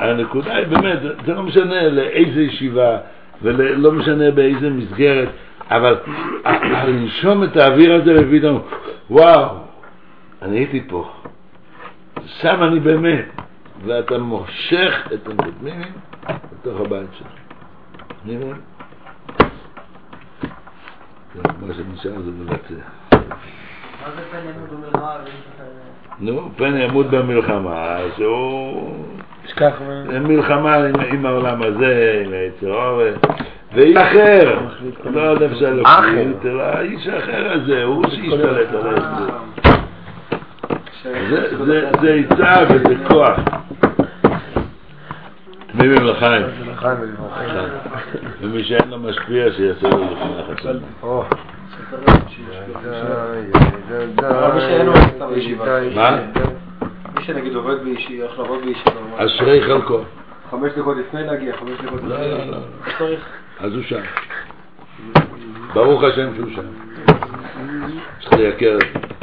הנקודה 0.00 0.54
היא 0.56 0.66
באמת, 0.66 0.98
זה- 1.02 1.32
לא 1.34 1.42
משנה 1.42 1.88
לאיזה 1.88 2.40
ישיבה 2.40 2.98
ולא 3.42 3.92
משנה 3.92 4.30
באיזה 4.30 4.70
מסגרת, 4.70 5.28
אבל 5.70 5.96
לנשום 6.86 7.44
את 7.44 7.56
האוויר 7.56 7.94
הזה 7.94 8.14
ופתאום, 8.20 8.62
וואו, 9.10 9.56
אני 10.42 10.56
הייתי 10.58 10.84
פה, 10.88 11.10
שם 12.26 12.62
אני 12.62 12.80
באמת, 12.80 13.24
ואתה 13.84 14.18
מושך 14.18 15.08
את 15.14 15.26
המקדמים 15.26 15.82
לתוך 16.52 16.80
הבית 16.80 17.08
שלך. 17.18 17.28
כן, 21.34 21.40
מה 21.66 21.74
שנשאר 21.74 22.20
זה 22.22 22.30
לבצע. 22.40 22.84
מה 24.02 24.12
זה 24.16 24.22
פן 24.30 24.38
ימות 24.48 24.70
במלחמה? 24.70 25.16
נו, 26.20 26.50
פן 26.56 26.76
ימות 26.76 27.06
במלחמה, 27.06 27.96
שהוא... 28.16 29.04
תשכח 29.46 29.80
אין 30.12 30.22
מלחמה 30.22 30.76
עם, 31.10 31.26
העולם 31.26 31.62
הזה, 31.62 32.22
עם 32.26 32.32
היצר 32.32 32.74
אורן, 32.74 33.12
ואיש 33.74 33.96
אחר, 33.96 34.58
לא 35.04 35.38
של 35.54 35.66
אלוקות, 35.66 36.44
אלא 36.46 36.62
האיש 36.62 37.06
האחר 37.06 37.52
הזה, 37.52 37.82
הוא 37.84 38.04
שישתלט 38.10 38.68
על 38.74 39.00
זה. 39.00 39.30
זה- 41.30 41.64
זה- 41.64 41.90
זה 42.00 42.20
עצה 42.28 42.64
וזה 42.74 42.94
כוח. 43.08 43.38
תמימים 45.72 46.04
לחיים. 46.04 46.42
ומי 48.40 48.64
שאין 48.64 48.90
לו 48.90 48.98
משפיע 48.98 49.52
שיעשה 49.52 49.88
לו 49.88 50.04
לפני 50.04 50.38
החתונה. 50.52 50.78
מי 57.14 57.24
שנגיד 57.24 57.54
עובד 57.54 57.84
באישי, 57.84 58.20
הולך 58.20 58.38
לעבוד 58.38 58.60
באישי. 58.64 58.84
אשרי 59.16 59.62
חלקו. 59.66 60.00
חמש 60.50 60.72
דקות 60.72 60.96
לפני 60.96 61.24
להגיע, 61.24 61.56
חמש 61.56 61.80
דקות 61.84 62.02
לא, 62.02 62.16
לפני. 62.16 62.28
לא, 62.28 62.46
לא. 62.46 62.58
צריך. 62.98 63.26
אז 63.60 63.74
הוא 63.74 63.82
שם. 63.82 64.00
ברוך 65.74 66.02
השם 66.02 66.34
שהוא 66.34 66.50
שם. 66.54 66.62
צריך 68.20 68.32
לייקר. 68.32 68.78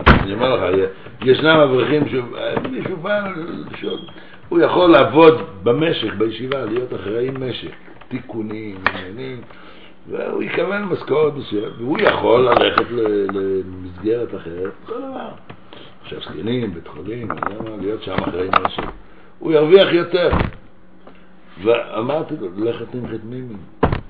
אני 0.08 0.34
אומר 0.34 0.56
לך, 0.56 0.78
ישנם 1.22 1.60
אברכים 1.60 2.04
שמישהו 2.10 2.98
בא 2.98 3.28
לשאול, 3.72 4.00
הוא 4.50 4.60
יכול 4.60 4.90
לעבוד 4.90 5.42
במשק, 5.64 6.14
בישיבה, 6.14 6.66
להיות 6.66 6.94
אחראי 6.94 7.30
משק, 7.30 7.72
תיקונים, 8.08 8.78
עניינים, 8.90 9.42
והוא 10.10 10.44
יקבל 10.44 10.78
משכורת 10.78 11.34
מסוימת, 11.34 11.72
והוא 11.78 11.98
יכול 12.00 12.42
ללכת 12.50 12.86
למסגרת 13.34 14.36
אחרת, 14.36 14.72
אותו 14.82 15.00
דבר. 15.00 15.30
עכשיו 16.04 16.20
זקנים, 16.22 16.74
בית 16.74 16.88
חולים, 16.88 17.32
אני 17.32 17.40
יודע 17.54 17.72
מה, 17.72 17.78
להיות 17.82 18.04
שם 18.04 18.14
אחראי 18.14 18.50
משק, 18.66 18.84
הוא 19.40 19.54
ירוויח 19.54 19.94
יותר. 19.94 20.30
ואמרתי 21.64 22.34
לו, 22.42 22.48
לך 22.58 22.84
תמחת 22.92 23.24
מימים. 23.24 23.58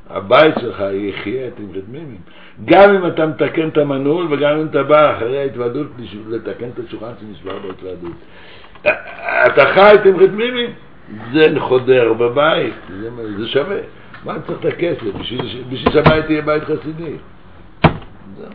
הבית 0.10 0.56
שלך 0.62 0.84
יחיה 0.92 1.52
תמחת 1.52 1.88
מימים. 1.92 2.18
גם 2.66 2.96
אם 2.96 3.08
אתה 3.08 3.26
מתקן 3.26 3.68
את 3.68 3.78
המנעול 3.78 4.34
וגם 4.34 4.58
אם 4.58 4.68
אתה 4.68 4.84
בא 4.84 5.18
אחרי 5.18 5.40
ההתוועדות 5.40 5.88
לתקן 6.30 6.70
את 6.70 6.80
השולחן 6.88 7.12
שנשבר 7.20 7.60
בהתוועדות. 7.60 8.12
אתה 9.46 9.66
חי 9.74 9.96
תמחת 10.04 10.30
מימים, 10.30 10.70
זה 11.34 11.50
חודר 11.60 12.14
בבית, 12.14 12.74
זה, 13.02 13.10
זה 13.38 13.48
שווה. 13.48 13.78
מה 14.28 14.34
צריך 14.48 14.60
את 14.60 14.66
הכסף? 14.66 15.16
בשביל, 15.20 15.92
שהבית 15.92 16.30
יהיה 16.30 16.42
בית 16.42 16.64
חסידי. 16.64 17.16
זהו. 18.38 18.50